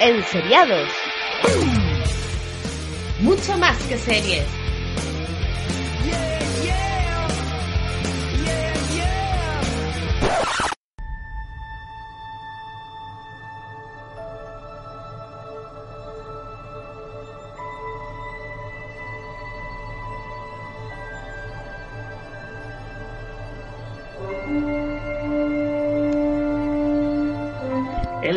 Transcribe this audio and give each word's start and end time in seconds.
En 0.00 0.24
seriados. 0.24 0.88
Mucho 3.20 3.56
más 3.58 3.76
que 3.84 3.98
series. 3.98 4.46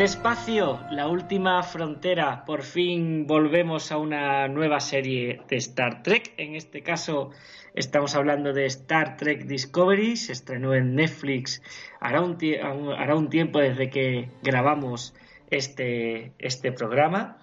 Espacio, 0.03 0.81
la 0.91 1.07
última 1.07 1.63
frontera. 1.63 2.43
Por 2.43 2.63
fin 2.63 3.25
volvemos 3.25 3.89
a 3.89 3.97
una 3.97 4.49
nueva 4.49 4.81
serie 4.81 5.39
de 5.47 5.55
Star 5.55 6.03
Trek. 6.03 6.33
En 6.35 6.55
este 6.55 6.83
caso 6.83 7.31
estamos 7.73 8.13
hablando 8.13 8.51
de 8.51 8.65
Star 8.65 9.15
Trek 9.15 9.45
Discovery. 9.45 10.17
Se 10.17 10.33
estrenó 10.33 10.73
en 10.73 10.95
Netflix. 10.95 11.61
Hará 12.01 12.21
un, 12.21 13.29
tiempo 13.29 13.59
desde 13.59 13.89
que 13.89 14.29
grabamos 14.41 15.13
este, 15.49 16.33
este 16.37 16.73
programa. 16.73 17.37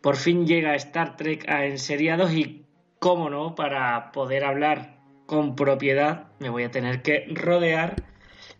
Por 0.00 0.16
fin 0.16 0.48
llega 0.48 0.74
Star 0.74 1.16
Trek 1.16 1.48
a 1.48 1.66
enseriados 1.66 2.32
y, 2.32 2.66
cómo 2.98 3.30
no, 3.30 3.54
para 3.54 4.10
poder 4.10 4.44
hablar 4.44 4.98
con 5.26 5.54
propiedad 5.54 6.26
me 6.40 6.50
voy 6.50 6.64
a 6.64 6.72
tener 6.72 7.02
que 7.02 7.26
rodear 7.30 8.10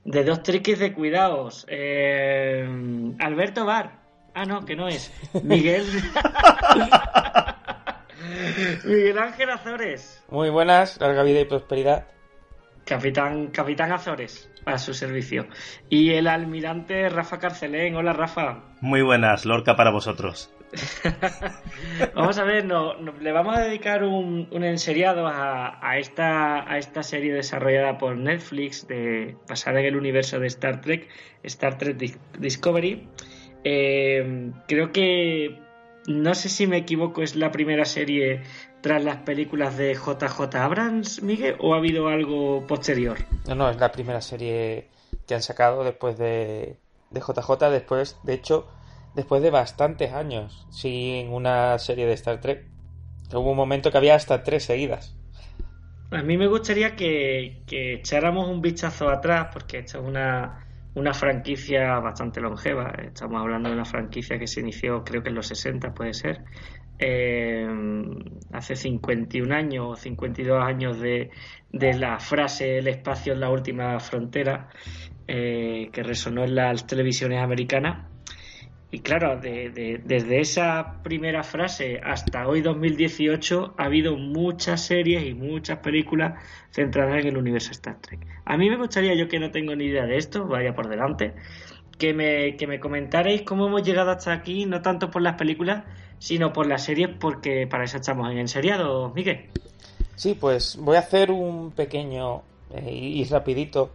de 0.04 0.24
dos 0.24 0.42
triquis 0.42 0.78
de 0.78 0.92
cuidados. 0.92 1.66
Eh, 1.68 2.66
Alberto 3.18 3.64
Bar. 3.64 4.00
Ah, 4.34 4.44
no, 4.44 4.64
que 4.64 4.76
no 4.76 4.88
es. 4.88 5.12
Miguel. 5.42 5.84
Miguel 8.84 9.18
Ángel 9.18 9.50
Azores. 9.50 10.22
Muy 10.30 10.50
buenas, 10.50 11.00
larga 11.00 11.22
vida 11.22 11.40
y 11.40 11.44
prosperidad. 11.44 12.06
Capitán, 12.84 13.48
Capitán 13.48 13.92
Azores, 13.92 14.50
a 14.64 14.78
su 14.78 14.94
servicio. 14.94 15.46
Y 15.88 16.10
el 16.10 16.26
almirante 16.26 17.08
Rafa 17.08 17.38
Carcelén. 17.38 17.94
Hola, 17.94 18.12
Rafa. 18.12 18.64
Muy 18.80 19.02
buenas, 19.02 19.44
Lorca 19.44 19.76
para 19.76 19.90
vosotros. 19.90 20.50
vamos 22.14 22.38
a 22.38 22.44
ver, 22.44 22.64
no, 22.64 22.94
le 22.94 23.32
vamos 23.32 23.56
a 23.56 23.62
dedicar 23.62 24.04
un, 24.04 24.48
un 24.50 24.64
enseriado 24.64 25.26
a, 25.26 25.98
esta, 25.98 26.70
a 26.70 26.78
esta 26.78 27.02
serie 27.02 27.32
desarrollada 27.32 27.98
por 27.98 28.16
Netflix, 28.16 28.86
de, 28.86 29.36
basada 29.48 29.80
en 29.80 29.86
el 29.86 29.96
universo 29.96 30.38
de 30.38 30.46
Star 30.46 30.80
Trek, 30.80 31.08
Star 31.42 31.78
Trek 31.78 31.96
Discovery. 32.38 33.08
Eh, 33.64 34.52
creo 34.68 34.92
que, 34.92 35.58
no 36.06 36.34
sé 36.34 36.48
si 36.48 36.66
me 36.66 36.78
equivoco, 36.78 37.22
es 37.22 37.36
la 37.36 37.50
primera 37.50 37.84
serie 37.84 38.42
tras 38.80 39.04
las 39.04 39.18
películas 39.18 39.76
de 39.76 39.94
JJ 39.94 40.54
Abrams, 40.56 41.22
Miguel, 41.22 41.56
o 41.58 41.74
ha 41.74 41.78
habido 41.78 42.08
algo 42.08 42.66
posterior? 42.66 43.18
No, 43.46 43.54
no, 43.54 43.70
es 43.70 43.78
la 43.78 43.92
primera 43.92 44.20
serie 44.20 44.88
que 45.26 45.34
han 45.34 45.42
sacado 45.42 45.84
después 45.84 46.16
de, 46.16 46.76
de 47.10 47.20
JJ, 47.20 47.70
después, 47.70 48.16
de 48.22 48.34
hecho 48.34 48.66
después 49.14 49.42
de 49.42 49.50
bastantes 49.50 50.12
años 50.12 50.66
sin 50.70 51.32
una 51.32 51.78
serie 51.78 52.06
de 52.06 52.12
Star 52.14 52.40
Trek. 52.40 52.66
Hubo 53.32 53.50
un 53.50 53.56
momento 53.56 53.90
que 53.90 53.98
había 53.98 54.14
hasta 54.14 54.42
tres 54.42 54.64
seguidas. 54.64 55.16
A 56.10 56.22
mí 56.22 56.36
me 56.36 56.48
gustaría 56.48 56.96
que, 56.96 57.62
echáramos 57.68 58.48
un 58.48 58.60
vistazo 58.60 59.08
atrás, 59.08 59.48
porque 59.52 59.78
esta 59.78 59.98
es 59.98 60.04
una, 60.04 60.66
una 60.94 61.14
franquicia 61.14 62.00
bastante 62.00 62.40
longeva. 62.40 62.92
Estamos 63.04 63.40
hablando 63.40 63.68
de 63.68 63.76
una 63.76 63.84
franquicia 63.84 64.36
que 64.36 64.48
se 64.48 64.60
inició, 64.60 65.04
creo 65.04 65.22
que 65.22 65.28
en 65.28 65.36
los 65.36 65.46
60, 65.46 65.94
puede 65.94 66.14
ser. 66.14 66.42
Eh, 66.98 67.66
hace 68.52 68.74
51 68.74 69.54
años 69.54 69.86
o 69.88 69.96
52 69.96 70.62
años 70.62 70.98
de, 70.98 71.30
de, 71.72 71.94
la 71.94 72.18
frase 72.18 72.78
el 72.78 72.88
espacio 72.88 73.32
es 73.32 73.38
la 73.38 73.48
última 73.48 73.98
frontera 74.00 74.68
eh, 75.26 75.88
que 75.92 76.02
resonó 76.02 76.44
en 76.44 76.56
las 76.56 76.86
televisiones 76.86 77.40
americanas 77.40 78.09
y 78.92 79.00
claro, 79.00 79.38
desde 79.40 80.40
esa 80.40 81.00
primera 81.04 81.44
frase 81.44 82.00
hasta 82.02 82.48
hoy 82.48 82.60
2018 82.60 83.74
ha 83.76 83.84
habido 83.84 84.16
muchas 84.16 84.84
series 84.84 85.24
y 85.26 85.34
muchas 85.34 85.78
películas 85.78 86.42
centradas 86.72 87.20
en 87.20 87.28
el 87.28 87.36
universo 87.36 87.70
Star 87.70 87.98
Trek. 88.00 88.26
A 88.44 88.56
mí 88.56 88.68
me 88.68 88.76
gustaría, 88.76 89.14
yo 89.14 89.28
que 89.28 89.38
no 89.38 89.52
tengo 89.52 89.76
ni 89.76 89.84
idea 89.84 90.06
de 90.06 90.16
esto, 90.16 90.44
vaya 90.46 90.74
por 90.74 90.88
delante, 90.88 91.34
que 91.98 92.12
me, 92.14 92.56
que 92.56 92.66
me 92.66 92.80
comentarais 92.80 93.42
cómo 93.42 93.68
hemos 93.68 93.84
llegado 93.84 94.10
hasta 94.10 94.32
aquí, 94.32 94.66
no 94.66 94.82
tanto 94.82 95.08
por 95.08 95.22
las 95.22 95.36
películas, 95.36 95.84
sino 96.18 96.52
por 96.52 96.66
las 96.66 96.82
series, 96.82 97.10
porque 97.20 97.68
para 97.68 97.84
eso 97.84 97.98
estamos 97.98 98.28
en 98.32 98.38
el 98.38 98.48
seriado, 98.48 99.12
Miguel. 99.14 99.50
Sí, 100.16 100.36
pues 100.38 100.76
voy 100.80 100.96
a 100.96 101.00
hacer 101.00 101.30
un 101.30 101.70
pequeño 101.70 102.42
eh, 102.74 102.90
y 102.92 103.24
rapidito 103.24 103.92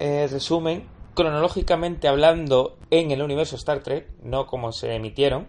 eh, 0.00 0.26
resumen 0.30 0.93
cronológicamente 1.14 2.08
hablando 2.08 2.76
en 2.90 3.10
el 3.10 3.22
universo 3.22 3.56
Star 3.56 3.80
Trek, 3.80 4.08
no 4.22 4.46
como 4.46 4.72
se 4.72 4.94
emitieron, 4.94 5.48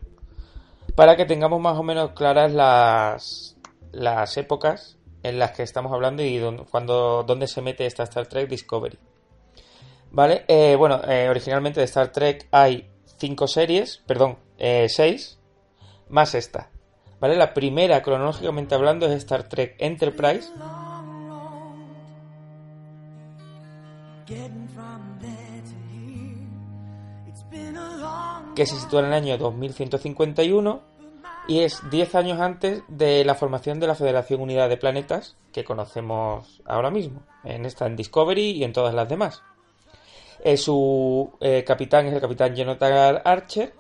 para 0.96 1.16
que 1.16 1.26
tengamos 1.26 1.60
más 1.60 1.78
o 1.78 1.84
menos 1.84 2.12
claras 2.12 2.54
las, 2.54 3.58
las 3.92 4.38
épocas 4.38 4.98
en 5.24 5.40
las 5.40 5.52
que 5.52 5.64
estamos 5.64 5.92
hablando 5.92 6.24
y 6.24 6.38
dónde, 6.38 6.64
cuando, 6.70 7.24
dónde 7.24 7.48
se 7.48 7.62
mete 7.62 7.86
esta 7.86 8.04
Star 8.04 8.28
Trek 8.28 8.48
Discovery. 8.50 8.98
¿Vale? 10.12 10.46
Eh, 10.48 10.76
bueno, 10.78 11.02
eh, 11.08 11.28
originalmente 11.30 11.80
de 11.80 11.86
Star 11.86 12.12
Trek 12.12 12.48
hay 12.52 12.90
cinco 13.18 13.48
series, 13.48 13.98
perdón, 14.06 14.38
eh, 14.58 14.88
seis, 14.88 15.40
más 16.10 16.36
esta. 16.36 16.70
¿Vale? 17.20 17.36
La 17.36 17.54
primera, 17.54 18.02
cronológicamente 18.02 18.76
hablando, 18.76 19.08
es 19.08 19.14
Star 19.14 19.50
Trek 19.50 19.76
Enterprise 19.80 20.52
que 28.56 28.66
se 28.66 28.80
sitúa 28.80 29.02
en 29.02 29.08
el 29.08 29.14
año 29.14 29.38
2151 29.38 30.82
y 31.48 31.60
es 31.60 31.82
10 31.92 32.16
años 32.16 32.40
antes 32.40 32.84
de 32.88 33.24
la 33.26 33.36
formación 33.36 33.80
de 33.80 33.88
la 33.88 33.96
Federación 33.96 34.42
Unidad 34.42 34.70
de 34.70 34.78
Planetas 34.78 35.36
que 35.52 35.64
conocemos 35.64 36.62
ahora 36.66 36.90
mismo, 36.90 37.22
en 37.44 37.66
esta 37.66 37.86
en 37.86 37.96
Discovery 37.96 38.52
y 38.52 38.64
en 38.64 38.74
todas 38.74 38.96
las 38.96 39.08
demás. 39.08 39.44
Eh, 40.44 40.58
su 40.58 41.34
eh, 41.42 41.64
capitán 41.66 42.08
es 42.08 42.14
el 42.14 42.22
capitán 42.22 42.56
Jonathan 42.56 43.22
Archer 43.24 43.74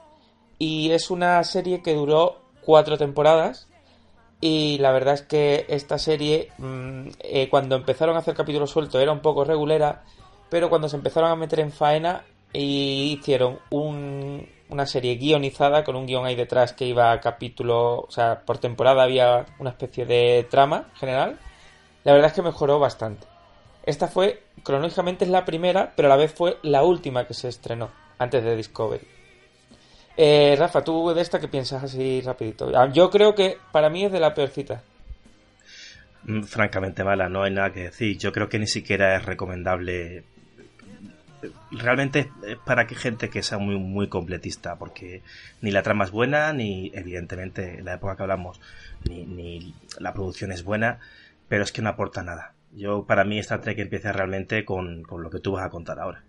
y 0.60 0.92
es 0.92 1.10
una 1.10 1.44
serie 1.44 1.82
que 1.82 1.94
duró 1.94 2.42
cuatro 2.62 2.98
temporadas 2.98 3.68
y 4.42 4.78
la 4.80 4.92
verdad 4.92 5.16
es 5.16 5.22
que 5.22 5.66
esta 5.70 5.98
serie 5.98 6.52
mm, 6.58 7.08
eh, 7.20 7.50
cuando 7.50 7.76
empezaron 7.76 8.16
a 8.16 8.20
hacer 8.20 8.36
capítulos 8.36 8.72
sueltos 8.72 9.02
era 9.02 9.12
un 9.12 9.22
poco 9.22 9.44
regulera 9.44 10.04
pero 10.50 10.70
cuando 10.70 10.90
se 10.90 10.98
empezaron 10.98 11.32
a 11.32 11.36
meter 11.36 11.60
en 11.62 11.72
faena 11.72 12.26
y 12.54 13.18
hicieron 13.20 13.60
un, 13.70 14.48
una 14.76 14.86
serie 14.86 15.16
guionizada 15.16 15.84
con 15.84 15.96
un 15.96 16.06
guion 16.06 16.26
ahí 16.26 16.36
detrás 16.36 16.74
que 16.74 16.86
iba 16.86 17.12
a 17.12 17.20
capítulo, 17.22 18.02
o 18.02 18.12
sea, 18.12 18.42
por 18.42 18.60
temporada 18.60 19.04
había 19.04 19.46
una 19.58 19.72
especie 19.72 20.06
de 20.06 20.46
trama 20.50 20.92
general. 20.96 21.40
La 22.04 22.14
verdad 22.14 22.30
es 22.30 22.34
que 22.34 22.42
mejoró 22.42 22.78
bastante. 22.78 23.26
Esta 23.86 24.08
fue, 24.08 24.44
cronológicamente 24.64 25.26
es 25.26 25.32
la 25.32 25.46
primera, 25.46 25.94
pero 25.96 26.08
a 26.08 26.10
la 26.10 26.18
vez 26.18 26.34
fue 26.34 26.58
la 26.62 26.84
última 26.84 27.26
que 27.26 27.34
se 27.34 27.48
estrenó 27.48 27.90
antes 28.20 28.44
de 28.44 28.56
Discovery. 28.56 29.08
Eh, 30.18 30.56
Rafa, 30.58 30.84
tú 30.84 31.14
de 31.14 31.22
esta 31.22 31.40
que 31.40 31.48
piensas 31.48 31.84
así 31.84 32.22
rapidito. 32.22 32.72
Ah, 32.76 32.90
yo 32.92 33.10
creo 33.10 33.34
que 33.34 33.58
para 33.72 33.90
mí 33.90 34.06
es 34.06 34.12
de 34.12 34.20
la 34.20 34.34
peorcita. 34.34 34.82
Mm, 36.24 36.44
francamente 36.44 37.04
mala, 37.04 37.30
no 37.30 37.44
hay 37.44 37.52
nada 37.52 37.72
que 37.72 37.84
decir. 37.84 38.18
Yo 38.18 38.32
creo 38.32 38.50
que 38.50 38.60
ni 38.60 38.68
siquiera 38.68 39.16
es 39.16 39.26
recomendable 39.26 40.24
realmente 41.72 42.32
es 42.48 42.58
para 42.66 42.88
que 42.88 42.96
gente 42.96 43.30
que 43.30 43.44
sea 43.44 43.58
muy, 43.58 43.78
muy 43.78 44.08
completista, 44.10 44.78
porque 44.78 45.22
ni 45.62 45.72
la 45.72 45.82
trama 45.84 46.06
es 46.06 46.12
buena, 46.12 46.54
ni 46.54 46.92
evidentemente 46.94 47.82
la 47.82 47.94
época 47.96 48.16
que 48.16 48.24
hablamos, 48.24 48.60
ni, 49.10 49.74
la 50.00 50.14
producción 50.14 50.52
es 50.52 50.64
buena, 50.64 51.00
pero 51.48 51.64
es 51.64 51.72
que 51.72 51.82
no 51.82 51.90
aporta 51.90 52.24
nada. 52.24 52.54
Yo, 52.74 53.06
para 53.06 53.24
mí, 53.24 53.40
Star 53.40 53.62
Trek 53.62 53.80
empieza 53.80 54.12
realmente 54.12 54.66
con, 54.66 55.04
con 55.04 55.24
lo 55.24 55.30
que 55.30 55.40
tú 55.40 55.54
vas 55.54 55.66
a 55.66 55.70
contar 55.70 56.00
ahora. 56.00 56.24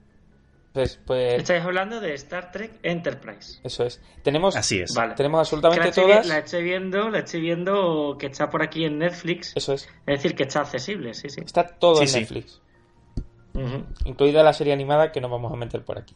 Pues, 0.72 1.00
pues, 1.06 1.38
Estáis 1.38 1.64
hablando 1.64 2.00
de 2.00 2.12
Star 2.14 2.52
Trek 2.52 2.70
Enterprise. 2.82 3.60
eso 3.64 3.84
es. 3.86 3.98
Tenemos, 4.22 4.56
Así 4.56 4.78
es. 4.78 4.94
Vale. 4.94 5.14
tenemos 5.14 5.38
Que 5.38 5.40
absolutamente 5.56 5.84
la, 5.84 5.88
estoy, 5.88 6.04
vi- 6.04 6.10
todas. 6.12 6.26
la 6.26 6.38
estoy 6.38 6.62
viendo, 6.64 7.08
la 7.08 7.18
estoy 7.20 7.40
viendo 7.40 8.16
que 8.18 8.26
está 8.26 8.50
por 8.50 8.62
aquí 8.62 8.84
en 8.84 8.98
Netflix. 8.98 9.52
Eso 9.56 9.72
es. 9.72 9.84
Es 10.06 10.22
decir, 10.22 10.34
que 10.36 10.42
está 10.42 10.60
accesible, 10.60 11.14
sí, 11.14 11.30
sí. 11.30 11.40
Está 11.42 11.66
todo 11.66 11.96
Sí, 11.96 12.02
en 12.02 12.08
sí. 12.08 12.18
Netflix. 12.20 12.60
Incluida 14.04 14.42
la 14.42 14.52
serie 14.52 14.72
animada 14.72 15.12
que 15.12 15.20
nos 15.20 15.30
vamos 15.30 15.52
a 15.52 15.56
meter 15.56 15.84
por 15.84 15.98
aquí. 15.98 16.14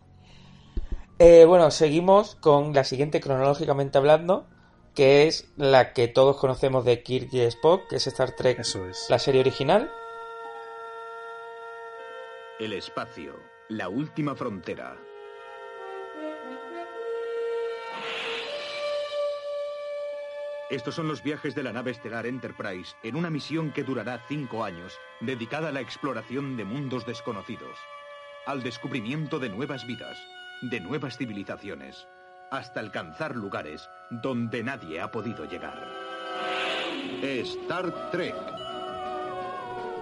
Eh, 1.19 1.45
bueno, 1.45 1.71
seguimos 1.71 2.37
con 2.37 2.73
la 2.73 2.85
siguiente 2.85 3.21
cronológicamente 3.21 3.99
hablando, 3.99 4.47
que 4.95 5.27
es 5.27 5.53
la 5.57 5.93
que 5.93 6.09
todos 6.09 6.37
conocemos 6.37 6.85
de 6.85 7.03
Kirk 7.03 7.29
y 7.33 7.41
Spock, 7.41 7.89
que 7.89 7.97
es 7.97 8.07
Star 8.07 8.33
Trek, 8.37 8.59
Eso 8.61 8.87
es. 8.87 9.07
la 9.11 9.19
serie 9.19 9.41
original. 9.41 9.91
El 12.59 12.73
espacio, 12.73 13.35
la 13.69 13.89
última 13.89 14.35
frontera. 14.35 14.97
Estos 20.71 20.95
son 20.95 21.09
los 21.09 21.25
viajes 21.25 21.57
de 21.57 21.65
la 21.65 21.73
nave 21.73 21.91
estelar 21.91 22.27
Enterprise 22.27 22.95
en 23.03 23.17
una 23.17 23.29
misión 23.29 23.73
que 23.73 23.83
durará 23.83 24.23
cinco 24.29 24.63
años, 24.63 24.97
dedicada 25.21 25.71
a 25.71 25.73
la 25.73 25.81
exploración 25.81 26.57
de 26.57 26.65
mundos 26.65 27.05
desconocidos, 27.05 27.77
al 28.47 28.63
descubrimiento 28.63 29.41
de 29.41 29.49
nuevas 29.49 29.85
vidas, 29.85 30.17
de 30.63 30.79
nuevas 30.79 31.19
civilizaciones, 31.19 32.07
hasta 32.53 32.79
alcanzar 32.79 33.35
lugares 33.35 33.89
donde 34.11 34.63
nadie 34.63 35.01
ha 35.01 35.11
podido 35.11 35.45
llegar. 35.45 35.89
Star 37.21 38.11
Trek. 38.13 38.37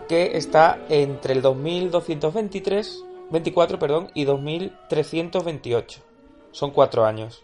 que 0.06 0.36
está 0.36 0.78
entre 0.90 1.32
el 1.32 1.40
2223, 1.40 3.04
24, 3.30 3.78
perdón, 3.78 4.10
y 4.12 4.24
2328. 4.24 6.02
Son 6.50 6.70
cuatro 6.72 7.06
años. 7.06 7.42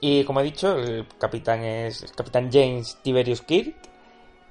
Y 0.00 0.24
como 0.24 0.40
he 0.40 0.44
dicho, 0.44 0.78
el 0.78 1.06
capitán 1.18 1.64
es 1.64 2.02
el 2.02 2.12
capitán 2.12 2.50
James 2.52 2.98
Tiberius 3.02 3.42
Kirk. 3.42 3.74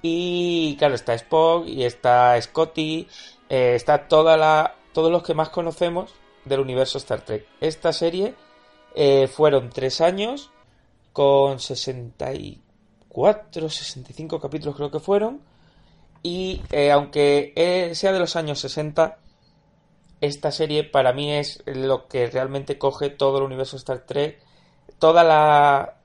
Y 0.01 0.75
claro, 0.77 0.95
está 0.95 1.13
Spock 1.15 1.68
y 1.68 1.83
está 1.83 2.39
Scotty. 2.42 3.07
eh, 3.50 3.75
está 3.75 4.07
toda 4.07 4.38
la, 4.38 4.75
todos 4.94 5.12
los 5.12 5.24
que 5.24 5.33
más 5.33 5.50
conocemos 5.50 6.13
del 6.45 6.59
universo 6.59 6.97
Star 6.97 7.21
Trek. 7.21 7.47
Esta 7.62 7.94
serie 7.94 8.36
eh, 8.95 9.27
fueron 9.27 9.69
tres 9.69 10.01
años 10.01 10.51
con 11.13 11.59
64, 11.59 13.69
65 13.69 14.39
capítulos 14.39 14.75
creo 14.75 14.92
que 14.92 15.00
fueron. 15.00 15.42
Y 16.24 16.62
eh, 16.71 16.92
aunque 16.92 17.92
sea 17.95 18.12
de 18.12 18.19
los 18.19 18.36
años 18.36 18.59
60, 18.59 19.19
esta 20.21 20.51
serie 20.51 20.83
para 20.83 21.13
mí 21.13 21.31
es 21.31 21.63
lo 21.65 22.07
que 22.07 22.27
realmente 22.27 22.77
coge 22.77 23.09
todo 23.09 23.38
el 23.38 23.44
universo 23.44 23.77
Star 23.77 24.06
Trek, 24.06 24.39
toda 25.00 25.24
la 25.24 25.97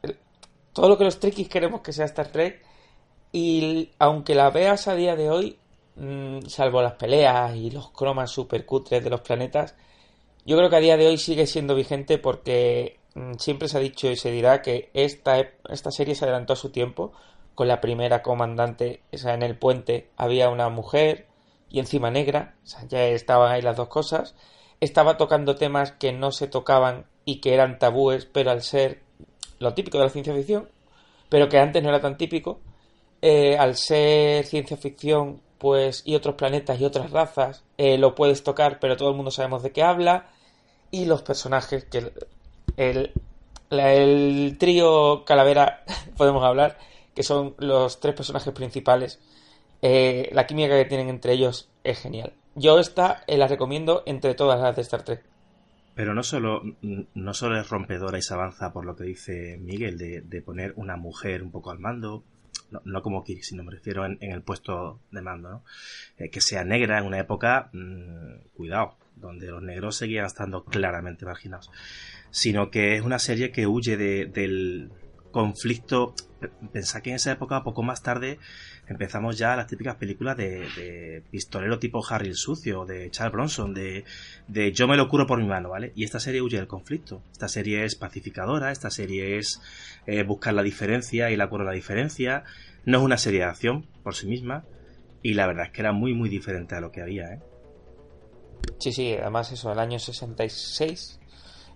todo 0.72 0.88
lo 0.88 0.98
que 0.98 1.04
los 1.04 1.18
Trekkies 1.18 1.48
queremos 1.48 1.80
que 1.80 1.92
sea 1.92 2.04
Star 2.06 2.28
Trek 2.28 2.64
y 3.32 3.90
aunque 3.98 4.34
la 4.34 4.50
veas 4.50 4.88
a 4.88 4.94
día 4.94 5.16
de 5.16 5.30
hoy, 5.30 5.58
mm, 5.96 6.42
salvo 6.46 6.82
las 6.82 6.94
peleas 6.94 7.54
y 7.56 7.70
los 7.70 7.90
cromas 7.90 8.30
super 8.30 8.66
cutres 8.66 9.02
de 9.04 9.10
los 9.10 9.20
planetas, 9.20 9.76
yo 10.44 10.56
creo 10.56 10.70
que 10.70 10.76
a 10.76 10.80
día 10.80 10.96
de 10.96 11.06
hoy 11.06 11.18
sigue 11.18 11.46
siendo 11.46 11.74
vigente 11.74 12.18
porque 12.18 12.98
mm, 13.14 13.34
siempre 13.38 13.68
se 13.68 13.78
ha 13.78 13.80
dicho 13.80 14.10
y 14.10 14.16
se 14.16 14.30
dirá 14.30 14.62
que 14.62 14.90
esta, 14.94 15.38
esta 15.68 15.90
serie 15.90 16.14
se 16.14 16.24
adelantó 16.24 16.54
a 16.54 16.56
su 16.56 16.70
tiempo 16.70 17.12
con 17.54 17.68
la 17.68 17.80
primera 17.80 18.22
comandante, 18.22 19.02
o 19.12 19.28
en 19.28 19.42
el 19.42 19.58
puente 19.58 20.10
había 20.16 20.48
una 20.48 20.68
mujer 20.70 21.26
y 21.68 21.78
encima 21.78 22.10
negra, 22.10 22.56
o 22.64 22.66
sea, 22.66 22.86
ya 22.88 23.04
estaban 23.04 23.52
ahí 23.52 23.62
las 23.62 23.76
dos 23.76 23.88
cosas. 23.88 24.34
Estaba 24.80 25.16
tocando 25.18 25.56
temas 25.56 25.92
que 25.92 26.12
no 26.12 26.32
se 26.32 26.48
tocaban 26.48 27.06
y 27.30 27.40
que 27.40 27.54
eran 27.54 27.78
tabúes, 27.78 28.26
pero 28.26 28.50
al 28.50 28.62
ser 28.62 29.02
lo 29.60 29.72
típico 29.72 29.98
de 29.98 30.04
la 30.04 30.10
ciencia 30.10 30.34
ficción, 30.34 30.68
pero 31.28 31.48
que 31.48 31.58
antes 31.58 31.80
no 31.80 31.88
era 31.90 32.00
tan 32.00 32.16
típico, 32.16 32.58
eh, 33.22 33.56
al 33.56 33.76
ser 33.76 34.44
ciencia 34.46 34.76
ficción, 34.76 35.40
pues, 35.58 36.02
y 36.04 36.16
otros 36.16 36.34
planetas 36.34 36.80
y 36.80 36.84
otras 36.84 37.12
razas, 37.12 37.62
eh, 37.78 37.98
lo 37.98 38.16
puedes 38.16 38.42
tocar, 38.42 38.80
pero 38.80 38.96
todo 38.96 39.10
el 39.10 39.16
mundo 39.16 39.30
sabemos 39.30 39.62
de 39.62 39.70
qué 39.70 39.82
habla, 39.84 40.26
y 40.90 41.04
los 41.04 41.22
personajes, 41.22 41.84
que 41.84 42.12
el, 42.76 43.12
el, 43.70 44.56
trío 44.58 45.24
Calavera, 45.24 45.84
podemos 46.16 46.42
hablar, 46.42 46.78
que 47.14 47.22
son 47.22 47.54
los 47.58 48.00
tres 48.00 48.16
personajes 48.16 48.52
principales, 48.52 49.20
eh, 49.82 50.30
la 50.32 50.46
química 50.48 50.76
que 50.76 50.84
tienen 50.84 51.08
entre 51.10 51.34
ellos 51.34 51.68
es 51.84 52.00
genial. 52.00 52.32
Yo 52.56 52.80
esta 52.80 53.22
la 53.28 53.46
recomiendo 53.46 54.02
entre 54.06 54.34
todas 54.34 54.60
las 54.60 54.74
de 54.74 54.82
Star 54.82 55.04
Trek. 55.04 55.29
Pero 56.00 56.14
no 56.14 56.22
solo, 56.22 56.62
no 57.14 57.34
solo 57.34 57.60
es 57.60 57.68
rompedora 57.68 58.16
y 58.16 58.22
se 58.22 58.32
avanza 58.32 58.72
por 58.72 58.86
lo 58.86 58.96
que 58.96 59.04
dice 59.04 59.58
Miguel, 59.60 59.98
de, 59.98 60.22
de 60.22 60.40
poner 60.40 60.72
una 60.76 60.96
mujer 60.96 61.42
un 61.42 61.50
poco 61.50 61.70
al 61.70 61.78
mando, 61.78 62.24
no, 62.70 62.80
no 62.86 63.02
como 63.02 63.22
Kirk, 63.22 63.42
sino 63.42 63.64
me 63.64 63.70
refiero 63.70 64.06
en, 64.06 64.16
en 64.22 64.32
el 64.32 64.40
puesto 64.40 64.98
de 65.10 65.20
mando, 65.20 65.50
¿no? 65.50 65.64
Eh, 66.16 66.30
que 66.30 66.40
sea 66.40 66.64
negra 66.64 66.98
en 66.98 67.04
una 67.04 67.18
época, 67.18 67.68
mm, 67.74 68.46
cuidado, 68.56 68.96
donde 69.16 69.48
los 69.48 69.62
negros 69.62 69.94
seguían 69.96 70.24
estando 70.24 70.64
claramente 70.64 71.26
marginados, 71.26 71.70
sino 72.30 72.70
que 72.70 72.94
es 72.96 73.02
una 73.02 73.18
serie 73.18 73.52
que 73.52 73.66
huye 73.66 73.98
de- 73.98 74.24
del 74.24 74.90
conflicto. 75.30 76.14
Pensá 76.72 77.02
que 77.02 77.10
en 77.10 77.16
esa 77.16 77.32
época, 77.32 77.62
poco 77.62 77.82
más 77.82 78.02
tarde, 78.02 78.38
empezamos 78.88 79.36
ya 79.36 79.56
las 79.56 79.66
típicas 79.66 79.96
películas 79.96 80.36
de, 80.36 81.22
pistolero 81.30 81.78
tipo 81.78 82.02
Harry 82.08 82.28
el 82.28 82.34
Sucio, 82.34 82.86
de 82.86 83.10
Charles 83.10 83.32
Bronson, 83.32 83.74
de, 83.74 84.04
de 84.48 84.72
yo 84.72 84.88
me 84.88 84.96
lo 84.96 85.08
curo 85.08 85.26
por 85.26 85.38
mi 85.38 85.46
mano, 85.46 85.70
¿vale? 85.70 85.92
Y 85.94 86.04
esta 86.04 86.18
serie 86.18 86.40
huye 86.40 86.56
del 86.56 86.66
conflicto. 86.66 87.22
Esta 87.32 87.48
serie 87.48 87.84
es 87.84 87.94
pacificadora, 87.94 88.72
esta 88.72 88.90
serie 88.90 89.38
es 89.38 89.60
eh, 90.06 90.22
buscar 90.22 90.54
la 90.54 90.62
diferencia 90.62 91.30
y 91.30 91.36
la 91.36 91.48
cura 91.48 91.64
la 91.64 91.72
diferencia. 91.72 92.44
No 92.84 92.98
es 92.98 93.04
una 93.04 93.18
serie 93.18 93.40
de 93.40 93.46
acción 93.46 93.86
por 94.02 94.14
sí 94.14 94.26
misma. 94.26 94.64
Y 95.22 95.34
la 95.34 95.46
verdad 95.46 95.66
es 95.66 95.72
que 95.72 95.82
era 95.82 95.92
muy, 95.92 96.14
muy 96.14 96.30
diferente 96.30 96.74
a 96.74 96.80
lo 96.80 96.90
que 96.90 97.02
había, 97.02 97.34
¿eh? 97.34 97.40
Sí, 98.78 98.92
sí, 98.92 99.14
además 99.14 99.52
eso, 99.52 99.72
el 99.72 99.78
año 99.78 99.98
66 99.98 101.20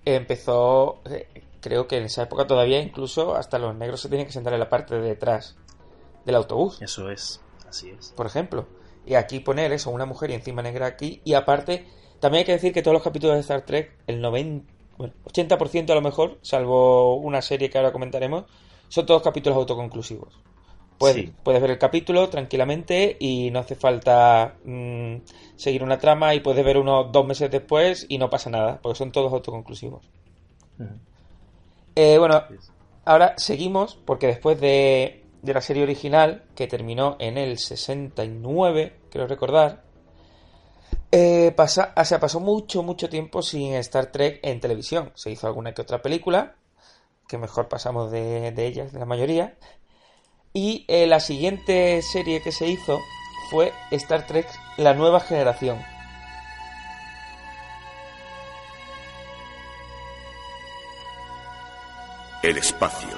empezó, 0.05 1.03
eh, 1.11 1.27
creo 1.65 1.89
que 1.89 1.97
en 1.97 2.05
esa 2.05 2.25
época 2.25 2.47
todavía 2.47 2.79
incluso 2.83 3.35
hasta 3.35 3.59
los 3.59 3.75
negros 3.75 4.03
se 4.03 4.11
tenían 4.11 4.27
que 4.27 4.33
sentar 4.35 4.53
en 4.53 4.61
la 4.61 4.69
parte 4.69 4.95
de 4.95 5.01
detrás 5.01 5.57
del 6.27 6.35
autobús, 6.35 6.83
Eso 6.83 7.11
es, 7.11 7.41
así 7.67 7.89
es. 7.89 8.13
por 8.15 8.27
ejemplo. 8.27 8.67
Y 9.07 9.15
aquí 9.15 9.41
poner 9.41 9.73
eso, 9.73 9.91
una 9.91 10.05
mujer 10.05 10.31
y 10.31 10.35
encima 10.35 10.61
negra 10.63 10.87
aquí. 10.87 11.23
Y 11.25 11.33
aparte, 11.33 11.87
también 12.21 12.41
hay 12.41 12.45
que 12.45 12.53
decir 12.53 12.73
que 12.75 12.83
todos 12.83 12.95
los 12.95 13.03
capítulos 13.03 13.35
de 13.37 13.41
Star 13.41 13.63
Trek, 13.63 13.97
el 14.07 14.21
90, 14.21 14.71
bueno, 14.99 15.15
80% 15.25 15.91
a 15.93 15.95
lo 15.95 16.03
mejor, 16.03 16.39
salvo 16.43 17.17
una 17.17 17.41
serie 17.41 17.71
que 17.71 17.79
ahora 17.79 17.93
comentaremos, 17.93 18.45
son 18.89 19.07
todos 19.07 19.23
capítulos 19.23 19.57
autoconclusivos. 19.57 20.39
Puedes, 20.99 21.17
Sí. 21.17 21.33
puedes 21.43 21.61
ver 21.61 21.73
el 21.73 21.79
capítulo 21.79 22.29
tranquilamente 22.29 23.17
y 23.19 23.51
no 23.51 23.59
hace 23.59 23.75
falta 23.75 24.55
mm, 24.65 25.17
seguir 25.57 25.83
una 25.83 25.99
trama 25.99 26.35
y 26.35 26.41
puedes 26.41 26.65
ver 26.65 26.79
uno 26.79 27.05
dos 27.05 27.27
meses 27.27 27.51
después 27.51 28.07
y 28.09 28.19
no 28.19 28.31
pasa 28.31 28.49
nada, 28.51 28.81
porque 28.81 28.97
son 28.99 29.11
todos 29.13 29.33
autoconclusivos. 29.33 30.09
Ujú. 30.79 30.95
Eh, 31.97 32.19
bueno, 32.19 32.43
ahora 33.05 33.35
seguimos 33.37 33.97
porque 33.97 34.27
después 34.27 34.61
de, 34.61 35.25
de 35.43 35.55
la 35.55 35.61
serie 35.61 35.83
original, 35.83 36.45
que 36.55 36.67
terminó 36.67 37.17
en 37.19 37.39
el 37.39 37.59
69, 37.59 38.97
creo 39.11 39.27
recordar, 39.27 39.85
eh, 41.13 41.53
pasa, 41.55 41.93
o 41.97 42.05
sea, 42.05 42.19
pasó 42.19 42.41
mucho, 42.41 42.83
mucho 42.83 43.09
tiempo 43.09 43.43
sin 43.43 43.75
Star 43.75 44.07
Trek 44.07 44.41
en 44.43 44.59
televisión. 44.59 45.13
Se 45.15 45.31
hizo 45.31 45.47
alguna 45.47 45.73
que 45.73 45.83
otra 45.83 46.03
película, 46.03 46.57
que 47.29 47.39
mejor 47.39 47.69
pasamos 47.69 48.11
de, 48.11 48.51
de 48.51 48.67
ellas, 48.67 48.93
de 48.93 48.99
la 48.99 49.07
mayoría. 49.07 49.57
Y 50.53 50.85
eh, 50.89 51.07
la 51.07 51.21
siguiente 51.21 52.01
serie 52.03 52.43
que 52.43 52.53
se 52.53 52.67
hizo 52.67 52.99
fue 53.51 53.73
Star 53.93 54.27
Trek 54.27 54.49
La 54.77 54.95
Nueva 54.95 55.21
Generación. 55.21 55.79
El 62.45 62.59
espacio. 62.59 63.09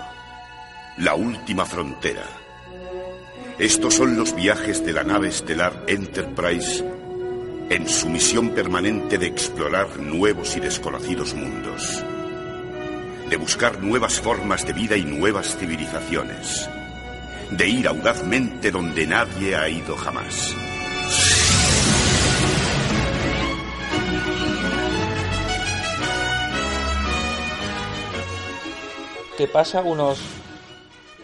La 0.99 1.17
última 1.17 1.67
frontera. 1.67 2.23
Estos 3.59 3.95
son 3.95 4.17
los 4.17 4.37
viajes 4.37 4.87
de 4.87 4.93
la 4.93 5.03
nave 5.03 5.31
estelar 5.31 5.83
Enterprise 5.89 6.85
en 7.69 7.89
su 7.89 8.09
misión 8.09 8.51
permanente 8.51 9.19
de 9.19 9.27
explorar 9.27 9.99
nuevos 9.99 10.57
y 10.57 10.61
desconocidos 10.61 11.35
mundos. 11.35 12.05
De 13.29 13.37
buscar 13.37 13.83
nuevas 13.83 14.21
formas 14.21 14.65
de 14.65 14.75
vida 14.75 14.97
y 14.97 15.03
nuevas 15.03 15.57
civilizaciones. 15.57 16.71
De 17.51 17.69
ir 17.69 17.89
audazmente 17.89 18.71
donde 18.71 19.09
nadie 19.09 19.57
ha 19.57 19.69
ido 19.69 19.97
jamás. 19.97 20.55
Que 29.37 29.47
pasa 29.47 29.83
unos 29.83 30.19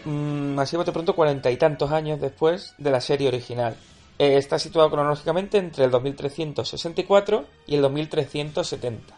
mm, 0.05 0.59
así 0.59 0.77
bote 0.77 0.91
pronto 0.91 1.15
cuarenta 1.15 1.49
y 1.51 1.57
tantos 1.57 1.91
años 1.91 2.21
después 2.21 2.75
de 2.77 2.91
la 2.91 3.01
serie 3.01 3.27
original 3.27 3.75
eh, 4.19 4.37
está 4.37 4.59
situado 4.59 4.91
cronológicamente 4.91 5.57
entre 5.57 5.85
el 5.85 5.91
2364 5.91 7.45
y 7.65 7.75
el 7.75 7.81
2370. 7.81 9.15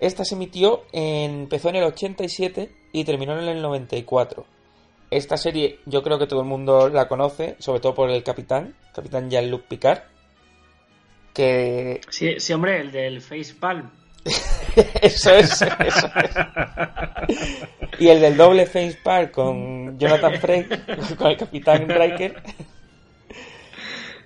Esta 0.00 0.24
se 0.24 0.34
emitió, 0.34 0.84
en, 0.92 1.42
empezó 1.42 1.68
en 1.68 1.76
el 1.76 1.84
87 1.84 2.72
y 2.92 3.04
terminó 3.04 3.38
en 3.38 3.48
el 3.48 3.62
94. 3.62 4.44
Esta 5.10 5.36
serie 5.36 5.78
yo 5.86 6.02
creo 6.02 6.18
que 6.18 6.26
todo 6.26 6.40
el 6.40 6.46
mundo 6.46 6.88
la 6.88 7.06
conoce, 7.06 7.56
sobre 7.58 7.80
todo 7.80 7.94
por 7.94 8.10
el 8.10 8.22
capitán, 8.22 8.74
capitán 8.94 9.30
Jean-Luc 9.30 9.62
Picard. 9.64 10.00
Que... 11.34 12.00
Sí, 12.08 12.34
sí, 12.38 12.52
hombre, 12.52 12.80
el 12.80 12.90
del 12.90 13.20
Facepalm. 13.20 13.90
eso 15.02 15.30
es, 15.30 15.62
eso 15.62 16.06
es. 16.16 16.34
Y 17.98 18.08
el 18.08 18.20
del 18.20 18.36
doble 18.36 18.66
Facepalm 18.66 19.30
con 19.30 19.98
Jonathan 19.98 20.40
Frakes, 20.40 21.14
con 21.16 21.28
el 21.28 21.36
capitán 21.36 21.88
Riker. 21.88 22.42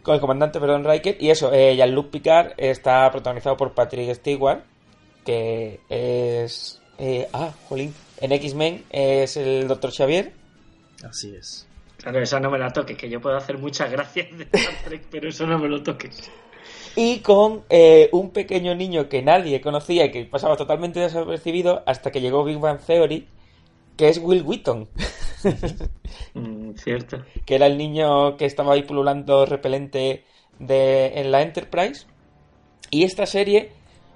Con 0.03 0.15
el 0.15 0.21
comandante, 0.21 0.61
perdón, 0.61 0.85
Riker. 0.85 1.17
Y 1.19 1.31
eso, 1.31 1.53
eh, 1.53 1.75
Jean-Luc 1.77 2.11
Picard 2.11 2.53
está 2.57 3.11
protagonizado 3.11 3.57
por 3.57 3.73
Patrick 3.73 4.15
Stewart, 4.15 4.61
que 5.25 5.81
es... 5.89 6.81
Eh, 6.99 7.27
ah, 7.33 7.53
jolín. 7.69 7.93
En 8.21 8.31
X-Men 8.33 8.85
es 8.91 9.37
el 9.37 9.67
Dr. 9.67 9.91
Xavier. 9.93 10.33
Así 11.03 11.35
es. 11.35 11.67
Claro, 11.97 12.21
esa 12.21 12.39
no 12.39 12.51
me 12.51 12.59
la 12.59 12.71
toques, 12.71 12.97
que 12.97 13.09
yo 13.09 13.21
puedo 13.21 13.37
hacer 13.37 13.59
muchas 13.59 13.91
gracias 13.91 14.37
de 14.37 14.45
Star 14.53 14.75
Trek, 14.85 15.07
pero 15.11 15.29
eso 15.29 15.47
no 15.47 15.59
me 15.59 15.69
lo 15.69 15.83
toques. 15.83 16.31
Y 16.97 17.21
con 17.21 17.65
eh, 17.71 18.09
un 18.13 18.31
pequeño 18.31 18.75
niño 18.75 19.09
que 19.09 19.23
nadie 19.23 19.61
conocía 19.61 20.05
y 20.05 20.11
que 20.11 20.25
pasaba 20.25 20.57
totalmente 20.57 21.01
desapercibido 21.01 21.83
hasta 21.87 22.13
que 22.13 22.21
llegó 22.21 22.45
Big 22.45 22.59
Bang 22.59 22.79
Theory, 22.79 23.27
que 23.97 24.09
es 24.09 24.19
Will 24.19 24.43
Wheaton. 24.43 24.89
Mm, 26.35 26.75
cierto. 26.77 27.23
que 27.45 27.55
era 27.55 27.67
el 27.67 27.77
niño 27.77 28.37
que 28.37 28.45
estaba 28.45 28.75
ahí 28.75 28.83
pululando 28.83 29.47
repelente 29.47 30.25
de, 30.59 31.07
en 31.21 31.31
la 31.31 31.43
Enterprise. 31.43 32.07
Y 32.91 33.05
esta 33.05 33.27
serie 33.27 33.71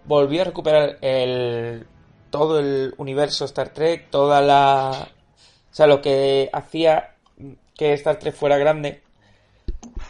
volvió 0.04 0.42
a 0.42 0.44
recuperar 0.47 0.99
el, 1.00 1.87
todo 2.30 2.58
el 2.58 2.94
universo 2.97 3.44
Star 3.44 3.73
Trek, 3.73 4.11
toda 4.11 4.40
la... 4.40 5.08
O 5.70 5.75
sea, 5.75 5.87
lo 5.87 6.00
que 6.00 6.49
hacía 6.52 7.14
que 7.76 7.92
Star 7.92 8.18
Trek 8.18 8.35
fuera 8.35 8.58
grande. 8.58 9.02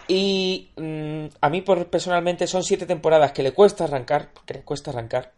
Y 0.08 0.70
mm, 0.76 1.26
a 1.40 1.50
mí 1.50 1.60
por, 1.60 1.86
personalmente 1.88 2.46
son 2.46 2.64
siete 2.64 2.86
temporadas 2.86 3.32
que 3.32 3.42
le 3.42 3.52
cuesta 3.52 3.84
arrancar, 3.84 4.30
que 4.46 4.54
le 4.54 4.62
cuesta 4.62 4.90
arrancar. 4.90 5.34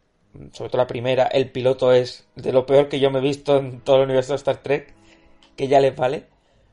Sobre 0.52 0.70
todo 0.70 0.78
la 0.78 0.86
primera, 0.86 1.24
el 1.24 1.50
piloto 1.50 1.92
es 1.92 2.28
de 2.36 2.52
lo 2.52 2.64
peor 2.64 2.88
que 2.88 3.00
yo 3.00 3.10
me 3.10 3.18
he 3.18 3.22
visto 3.22 3.56
en 3.56 3.80
todo 3.80 3.96
el 3.96 4.04
universo 4.04 4.32
de 4.32 4.36
Star 4.36 4.58
Trek, 4.58 4.94
que 5.56 5.66
ya 5.66 5.80
les 5.80 5.94
vale. 5.96 6.26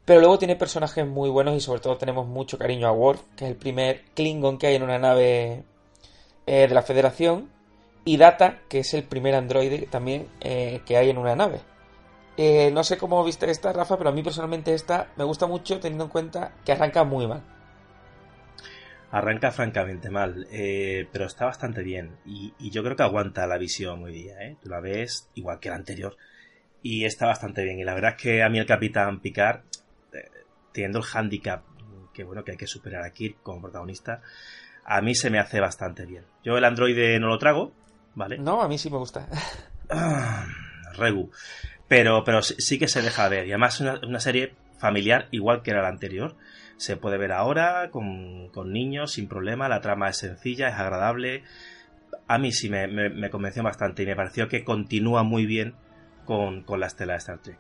Pero 0.06 0.20
luego 0.22 0.38
tiene 0.38 0.56
personajes 0.56 1.06
muy 1.06 1.30
buenos 1.30 1.56
y 1.56 1.60
sobre 1.60 1.82
todo 1.82 1.98
tenemos 1.98 2.28
mucho 2.28 2.58
cariño 2.58 2.88
a 2.88 2.92
Worf, 2.92 3.24
que 3.36 3.46
es 3.46 3.52
el 3.52 3.58
primer 3.58 4.06
Klingon 4.14 4.60
que 4.60 4.68
hay 4.68 4.76
en 4.76 4.84
una 4.84 5.00
nave 5.00 5.64
eh, 6.46 6.68
de 6.68 6.74
la 6.74 6.84
Federación 6.84 7.50
y 8.06 8.16
Data, 8.18 8.60
que 8.70 8.80
es 8.80 8.94
el 8.94 9.04
primer 9.04 9.36
androide 9.36 9.88
también 9.92 10.30
eh, 10.40 10.82
que 10.86 10.96
hay 10.98 11.10
en 11.10 11.18
una 11.18 11.36
nave. 11.36 11.60
Eh, 12.38 12.70
no 12.72 12.84
sé 12.84 12.98
cómo 12.98 13.24
viste 13.24 13.50
esta, 13.50 13.74
Rafa, 13.74 13.98
pero 13.98 14.12
a 14.12 14.14
mí 14.14 14.22
personalmente 14.22 14.74
esta 14.74 15.10
me 15.18 15.24
gusta 15.24 15.48
mucho 15.48 15.80
teniendo 15.80 16.06
en 16.06 16.12
cuenta 16.12 16.54
que 16.64 16.72
arranca 16.72 17.04
muy 17.04 17.28
mal. 17.28 17.57
Arranca 19.10 19.52
francamente 19.52 20.10
mal, 20.10 20.48
eh, 20.52 21.08
pero 21.12 21.26
está 21.26 21.46
bastante 21.46 21.82
bien. 21.82 22.18
Y, 22.26 22.54
y, 22.60 22.72
yo 22.72 22.84
creo 22.84 22.96
que 22.96 23.04
aguanta 23.04 23.48
la 23.48 23.58
visión 23.58 24.04
hoy 24.04 24.12
día. 24.12 24.42
¿eh? 24.42 24.58
Tú 24.62 24.70
la 24.70 24.82
ves 24.82 25.30
igual 25.36 25.60
que 25.60 25.70
la 25.70 25.76
anterior. 25.76 26.18
Y 26.82 27.06
está 27.06 27.26
bastante 27.26 27.64
bien. 27.64 27.80
Y 27.80 27.84
la 27.84 27.94
verdad 27.94 28.16
es 28.18 28.22
que 28.22 28.44
a 28.44 28.50
mí 28.50 28.60
el 28.60 28.66
Capitán 28.66 29.22
Picard, 29.22 29.62
eh, 30.14 30.30
teniendo 30.74 31.00
el 31.00 31.06
handicap 31.12 31.64
que 32.18 32.24
bueno 32.24 32.44
que 32.44 32.52
hay 32.52 32.58
que 32.58 32.66
superar 32.66 33.04
a 33.04 33.12
Kirk 33.12 33.44
como 33.44 33.62
protagonista, 33.62 34.22
a 34.84 35.02
mí 35.02 35.14
se 35.14 35.30
me 35.30 35.38
hace 35.38 35.60
bastante 35.60 36.08
bien. 36.08 36.26
Yo 36.44 36.58
el 36.58 36.66
androide 36.66 37.20
no 37.20 37.28
lo 37.28 37.38
trago, 37.38 37.74
¿vale? 38.16 38.40
No, 38.40 38.64
a 38.64 38.68
mí 38.68 38.80
sí 38.80 38.90
me 38.90 38.98
gusta. 38.98 39.28
Ah, 39.90 40.48
Regu. 40.96 41.32
Pero, 41.88 42.24
pero 42.26 42.42
sí 42.42 42.78
que 42.78 42.88
se 42.90 43.02
deja 43.02 43.30
ver. 43.30 43.48
Y 43.48 43.52
además 43.52 43.76
es 43.76 43.82
una, 43.82 44.00
una, 44.06 44.20
serie 44.20 44.54
familiar 44.80 45.30
igual 45.32 45.62
que 45.62 45.72
era 45.72 45.82
la 45.82 45.88
anterior. 45.88 46.36
Se 46.78 46.96
puede 46.96 47.18
ver 47.18 47.32
ahora 47.32 47.90
con, 47.92 48.50
con, 48.50 48.72
niños 48.72 49.14
sin 49.14 49.28
problema. 49.28 49.68
La 49.68 49.82
trama 49.82 50.10
es 50.10 50.18
sencilla, 50.18 50.70
es 50.70 50.76
agradable. 50.76 51.44
A 52.28 52.38
mí 52.38 52.52
sí 52.52 52.70
me, 52.70 52.88
me, 52.88 53.10
me 53.10 53.30
convenció 53.30 53.64
bastante 53.64 54.04
y 54.04 54.06
me 54.06 54.16
pareció 54.16 54.48
que 54.48 54.64
continúa 54.64 55.24
muy 55.24 55.46
bien 55.46 55.76
con, 56.26 56.64
con, 56.64 56.80
la 56.80 56.88
estela 56.88 57.14
de 57.14 57.20
Star 57.20 57.40
Trek. 57.40 57.60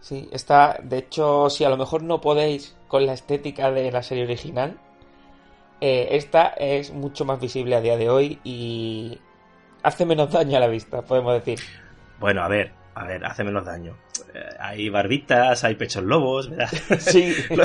Sí, 0.00 0.28
está. 0.32 0.78
De 0.82 0.98
hecho, 0.98 1.50
si 1.50 1.64
a 1.64 1.70
lo 1.70 1.76
mejor 1.76 2.02
no 2.02 2.20
podéis 2.20 2.76
con 2.88 3.06
la 3.06 3.14
estética 3.14 3.70
de 3.70 3.90
la 3.90 4.02
serie 4.02 4.24
original, 4.24 4.78
eh, 5.80 6.16
esta 6.16 6.48
es 6.48 6.92
mucho 6.92 7.24
más 7.24 7.40
visible 7.40 7.74
a 7.74 7.80
día 7.80 7.96
de 7.96 8.08
hoy 8.08 8.38
y 8.44 9.18
hace 9.82 10.06
menos 10.06 10.30
daño 10.30 10.56
a 10.56 10.60
la 10.60 10.68
vista, 10.68 11.02
podemos 11.02 11.34
decir. 11.34 11.58
Bueno, 12.20 12.42
a 12.42 12.48
ver, 12.48 12.72
a 12.94 13.06
ver, 13.06 13.24
hace 13.24 13.44
menos 13.44 13.64
daño. 13.64 13.96
Eh, 14.34 14.40
hay 14.58 14.88
barbitas, 14.88 15.64
hay 15.64 15.74
pechos 15.76 16.04
lobos, 16.04 16.50
¿verdad? 16.50 16.68
Sí. 16.98 17.34
lo, 17.50 17.64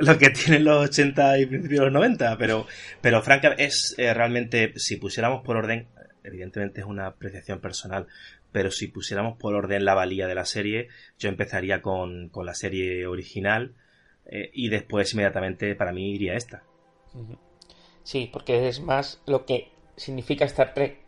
lo, 0.00 0.18
que 0.18 0.30
tienen 0.30 0.64
los 0.64 0.88
80 0.88 1.38
y 1.38 1.46
principios 1.46 1.80
de 1.80 1.84
los 1.86 1.94
90, 1.94 2.36
pero, 2.38 2.66
pero 3.00 3.22
Franca 3.22 3.54
es 3.58 3.94
eh, 3.98 4.14
realmente, 4.14 4.72
si 4.76 4.96
pusiéramos 4.96 5.42
por 5.44 5.56
orden, 5.56 5.88
evidentemente 6.24 6.80
es 6.80 6.86
una 6.86 7.06
apreciación 7.06 7.60
personal, 7.60 8.06
pero 8.52 8.70
si 8.70 8.88
pusiéramos 8.88 9.38
por 9.38 9.54
orden 9.54 9.84
la 9.84 9.94
valía 9.94 10.26
de 10.26 10.34
la 10.34 10.44
serie, 10.44 10.88
yo 11.18 11.28
empezaría 11.28 11.82
con, 11.82 12.28
con 12.28 12.46
la 12.46 12.54
serie 12.54 13.06
original 13.06 13.74
eh, 14.26 14.50
y 14.52 14.68
después 14.68 15.12
inmediatamente 15.12 15.74
para 15.74 15.92
mí 15.92 16.12
iría 16.12 16.34
esta. 16.34 16.62
Sí, 18.02 18.30
porque 18.32 18.68
es 18.68 18.80
más 18.80 19.22
lo 19.26 19.44
que 19.44 19.72
significa 19.96 20.44
Star 20.44 20.74
Trek. 20.74 20.98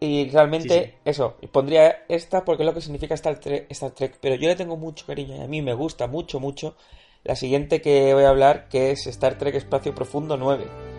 Y 0.00 0.28
realmente, 0.30 0.80
sí, 0.84 0.90
sí. 0.90 0.94
eso, 1.04 1.36
pondría 1.52 2.04
esta 2.08 2.44
porque 2.44 2.62
es 2.62 2.66
lo 2.66 2.74
que 2.74 2.80
significa 2.80 3.14
Star 3.14 3.38
Trek, 3.40 3.66
Star 3.70 3.92
Trek, 3.92 4.18
pero 4.20 4.34
yo 4.34 4.48
le 4.48 4.56
tengo 4.56 4.76
mucho 4.76 5.06
cariño 5.06 5.36
y 5.36 5.40
a 5.40 5.46
mí 5.46 5.62
me 5.62 5.72
gusta 5.74 6.06
mucho, 6.06 6.40
mucho 6.40 6.76
la 7.22 7.36
siguiente 7.36 7.80
que 7.80 8.12
voy 8.12 8.24
a 8.24 8.28
hablar, 8.28 8.68
que 8.68 8.90
es 8.90 9.06
Star 9.06 9.38
Trek 9.38 9.54
Espacio 9.54 9.94
Profundo 9.94 10.36
9. 10.36 10.93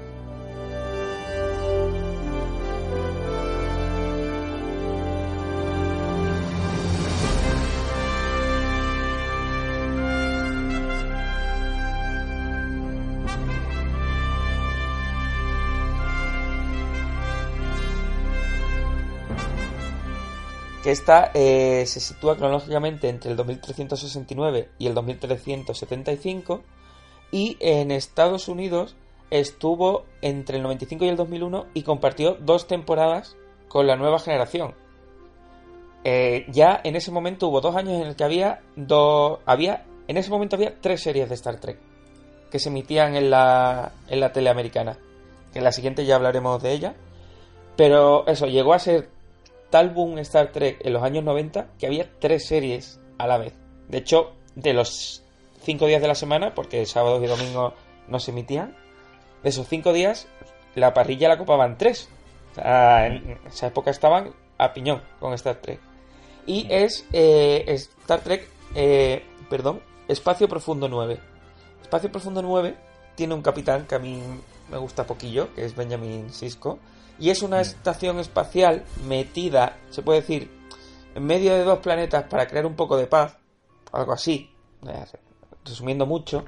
Que 20.86 20.92
esta 20.92 21.32
eh, 21.34 21.84
se 21.88 22.00
sitúa 22.00 22.38
cronológicamente 22.38 23.10
entre 23.10 23.32
el 23.32 23.38
2369 23.38 24.70
y 24.77 24.86
el 24.86 24.94
2375 24.94 26.62
y 27.32 27.58
en 27.60 27.89
Estados 27.89 28.48
Unidos 28.48 28.96
estuvo 29.32 30.06
entre 30.22 30.58
el 30.58 30.62
95 30.62 31.06
y 31.06 31.08
el 31.08 31.15
2001 31.15 31.65
y 31.74 31.82
compartió 31.82 32.36
dos 32.39 32.68
temporadas 32.68 33.36
con 33.68 33.88
la 33.88 33.96
nueva 33.96 34.20
generación. 34.20 34.75
Eh, 36.04 36.46
ya 36.50 36.82
en 36.84 36.96
ese 36.96 37.10
momento 37.10 37.48
hubo 37.48 37.62
dos 37.62 37.75
años 37.75 38.00
en 38.00 38.08
el 38.08 38.15
que 38.15 38.24
había 38.24 38.62
dos 38.75 39.39
había 39.48 39.86
en 40.08 40.18
ese 40.18 40.30
momento 40.30 40.56
había 40.56 40.80
tres 40.80 41.01
series 41.01 41.27
de 41.27 41.34
Star 41.34 41.60
Trek 41.60 41.80
que 42.51 42.60
se 42.60 42.70
emitían 42.70 43.15
en 43.15 43.32
la 43.32 43.92
en 44.08 44.20
la 44.20 44.32
tele 44.32 44.51
americana 44.51 45.00
en 45.56 45.63
la 45.63 45.72
siguiente 45.72 46.06
ya 46.06 46.18
hablaremos 46.18 46.62
de 46.62 46.74
ella 46.74 46.96
pero 47.75 48.27
eso 48.27 48.46
llegó 48.46 48.75
a 48.75 48.80
ser 48.80 49.14
tal 49.69 49.89
boom 49.89 50.17
Star 50.19 50.51
Trek 50.51 50.79
en 50.81 50.93
los 50.93 51.03
años 51.03 51.24
90 51.24 51.67
que 51.77 51.88
había 51.88 52.10
tres 52.19 52.48
series 52.48 53.00
a 53.17 53.27
la 53.27 53.38
vez. 53.38 53.53
De 53.88 54.00
hecho, 54.00 54.34
de 54.55 54.74
los 54.74 55.24
cinco 55.62 55.88
días 55.88 56.01
de 56.01 56.07
la 56.07 56.15
semana, 56.15 56.53
porque 56.55 56.86
sábados 56.86 57.24
y 57.24 57.27
domingos 57.27 57.74
no 58.07 58.19
se 58.19 58.31
emitían, 58.31 58.75
de 59.43 59.50
esos 59.50 59.67
cinco 59.67 59.93
días, 59.93 60.27
la 60.75 60.93
parrilla 60.93 61.29
la 61.29 61.38
copaban 61.38 61.77
tres. 61.77 62.10
O 62.51 62.55
sea, 62.55 63.07
en 63.07 63.38
esa 63.48 63.67
época 63.67 63.91
estaban 63.91 64.34
a 64.57 64.74
piñón 64.74 65.01
con 65.19 65.34
Star 65.34 65.57
Trek. 65.57 65.79
Y 66.45 66.67
es 66.69 67.05
eh, 67.12 67.65
Star 67.67 68.22
Trek, 68.22 68.48
eh, 68.75 69.24
perdón, 69.50 69.81
Espacio 70.07 70.48
Profundo 70.48 70.88
9. 70.88 71.19
Espacio 71.81 72.12
Profundo 72.12 72.41
9 72.41 72.75
tiene 73.15 73.34
un 73.34 73.41
capitán 73.41 73.86
que 73.88 73.95
a 73.95 74.00
mí 74.00 74.22
me 74.69 74.77
gusta 74.77 75.05
poquillo, 75.05 75.53
que 75.53 75.65
es 75.65 75.75
Benjamin 75.75 76.31
Sisko 76.31 76.79
y 77.19 77.29
es 77.29 77.41
una 77.41 77.62
estación 77.62 78.19
espacial 78.19 78.84
metida, 79.07 79.77
se 79.89 80.01
puede 80.01 80.22
decir, 80.22 80.50
en 81.15 81.25
medio 81.25 81.53
de 81.53 81.63
dos 81.63 81.79
planetas 81.79 82.25
para 82.25 82.48
crear 82.48 82.65
un 82.65 82.75
poco 82.75 82.98
de 82.98 83.07
paz, 83.07 83.38
algo 83.91 84.13
así, 84.13 84.50
resumiendo 85.63 86.05
mucho, 86.05 86.45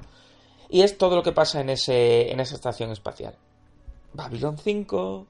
y 0.68 0.82
es 0.82 0.98
todo 0.98 1.16
lo 1.16 1.22
que 1.22 1.32
pasa 1.32 1.60
en, 1.60 1.70
ese, 1.70 2.30
en 2.30 2.40
esa 2.40 2.54
estación 2.54 2.90
espacial. 2.90 3.34
Babylon 4.12 4.58
5. 4.58 5.26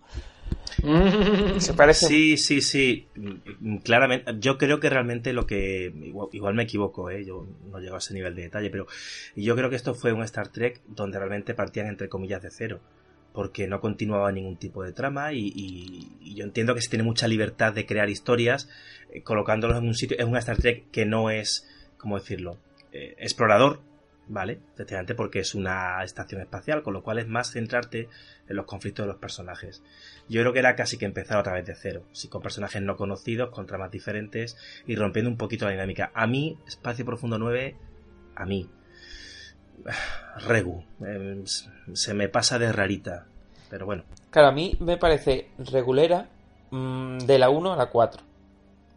Se 1.59 1.75
parece. 1.75 2.07
Sí, 2.07 2.37
sí, 2.37 2.61
sí. 2.61 3.09
Claramente, 3.85 4.37
yo 4.39 4.59
creo 4.59 4.81
que 4.81 4.89
realmente 4.89 5.33
lo 5.33 5.47
que. 5.47 5.93
Igual, 6.33 6.55
me 6.55 6.63
equivoco, 6.65 7.11
¿eh? 7.11 7.25
yo 7.25 7.47
no 7.71 7.79
llego 7.79 7.97
a 7.97 7.99
ese 7.99 8.15
nivel 8.15 8.35
de 8.35 8.43
detalle, 8.43 8.71
pero 8.71 8.87
yo 9.35 9.57
creo 9.57 9.71
que 9.71 9.77
esto 9.77 9.95
fue 9.95 10.13
un 10.13 10.23
Star 10.23 10.49
Trek 10.49 10.81
donde 10.87 11.19
realmente 11.19 11.55
partían 11.55 11.87
entre 11.87 12.09
comillas 12.09 12.43
de 12.43 12.51
cero. 12.51 12.81
Porque 13.39 13.69
no 13.69 13.81
continuaba 13.81 14.33
ningún 14.33 14.57
tipo 14.57 14.83
de 14.83 14.93
trama 14.93 15.33
y, 15.33 16.35
yo 16.35 16.43
entiendo 16.43 16.75
que 16.75 16.83
se 16.83 16.91
tiene 16.91 17.05
mucha 17.05 17.29
libertad 17.29 17.73
de 17.73 17.87
crear 17.87 18.11
historias 18.11 18.69
eh, 19.13 19.23
colocándolos 19.23 19.79
en 19.79 19.87
un 19.87 19.95
sitio. 19.95 20.17
Es 20.19 20.25
un 20.25 20.37
Star 20.37 20.57
Trek 20.57 20.91
que 20.91 21.07
no 21.07 21.31
es, 21.31 21.65
¿cómo 21.99 22.19
decirlo? 22.19 22.59
Eh, 22.91 23.15
explorador, 23.17 23.81
¿vale? 24.27 24.59
Efectivamente 24.75 25.15
porque 25.15 25.39
es 25.39 25.55
una 25.55 26.03
estación 26.03 26.41
espacial, 26.41 26.83
con 26.83 26.95
lo 26.95 27.05
cual 27.05 27.21
es 27.21 27.29
más 27.29 27.53
centrarte 27.53 28.09
en 28.49 28.57
los 28.57 28.67
conflictos 28.67 29.05
de 29.05 29.13
los 29.13 29.21
personajes. 29.21 29.85
Yo 30.29 30.41
creo 30.41 30.53
que 30.53 30.59
era 30.59 30.75
casi 30.75 30.99
que 30.99 31.05
empezar 31.05 31.39
otra 31.39 31.53
vez 31.53 31.65
de 31.65 31.77
cero, 31.77 32.03
sí, 32.11 32.27
con 32.27 32.43
personajes 32.43 32.83
no 32.83 32.97
conocidos, 32.97 33.51
con 33.51 33.67
tramas 33.67 33.93
diferentes 33.93 34.57
y 34.85 34.97
rompiendo 34.97 35.31
un 35.31 35.37
poquito 35.37 35.65
la 35.67 35.71
dinámica. 35.71 36.11
A 36.13 36.27
mí, 36.27 36.59
Espacio 36.67 37.05
Profundo 37.05 37.39
9, 37.39 37.77
a 38.35 38.47
mí, 38.47 38.69
Regu, 40.47 40.85
em, 41.01 41.45
se 41.47 42.15
me 42.15 42.29
pasa 42.29 42.59
de 42.59 42.73
rarita, 42.73 43.27
pero 43.71 43.87
bueno. 43.87 44.05
Claro, 44.31 44.49
a 44.49 44.53
mí 44.53 44.77
me 44.81 44.97
parece 44.97 45.51
regulera 45.59 46.29
mm, 46.71 47.19
de 47.19 47.39
la 47.39 47.51
1 47.51 47.73
a 47.73 47.77
la 47.77 47.87
4, 47.87 48.23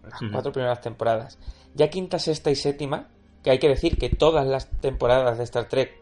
las 0.09 0.31
cuatro 0.31 0.51
primeras 0.51 0.81
temporadas. 0.81 1.37
Ya 1.73 1.89
quinta, 1.89 2.19
sexta 2.19 2.51
y 2.51 2.55
séptima, 2.55 3.07
que 3.43 3.51
hay 3.51 3.59
que 3.59 3.69
decir 3.69 3.97
que 3.97 4.09
todas 4.09 4.45
las 4.45 4.69
temporadas 4.81 5.37
de 5.37 5.43
Star 5.45 5.67
Trek 5.67 6.01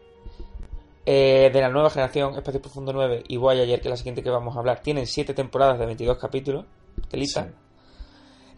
eh, 1.06 1.50
de 1.52 1.60
la 1.60 1.70
nueva 1.70 1.90
generación, 1.90 2.34
Espacio 2.34 2.60
Profundo 2.60 2.92
9 2.92 3.24
y 3.28 3.36
Voyager, 3.36 3.80
que 3.80 3.88
es 3.88 3.90
la 3.90 3.96
siguiente 3.96 4.22
que 4.22 4.30
vamos 4.30 4.56
a 4.56 4.60
hablar, 4.60 4.80
tienen 4.80 5.06
7 5.06 5.34
temporadas 5.34 5.78
de 5.78 5.86
22 5.86 6.18
capítulos. 6.18 6.66
Telita. 7.08 7.48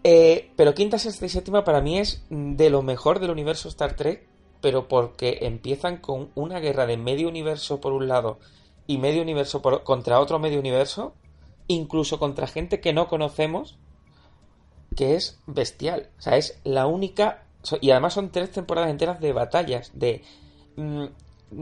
Eh, 0.05 0.51
pero 0.57 0.75
quinta, 0.75 0.99
sexta 0.99 1.27
y 1.27 1.29
séptima 1.29 1.63
para 1.65 1.81
mí 1.81 1.99
es 1.99 2.25
de 2.29 2.71
lo 2.71 2.83
mejor 2.83 3.21
del 3.21 3.31
universo 3.31 3.69
Star 3.69 3.95
Trek, 3.95 4.27
pero 4.63 4.89
porque 4.89 5.41
empiezan 5.43 5.99
con 5.99 6.31
una 6.35 6.61
guerra 6.61 6.87
de 6.87 6.97
medio 6.97 7.29
universo 7.29 7.83
por 7.83 7.93
un 7.93 8.09
lado 8.09 8.39
y 8.87 8.97
medio 8.97 9.21
universo 9.21 9.61
contra 9.61 10.21
otro 10.21 10.39
medio 10.39 10.59
universo, 10.59 11.15
incluso 11.67 12.19
contra 12.19 12.47
gente 12.47 12.81
que 12.81 12.95
no 12.95 13.09
conocemos, 13.09 13.79
que 14.97 15.17
es 15.17 15.39
bestial. 15.47 16.09
O 16.19 16.23
sea, 16.23 16.39
es 16.39 16.59
la 16.65 16.87
única 16.87 17.45
y 17.81 17.91
además 17.91 18.15
son 18.15 18.31
tres 18.31 18.51
temporadas 18.51 18.91
enteras 18.91 19.21
de 19.21 19.33
batallas, 19.33 19.91
de... 19.95 20.23
Mm, 20.77 21.07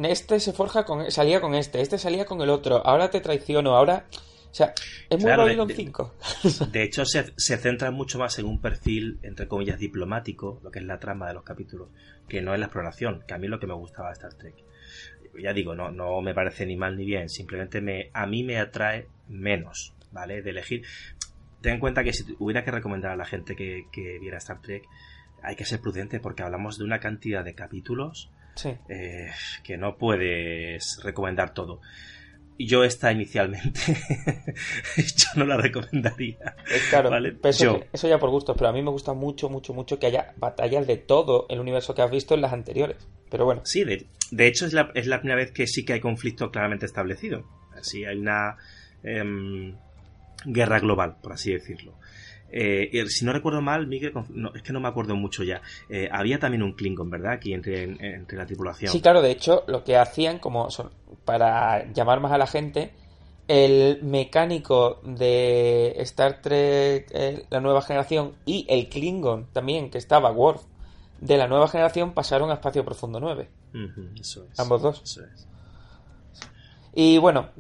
este 0.05 0.39
se 0.39 0.53
forja 0.53 0.85
con... 0.85 1.11
salía 1.11 1.41
con 1.41 1.55
este, 1.55 1.81
este 1.81 1.99
salía 1.99 2.25
con 2.25 2.41
el 2.41 2.51
otro, 2.51 2.87
ahora 2.87 3.11
te 3.11 3.21
traiciono, 3.21 3.77
ahora... 3.77 4.07
O 4.51 4.55
sea, 4.55 4.75
es 5.09 5.23
muy 5.23 5.31
Babylon 5.31 5.71
5. 5.71 6.15
De, 6.73 6.83
hecho, 6.83 7.05
se, 7.05 7.33
se, 7.37 7.57
centra 7.57 7.91
mucho 7.91 8.19
más 8.19 8.39
en 8.39 8.47
un 8.47 8.61
perfil, 8.61 9.19
entre 9.23 9.47
comillas, 9.47 9.79
diplomático, 9.79 10.61
lo 10.63 10.71
que 10.71 10.81
es 10.81 10.85
la 10.85 10.99
trama 10.99 11.29
de 11.29 11.35
los 11.35 11.45
capítulos, 11.45 11.89
que 12.29 12.43
no 12.43 12.55
en 12.55 12.61
la 12.61 12.67
exploración, 12.67 13.23
que 13.27 13.35
a 13.35 13.39
mí 13.39 13.47
es 13.47 13.51
lo 13.51 13.61
que 13.61 13.67
me 13.67 13.75
gustaba 13.75 14.09
de 14.09 14.15
Star 14.15 14.35
Trek. 14.35 14.55
Ya 15.41 15.53
digo, 15.53 15.75
no, 15.75 15.91
no 15.93 16.21
me 16.21 16.35
parece 16.35 16.67
ni 16.67 16.77
mal 16.77 16.97
ni 16.97 17.05
bien, 17.05 17.29
simplemente 17.29 17.81
me, 17.81 18.11
a 18.13 18.27
mí 18.27 18.43
me 18.43 18.59
atrae 18.59 19.07
menos, 19.29 19.95
¿vale? 20.11 20.43
De 20.43 20.51
elegir. 20.51 20.83
Ten 21.61 21.75
en 21.75 21.81
cuenta 21.81 22.03
que 22.03 22.13
si 22.13 22.25
hubiera 22.39 22.65
que 22.65 22.73
recomendar 22.73 23.13
a 23.13 23.17
la 23.17 23.25
gente 23.25 23.55
que, 23.55 23.87
que 23.93 24.19
viera 24.19 24.39
Star 24.39 24.61
Trek, 24.61 24.85
hay 25.43 25.57
que 25.57 25.65
ser 25.65 25.81
prudente 25.81 26.21
porque 26.21 26.43
hablamos 26.43 26.79
de 26.79 26.85
una 26.85 26.99
cantidad 26.99 27.45
de 27.45 27.55
capítulos 27.55 28.31
eh, 28.89 29.31
que 29.63 29.77
no 29.77 29.97
puedes 29.97 31.01
recomendar 31.03 31.55
todo. 31.55 31.81
Yo 32.67 32.85
esta 32.85 33.11
inicialmente, 33.11 33.81
yo 34.97 35.29
no 35.37 35.47
la 35.47 35.57
recomendaría. 35.57 36.57
claro, 36.91 37.11
eso, 37.45 37.81
eso, 37.91 38.07
ya 38.09 38.19
por 38.19 38.29
gusto, 38.29 38.55
pero 38.55 38.69
a 38.69 38.73
mí 38.73 38.83
me 38.83 38.91
gusta 38.91 39.15
mucho, 39.15 39.49
mucho, 39.49 39.73
mucho 39.73 39.99
que 39.99 40.07
haya 40.07 40.35
batallas 40.37 40.87
de 40.87 40.99
todo 40.99 41.47
el 41.49 41.59
universo 41.59 41.95
que 41.95 42.03
has 42.03 42.11
visto 42.11 42.35
en 42.35 42.43
las 42.43 42.53
anteriores. 42.53 43.09
Pero 43.31 43.47
bueno. 43.47 43.63
Sí, 43.65 43.85
de, 43.85 44.47
hecho 44.47 44.67
es 44.67 44.75
la, 44.75 44.91
es 44.95 45.07
la, 45.07 45.21
primera 45.21 45.37
vez 45.37 45.53
que 45.53 45.67
sí 45.67 45.87
que 45.87 45.95
hay 45.95 46.01
conflicto 46.01 46.51
claramente 46.51 46.85
establecido. 46.85 47.47
Sí, 47.81 48.05
hay 48.05 48.19
una 48.19 48.59
em, 49.03 49.77
guerra 50.45 50.81
global, 50.81 51.17
por 51.23 51.33
así 51.33 51.53
decirlo. 51.53 51.95
Eh, 52.53 53.05
si 53.09 53.25
no 53.25 53.33
recuerdo 53.33 53.61
mal, 53.61 53.87
Miguel, 53.87 54.13
es 54.55 54.63
que 54.63 54.73
no 54.73 54.81
me 54.81 54.89
acuerdo 54.89 55.15
mucho 55.15 55.43
ya. 55.43 55.61
Eh, 55.89 56.09
había 56.11 56.39
también 56.39 56.63
un 56.63 56.73
Klingon, 56.73 57.11
¿verdad? 57.11 57.33
Aquí 57.33 57.53
entre, 57.53 57.85
entre 58.15 58.37
la 58.37 58.47
tripulación. 58.47 58.91
Sí, 58.91 59.01
claro, 59.01 59.23
de 59.23 59.31
hecho, 59.31 59.65
lo 59.67 59.85
que 59.85 59.97
hacían, 59.97 60.39
como 60.39 60.71
son, 60.71 60.91
para 61.25 61.91
llamar 61.93 62.21
más 62.21 62.33
a 62.33 62.39
la 62.39 62.47
gente, 62.47 62.93
el 63.49 64.03
mecánico 64.03 65.01
de 65.05 65.95
Star 65.99 66.41
Trek, 66.41 67.09
eh, 67.13 67.45
la 67.51 67.61
nueva 67.61 67.83
generación, 67.83 68.35
y 68.45 68.67
el 68.69 68.89
Klingon 68.89 69.47
también, 69.53 69.91
que 69.91 69.99
estaba 69.99 70.31
Worf, 70.31 70.63
de 71.21 71.37
la 71.37 71.47
nueva 71.47 71.69
generación, 71.69 72.15
pasaron 72.15 72.51
a 72.51 72.55
Espacio 72.55 72.85
Profundo 72.85 73.21
9. 73.21 73.49
eso 74.21 74.47
es. 74.51 74.59
Ambos 74.59 74.83
dos. 74.83 75.03
Eso 75.05 75.23
es. 75.25 75.47
Y 76.95 77.19
bueno, 77.19 77.51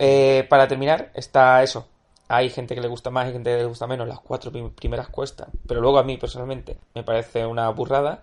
para 0.48 0.66
terminar, 0.66 1.12
está 1.14 1.62
eso, 1.62 1.86
hay 2.32 2.48
gente 2.48 2.76
que 2.76 2.80
le 2.80 2.86
gusta 2.86 3.10
más 3.10 3.28
y 3.28 3.32
gente 3.32 3.50
que 3.50 3.56
le 3.56 3.64
gusta 3.64 3.88
menos. 3.88 4.06
Las 4.06 4.20
cuatro 4.20 4.52
primeras 4.52 5.08
cuestan. 5.08 5.48
Pero 5.66 5.80
luego 5.80 5.98
a 5.98 6.04
mí 6.04 6.16
personalmente 6.16 6.78
me 6.94 7.02
parece 7.02 7.44
una 7.44 7.68
burrada. 7.70 8.22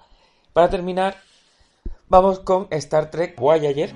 Para 0.53 0.69
terminar, 0.69 1.17
vamos 2.07 2.39
con 2.39 2.67
Star 2.71 3.11
Trek 3.11 3.37
Voyager. 3.37 3.93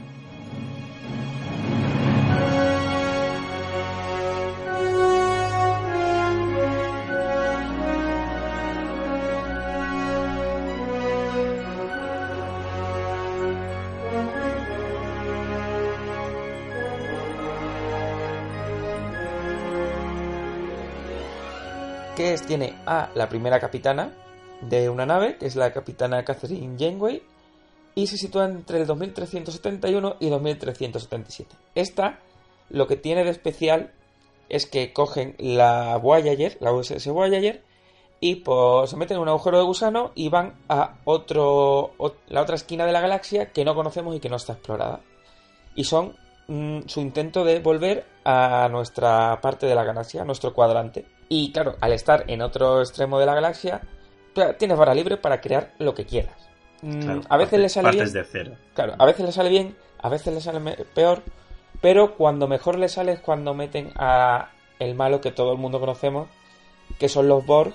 Tiene 22.46 22.76
a 22.86 23.10
la 23.16 23.28
primera 23.30 23.60
capitana 23.60 24.14
de 24.62 24.90
una 24.90 25.08
nave, 25.08 25.38
que 25.38 25.48
es 25.48 25.56
la 25.56 25.74
capitana 25.74 26.24
Catherine 26.24 26.76
Janeway, 26.78 27.24
y 27.96 28.08
se 28.08 28.18
sitúa 28.18 28.46
entre 28.46 28.80
el 28.80 28.86
2371 28.86 30.18
y 30.20 30.30
2377. 30.30 31.56
Esta, 31.74 32.20
lo 32.70 32.86
que 32.88 32.96
tiene 32.96 33.24
de 33.24 33.32
especial 33.32 33.92
es 34.50 34.68
que 34.68 34.94
cogen 34.94 35.36
la 35.40 35.98
Voyager, 35.98 36.58
la 36.60 36.72
USS 36.72 37.08
Voyager, 37.08 37.64
y 38.20 38.36
pues, 38.36 38.92
se 38.92 38.98
meten 38.98 39.18
en 39.18 39.24
un 39.24 39.30
agujero 39.30 39.58
de 39.58 39.64
gusano 39.64 40.12
y 40.14 40.30
van 40.30 40.54
a 40.70 40.98
otro, 41.06 41.94
la 42.28 42.44
otra 42.44 42.56
esquina 42.56 42.86
de 42.86 42.92
la 42.92 43.02
galaxia 43.02 43.52
que 43.52 43.66
no 43.66 43.74
conocemos 43.74 44.16
y 44.16 44.20
que 44.20 44.30
no 44.30 44.36
está 44.36 44.54
explorada. 44.54 45.00
Y 45.74 45.86
son 45.86 46.16
mm, 46.48 46.82
su 46.86 47.02
intento 47.02 47.44
de 47.44 47.60
volver 47.60 48.06
a 48.24 48.70
nuestra 48.70 49.42
parte 49.42 49.66
de 49.66 49.74
la 49.74 49.84
galaxia, 49.84 50.22
a 50.22 50.26
nuestro 50.26 50.54
cuadrante. 50.54 51.08
Y 51.34 51.54
claro, 51.54 51.78
al 51.80 51.94
estar 51.94 52.26
en 52.28 52.42
otro 52.42 52.82
extremo 52.82 53.18
de 53.18 53.26
la 53.26 53.34
galaxia, 53.34 53.80
tienes 54.60 54.78
barra 54.78 54.94
libre 54.94 55.16
para 55.16 55.40
crear 55.40 55.72
lo 55.80 55.96
que 55.96 56.06
quieras. 56.06 56.36
Mm, 56.82 57.22
a 57.30 57.38
veces 57.38 57.58
le 57.58 57.70
sale 57.70 57.92
bien. 57.92 58.12
De 58.12 58.26
cero. 58.26 58.52
Claro, 58.74 58.96
a 59.00 59.06
veces 59.06 59.26
le 59.26 59.32
sale 59.32 59.50
bien, 59.50 59.78
a 60.00 60.10
veces 60.10 60.34
le 60.34 60.42
sale 60.42 60.60
peor, 60.94 61.24
pero 61.80 62.16
cuando 62.18 62.50
mejor 62.50 62.78
le 62.78 62.90
sale 62.90 63.14
es 63.14 63.22
cuando 63.22 63.54
meten 63.54 63.94
a 63.96 64.50
el 64.78 64.94
malo 64.94 65.22
que 65.22 65.32
todo 65.32 65.54
el 65.54 65.58
mundo 65.58 65.80
conocemos, 65.80 66.28
que 67.00 67.08
son 67.08 67.30
los 67.30 67.46
Borg, 67.46 67.74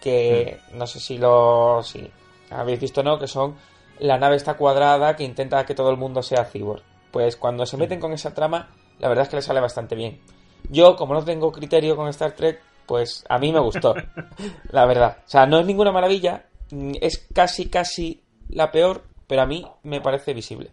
que 0.00 0.58
mm. 0.72 0.76
no 0.76 0.88
sé 0.88 0.98
si 0.98 1.18
lo 1.18 1.80
si 1.84 2.10
habéis 2.50 2.80
visto 2.80 3.02
o 3.02 3.04
no, 3.04 3.16
que 3.20 3.28
son 3.28 3.54
la 4.00 4.18
nave 4.18 4.34
está 4.34 4.56
cuadrada 4.56 5.14
que 5.14 5.22
intenta 5.22 5.64
que 5.64 5.76
todo 5.76 5.90
el 5.90 5.98
mundo 5.98 6.20
sea 6.20 6.44
cyborg. 6.46 6.82
Pues 7.12 7.36
cuando 7.36 7.64
se 7.64 7.76
meten 7.76 8.00
mm. 8.00 8.02
con 8.02 8.12
esa 8.12 8.34
trama, 8.34 8.70
la 8.98 9.06
verdad 9.06 9.22
es 9.22 9.28
que 9.28 9.36
le 9.36 9.42
sale 9.42 9.60
bastante 9.60 9.94
bien. 9.94 10.20
Yo, 10.68 10.96
como 10.96 11.14
no 11.14 11.24
tengo 11.24 11.52
criterio 11.52 11.94
con 11.94 12.08
Star 12.08 12.32
Trek, 12.32 12.60
pues 12.88 13.24
a 13.28 13.38
mí 13.38 13.52
me 13.52 13.60
gustó, 13.60 13.94
la 14.72 14.86
verdad. 14.86 15.18
O 15.26 15.28
sea, 15.28 15.46
no 15.46 15.60
es 15.60 15.66
ninguna 15.66 15.92
maravilla, 15.92 16.46
mm, 16.70 16.94
es 17.00 17.28
casi, 17.32 17.68
casi 17.68 18.22
la 18.48 18.72
peor, 18.72 19.04
pero 19.28 19.42
a 19.42 19.46
mí 19.46 19.64
me 19.84 20.00
parece 20.00 20.32
visible. 20.32 20.70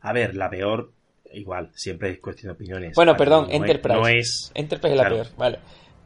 A 0.00 0.12
ver, 0.12 0.36
la 0.36 0.48
peor, 0.48 0.92
igual, 1.32 1.70
siempre 1.74 2.10
es 2.10 2.20
cuestión 2.20 2.52
de 2.52 2.54
opiniones. 2.54 2.94
Bueno, 2.94 3.16
perdón, 3.16 3.48
Enterprise. 3.50 3.98
no 3.98 4.06
es... 4.06 4.52
Enterprise 4.54 4.94
es 4.94 5.02
la 5.02 5.08
peor, 5.08 5.26
vale. 5.36 5.58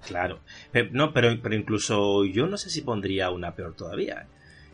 Claro, 0.07 0.41
pero, 0.73 0.89
no, 0.91 1.13
pero, 1.13 1.39
pero 1.41 1.55
incluso 1.55 2.25
yo 2.25 2.47
no 2.47 2.57
sé 2.57 2.71
si 2.71 2.81
pondría 2.81 3.31
una 3.31 3.55
peor 3.55 3.77
todavía, 3.77 4.27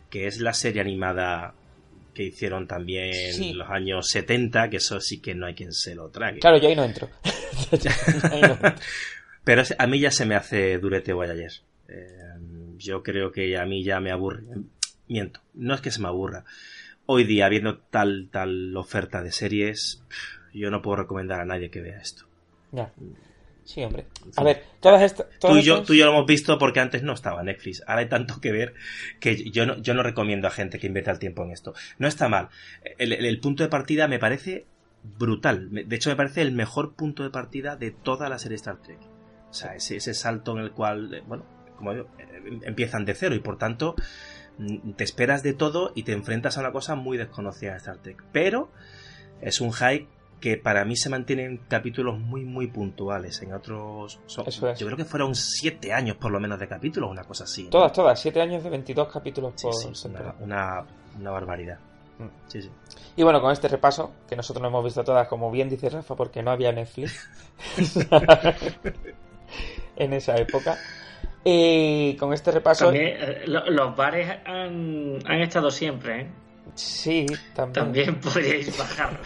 que 0.09 0.25
es 0.25 0.39
la 0.39 0.53
serie 0.53 0.81
animada 0.81 1.53
que 2.13 2.23
hicieron 2.23 2.67
también 2.67 3.11
en 3.13 3.57
los 3.57 3.69
años 3.69 4.07
70, 4.07 4.69
que 4.69 4.77
eso 4.77 4.99
sí 5.01 5.21
que 5.21 5.35
no 5.35 5.45
hay 5.45 5.53
quien 5.53 5.73
se 5.73 5.93
lo 5.93 6.09
trague. 6.09 6.39
Claro, 6.39 6.57
yo 6.57 6.69
ahí 6.69 6.75
no 6.75 6.85
entro. 6.85 7.09
ahí 8.31 8.41
no 8.41 8.47
entro. 8.47 8.75
Pero 9.49 9.63
a 9.79 9.87
mí 9.87 9.99
ya 9.99 10.11
se 10.11 10.27
me 10.27 10.35
hace 10.35 10.77
durete 10.77 11.11
Voyager. 11.11 11.51
Eh, 11.87 12.05
yo 12.77 13.01
creo 13.01 13.31
que 13.31 13.57
a 13.57 13.65
mí 13.65 13.83
ya 13.83 13.99
me 13.99 14.11
aburre. 14.11 14.43
Miento, 15.07 15.41
no 15.55 15.73
es 15.73 15.81
que 15.81 15.89
se 15.89 15.99
me 15.99 16.07
aburra. 16.07 16.45
Hoy 17.07 17.23
día, 17.23 17.49
viendo 17.49 17.79
tal, 17.79 18.29
tal 18.31 18.77
oferta 18.77 19.23
de 19.23 19.31
series, 19.31 20.03
yo 20.53 20.69
no 20.69 20.83
puedo 20.83 20.97
recomendar 20.97 21.41
a 21.41 21.45
nadie 21.45 21.71
que 21.71 21.81
vea 21.81 21.97
esto. 21.97 22.25
Sí, 23.63 23.81
hombre. 23.81 24.05
A 24.35 24.43
ver, 24.43 24.65
todas 24.81 25.01
estas... 25.01 25.25
Tú 25.39 25.57
y, 25.57 25.63
yo, 25.63 25.81
tú 25.81 25.93
y 25.93 25.97
yo 25.97 26.05
lo 26.05 26.11
hemos 26.11 26.27
visto 26.27 26.59
porque 26.59 26.81
antes 26.81 27.01
no 27.01 27.13
estaba 27.13 27.41
Netflix. 27.41 27.81
Ahora 27.87 28.01
hay 28.01 28.07
tanto 28.07 28.39
que 28.39 28.51
ver 28.51 28.75
que 29.19 29.49
yo 29.49 29.65
no, 29.65 29.81
yo 29.81 29.95
no 29.95 30.03
recomiendo 30.03 30.47
a 30.47 30.51
gente 30.51 30.77
que 30.77 30.85
invierta 30.85 31.09
el 31.09 31.17
tiempo 31.17 31.43
en 31.43 31.53
esto. 31.53 31.73
No 31.97 32.07
está 32.07 32.29
mal. 32.29 32.49
El, 32.99 33.13
el 33.13 33.39
punto 33.39 33.63
de 33.63 33.69
partida 33.69 34.07
me 34.07 34.19
parece 34.19 34.67
brutal. 35.17 35.71
De 35.71 35.95
hecho, 35.95 36.11
me 36.11 36.15
parece 36.15 36.43
el 36.43 36.51
mejor 36.51 36.93
punto 36.93 37.23
de 37.23 37.31
partida 37.31 37.75
de 37.75 37.89
toda 37.89 38.29
la 38.29 38.37
serie 38.37 38.57
Star 38.57 38.79
Trek. 38.83 38.99
O 39.49 39.53
sea, 39.53 39.75
ese, 39.75 39.97
ese 39.97 40.13
salto 40.13 40.51
en 40.53 40.59
el 40.59 40.71
cual, 40.71 41.13
eh, 41.13 41.23
bueno, 41.25 41.43
como 41.75 41.93
yo, 41.93 42.03
eh, 42.19 42.59
empiezan 42.63 43.05
de 43.05 43.15
cero 43.15 43.35
y 43.35 43.39
por 43.39 43.57
tanto 43.57 43.95
mm, 44.57 44.91
te 44.91 45.03
esperas 45.03 45.43
de 45.43 45.53
todo 45.53 45.91
y 45.95 46.03
te 46.03 46.11
enfrentas 46.11 46.57
a 46.57 46.61
una 46.61 46.71
cosa 46.71 46.95
muy 46.95 47.17
desconocida 47.17 47.71
de 47.71 47.77
Star 47.77 47.97
Trek. 47.97 48.23
Pero 48.31 48.69
es 49.41 49.61
un 49.61 49.73
hype 49.73 50.07
que 50.39 50.57
para 50.57 50.85
mí 50.85 50.95
se 50.95 51.09
mantiene 51.09 51.45
en 51.45 51.57
capítulos 51.57 52.17
muy 52.17 52.45
muy 52.45 52.67
puntuales. 52.67 53.41
En 53.41 53.53
otros, 53.53 54.19
yo 54.27 54.43
creo 54.85 54.97
que 54.97 55.05
fueron 55.05 55.35
siete 55.35 55.93
años 55.93 56.17
por 56.17 56.31
lo 56.31 56.39
menos 56.39 56.59
de 56.59 56.67
capítulos, 56.67 57.09
una 57.11 57.23
cosa 57.23 57.43
así. 57.43 57.65
Todas, 57.65 57.91
todas, 57.91 58.19
siete 58.19 58.41
años 58.41 58.63
de 58.63 58.69
22 58.69 59.11
capítulos 59.11 59.53
por 59.61 59.73
una, 60.39 60.85
una, 61.17 61.31
barbaridad. 61.31 61.79
Mm. 62.19 62.27
Sí, 62.47 62.61
sí. 62.61 62.71
Y 63.15 63.23
bueno, 63.23 63.41
con 63.41 63.51
este 63.51 63.67
repaso, 63.67 64.13
que 64.27 64.35
nosotros 64.35 64.61
no 64.61 64.69
hemos 64.69 64.83
visto 64.83 65.03
todas, 65.03 65.27
como 65.27 65.51
bien 65.51 65.69
dice 65.69 65.89
Rafa, 65.89 66.15
porque 66.15 66.41
no 66.41 66.51
había 66.51 66.71
Netflix 66.71 67.27
en 69.95 70.13
esa 70.13 70.35
época. 70.35 70.77
Y 71.43 72.15
con 72.17 72.33
este 72.33 72.51
repaso. 72.51 72.85
También, 72.85 73.15
eh, 73.19 73.43
los 73.45 73.95
bares 73.95 74.29
han, 74.45 75.19
han 75.25 75.41
estado 75.41 75.71
siempre, 75.71 76.21
¿eh? 76.21 76.27
Sí, 76.75 77.25
también. 77.53 77.73
También 77.73 78.15
podríais 78.21 78.77
bajar. 78.77 79.19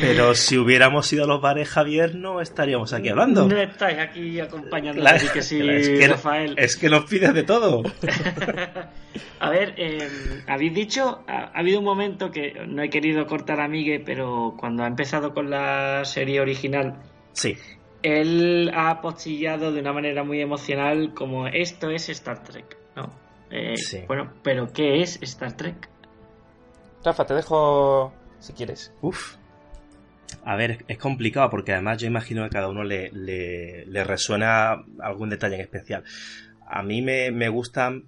Pero 0.00 0.34
si 0.34 0.58
hubiéramos 0.58 1.12
ido 1.12 1.24
a 1.24 1.26
los 1.26 1.40
bares, 1.40 1.68
Javier, 1.68 2.14
no 2.14 2.40
estaríamos 2.40 2.92
aquí 2.92 3.08
hablando. 3.08 3.46
No 3.46 3.56
estáis 3.56 3.98
aquí 3.98 4.40
acompañando 4.40 5.06
a 5.06 5.18
que 5.32 5.42
sí, 5.42 5.60
es 5.68 5.88
que, 5.88 6.08
Rafael. 6.08 6.54
Es 6.58 6.76
que 6.76 6.88
nos 6.88 7.04
pides 7.04 7.32
de 7.32 7.44
todo. 7.44 7.82
a 9.40 9.50
ver, 9.50 9.74
eh, 9.76 10.08
habéis 10.46 10.74
dicho, 10.74 11.24
ha, 11.28 11.52
habido 11.54 11.78
un 11.78 11.84
momento 11.84 12.30
que 12.30 12.54
no 12.66 12.82
he 12.82 12.90
querido 12.90 13.26
cortar 13.26 13.60
a 13.60 13.68
Miguel, 13.68 14.02
pero 14.04 14.54
cuando 14.58 14.82
ha 14.82 14.86
empezado 14.86 15.32
con 15.32 15.50
la 15.50 16.04
serie 16.04 16.40
original. 16.40 16.98
Sí. 17.32 17.56
Él 18.02 18.70
ha 18.74 18.90
apostillado 18.90 19.72
de 19.72 19.80
una 19.80 19.92
manera 19.92 20.22
muy 20.24 20.40
emocional 20.40 21.12
como 21.14 21.48
esto 21.48 21.90
es 21.90 22.08
Star 22.08 22.42
Trek, 22.44 22.76
¿no? 22.94 23.12
Eh, 23.50 23.74
bueno, 24.06 24.32
pero 24.42 24.72
¿qué 24.72 25.00
es 25.02 25.20
Star 25.22 25.56
Trek? 25.56 25.88
Rafa, 27.04 27.24
te 27.24 27.34
dejo 27.34 28.12
si 28.38 28.52
quieres. 28.52 28.92
Uf. 29.00 29.36
A 30.44 30.56
ver, 30.56 30.84
es 30.88 30.98
complicado 30.98 31.50
porque 31.50 31.72
además 31.72 31.98
yo 31.98 32.06
imagino 32.06 32.42
que 32.42 32.46
a 32.46 32.50
cada 32.50 32.68
uno 32.68 32.84
le, 32.84 33.10
le, 33.12 34.04
resuena 34.04 34.84
algún 35.00 35.30
detalle 35.30 35.56
en 35.56 35.60
especial. 35.62 36.04
A 36.66 36.82
mí 36.82 37.02
me, 37.02 37.30
me 37.30 37.48
gustan 37.48 38.04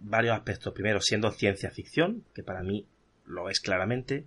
varios 0.00 0.36
aspectos. 0.36 0.72
Primero, 0.72 1.00
siendo 1.00 1.30
ciencia 1.30 1.70
ficción, 1.70 2.24
que 2.34 2.42
para 2.42 2.62
mí 2.62 2.86
lo 3.26 3.50
es 3.50 3.60
claramente. 3.60 4.24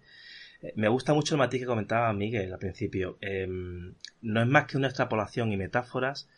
Me 0.76 0.90
gusta 0.90 1.14
mucho 1.14 1.36
el 1.36 1.40
matiz 1.40 1.62
que 1.62 1.66
comentaba 1.66 2.14
Miguel 2.14 2.54
al 2.54 2.60
principio. 2.60 3.18
Em, 3.22 3.96
no 4.22 4.42
es 4.42 4.48
más 4.48 4.66
que 4.66 4.78
una 4.78 4.88
extrapolación 4.88 5.52
y 5.52 5.58
metáforas 5.58 6.30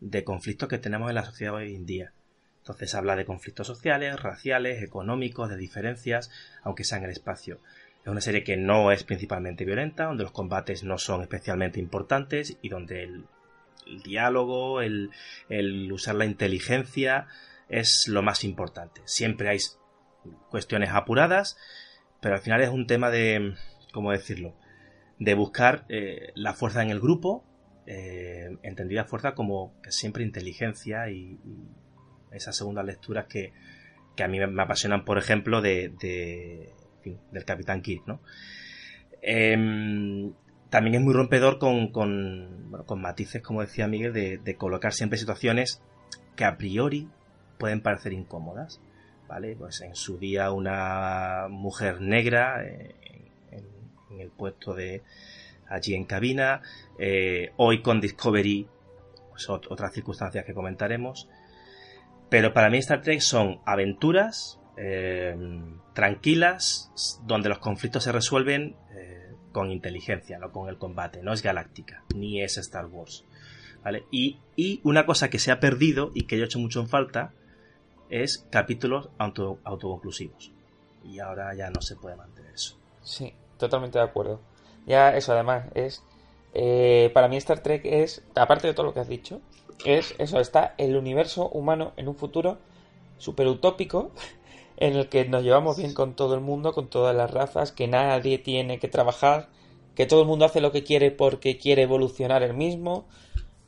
de 0.00 0.24
conflictos 0.24 0.68
que 0.68 0.78
tenemos 0.78 1.08
en 1.10 1.14
la 1.14 1.24
sociedad 1.24 1.54
hoy 1.54 1.74
en 1.74 1.86
día. 1.86 2.12
Entonces 2.58 2.94
habla 2.94 3.14
de 3.16 3.24
conflictos 3.24 3.66
sociales, 3.66 4.20
raciales, 4.20 4.82
económicos, 4.82 5.48
de 5.48 5.56
diferencias, 5.56 6.30
aunque 6.62 6.84
sea 6.84 6.98
en 6.98 7.04
el 7.04 7.10
espacio. 7.10 7.60
Es 8.02 8.08
una 8.08 8.20
serie 8.20 8.44
que 8.44 8.56
no 8.56 8.90
es 8.92 9.04
principalmente 9.04 9.64
violenta, 9.64 10.04
donde 10.04 10.24
los 10.24 10.32
combates 10.32 10.82
no 10.82 10.98
son 10.98 11.22
especialmente 11.22 11.80
importantes 11.80 12.56
y 12.62 12.68
donde 12.68 13.02
el, 13.02 13.24
diálogo, 14.04 14.80
el, 14.80 15.10
usar 15.92 16.14
la 16.16 16.24
inteligencia 16.24 17.28
es 17.68 18.08
lo 18.08 18.22
más 18.22 18.42
importante. 18.42 19.00
Siempre 19.04 19.48
hay 19.48 19.58
cuestiones 20.50 20.90
apuradas, 20.90 21.56
pero 22.20 22.34
al 22.34 22.40
final 22.40 22.60
es 22.62 22.70
un 22.70 22.86
tema 22.86 23.10
de, 23.10 23.54
¿cómo 23.92 24.12
decirlo? 24.12 24.54
De 25.18 25.34
buscar 25.34 25.84
eh, 25.88 26.32
la 26.34 26.54
fuerza 26.54 26.82
en 26.82 26.90
el 26.90 27.00
grupo, 27.00 27.44
eh, 27.86 28.56
entendida 28.62 29.04
fuerza 29.04 29.34
como 29.34 29.74
siempre 29.88 30.24
inteligencia 30.24 31.08
y, 31.10 31.38
esas 32.32 32.56
segundas 32.56 32.84
lecturas 32.84 33.26
que, 33.26 33.52
a 34.22 34.28
mí 34.28 34.38
me 34.38 34.62
apasionan, 34.62 35.04
por 35.04 35.16
ejemplo, 35.16 35.62
de, 35.62 35.92
del 37.32 37.44
Capitán 37.44 37.82
Kirk, 37.82 38.02
¿no? 38.06 38.20
Em, 39.22 40.32
también 40.70 40.96
es 40.96 41.00
muy 41.00 41.14
rompedor 41.14 41.58
con, 41.58 41.90
con, 41.90 43.00
matices, 43.00 43.42
como 43.42 43.60
decía 43.60 43.88
Miguel, 43.88 44.12
de, 44.12 44.56
colocar 44.56 44.92
siempre 44.92 45.18
situaciones 45.18 45.82
que 46.36 46.44
a 46.44 46.56
priori 46.56 47.08
pueden 47.58 47.80
parecer 47.80 48.12
incómodas. 48.12 48.80
¿Vale? 49.28 49.56
Pues 49.56 49.80
en 49.80 49.94
su 49.96 50.18
día 50.18 50.50
una 50.52 51.46
mujer 51.48 52.00
negra 52.00 52.64
eh, 52.64 52.94
en, 53.50 54.20
el 54.20 54.30
puesto 54.30 54.74
de 54.74 55.02
allí 55.68 55.94
en 55.94 56.04
cabina. 56.04 56.62
Eh, 56.98 57.52
hoy 57.56 57.82
con 57.82 58.00
Discovery, 58.00 58.68
pues 59.30 59.48
otras 59.48 59.92
circunstancias 59.92 60.44
que 60.44 60.54
comentaremos. 60.54 61.28
Pero 62.28 62.52
para 62.52 62.70
mí 62.70 62.78
Star 62.78 63.02
Trek 63.02 63.20
son 63.20 63.60
aventuras 63.64 64.60
eh, 64.76 65.36
tranquilas, 65.92 67.20
donde 67.24 67.48
los 67.48 67.58
conflictos 67.58 68.04
se 68.04 68.12
resuelven 68.12 68.76
con 69.52 69.70
inteligencia, 69.70 70.38
no 70.38 70.52
con 70.52 70.68
el 70.68 70.76
combate. 70.76 71.22
No 71.22 71.32
es 71.32 71.42
galáctica, 71.42 72.04
ni 72.14 72.42
es 72.42 72.58
Star 72.58 72.84
Wars. 72.86 73.24
¿vale? 73.82 74.04
Y, 74.10 74.40
una 74.82 75.06
cosa 75.06 75.30
que 75.30 75.38
se 75.38 75.52
ha 75.52 75.60
perdido 75.60 76.10
y 76.12 76.26
que 76.26 76.36
yo 76.36 76.42
he 76.42 76.46
hecho 76.46 76.58
mucho 76.58 76.80
en 76.80 76.88
falta 76.88 77.32
es 78.10 78.46
capítulos 78.50 79.08
auto, 79.18 79.58
autoconclusivos. 79.64 80.52
Y 81.04 81.18
ahora 81.20 81.54
ya 81.54 81.70
no 81.70 81.80
se 81.80 81.96
puede 81.96 82.16
mantener 82.16 82.52
eso. 82.54 82.76
Sí, 83.02 83.32
totalmente 83.58 83.98
de 83.98 84.04
acuerdo. 84.04 84.40
Ya 84.86 85.16
eso 85.16 85.32
además 85.32 85.66
es... 85.74 86.02
Eh, 86.58 87.10
para 87.12 87.28
mí 87.28 87.36
Star 87.36 87.60
Trek 87.60 87.82
es, 87.84 88.22
aparte 88.34 88.66
de 88.66 88.72
todo 88.72 88.86
lo 88.86 88.94
que 88.94 89.00
has 89.00 89.08
dicho, 89.08 89.42
es 89.84 90.14
eso, 90.18 90.40
está 90.40 90.74
el 90.78 90.96
universo 90.96 91.50
humano 91.50 91.92
en 91.96 92.08
un 92.08 92.16
futuro 92.16 92.58
super 93.18 93.46
utópico 93.46 94.10
en 94.78 94.96
el 94.96 95.08
que 95.08 95.26
nos 95.26 95.42
llevamos 95.42 95.76
bien 95.76 95.92
con 95.92 96.14
todo 96.14 96.34
el 96.34 96.40
mundo, 96.40 96.72
con 96.72 96.88
todas 96.88 97.14
las 97.14 97.30
razas, 97.30 97.72
que 97.72 97.88
nadie 97.88 98.38
tiene 98.38 98.78
que 98.78 98.88
trabajar, 98.88 99.48
que 99.94 100.06
todo 100.06 100.22
el 100.22 100.26
mundo 100.26 100.44
hace 100.44 100.60
lo 100.60 100.72
que 100.72 100.82
quiere 100.82 101.10
porque 101.10 101.58
quiere 101.58 101.82
evolucionar 101.82 102.42
el 102.42 102.54
mismo. 102.54 103.06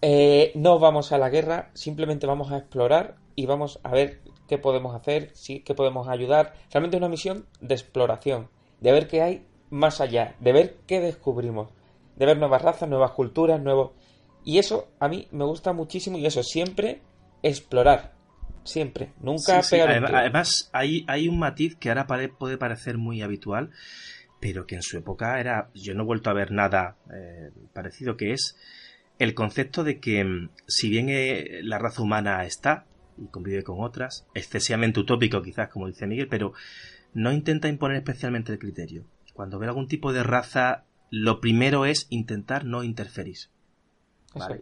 Eh, 0.01 0.53
no 0.55 0.79
vamos 0.79 1.13
a 1.13 1.19
la 1.19 1.29
guerra, 1.29 1.71
simplemente 1.75 2.27
vamos 2.27 2.53
a 2.53 2.59
explorar 2.59 3.17
y 3.39 3.47
vamos 3.47 3.79
a 3.85 3.93
ver 3.93 4.19
qué 4.49 4.59
podemos 4.59 4.97
hacer, 4.97 5.31
sí, 5.33 5.61
qué 5.61 5.73
podemos 5.73 6.09
ayudar. 6.09 6.55
Realmente 6.73 6.97
es 6.97 7.01
una 7.01 7.09
misión 7.09 7.47
de 7.61 7.75
exploración, 7.75 8.49
de 8.81 8.91
ver 8.91 9.07
qué 9.07 9.23
hay 9.23 9.47
más 9.71 10.01
allá, 10.01 10.35
de 10.41 10.53
ver 10.53 10.77
qué 10.89 10.99
descubrimos, 10.99 11.71
de 12.17 12.27
ver 12.27 12.37
nuevas 12.37 12.63
razas, 12.63 12.89
nuevas 12.89 13.13
culturas, 13.13 13.63
nuevos 13.63 13.93
y 14.45 14.59
eso 14.59 14.89
a 14.99 15.07
mí 15.07 15.29
me 15.31 15.45
gusta 15.45 15.73
muchísimo 15.73 16.19
y 16.19 16.27
eso, 16.27 16.43
siempre 16.43 17.01
explorar. 17.45 18.13
Siempre, 18.65 19.13
nunca 19.21 19.63
pegar 19.71 20.05
Además, 20.13 20.69
hay, 20.73 21.05
hay 21.07 21.29
un 21.29 21.39
matiz 21.39 21.77
que 21.77 21.91
ahora 21.91 22.09
puede 22.09 22.59
parecer 22.59 22.99
muy 22.99 23.23
habitual, 23.23 23.71
pero 24.41 24.67
que 24.67 24.75
en 24.75 24.83
su 24.83 24.99
época 24.99 25.39
era. 25.39 25.71
Yo 25.75 25.95
no 25.95 26.03
he 26.03 26.07
vuelto 26.07 26.29
a 26.29 26.35
ver 26.35 26.51
nada 26.51 26.97
eh, 27.15 27.51
parecido, 27.73 28.17
que 28.17 28.33
es 28.33 28.57
el 29.21 29.35
concepto 29.35 29.85
de 29.85 30.01
que, 30.01 30.25
mm, 30.25 30.51
si 30.67 30.91
bien 30.91 31.09
eh, 31.09 31.61
la 31.63 31.79
raza 31.79 32.03
humana 32.03 32.45
está 32.45 32.88
y 33.21 33.29
convive 33.29 33.63
con 33.63 33.81
otras, 33.81 34.27
excesivamente 34.35 35.01
utópico 35.01 35.43
quizás, 35.43 35.69
como 35.69 35.87
dice 35.87 36.07
Miguel, 36.07 36.29
pero 36.29 36.53
no 37.15 37.33
intenta 37.33 37.69
imponer 37.69 37.97
especialmente 37.99 38.53
el 38.53 38.59
criterio. 38.59 39.05
Cuando 39.35 39.59
ve 39.59 39.67
algún 39.67 39.89
tipo 39.89 40.13
de 40.13 40.23
raza, 40.23 40.85
lo 41.11 41.41
primero 41.41 41.87
es 41.87 42.07
intentar 42.11 42.65
no 42.65 42.85
interferir. 42.85 43.39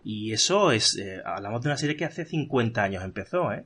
Y 0.05 0.33
eso 0.33 0.71
es, 0.73 0.97
eh, 0.97 1.21
hablamos 1.25 1.63
de 1.63 1.69
una 1.69 1.77
serie 1.77 1.97
que 1.97 2.05
hace 2.05 2.25
50 2.25 2.83
años 2.83 3.05
empezó, 3.05 3.53
¿eh? 3.53 3.65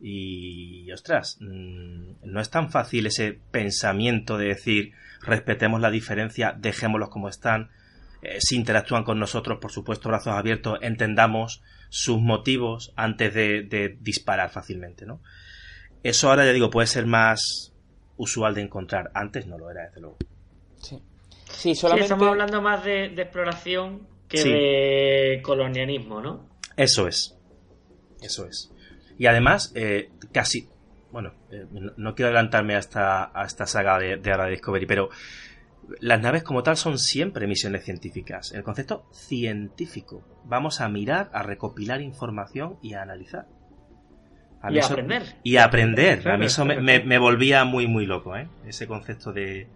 Y, 0.00 0.90
ostras, 0.92 1.38
mm, 1.40 2.24
no 2.24 2.40
es 2.40 2.50
tan 2.50 2.70
fácil 2.70 3.06
ese 3.06 3.38
pensamiento 3.50 4.38
de 4.38 4.48
decir, 4.48 4.92
respetemos 5.22 5.80
la 5.80 5.90
diferencia, 5.90 6.54
dejémoslos 6.58 7.08
como 7.08 7.28
están, 7.28 7.70
eh, 8.22 8.38
si 8.40 8.56
interactúan 8.56 9.04
con 9.04 9.18
nosotros, 9.18 9.58
por 9.60 9.72
supuesto, 9.72 10.08
brazos 10.08 10.34
abiertos, 10.34 10.78
entendamos 10.82 11.62
sus 11.94 12.20
motivos 12.20 12.92
antes 12.96 13.32
de, 13.32 13.96
disparar 14.00 14.50
fácilmente, 14.50 15.06
¿no? 15.06 15.20
Eso 16.02 16.28
ahora, 16.28 16.44
ya 16.44 16.52
digo, 16.52 16.68
puede 16.68 16.88
ser 16.88 17.06
más 17.06 17.72
usual 18.16 18.56
de 18.56 18.62
encontrar. 18.62 19.12
Antes 19.14 19.46
no 19.46 19.56
lo 19.56 19.70
era, 19.70 19.84
desde 19.84 20.00
luego. 20.00 20.16
Sí. 20.78 21.00
Sí, 21.48 21.74
solamente... 21.76 22.06
estamos 22.06 22.26
hablando 22.26 22.60
más 22.60 22.84
de 22.84 23.06
exploración 23.06 24.08
de 24.28 25.40
colonialismo, 25.44 26.20
¿no? 26.20 26.48
Eso 26.76 27.06
es. 27.06 27.38
Eso 28.20 28.44
es. 28.46 28.72
Y 29.16 29.26
además, 29.26 29.70
eh, 29.76 30.10
casi. 30.32 30.68
Bueno, 31.12 31.32
eh, 31.52 31.64
no, 31.96 32.14
quiero 32.16 32.30
adelantarme 32.30 32.74
a 32.74 32.78
esta, 32.78 33.30
a 33.32 33.44
esta 33.44 33.66
saga 33.66 34.00
de, 34.00 34.16
de 34.16 34.50
Discovery, 34.50 34.86
pero 34.86 35.10
las 36.00 36.20
naves 36.20 36.42
como 36.42 36.62
tal 36.62 36.76
son 36.76 36.98
siempre 36.98 37.46
misiones 37.46 37.84
científicas. 37.84 38.52
El 38.52 38.62
concepto 38.62 39.06
científico. 39.12 40.24
Vamos 40.44 40.80
a 40.80 40.88
mirar, 40.88 41.30
a 41.32 41.42
recopilar 41.42 42.00
información 42.00 42.78
y 42.82 42.94
a 42.94 43.02
analizar. 43.02 43.46
y 44.68 44.78
a 44.78 44.86
aprender. 44.86 45.22
Y 45.42 45.56
a 45.56 45.64
aprender. 45.64 46.28
a 46.28 46.36
mí 46.36 46.46
eso 46.46 46.64
me, 46.64 47.18
volvía 47.18 47.64
muy, 47.64 47.86
muy 47.86 48.06
loco, 48.06 48.36
¿eh? 48.36 48.48
Ese 48.66 48.86
concepto 48.86 49.32
de, 49.32 49.68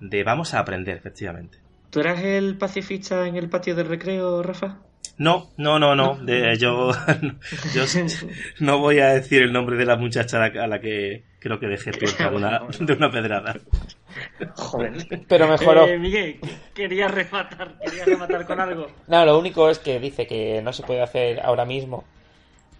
de 0.00 0.24
vamos 0.24 0.54
a 0.54 0.60
aprender, 0.60 0.96
efectivamente. 0.96 1.58
¿Tú 1.90 2.00
eras 2.00 2.22
el 2.22 2.58
pacifista 2.58 3.26
en 3.26 3.36
el 3.36 3.48
patio 3.48 3.74
del 3.74 3.88
recreo, 3.88 4.42
Rafa? 4.42 4.80
No, 5.18 5.50
no, 5.56 5.80
no, 5.80 5.96
no. 5.96 6.18
yo, 6.54 6.90
yo 7.74 7.82
no 8.60 8.78
voy 8.78 9.00
a 9.00 9.08
decir 9.14 9.42
el 9.42 9.52
nombre 9.52 9.76
de 9.76 9.84
la 9.84 9.96
muchacha 9.96 10.44
a 10.44 10.66
la 10.66 10.80
que 10.80 11.24
creo 11.40 11.58
que 11.58 11.66
dejé 11.66 11.90
tuerta 11.90 12.30
una, 12.30 12.60
de 12.80 12.92
una 12.92 13.10
pedrada. 13.10 13.56
Joder. 14.54 14.92
Pero 15.28 15.48
mejoró. 15.48 15.86
Eh, 15.86 15.98
Miguel, 15.98 16.38
quería 16.74 17.08
rematar, 17.08 17.78
quería 17.80 18.04
rematar 18.04 18.46
con 18.46 18.60
algo. 18.60 18.86
No, 19.08 19.24
lo 19.24 19.38
único 19.38 19.68
es 19.68 19.78
que 19.78 19.98
dice 19.98 20.26
que 20.26 20.62
no 20.62 20.72
se 20.72 20.82
puede 20.84 21.02
hacer 21.02 21.40
ahora 21.40 21.64
mismo. 21.64 22.04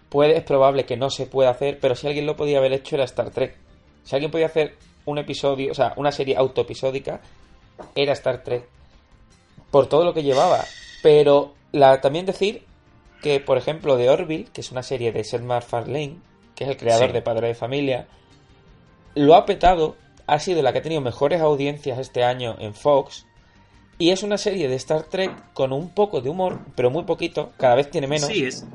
Puede, 0.09 0.37
es 0.37 0.43
probable 0.43 0.85
que 0.85 0.97
no 0.97 1.09
se 1.09 1.25
pueda 1.25 1.51
hacer, 1.51 1.77
pero 1.79 1.93
si 1.93 2.07
alguien 2.07 2.25
lo 2.25 2.35
podía 2.35 2.57
haber 2.57 2.73
hecho 2.73 2.95
era 2.95 3.03
Star 3.03 3.31
Trek. 3.31 3.55
Si 4.03 4.15
alguien 4.15 4.31
podía 4.31 4.47
hacer 4.47 4.75
un 5.05 5.17
episodio, 5.17 5.71
o 5.71 5.75
sea, 5.75 5.93
una 5.97 6.11
serie 6.11 6.35
autoepisódica, 6.37 7.19
era 7.95 8.13
Star 8.13 8.43
Trek. 8.43 8.63
Por 9.69 9.87
todo 9.87 10.03
lo 10.05 10.13
que 10.13 10.23
llevaba. 10.23 10.63
Pero 11.03 11.53
la, 11.71 12.01
también 12.01 12.25
decir 12.25 12.63
que, 13.21 13.39
por 13.39 13.57
ejemplo, 13.57 13.97
de 13.97 14.09
Orville, 14.09 14.47
que 14.53 14.61
es 14.61 14.71
una 14.71 14.83
serie 14.83 15.11
de 15.11 15.23
Seth 15.23 15.41
MacFarlane, 15.41 16.17
que 16.55 16.63
es 16.63 16.69
el 16.69 16.77
creador 16.77 17.11
de 17.11 17.21
Padre 17.21 17.47
de 17.47 17.55
Familia, 17.55 18.07
lo 19.15 19.35
ha 19.35 19.45
petado, 19.45 19.95
ha 20.27 20.39
sido 20.39 20.61
la 20.61 20.71
que 20.71 20.79
ha 20.79 20.83
tenido 20.83 21.01
mejores 21.01 21.41
audiencias 21.41 21.99
este 21.99 22.23
año 22.23 22.55
en 22.59 22.73
Fox, 22.73 23.25
y 23.97 24.11
es 24.11 24.23
una 24.23 24.37
serie 24.37 24.69
de 24.69 24.75
Star 24.75 25.03
Trek 25.03 25.53
con 25.53 25.73
un 25.73 25.89
poco 25.89 26.21
de 26.21 26.29
humor, 26.29 26.59
pero 26.75 26.89
muy 26.89 27.03
poquito, 27.03 27.51
cada 27.57 27.75
vez 27.75 27.91
tiene 27.91 28.07
menos. 28.07 28.29
Sí, 28.29 28.45
es. 28.45 28.65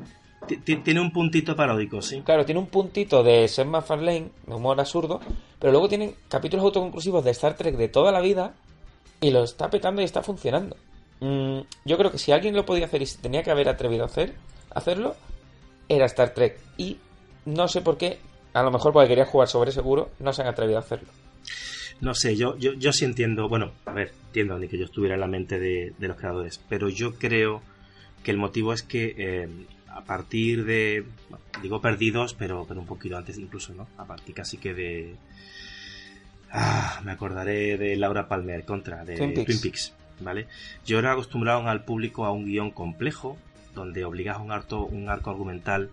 Tiene 0.64 1.00
un 1.00 1.11
puntito 1.11 1.57
paródico, 1.57 2.02
sí. 2.02 2.20
Claro, 2.20 2.44
tiene 2.44 2.61
un 2.61 2.66
puntito 2.66 3.22
de 3.22 3.48
Seth 3.48 3.66
MacFarlane, 3.66 4.28
de 4.46 4.54
humor 4.54 4.78
absurdo, 4.78 5.20
pero 5.59 5.72
luego 5.72 5.88
tiene 5.88 6.14
capítulos 6.28 6.64
autoconclusivos 6.64 7.24
de 7.24 7.30
Star 7.30 7.57
Trek 7.57 7.76
de 7.76 7.88
toda 7.88 8.12
la 8.12 8.20
vida 8.20 8.54
y 9.22 9.30
lo 9.30 9.42
está 9.42 9.70
petando 9.70 10.02
y 10.02 10.04
está 10.04 10.22
funcionando. 10.22 10.76
Mm, 11.24 11.60
yo 11.87 11.96
creo 11.96 12.10
que 12.10 12.18
si 12.18 12.32
alguien 12.32 12.54
lo 12.54 12.66
podía 12.66 12.84
hacer 12.84 13.00
y 13.00 13.06
se 13.06 13.16
tenía 13.16 13.42
que 13.42 13.50
haber 13.50 13.70
atrevido 13.70 14.02
a 14.02 14.08
hacer, 14.08 14.34
hacerlo, 14.74 15.16
era 15.88 16.04
Star 16.04 16.34
Trek. 16.34 16.58
Y 16.76 16.98
no 17.46 17.66
sé 17.66 17.80
por 17.80 17.96
qué, 17.96 18.18
a 18.52 18.62
lo 18.62 18.70
mejor 18.70 18.92
porque 18.92 19.08
quería 19.08 19.24
jugar 19.24 19.48
sobre 19.48 19.72
seguro, 19.72 20.10
no 20.18 20.34
se 20.34 20.42
han 20.42 20.48
atrevido 20.48 20.76
a 20.76 20.82
hacerlo. 20.82 21.08
No 22.02 22.12
sé, 22.12 22.37
yo, 22.37 22.58
yo, 22.58 22.74
yo 22.74 22.92
sí 22.92 23.06
entiendo, 23.06 23.48
bueno, 23.48 23.72
a 23.87 23.92
ver, 23.92 24.12
entiendo 24.26 24.58
ni 24.58 24.68
que 24.68 24.76
yo 24.76 24.84
estuviera 24.84 25.14
en 25.14 25.22
la 25.22 25.26
mente 25.26 25.58
de, 25.58 25.94
los 25.98 26.16
creadores, 26.18 26.60
pero 26.68 26.90
yo 26.90 27.14
creo 27.14 27.62
que 28.22 28.30
el 28.30 28.37
motivo 28.37 28.74
es 28.74 28.82
que 28.82 29.14
eh, 29.16 29.48
a 29.88 30.04
partir 30.04 30.66
de, 30.66 31.06
digo 31.62 31.80
perdidos, 31.80 32.34
pero, 32.34 32.66
pero 32.68 32.80
un 32.80 32.87
poquito 32.87 33.16
antes 33.16 33.38
incluso, 33.38 33.72
¿no? 33.72 33.88
A 33.96 34.04
partir 34.04 34.34
casi 34.34 34.58
que 34.58 34.74
de... 34.74 35.14
Ah, 36.50 37.00
me 37.02 37.12
acordaré 37.12 37.78
de 37.78 37.96
Laura 37.96 38.28
Palmer 38.28 38.64
contra 38.66 39.06
de 39.06 39.16
Twin 39.16 39.60
Peaks 39.60 39.94
¿vale? 40.20 40.46
Yo 40.85 40.98
era 40.98 41.12
acostumbrado 41.12 41.66
al 41.68 41.85
público 41.85 42.24
a 42.24 42.33
un 42.33 42.44
guion 42.44 42.70
complejo, 42.70 43.37
donde 43.74 44.05
obligas 44.05 44.37
a 44.37 44.40
un, 44.40 44.53
arco, 44.53 44.90
arco 45.09 45.31
argumental 45.31 45.90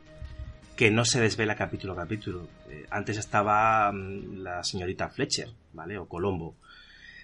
que 0.76 0.92
no 0.92 1.06
se 1.06 1.20
desvela 1.20 1.56
capítulo 1.56 1.94
a 1.94 1.98
capítulo. 1.98 2.48
Eh, 2.70 2.86
antes 2.90 3.18
estaba 3.18 3.92
mm, 3.92 4.42
la 4.42 4.64
señorita 4.64 5.10
Fletcher, 5.10 5.50
¿vale? 5.74 5.98
O 5.98 6.08
Colombo. 6.08 6.56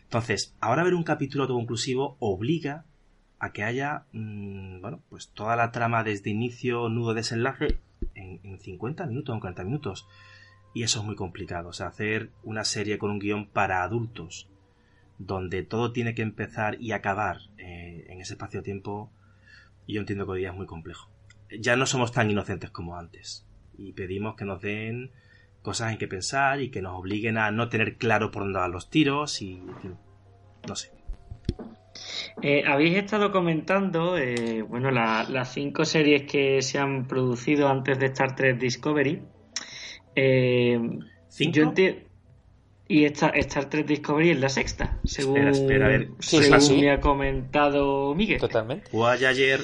Entonces, 0.04 0.56
ahora 0.60 0.84
ver 0.84 0.94
un 0.94 1.04
capítulo 1.04 1.44
autoconclusivo 1.44 2.18
obliga 2.20 2.86
a 3.40 3.52
que 3.52 3.64
haya, 3.64 4.06
mm, 4.14 4.82
bueno, 4.82 5.02
pues 5.10 5.30
toda 5.30 5.56
la 5.56 5.72
trama 5.72 6.04
desde 6.04 6.30
inicio, 6.30 6.90
nudo, 6.90 7.14
desenlace 7.14 7.80
en, 8.16 8.40
en 8.44 8.60
50 8.60 9.06
minutos, 9.06 9.34
en 9.34 9.40
40 9.40 9.64
minutos. 9.64 10.08
Y 10.74 10.84
eso 10.84 11.00
es 11.00 11.06
muy 11.06 11.16
complicado. 11.16 11.70
O 11.70 11.74
sea, 11.74 11.88
hacer 11.88 12.32
una 12.44 12.64
serie 12.64 12.98
con 12.98 13.10
un 13.10 13.20
guion 13.20 13.48
para 13.48 13.84
adultos 13.84 14.48
donde 15.18 15.64
todo 15.64 15.92
tiene 15.92 16.14
que 16.14 16.22
empezar 16.22 16.78
y 16.80 16.92
acabar 16.92 17.38
eh, 17.58 18.06
en 18.10 18.22
ese 18.22 18.34
espacio-tiempo, 18.34 19.12
yo 19.88 20.00
entiendo 20.00 20.26
que 20.26 20.32
hoy 20.32 20.40
día 20.40 20.50
es 20.50 20.56
muy 20.56 20.66
complejo. 20.66 21.10
Ya 21.60 21.76
no 21.76 21.86
somos 21.86 22.12
tan 22.12 22.30
inocentes 22.30 22.70
como 22.70 22.98
antes 22.98 23.46
y 23.78 23.94
pedimos 23.94 24.36
que 24.36 24.46
nos 24.46 24.62
den 24.62 25.12
cosas 25.62 25.92
en 25.92 25.98
que 25.98 26.08
pensar 26.08 26.62
y 26.62 26.70
que 26.70 26.82
nos 26.82 26.98
obliguen 26.98 27.38
a 27.38 27.52
no 27.52 27.70
tener 27.70 27.98
claro 27.98 28.32
por 28.32 28.44
dónde 28.44 28.60
van 28.60 28.72
los 28.72 28.90
tiros 28.90 29.42
y 29.42 29.62
no 30.68 30.76
sé. 30.76 30.92
Eh, 32.42 32.64
habéis 32.68 32.96
estado 32.98 33.32
comentando, 33.32 34.18
eh, 34.18 34.62
bueno, 34.62 34.92
las 34.92 35.54
cinco 35.54 35.86
series 35.86 36.24
que 36.24 36.62
se 36.62 36.78
han 36.78 37.08
producido 37.08 37.70
antes 37.70 37.98
de 37.98 38.06
Star 38.08 38.36
Trek 38.36 38.60
Discovery. 38.60 39.24
¿Cinco? 41.30 41.56
Yo 41.56 41.64
entiendo 41.64 42.07
y 42.88 43.06
esta, 43.06 43.30
Star 43.30 43.66
Trek 43.66 43.86
Discovery 43.86 44.32
es 44.32 44.40
la 44.40 44.50
sexta, 44.50 44.98
según, 45.04 45.48
espera, 45.48 45.88
a 45.88 45.90
ver. 45.90 46.10
me 46.78 46.92
ha 46.92 47.00
comentado 47.00 48.16
Miguel. 48.16 48.40
Totalmente. 48.40 48.90
Voyager, 48.92 49.62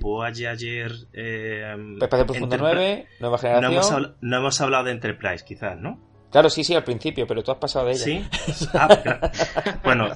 Voyager... 0.00 0.92
Eh, 1.12 1.74
Profundo 1.98 2.56
9, 2.58 3.06
Nueva 3.20 3.38
Generación... 3.38 4.16
No 4.20 4.36
hemos, 4.38 4.60
hablado 4.60 4.84
de 4.84 4.92
Enterprise, 4.92 5.44
quizás, 5.44 5.78
¿no? 5.78 6.00
Claro, 6.30 6.50
sí, 6.50 6.64
sí, 6.64 6.74
al 6.74 6.84
principio, 6.84 7.26
pero 7.26 7.42
tú 7.42 7.52
has 7.52 7.58
pasado 7.58 7.86
de 7.86 7.92
ella. 7.92 8.04
Sí. 8.04 8.66
Ah, 8.74 9.30
bueno, 9.82 10.08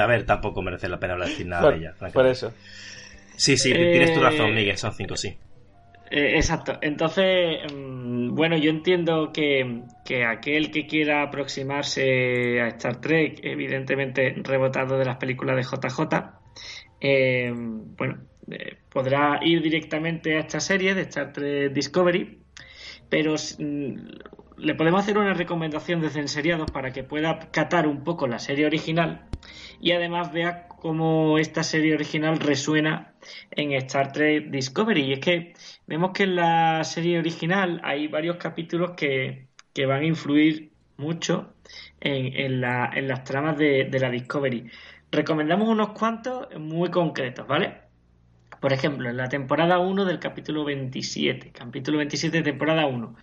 a 0.00 0.06
ver, 0.06 0.26
tampoco 0.26 0.60
merece 0.60 0.88
la 0.88 0.98
pena 0.98 1.14
hablar 1.14 1.28
sin 1.28 1.48
nada 1.48 1.70
de 1.70 1.78
ella. 1.78 1.94
Por 2.12 2.26
eso. 2.26 2.52
Sí, 3.36 3.56
sí, 3.56 3.72
tienes 3.72 4.12
tu 4.14 4.20
razón, 4.20 4.50
eh, 4.50 4.54
Miguel, 4.54 4.76
son 4.76 4.92
cinco, 4.92 5.16
sí. 5.16 5.36
Eh, 6.14 6.36
exacto. 6.36 6.78
Entonces, 6.82 7.62
mm, 7.72 8.34
bueno, 8.34 8.58
yo 8.58 8.68
entiendo 8.70 9.32
que, 9.32 9.82
aquel 10.26 10.70
que 10.70 10.86
quiera 10.86 11.22
aproximarse 11.22 12.60
a 12.60 12.68
Star 12.68 13.00
Trek, 13.00 13.40
evidentemente 13.42 14.34
rebotado 14.42 14.98
de 14.98 15.06
las 15.06 15.16
películas 15.16 15.56
de 15.56 15.62
JJ, 15.62 16.40
eh, 17.00 17.50
bueno, 17.54 18.24
eh, 18.50 18.76
podrá 18.90 19.40
ir 19.42 19.62
directamente 19.62 20.36
a 20.36 20.40
esta 20.40 20.60
serie 20.60 20.94
de 20.94 21.02
Star 21.02 21.32
Trek 21.32 21.72
Discovery, 21.72 22.40
pero 23.08 23.34
mm, 23.34 23.94
le 24.58 24.74
podemos 24.74 25.00
hacer 25.00 25.16
una 25.16 25.32
recomendación 25.32 26.02
de 26.02 26.10
Censeriados 26.10 26.70
para 26.70 26.90
que 26.90 27.04
pueda 27.04 27.38
catar 27.50 27.86
un 27.86 28.04
poco 28.04 28.26
la 28.26 28.38
serie 28.38 28.66
original 28.66 29.28
y 29.80 29.92
además 29.92 30.30
vea 30.30 30.68
cómo 30.82 31.38
esta 31.38 31.62
serie 31.62 31.94
original 31.94 32.40
resuena 32.40 33.14
en 33.52 33.70
Star 33.70 34.10
Trek 34.10 34.50
Discovery. 34.50 35.02
Y 35.02 35.12
es 35.12 35.20
que 35.20 35.54
vemos 35.86 36.10
que 36.10 36.24
en 36.24 36.34
la 36.34 36.82
serie 36.82 37.20
original 37.20 37.80
hay 37.84 38.08
varios 38.08 38.36
capítulos 38.36 38.94
que, 38.96 39.46
van 39.86 40.02
a 40.02 40.04
influir 40.04 40.72
mucho 40.96 41.54
en, 42.00 42.60
las 42.60 43.22
tramas 43.22 43.56
de, 43.58 43.88
la 43.92 44.10
Discovery. 44.10 44.68
Recomendamos 45.12 45.68
unos 45.68 45.90
cuantos 45.90 46.48
muy 46.58 46.90
concretos, 46.90 47.46
¿vale? 47.46 47.82
Por 48.60 48.72
ejemplo, 48.72 49.08
en 49.08 49.18
la 49.18 49.28
temporada 49.28 49.78
1 49.78 50.04
del 50.04 50.18
capítulo 50.18 50.64
27, 50.64 51.52
capítulo 51.52 51.98
27 51.98 52.38
de 52.38 52.42
temporada 52.42 52.86
1. 52.86 53.14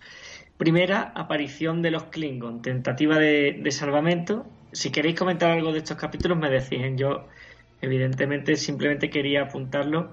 Primera 0.56 1.12
aparición 1.14 1.82
de 1.82 1.90
los 1.90 2.04
Klingon, 2.04 2.62
tentativa 2.62 3.18
de, 3.18 3.70
salvamento. 3.70 4.46
Si 4.72 4.90
queréis 4.90 5.18
comentar 5.18 5.50
algo 5.50 5.72
de 5.72 5.78
estos 5.80 5.98
capítulos, 5.98 6.38
me 6.38 6.48
decís. 6.48 6.78
¿eh? 6.80 6.94
Yo, 6.96 7.26
evidentemente, 7.80 8.56
simplemente 8.56 9.10
quería 9.10 9.42
apuntarlo 9.42 10.10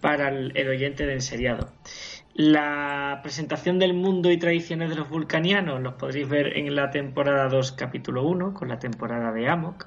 para 0.00 0.28
el, 0.28 0.68
oyente 0.68 1.06
de 1.06 1.14
enseriado. 1.14 1.72
La 2.34 3.20
presentación 3.22 3.78
del 3.78 3.92
mundo 3.92 4.30
y 4.30 4.38
tradiciones 4.38 4.90
de 4.90 4.96
los 4.96 5.08
vulcanianos 5.08 5.80
los 5.80 5.94
podréis 5.94 6.28
ver 6.28 6.56
en 6.56 6.74
la 6.74 6.90
temporada 6.90 7.48
2, 7.48 7.72
capítulo 7.72 8.22
1, 8.24 8.54
con 8.54 8.68
la 8.68 8.78
temporada 8.78 9.32
de 9.32 9.48
Amok. 9.48 9.86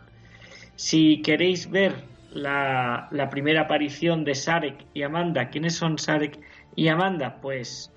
Si 0.76 1.22
queréis 1.22 1.70
ver 1.70 1.94
la, 2.32 3.10
primera 3.32 3.62
aparición 3.62 4.24
de 4.24 4.36
Sarek 4.36 4.86
y 4.94 5.04
Amanda, 5.04 5.50
¿quiénes 5.50 5.76
son 5.76 5.98
Sarek 5.98 6.40
y 6.76 6.88
Amanda? 6.88 7.40
Pues 7.42 7.92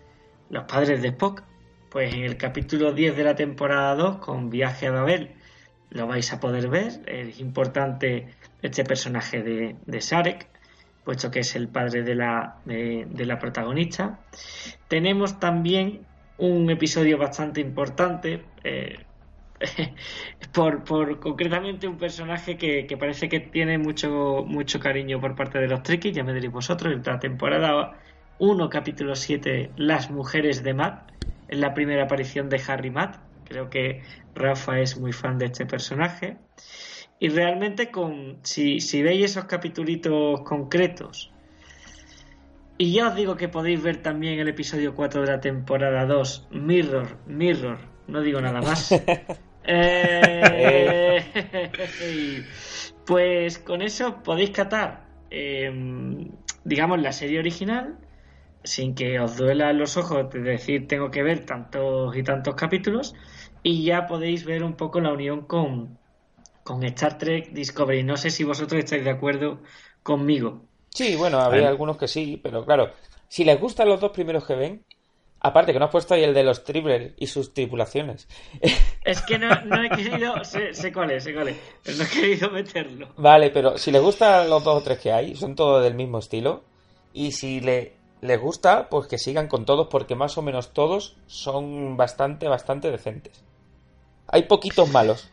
los 0.51 0.65
padres 0.65 1.03
de 1.03 1.09
Spock. 1.09 1.43
Pues 1.91 2.13
en 2.13 2.25
el 2.25 2.37
capítulo 2.37 2.93
10 2.93 3.17
de 3.17 3.25
la 3.25 3.35
temporada 3.35 3.95
2, 3.95 4.19
con 4.19 4.51
Viaje 4.51 4.89
a 4.89 4.91
Babel, 4.91 5.31
lo 5.91 6.07
vais 6.07 6.31
a 6.33 6.41
poder 6.41 6.69
ver. 6.69 7.01
Es 7.07 7.41
importante 7.41 8.29
este 8.63 8.85
personaje 8.85 9.43
de, 9.43 9.77
de 9.87 10.01
Sarek 10.01 10.49
puesto 11.07 11.31
que 11.31 11.39
es 11.39 11.55
el 11.55 11.69
padre 11.69 12.03
de 12.03 12.17
la, 12.17 12.57
de, 12.65 13.25
la 13.25 13.39
protagonista. 13.39 14.19
Tenemos 14.89 15.39
también 15.39 16.01
un 16.37 16.69
episodio 16.69 17.17
bastante 17.17 17.61
importante, 17.61 18.43
eh, 18.65 18.99
por, 20.53 20.83
por, 20.83 21.21
concretamente 21.21 21.87
un 21.87 21.97
personaje 21.97 22.57
que, 22.57 22.97
parece 22.99 23.29
que 23.29 23.39
tiene 23.39 23.79
mucho, 23.79 24.45
mucho 24.45 24.81
cariño 24.81 25.21
por 25.21 25.37
parte 25.37 25.61
de 25.61 25.69
los 25.69 25.85
Trekkies, 25.85 26.13
ya 26.17 26.25
me 26.25 26.35
diréis 26.35 26.53
vosotros, 26.53 26.93
en 26.93 27.03
la 27.05 27.21
temporada 27.21 27.93
1, 28.41 28.69
capítulo 28.69 29.15
7, 29.15 29.71
Las 29.77 30.11
mujeres 30.11 30.65
de 30.65 30.75
Matt, 30.75 31.13
es 31.47 31.59
la 31.61 31.73
primera 31.73 32.03
aparición 32.03 32.49
de 32.49 32.61
Harry 32.67 32.91
Matt, 32.91 33.21
creo 33.45 33.71
que 33.71 34.03
Rafa 34.35 34.81
es 34.81 34.99
muy 34.99 35.13
fan 35.13 35.39
de 35.39 35.47
este 35.47 35.67
personaje. 35.67 36.37
Y 37.19 37.29
realmente 37.29 37.91
con 37.91 38.39
si, 38.43 38.81
si 38.81 39.03
veis 39.03 39.25
esos 39.25 39.45
capítulos 39.45 40.43
concretos, 40.43 41.33
y 42.79 42.93
ya 42.93 43.09
os 43.09 43.15
digo 43.15 43.37
que 43.37 43.49
podéis 43.49 43.83
ver 43.83 44.03
también 44.03 44.39
el 44.39 44.49
episodio 44.49 44.95
4 44.95 45.23
de 45.23 45.27
la 45.29 45.41
temporada 45.41 46.05
2, 46.05 46.49
Mirror, 46.51 47.17
Mirror, 47.27 47.79
no 48.07 48.21
digo 48.21 48.41
nada 48.41 48.61
más. 48.61 48.91
Eh, 49.69 51.25
pues 53.05 53.59
con 53.59 53.83
eso 53.83 54.23
podéis 54.23 54.51
catar, 54.51 55.09
em, 55.29 56.31
digamos, 56.63 57.03
la 57.03 57.11
serie 57.11 57.41
original, 57.41 57.99
sin 58.63 58.95
que 58.95 59.19
os 59.19 59.37
duela 59.37 59.73
los 59.73 59.97
ojos 59.97 60.31
de 60.33 60.41
decir 60.41 60.87
tengo 60.87 61.11
que 61.11 61.25
ver 61.25 61.45
tantos 61.45 62.17
y 62.17 62.23
tantos 62.23 62.55
capítulos, 62.55 63.17
y 63.65 63.83
ya 63.83 64.07
podéis 64.07 64.45
ver 64.45 64.63
un 64.63 64.75
poco 64.75 65.01
la 65.01 65.13
unión 65.13 65.41
con, 65.41 65.99
con 66.67 66.83
Star 66.85 67.17
Trek 67.17 67.53
Discovery. 67.53 68.03
No 68.03 68.17
sé 68.17 68.31
si 68.31 68.43
vosotros 68.45 68.83
estáis 68.83 69.05
de 69.05 69.11
acuerdo 69.11 69.61
conmigo. 70.03 70.65
Sí, 70.91 71.15
bueno, 71.15 71.39
había 71.39 71.69
algunos 71.69 71.97
que 71.97 72.09
sí, 72.09 72.41
pero 72.43 72.65
claro, 72.65 72.91
si 73.29 73.45
les 73.45 73.61
gustan 73.61 73.89
los 73.89 74.01
dos 74.01 74.11
primeros 74.11 74.45
que 74.47 74.55
ven, 74.55 74.85
Aparte, 75.39 75.73
que 75.73 75.79
no 75.79 75.85
has 75.85 75.91
puesto 75.93 76.15
ahí 76.15 76.25
el 76.25 76.35
de 76.35 76.43
los 76.43 76.65
Tripler 76.65 77.15
y 77.19 77.29
sus 77.29 77.55
tripulaciones. 77.55 78.27
Es 79.05 79.23
que 79.23 79.39
no, 79.39 79.53
he 79.53 79.91
querido. 79.91 80.43
Sé, 80.43 80.75
sé, 80.75 80.93
cuál 80.93 81.13
es, 81.13 81.23
sé 81.23 81.33
cuál 81.33 81.49
es. 81.49 81.57
Pero 81.85 81.99
no 81.99 82.03
he 82.03 82.09
querido 82.09 82.51
meterlo. 82.51 83.09
Vale, 83.17 83.51
pero 83.51 83.79
si 83.79 83.93
les 83.93 84.03
gustan 84.03 84.51
los 84.51 84.65
dos 84.65 84.79
o 84.79 84.83
tres 84.83 84.99
que 84.99 85.13
hay, 85.13 85.37
son 85.37 85.55
todos 85.55 85.85
del 85.85 85.95
mismo 85.95 86.19
estilo. 86.19 86.65
Y 87.13 87.31
si 87.31 87.61
le, 87.61 87.95
les 88.23 88.41
gusta, 88.41 88.89
pues 88.89 89.07
que 89.07 89.19
sigan 89.19 89.47
con 89.47 89.65
todos, 89.65 89.87
porque 89.87 90.17
más 90.17 90.37
o 90.39 90.43
menos 90.43 90.73
todos 90.73 91.17
son 91.29 91.97
bastante, 91.97 92.49
bastante 92.49 92.91
decentes. 92.91 93.45
Hay 94.27 94.43
poquitos 94.43 94.91
malos. 94.91 95.31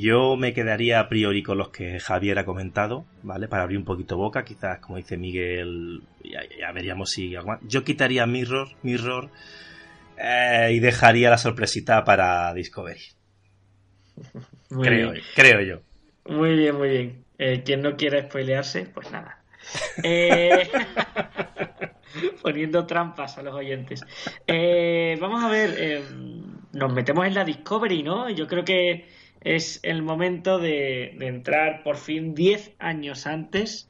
Yo 0.00 0.36
me 0.36 0.54
quedaría 0.54 1.00
a 1.00 1.08
priori 1.10 1.42
con 1.42 1.58
los 1.58 1.68
que 1.68 2.00
Javier 2.00 2.38
ha 2.38 2.46
comentado, 2.46 3.04
¿vale? 3.22 3.46
Para 3.46 3.64
abrir 3.64 3.76
un 3.76 3.84
poquito 3.84 4.16
boca, 4.16 4.42
quizás, 4.42 4.78
como 4.78 4.96
dice 4.96 5.18
Miguel, 5.18 6.00
ya, 6.24 6.72
veríamos 6.72 7.10
si... 7.10 7.34
Yo 7.68 7.84
quitaría 7.84 8.24
Mirror, 8.24 8.68
Mirror, 8.82 9.28
eh, 10.16 10.70
y 10.72 10.80
dejaría 10.80 11.28
la 11.28 11.36
sorpresita 11.36 12.04
para 12.04 12.54
Discovery. 12.54 13.02
creo, 14.82 15.12
creo 15.34 15.60
yo. 15.60 15.82
Muy 16.24 16.56
bien, 16.56 16.74
muy 16.74 16.88
bien. 16.88 17.24
Eh, 17.36 17.62
quien 17.62 17.82
no 17.82 17.94
quiera 17.94 18.22
spoilearse, 18.22 18.86
pues 18.86 19.10
nada. 19.10 19.42
Eh, 20.02 20.68
poniendo 22.42 22.84
trampas 22.86 23.36
a 23.36 23.42
los 23.42 23.54
oyentes. 23.54 24.02
vamos 25.20 25.44
a 25.44 25.48
ver, 25.48 26.02
nos 26.72 26.92
metemos 26.92 27.26
en 27.26 27.34
la 27.34 27.44
Discovery, 27.44 28.02
¿no? 28.02 28.28
Yo 28.30 28.48
creo 28.48 28.64
que 28.64 29.06
es 29.44 29.80
el 29.82 30.02
momento 30.02 30.58
de, 30.58 31.16
entrar 31.20 31.82
por 31.82 31.96
fin 31.96 32.34
10 32.34 32.72
años 32.78 33.26
antes 33.26 33.88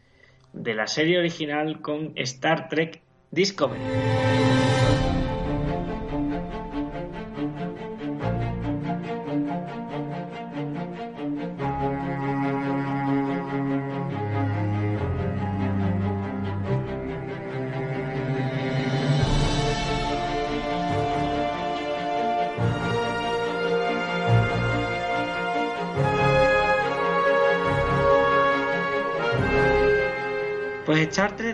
de 0.53 0.75
la 0.75 0.87
serie 0.87 1.19
original 1.19 1.81
con 1.81 2.12
Star 2.17 2.69
Trek 2.69 3.01
Discovery. 3.31 3.81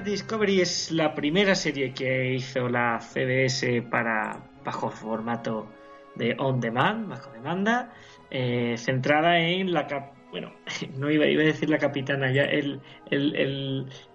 Discovery 0.09 0.63
es 0.63 0.91
la 0.91 1.15
primera 1.15 1.55
serie 1.55 1.93
que 1.93 2.33
hizo 2.35 2.69
la 2.69 2.99
CBS 2.99 3.83
para 3.83 4.41
bajo 4.65 4.91
formato 4.91 5.69
de 6.15 6.35
on 6.39 6.61
demand, 6.61 7.09
bajo 7.09 7.31
demanda, 7.31 7.93
eh, 8.31 8.77
centrada 8.79 9.39
en 9.39 9.73
la 9.73 9.87
bueno, 10.31 10.53
no 10.97 11.11
iba, 11.11 11.27
iba, 11.27 11.43
a 11.43 11.47
decir 11.47 11.69
la 11.69 11.79
capitana, 11.79 12.31
ya 12.33 12.45
el, 12.45 12.81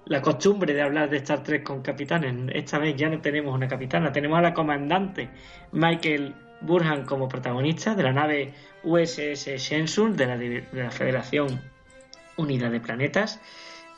la 0.05 0.21
costumbre 0.21 0.73
de 0.73 0.81
hablar 0.81 1.09
de 1.09 1.17
Star 1.17 1.43
Trek 1.43 1.63
con 1.63 1.81
capitanes. 1.81 2.33
Esta 2.53 2.79
vez 2.79 2.95
ya 2.95 3.09
no 3.09 3.21
tenemos 3.21 3.53
una 3.53 3.67
capitana, 3.67 4.11
tenemos 4.11 4.39
a 4.39 4.41
la 4.41 4.53
comandante 4.53 5.29
Michael 5.71 6.33
Burhan 6.61 7.05
como 7.05 7.29
protagonista 7.29 7.93
de 7.93 8.03
la 8.03 8.13
nave 8.13 8.53
USS 8.83 9.57
Shenzhou 9.57 10.13
de 10.13 10.25
la, 10.25 10.37
de 10.37 10.65
la 10.71 10.91
Federación 10.91 11.61
Unida 12.37 12.69
de 12.69 12.79
Planetas 12.79 13.39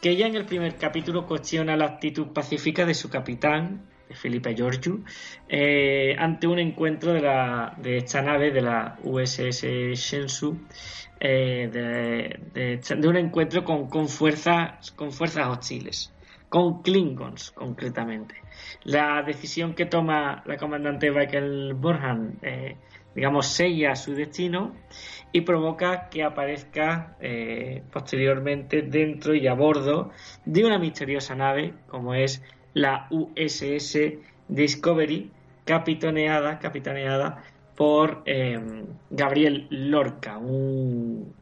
que 0.05 0.11
ella 0.11 0.27
en 0.27 0.35
el 0.35 0.45
primer 0.45 0.75
capítulo 0.75 1.25
cuestiona 1.25 1.75
la 1.75 1.85
actitud 1.85 2.27
pacífica 2.27 2.85
de 2.85 2.93
su 2.93 3.09
capitán, 3.09 3.87
de 4.07 4.13
Felipe 4.13 4.53
Georgiou, 4.53 5.03
eh, 5.49 6.15
ante 6.19 6.45
un 6.45 6.59
encuentro 6.59 7.11
de, 7.11 7.21
la, 7.21 7.73
de 7.81 7.97
esta 7.97 8.21
nave 8.21 8.51
de 8.51 8.61
la 8.61 8.99
USS 9.01 9.63
Shenzhou, 9.95 10.59
eh, 11.19 12.37
de, 12.53 13.07
un 13.07 13.17
encuentro 13.17 13.63
con, 13.63 13.89
con, 13.89 14.07
fuerzas, 14.07 14.91
con 14.91 15.11
fuerzas 15.11 15.47
hostiles, 15.47 16.13
con 16.49 16.83
Klingons 16.83 17.49
concretamente. 17.49 18.35
La 18.83 19.23
decisión 19.23 19.73
que 19.73 19.87
toma 19.87 20.43
la 20.45 20.57
comandante 20.57 21.09
Michael 21.09 21.73
Borhan, 21.73 22.37
eh, 22.43 22.77
digamos, 23.15 23.47
sella 23.47 23.95
su 23.95 24.13
destino 24.13 24.75
y 25.31 25.41
provoca 25.41 26.09
que 26.09 26.23
aparezca 26.23 27.15
eh, 27.21 27.81
posteriormente 27.91 28.81
dentro 28.81 29.33
y 29.33 29.47
a 29.47 29.53
bordo 29.53 30.11
de 30.45 30.65
una 30.65 30.77
misteriosa 30.77 31.33
nave 31.33 31.73
como 31.87 32.13
es 32.13 32.43
la 32.73 33.07
USS 33.09 33.97
Discovery, 34.47 35.31
capitaneada, 35.63 36.59
capitaneada 36.59 37.43
por 37.75 38.21
em, 38.25 38.85
Gabriel 39.09 39.67
Lorca, 39.69 40.37
un 40.37 41.33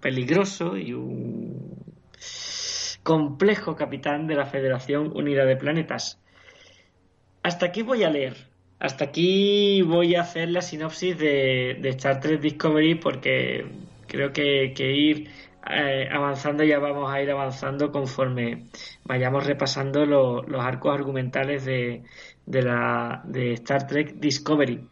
peligroso 0.00 0.76
y 0.76 0.92
un 0.92 1.94
complejo 3.02 3.74
capitán 3.74 4.26
de 4.26 4.34
la 4.34 4.46
Federación 4.46 5.12
Unida 5.14 5.44
de 5.44 5.56
Planetas. 5.56 6.20
Hasta 7.42 7.66
aquí 7.66 7.82
voy 7.82 8.04
a 8.04 8.10
leer 8.10 8.51
hasta 8.82 9.04
aquí 9.04 9.80
voy 9.82 10.16
a 10.16 10.22
hacer 10.22 10.48
la 10.48 10.60
sinopsis 10.60 11.16
de, 11.16 11.80
Star 11.90 12.18
Trek 12.18 12.40
Discovery 12.40 12.96
porque 12.96 13.64
creo 14.08 14.32
que, 14.32 14.74
ir 14.76 15.30
eh, 15.70 16.08
avanzando 16.10 16.64
ya 16.64 16.80
vamos 16.80 17.08
a 17.08 17.22
ir 17.22 17.30
avanzando 17.30 17.92
conforme 17.92 18.66
vayamos 19.04 19.46
repasando 19.46 20.04
los 20.04 20.64
arcos 20.64 20.92
argumentales 20.92 21.64
de, 21.64 22.02
Star 23.54 23.86
Trek 23.86 24.14
Discovery. 24.14 24.88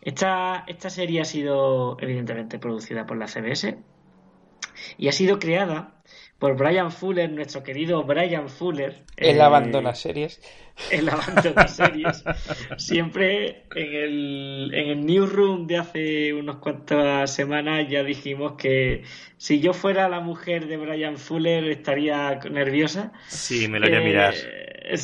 Esta 0.00 0.64
serie 0.88 1.20
ha 1.20 1.26
sido 1.26 1.98
evidentemente 2.00 2.58
producida 2.58 3.04
por 3.04 3.18
la 3.18 3.28
CBS 3.28 3.76
y 4.96 5.08
ha 5.08 5.12
sido 5.12 5.38
creada 5.38 6.00
por 6.44 6.58
Brian 6.58 6.92
Fuller, 6.92 7.30
nuestro 7.32 7.62
querido 7.62 8.04
Brian 8.04 8.50
Fuller. 8.50 9.02
El 9.16 9.38
eh, 9.38 9.40
abandona 9.40 9.94
series. 9.94 10.42
El 10.90 11.08
abandona 11.08 11.66
series. 11.66 12.22
Siempre 12.76 13.62
en 13.74 13.94
el, 13.94 14.70
en 14.74 14.88
el 14.90 15.06
newsroom 15.06 15.66
de 15.66 15.78
hace 15.78 16.34
unas 16.34 16.56
cuantas 16.56 17.32
semanas 17.32 17.86
ya 17.88 18.02
dijimos 18.02 18.56
que 18.58 19.04
si 19.38 19.60
yo 19.60 19.72
fuera 19.72 20.06
la 20.10 20.20
mujer 20.20 20.66
de 20.66 20.76
Brian 20.76 21.16
Fuller 21.16 21.64
estaría 21.70 22.38
nerviosa. 22.50 23.14
Sí, 23.26 23.66
me 23.66 23.80
lo 23.80 23.88
voy 23.88 23.96
a 23.96 24.00
mirar. 24.00 24.34
Eh, 24.86 24.98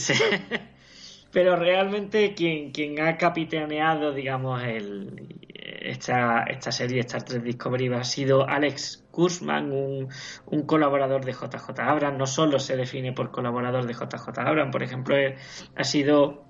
Pero 1.33 1.57
realmente 1.57 2.35
quien, 2.35 2.71
quien 2.71 3.01
ha 3.01 3.17
capitaneado, 3.17 4.13
digamos, 4.13 4.63
el, 4.63 5.39
esta, 5.81 6.43
esta 6.43 6.71
serie 6.71 7.01
Star 7.01 7.23
Trek 7.23 7.43
Discovery 7.43 7.89
ha 7.95 8.05
sido 8.05 8.47
Alex 8.47 9.00
Kurzman, 9.11 9.73
un, 9.73 10.09
un, 10.47 10.63
colaborador 10.63 11.25
de 11.25 11.33
JJ 11.33 11.79
Abrams. 11.81 12.19
No 12.19 12.27
solo 12.27 12.59
se 12.59 12.77
define 12.77 13.13
por 13.13 13.31
colaborador 13.31 13.87
de 13.87 13.95
JJ 13.95 14.39
Abrams, 14.39 14.73
por 14.73 14.83
ejemplo, 14.83 15.17
ha 15.77 15.85
sido 15.85 16.45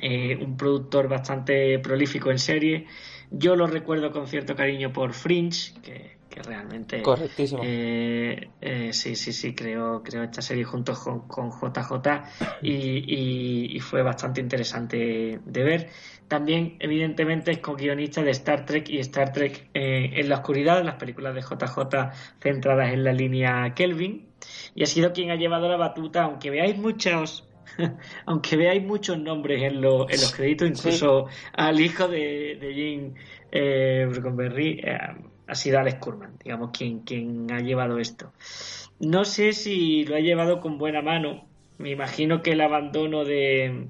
eh, 0.00 0.36
un 0.36 0.56
productor 0.56 1.08
bastante 1.08 1.78
prolífico 1.78 2.30
en 2.30 2.38
serie. 2.38 2.86
Yo 3.30 3.56
lo 3.56 3.66
recuerdo 3.66 4.10
con 4.10 4.26
cierto 4.26 4.54
cariño 4.54 4.92
por 4.92 5.12
Fringe, 5.12 5.74
que, 5.82 6.16
que 6.32 6.42
realmente 6.42 7.02
correctísimo. 7.02 7.62
eh, 7.64 8.48
eh, 8.60 8.92
sí 8.92 9.14
sí 9.14 9.32
sí 9.32 9.54
creo 9.54 10.02
creo 10.02 10.22
esta 10.22 10.40
serie 10.40 10.64
junto 10.64 10.94
con, 10.94 11.50
JJ 11.50 11.92
y, 12.62 13.76
y, 13.76 13.80
fue 13.80 14.02
bastante 14.02 14.40
interesante 14.40 15.40
de 15.44 15.62
ver. 15.62 15.88
También 16.28 16.76
evidentemente 16.80 17.50
es 17.50 17.58
co-guionista 17.58 18.22
de 18.22 18.30
Star 18.30 18.64
Trek 18.64 18.88
y 18.88 18.98
Star 19.00 19.32
Trek 19.32 19.68
eh, 19.74 20.12
en 20.14 20.28
la 20.28 20.36
oscuridad 20.36 20.82
las 20.82 20.94
películas 20.94 21.34
de 21.34 21.42
JJ 21.42 22.10
centradas 22.40 22.92
en 22.92 23.04
la 23.04 23.12
línea 23.12 23.74
Kelvin. 23.74 24.28
Y 24.74 24.82
ha 24.82 24.86
sido 24.86 25.12
quien 25.12 25.30
ha 25.30 25.36
llevado 25.36 25.68
la 25.68 25.76
batuta 25.76 26.22
aunque 26.22 26.50
veáis 26.50 26.78
muchos 26.78 27.46
aunque 28.26 28.56
veáis 28.56 28.82
muchos 28.82 29.18
nombres 29.18 29.62
en, 29.62 29.76
en 29.76 29.82
los 29.82 30.32
créditos 30.34 30.68
incluso 30.68 31.26
al 31.52 31.80
hijo 31.80 32.08
de, 32.08 32.58
de 32.60 32.74
Jim 32.74 33.14
eh, 33.50 34.08
ha 35.52 35.54
sido 35.54 35.78
Alex 35.78 35.98
Kurman, 35.98 36.38
digamos, 36.42 36.70
quien, 36.70 37.46
ha 37.52 37.60
llevado 37.60 37.98
esto. 37.98 38.32
No 38.98 39.26
sé 39.26 39.52
si 39.52 40.02
lo 40.06 40.16
ha 40.16 40.20
llevado 40.20 40.60
con 40.60 40.78
buena 40.78 41.02
mano. 41.02 41.44
Me 41.76 41.90
imagino 41.90 42.42
que 42.42 42.52
el 42.52 42.62
abandono 42.62 43.26
de, 43.26 43.88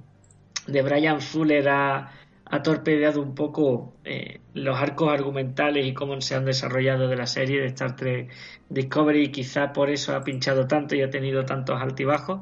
de 0.67 0.83
Brian 0.83 1.21
Fuller 1.21 1.69
ha, 1.69 2.11
ha 2.47 2.63
torpedeado 2.65 3.23
un 3.23 3.37
poco 3.37 3.95
eh, 4.05 4.41
los 4.55 4.77
arcos 4.77 5.13
argumentales 5.13 5.87
y 5.87 5.95
cómo 5.95 6.21
se 6.21 6.35
han 6.35 6.45
desarrollado 6.45 7.07
de 7.07 7.17
la 7.17 7.27
serie 7.27 7.61
de 7.61 7.69
Star 7.69 7.95
Trek 7.95 8.33
Discovery 8.69 9.27
y 9.27 9.31
quizá 9.31 9.73
por 9.73 9.89
eso 9.89 10.17
ha 10.17 10.25
pinchado 10.25 10.67
tanto 10.67 10.97
y 10.97 11.03
ha 11.03 11.11
tenido 11.11 11.45
tantos 11.45 11.81
altibajos. 11.81 12.41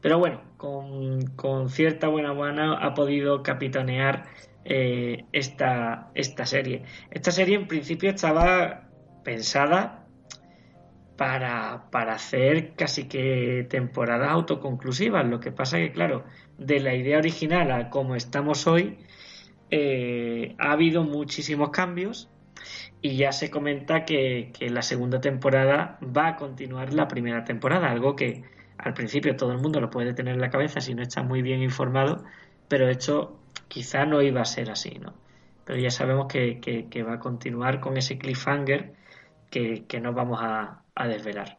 Pero 0.00 0.18
bueno, 0.18 0.40
con, 0.56 1.26
con 1.36 1.68
cierta 1.68 2.08
buena 2.08 2.32
mano 2.32 2.72
ha 2.72 2.94
podido 2.94 3.42
capitanear 3.42 4.24
eh, 4.64 5.24
esta, 5.32 6.10
esta 6.14 6.46
serie. 6.46 6.84
Esta 7.10 7.30
serie 7.30 7.56
en 7.56 7.66
principio 7.66 8.10
estaba 8.10 8.88
pensada 9.24 10.06
para, 11.16 11.90
para 11.90 12.14
hacer 12.14 12.74
casi 12.74 13.08
que 13.08 13.66
temporadas 13.68 14.30
autoconclusivas. 14.30 15.26
Lo 15.26 15.40
que 15.40 15.52
pasa 15.52 15.78
que, 15.78 15.92
claro, 15.92 16.24
de 16.58 16.80
la 16.80 16.94
idea 16.94 17.18
original 17.18 17.70
a 17.72 17.90
como 17.90 18.14
estamos 18.16 18.66
hoy, 18.66 18.98
eh, 19.70 20.54
ha 20.58 20.72
habido 20.72 21.02
muchísimos 21.04 21.70
cambios 21.70 22.30
y 23.00 23.16
ya 23.16 23.32
se 23.32 23.50
comenta 23.50 24.04
que, 24.04 24.52
que, 24.56 24.70
la 24.70 24.82
segunda 24.82 25.20
temporada 25.20 25.98
va 26.04 26.28
a 26.28 26.36
continuar 26.36 26.92
la 26.92 27.08
primera 27.08 27.44
temporada, 27.44 27.90
algo 27.90 28.14
que 28.14 28.42
al 28.78 28.94
principio 28.94 29.34
todo 29.34 29.52
el 29.52 29.58
mundo 29.58 29.80
lo 29.80 29.90
puede 29.90 30.14
tener 30.14 30.34
en 30.34 30.40
la 30.40 30.50
cabeza 30.50 30.80
si 30.80 30.94
no 30.94 31.02
está 31.02 31.22
muy 31.22 31.42
bien 31.42 31.62
informado, 31.62 32.24
pero 32.68 32.88
hecho 32.88 33.41
quizá 33.72 34.04
no 34.04 34.20
iba 34.20 34.42
a 34.42 34.44
ser 34.44 34.70
así, 34.70 34.98
¿no? 35.00 35.14
Pero 35.64 35.80
ya 35.80 35.90
sabemos 35.90 36.26
que, 36.26 37.04
va 37.08 37.14
a 37.14 37.18
continuar 37.18 37.80
con 37.80 37.96
ese 37.96 38.18
cliffhanger 38.18 38.92
que, 39.48 39.98
no 40.02 40.12
vamos 40.12 40.40
a, 40.42 40.84
desvelar. 41.08 41.58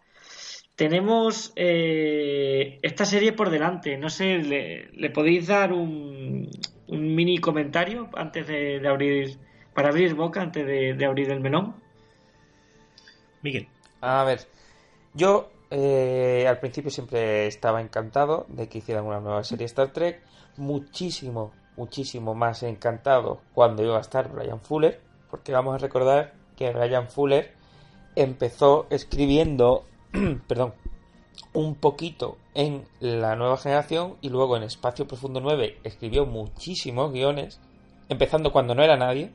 Tenemos 0.76 1.54
eh, 1.56 2.78
esta 2.84 3.06
serie 3.06 3.34
por 3.34 3.50
delante. 3.50 3.98
No 3.98 4.10
sé, 4.10 4.38
¿le, 4.38 5.10
podéis 5.10 5.48
dar 5.48 5.74
un, 5.74 6.52
mini 6.88 7.40
comentario 7.40 8.10
antes 8.14 8.46
de, 8.46 8.88
abrir, 8.88 9.40
para 9.74 9.90
abrir 9.90 10.14
boca, 10.14 10.40
antes 10.40 10.68
de, 10.68 11.04
abrir 11.04 11.32
el 11.32 11.40
melón? 11.40 11.74
Miguel. 13.42 13.68
A 14.02 14.24
ver, 14.24 14.42
yo 15.16 15.50
eh, 15.72 16.46
al 16.48 16.60
principio 16.60 16.92
siempre 16.92 17.48
estaba 17.48 17.82
encantado 17.82 18.46
de 18.50 18.70
que 18.70 18.78
hicieran 18.78 19.06
una 19.06 19.20
nueva 19.20 19.44
serie 19.44 19.66
Star 19.66 19.92
Trek. 19.92 20.22
Muchísimo, 20.58 21.52
muchísimo 21.78 22.36
más 22.36 22.64
encantado 22.64 23.42
cuando 23.54 23.84
iba 23.84 23.98
a 23.98 24.02
estar 24.02 24.32
Brian 24.32 24.62
Fuller, 24.62 25.02
porque 25.30 25.52
vamos 25.52 25.76
a 25.76 25.80
recordar 25.80 26.34
que 26.56 26.72
Brian 26.72 27.10
Fuller 27.10 27.54
empezó 28.16 28.88
escribiendo, 28.90 29.86
perdón, 30.48 30.74
un 31.54 31.76
poquito 31.76 32.38
en 32.54 32.86
la 33.00 33.36
nueva 33.36 33.58
generación 33.58 34.18
y 34.22 34.30
luego 34.30 34.58
en 34.58 34.64
Espacio 34.64 35.08
Profundo 35.08 35.40
9 35.40 35.80
escribió 35.84 36.26
muchísimos 36.26 37.12
guiones, 37.12 37.60
empezando 38.10 38.52
cuando 38.52 38.76
no 38.76 38.84
era 38.84 38.98
nadie. 38.98 39.32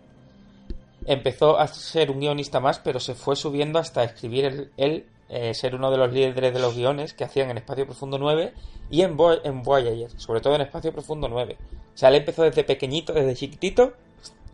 Empezó 1.07 1.59
a 1.59 1.69
ser 1.69 2.11
un 2.11 2.21
guionista 2.21 2.61
más, 2.61 2.81
pero 2.81 3.01
se 3.01 3.15
fue 3.15 3.35
subiendo 3.35 3.79
hasta 3.79 4.05
escribir 4.05 4.73
él, 4.77 5.07
eh, 5.29 5.55
ser 5.55 5.75
uno 5.75 5.91
de 5.91 5.99
los 5.99 6.13
líderes 6.13 6.55
de 6.55 6.61
los 6.61 6.75
guiones 6.75 7.15
que 7.15 7.25
hacían 7.25 7.51
en 7.51 7.59
Espacio 7.59 7.85
Profundo 7.85 8.19
9 8.19 8.55
y 8.91 9.03
en, 9.03 9.17
en 9.45 9.63
Voyager, 9.63 10.11
sobre 10.19 10.41
todo 10.41 10.55
en 10.55 10.63
Espacio 10.63 10.93
Profundo 10.93 11.29
9. 11.29 11.57
O 11.95 11.99
sea, 11.99 12.09
él 12.09 12.17
empezó 12.17 12.45
desde 12.45 12.65
pequeñito, 12.65 13.13
desde 13.13 13.35
chiquitito, 13.35 13.93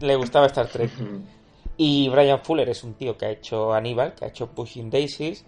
le 0.01 0.16
gustaba 0.16 0.47
Star 0.47 0.68
Trek. 0.68 0.91
Y 1.77 2.09
Brian 2.09 2.39
Fuller 2.39 2.68
es 2.68 2.85
un 2.85 2.95
tío 2.95 3.18
que 3.18 3.27
ha 3.27 3.31
hecho 3.31 3.72
Aníbal, 3.75 4.14
que 4.14 4.25
ha 4.25 4.29
hecho 4.29 4.47
Pushing 4.47 4.91
Daisies. 4.91 5.45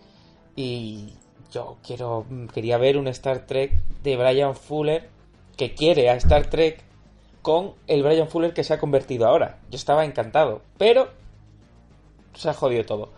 Y 0.57 1.13
yo 1.53 1.77
quiero, 1.87 2.27
quería 2.53 2.79
ver 2.79 2.99
un 2.99 3.07
Star 3.09 3.47
Trek 3.47 3.81
de 4.03 4.17
Brian 4.17 4.57
Fuller 4.57 5.09
que 5.57 5.75
quiere 5.75 6.11
a 6.11 6.17
Star 6.17 6.51
Trek 6.51 6.83
con 7.43 7.75
el 7.87 8.03
Brian 8.03 8.29
Fuller 8.29 8.53
que 8.53 8.65
se 8.65 8.75
ha 8.75 8.79
convertido 8.79 9.27
ahora. 9.27 9.61
Yo 9.71 9.77
estaba 9.77 10.05
encantado, 10.05 10.63
pero 10.79 11.09
se 12.35 12.51
ha 12.51 12.55
jodido 12.55 12.85
todo. 12.85 13.11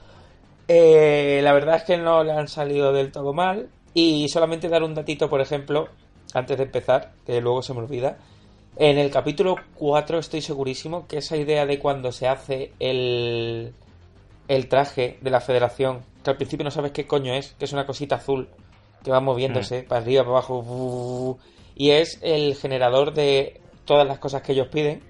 Eh, 0.68 1.40
la 1.42 1.52
verdad 1.52 1.76
es 1.76 1.84
que 1.84 1.96
no 1.96 2.22
le 2.22 2.32
han 2.32 2.46
salido 2.46 2.92
del 2.92 3.10
todo 3.10 3.32
mal. 3.32 3.68
Y 3.94 4.28
solamente 4.28 4.68
dar 4.68 4.82
un 4.82 4.94
datito, 4.94 5.28
por 5.28 5.40
ejemplo, 5.40 5.88
antes 6.34 6.56
de 6.56 6.64
empezar, 6.64 7.12
que 7.26 7.40
luego 7.40 7.62
se 7.62 7.72
me 7.74 7.80
olvida. 7.80 8.18
En 8.76 8.98
el 8.98 9.10
capítulo 9.10 9.56
4 9.74 10.18
estoy 10.18 10.40
segurísimo 10.40 11.08
que 11.08 11.18
esa 11.18 11.36
idea 11.36 11.66
de 11.66 11.80
cuando 11.80 12.12
se 12.12 12.28
hace 12.28 12.72
el, 12.78 13.72
el 14.46 14.68
traje 14.68 15.18
de 15.20 15.30
la 15.30 15.40
federación, 15.40 16.02
que 16.22 16.30
al 16.30 16.36
principio 16.36 16.62
no 16.62 16.70
sabes 16.70 16.92
qué 16.92 17.06
coño 17.06 17.34
es, 17.34 17.54
que 17.58 17.64
es 17.64 17.72
una 17.72 17.86
cosita 17.86 18.16
azul 18.16 18.48
que 19.02 19.10
va 19.10 19.20
moviéndose 19.20 19.82
mm. 19.82 19.86
para 19.86 20.00
arriba, 20.00 20.22
para 20.22 20.36
abajo, 20.36 21.38
y 21.74 21.90
es 21.90 22.18
el 22.22 22.54
generador 22.54 23.14
de 23.14 23.60
todas 23.84 24.06
las 24.06 24.18
cosas 24.18 24.42
que 24.42 24.52
ellos 24.52 24.68
piden. 24.68 25.02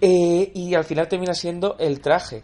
Eh, 0.00 0.50
y 0.54 0.74
al 0.74 0.84
final 0.84 1.08
termina 1.08 1.34
siendo 1.34 1.76
el 1.78 2.00
traje. 2.00 2.42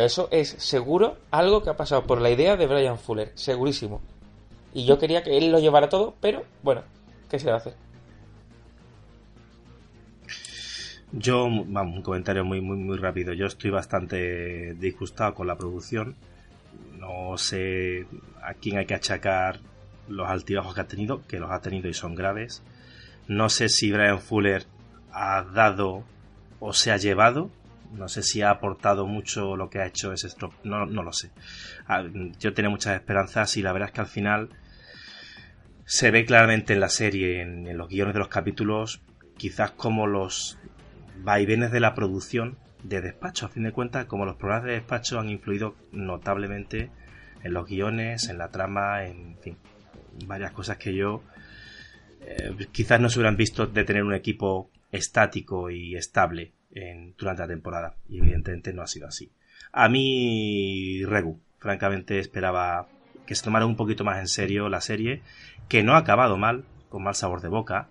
Eso 0.00 0.28
es 0.30 0.48
seguro 0.48 1.18
algo 1.30 1.62
que 1.62 1.70
ha 1.70 1.76
pasado 1.76 2.04
por 2.04 2.20
la 2.20 2.30
idea 2.30 2.56
de 2.56 2.66
Brian 2.66 2.98
Fuller, 2.98 3.32
segurísimo. 3.34 4.00
Y 4.72 4.86
yo 4.86 4.98
quería 4.98 5.22
que 5.22 5.36
él 5.36 5.52
lo 5.52 5.58
llevara 5.58 5.88
todo, 5.88 6.14
pero 6.20 6.44
bueno, 6.62 6.82
¿qué 7.28 7.38
se 7.38 7.48
va 7.48 7.54
a 7.54 7.58
hacer? 7.58 7.74
Yo, 11.12 11.46
vamos, 11.66 11.96
un 11.96 12.02
comentario 12.02 12.42
muy, 12.42 12.62
muy, 12.62 12.78
muy 12.78 12.96
rápido. 12.96 13.34
Yo 13.34 13.46
estoy 13.46 13.70
bastante 13.70 14.72
disgustado 14.74 15.34
con 15.34 15.46
la 15.46 15.56
producción. 15.56 16.16
No 16.98 17.36
sé 17.36 18.06
a 18.42 18.54
quién 18.54 18.78
hay 18.78 18.86
que 18.86 18.94
achacar 18.94 19.60
los 20.08 20.26
altibajos 20.28 20.74
que 20.74 20.80
ha 20.80 20.86
tenido, 20.88 21.26
que 21.26 21.38
los 21.38 21.50
ha 21.50 21.60
tenido 21.60 21.88
y 21.88 21.94
son 21.94 22.14
graves. 22.14 22.62
No 23.28 23.50
sé 23.50 23.68
si 23.68 23.92
Brian 23.92 24.20
Fuller 24.20 24.64
ha 25.12 25.42
dado 25.42 26.02
o 26.60 26.72
se 26.72 26.92
ha 26.92 26.96
llevado. 26.96 27.50
No 27.92 28.08
sé 28.08 28.22
si 28.22 28.42
ha 28.42 28.50
aportado 28.50 29.06
mucho 29.06 29.56
lo 29.56 29.68
que 29.68 29.80
ha 29.80 29.86
hecho 29.86 30.12
ese 30.12 30.26
stop. 30.26 30.52
No, 30.64 30.86
no 30.86 31.02
lo 31.02 31.12
sé. 31.12 31.30
Ah, 31.86 32.04
yo 32.38 32.54
tenía 32.54 32.70
muchas 32.70 32.94
esperanzas 32.94 33.56
y 33.56 33.62
la 33.62 33.72
verdad 33.72 33.88
es 33.90 33.94
que 33.94 34.00
al 34.00 34.06
final 34.06 34.48
se 35.84 36.10
ve 36.10 36.24
claramente 36.24 36.72
en 36.72 36.80
la 36.80 36.88
serie, 36.88 37.42
en, 37.42 37.66
en 37.66 37.76
los 37.76 37.88
guiones 37.88 38.14
de 38.14 38.20
los 38.20 38.28
capítulos, 38.28 39.02
quizás 39.36 39.72
como 39.72 40.06
los 40.06 40.58
vaivenes 41.18 41.70
de 41.70 41.80
la 41.80 41.94
producción 41.94 42.56
de 42.82 43.00
despacho. 43.00 43.46
A 43.46 43.50
fin 43.50 43.64
de 43.64 43.72
cuentas, 43.72 44.06
como 44.06 44.24
los 44.24 44.36
programas 44.36 44.66
de 44.66 44.72
despacho 44.72 45.20
han 45.20 45.28
influido 45.28 45.76
notablemente 45.92 46.90
en 47.42 47.52
los 47.52 47.66
guiones, 47.66 48.28
en 48.28 48.38
la 48.38 48.48
trama, 48.48 49.04
en 49.04 49.36
fin, 49.40 49.56
varias 50.26 50.52
cosas 50.52 50.78
que 50.78 50.94
yo 50.94 51.22
eh, 52.20 52.54
quizás 52.70 53.00
no 53.00 53.08
se 53.08 53.18
hubieran 53.18 53.36
visto 53.36 53.66
de 53.66 53.84
tener 53.84 54.04
un 54.04 54.14
equipo 54.14 54.70
estático 54.90 55.70
y 55.70 55.96
estable 55.96 56.52
durante 57.16 57.42
la 57.42 57.48
temporada. 57.48 57.96
Y 58.08 58.18
evidentemente 58.18 58.72
no 58.72 58.82
ha 58.82 58.86
sido 58.86 59.08
así. 59.08 59.30
A 59.72 59.88
mí, 59.88 61.04
Regu, 61.04 61.38
francamente 61.58 62.18
esperaba 62.18 62.88
que 63.26 63.34
se 63.34 63.44
tomara 63.44 63.66
un 63.66 63.76
poquito 63.76 64.04
más 64.04 64.18
en 64.18 64.28
serio 64.28 64.68
la 64.68 64.80
serie, 64.80 65.22
que 65.68 65.82
no 65.82 65.94
ha 65.94 65.98
acabado 65.98 66.36
mal, 66.36 66.64
con 66.88 67.02
mal 67.02 67.14
sabor 67.14 67.40
de 67.40 67.48
boca, 67.48 67.88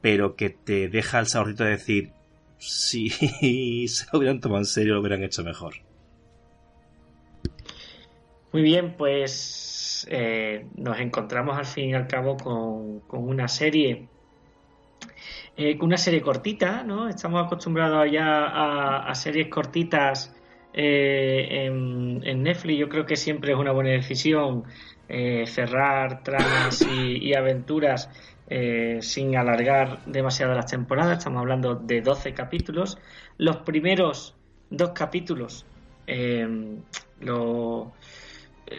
pero 0.00 0.36
que 0.36 0.50
te 0.50 0.88
deja 0.88 1.18
el 1.18 1.26
saborcito 1.26 1.64
de 1.64 1.70
decir, 1.70 2.12
si 2.58 3.08
se 3.88 4.06
lo 4.12 4.18
hubieran 4.18 4.40
tomado 4.40 4.60
en 4.60 4.66
serio, 4.66 4.94
lo 4.94 5.00
hubieran 5.00 5.22
hecho 5.22 5.42
mejor. 5.42 5.74
Muy 8.52 8.62
bien, 8.62 8.94
pues 8.96 10.06
eh, 10.10 10.66
nos 10.76 10.98
encontramos 11.00 11.56
al 11.56 11.64
fin 11.64 11.90
y 11.90 11.94
al 11.94 12.06
cabo 12.06 12.36
con, 12.36 13.02
una 13.28 13.48
serie. 13.48 14.08
Eh, 15.56 15.78
una 15.80 15.96
serie 15.96 16.22
cortita, 16.22 16.82
¿no? 16.82 17.08
Estamos 17.08 17.44
acostumbrados 17.44 18.10
ya 18.10 19.06
a, 19.06 19.14
series 19.14 19.48
cortitas 19.48 20.34
eh, 20.72 21.66
en, 21.66 22.42
Netflix. 22.42 22.78
Yo 22.78 22.88
creo 22.88 23.04
que 23.04 23.16
siempre 23.16 23.52
es 23.52 23.58
una 23.58 23.72
buena 23.72 23.90
decisión 23.90 24.64
cerrar 25.44 26.22
tramas 26.22 26.80
y 26.80 27.34
aventuras 27.34 28.08
eh, 28.54 28.98
sin 29.00 29.34
alargar 29.34 30.04
demasiado 30.04 30.54
las 30.54 30.66
temporadas, 30.66 31.16
estamos 31.16 31.40
hablando 31.40 31.74
de 31.74 32.02
12 32.02 32.34
capítulos. 32.34 32.98
Los 33.38 33.56
primeros 33.58 34.34
dos 34.68 34.90
capítulos, 34.90 35.64
eh, 36.06 36.46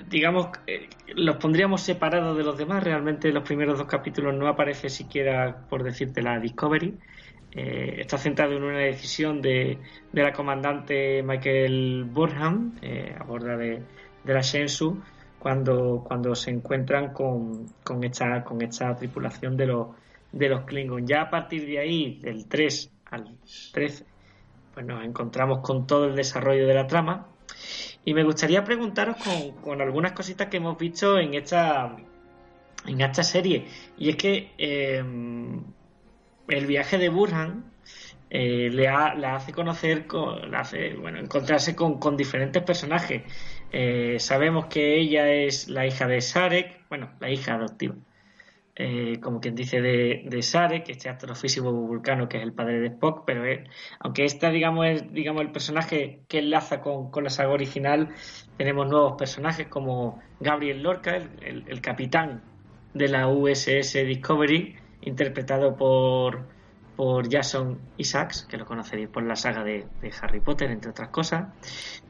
digamos, 0.10 0.48
eh, 0.68 0.90
los 1.16 1.38
pondríamos 1.38 1.82
separados 1.82 2.38
de 2.38 2.44
los 2.44 2.58
demás. 2.58 2.84
Realmente 2.84 3.32
los 3.32 3.44
primeros 3.44 3.78
dos 3.78 3.88
capítulos 3.88 4.34
no 4.36 4.48
aparece 4.48 4.90
siquiera, 4.90 5.66
por 5.70 5.84
decirte, 5.84 6.22
la 6.22 6.40
Discovery. 6.40 6.98
está 7.52 8.18
centrado 8.18 8.54
en 8.54 8.64
una 8.64 8.80
decisión 8.80 9.42
de, 9.42 9.78
la 10.12 10.34
comandante 10.34 11.22
Michael 11.24 12.06
Burnham 12.06 12.74
a 13.20 13.24
bordo 13.24 13.58
de, 13.58 13.84
de 14.24 14.34
la 14.34 14.42
Shenzhou 14.42 15.02
cuando, 15.44 16.02
cuando 16.08 16.34
se 16.36 16.52
encuentran 16.52 17.12
con, 17.12 17.68
con, 17.84 18.02
esta, 18.06 18.46
con 18.46 18.62
esta 18.62 18.96
tripulación 18.96 19.58
de 19.58 19.68
los, 19.68 19.88
de 20.32 20.48
los 20.48 20.64
Klingon. 20.64 21.06
Ya 21.06 21.24
a 21.24 21.30
partir 21.30 21.66
de 21.66 21.80
ahí, 21.80 22.20
del 22.22 22.48
3 22.48 22.92
al 23.12 23.36
13, 23.74 24.06
pues 24.74 24.86
nos 24.86 25.04
encontramos 25.04 25.60
con 25.60 25.86
todo 25.86 26.06
el 26.06 26.16
desarrollo 26.16 26.66
de 26.66 26.74
la 26.74 26.88
trama. 26.88 27.28
Y 28.06 28.14
me 28.14 28.24
gustaría 28.24 28.64
preguntaros 28.64 29.18
con, 29.62 29.82
algunas 29.82 30.12
cositas 30.12 30.48
que 30.48 30.58
hemos 30.58 30.78
visto 30.78 31.18
en 31.18 31.34
esta, 31.34 31.96
en 32.86 33.02
esta 33.02 33.24
serie. 33.24 33.66
Y 33.98 34.10
es 34.10 34.16
que 34.18 34.52
em, 34.58 35.64
el 36.48 36.66
viaje 36.66 36.98
de 36.98 37.10
Burhan 37.10 37.72
eh, 38.30 38.70
le 38.72 38.86
la 38.86 39.36
hace 39.36 39.54
conocer, 39.54 40.08
con, 40.08 40.54
hace, 40.56 40.96
bueno, 40.96 41.20
encontrarse 41.20 41.76
con, 41.76 42.00
con 42.00 42.18
diferentes 42.18 42.62
personajes. 42.64 43.24
Eh, 43.72 44.18
sabemos 44.20 44.66
que 44.66 45.00
ella 45.00 45.30
es 45.32 45.68
la 45.68 45.88
hija 45.88 46.08
de 46.08 46.20
Sarek, 46.20 46.88
bueno, 46.90 47.12
la 47.20 47.30
hija 47.30 47.56
adoptiva. 47.56 47.96
Eh, 48.76 49.20
como 49.22 49.40
quien 49.40 49.54
dice, 49.54 49.82
de, 49.82 50.24
de 50.26 50.42
Sarek, 50.42 50.90
este 50.90 51.08
astrofísico 51.08 51.72
vulcano 51.72 52.28
que 52.28 52.38
es 52.38 52.44
el 52.44 52.54
padre 52.54 52.80
de 52.80 52.88
Spock, 52.88 53.24
pero 53.24 53.44
aunque 54.00 54.26
esta, 54.26 54.50
digamos, 54.50 54.88
es 54.88 55.14
digamos, 55.14 55.44
el 55.44 55.52
personaje 55.52 56.22
que 56.28 56.40
enlaza 56.40 56.82
con, 56.82 57.12
la 57.24 57.30
saga 57.30 57.52
original, 57.52 58.10
tenemos 58.58 58.90
nuevos 58.90 59.14
personajes 59.16 59.68
como 59.68 60.20
Gabriel 60.40 60.82
Lorca, 60.82 61.16
el, 61.16 61.82
capitán 61.82 62.42
de 62.96 63.10
la 63.10 63.28
USS 63.28 63.94
Discovery, 63.94 64.76
interpretado 65.02 65.76
por, 65.76 66.48
por 66.96 67.32
Jason 67.32 67.80
Isaacs, 67.98 68.48
que 68.50 68.58
lo 68.58 68.66
conoceréis 68.66 69.10
por 69.10 69.22
la 69.22 69.36
saga 69.36 69.64
de, 69.64 69.86
Harry 70.20 70.40
Potter, 70.40 70.72
entre 70.72 70.90
otras 70.90 71.10
cosas. 71.10 71.46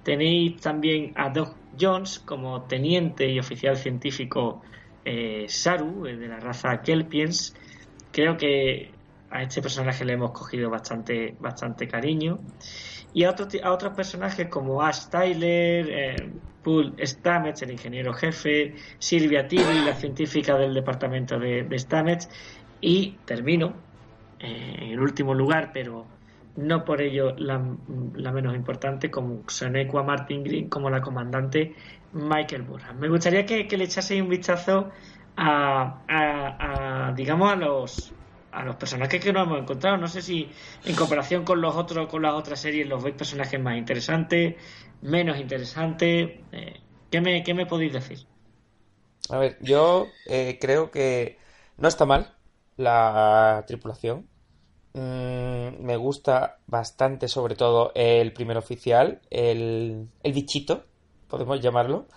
Tenéis 0.03 0.61
también 0.61 1.11
a 1.18 1.30
Doc 1.30 1.57
Jones 1.78 2.20
como 2.20 2.61
teniente 2.64 3.28
y 3.28 3.38
oficial 3.38 3.76
científico 3.76 4.61
eh, 5.06 5.45
Saru, 5.47 6.04
de 6.04 6.28
la 6.28 6.39
raza 6.39 6.82
Kelpiens. 6.82 7.56
Creo 8.12 8.38
que 8.38 8.91
a 9.30 9.41
este 9.41 9.62
personaje 9.62 10.06
le 10.06 10.14
hemos 10.14 10.32
cogido 10.32 10.70
bastante, 10.70 11.36
bastante 11.39 11.88
cariño. 11.88 12.39
Y 13.14 13.24
a, 13.24 13.32
otros 13.32 13.93
personajes 13.95 14.47
como 14.47 14.82
Ash 14.82 15.08
Tyler, 15.10 15.89
eh, 15.89 16.16
Paul 16.64 16.95
Stamets, 17.04 17.62
el 17.62 17.72
ingeniero 17.72 18.14
jefe, 18.14 18.76
Silvia 18.97 19.47
Tilly, 19.47 19.86
la 19.86 19.95
científica 19.95 20.56
del 20.58 20.74
departamento 20.74 21.38
de, 21.38 21.68
Stamets. 21.78 22.30
Y 22.82 23.18
termino 23.26 23.74
eh, 24.39 24.76
en 24.78 24.91
el 24.91 24.99
último 24.99 25.34
lugar, 25.34 25.72
pero 25.74 26.06
no 26.56 26.86
por 26.86 27.01
ello 27.01 27.36
la, 27.38 27.60
menos 28.32 28.56
importante, 28.56 29.10
como 29.10 29.43
Sonequa 29.47 30.04
Martin 30.04 30.43
Green, 30.43 30.70
como 30.70 30.89
la 30.89 31.01
comandante 31.01 31.76
Michael 32.14 32.64
Burhan. 32.64 32.99
Me 32.99 33.10
gustaría 33.10 33.45
que, 33.45 33.66
le 33.66 33.84
echaseis 33.84 34.22
un 34.22 34.30
vistazo 34.30 34.89
a, 35.36 37.14
digamos, 37.16 37.51
a 37.51 37.56
los 37.56 38.14
a 38.51 38.64
los 38.64 38.76
personajes 38.76 39.20
que 39.20 39.34
nos 39.34 39.47
hemos 39.47 39.60
encontrado. 39.60 39.97
No 39.97 40.08
sé 40.08 40.22
si 40.22 40.49
en 40.86 40.95
comparación 40.95 41.43
con 41.43 41.60
los 41.60 41.76
otros, 41.76 42.08
con 42.08 42.22
las 42.22 42.34
otras 42.34 42.60
series, 42.60 42.88
los 42.88 43.04
veis 43.04 43.16
personajes 43.16 43.60
más 43.60 43.78
interesantes, 43.78 44.56
menos 45.01 45.39
interesantes. 45.39 46.39
Eh, 46.51 46.80
¿qué, 47.10 47.20
me, 47.20 47.43
¿Qué 47.43 47.56
me 47.56 47.66
podéis 47.66 47.93
decir? 47.93 48.20
A 49.30 49.38
ver, 49.38 49.58
yo 49.62 50.08
eh, 50.28 50.60
creo 50.62 50.91
que 50.91 51.39
no 51.78 51.88
está 51.88 52.06
mal 52.06 52.34
la 52.78 53.64
tripulación. 53.68 54.28
Mm, 54.93 55.83
me 55.83 55.97
gusta 55.97 56.59
bastante, 56.67 57.27
sobre 57.27 57.55
todo, 57.55 57.91
el 57.95 58.31
primer 58.31 58.57
oficial, 58.57 59.21
el, 59.29 60.07
el 60.21 60.33
bichito, 60.33 60.83
podemos 61.27 61.59
llamarlo. 61.59 62.07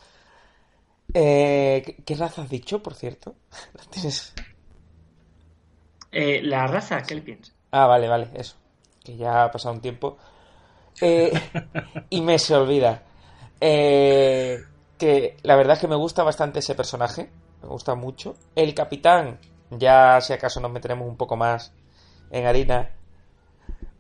Eh, 1.15 1.97
¿qué, 2.05 2.15
raza 2.15 2.43
has 2.43 2.51
dicho, 2.51 2.83
por 2.83 2.95
cierto? 2.95 3.35
¿La 3.75 3.85
tienes? 3.85 4.35
Eh, 6.13 6.43
la 6.43 6.67
raza, 6.67 7.03
¿qué 7.03 7.15
le 7.15 7.23
piensas? 7.23 7.55
Ah, 7.71 7.87
vale, 7.87 8.09
vale, 8.09 8.29
eso. 8.35 8.57
Que 9.03 9.17
ya 9.17 9.45
ha 9.45 9.51
pasado 9.51 9.75
un 9.75 9.81
tiempo. 9.81 10.19
Eh, 11.01 11.33
y 12.11 12.21
me 12.21 12.39
se 12.39 12.55
olvida. 12.55 13.03
que 13.59 15.37
la 15.43 15.57
verdad 15.57 15.75
es 15.75 15.81
que 15.81 15.89
me 15.89 15.97
gusta 15.97 16.23
bastante 16.23 16.59
ese 16.59 16.75
personaje. 16.75 17.31
Me 17.63 17.69
gusta 17.69 17.95
mucho. 17.95 18.37
El 18.55 18.75
capitán, 18.75 19.39
ya 19.71 20.21
si 20.21 20.35
acaso 20.35 20.61
nos 20.61 20.71
meteremos 20.71 21.09
un 21.09 21.17
poco 21.17 21.37
más 21.37 21.73
en 22.31 22.47
harina. 22.47 22.91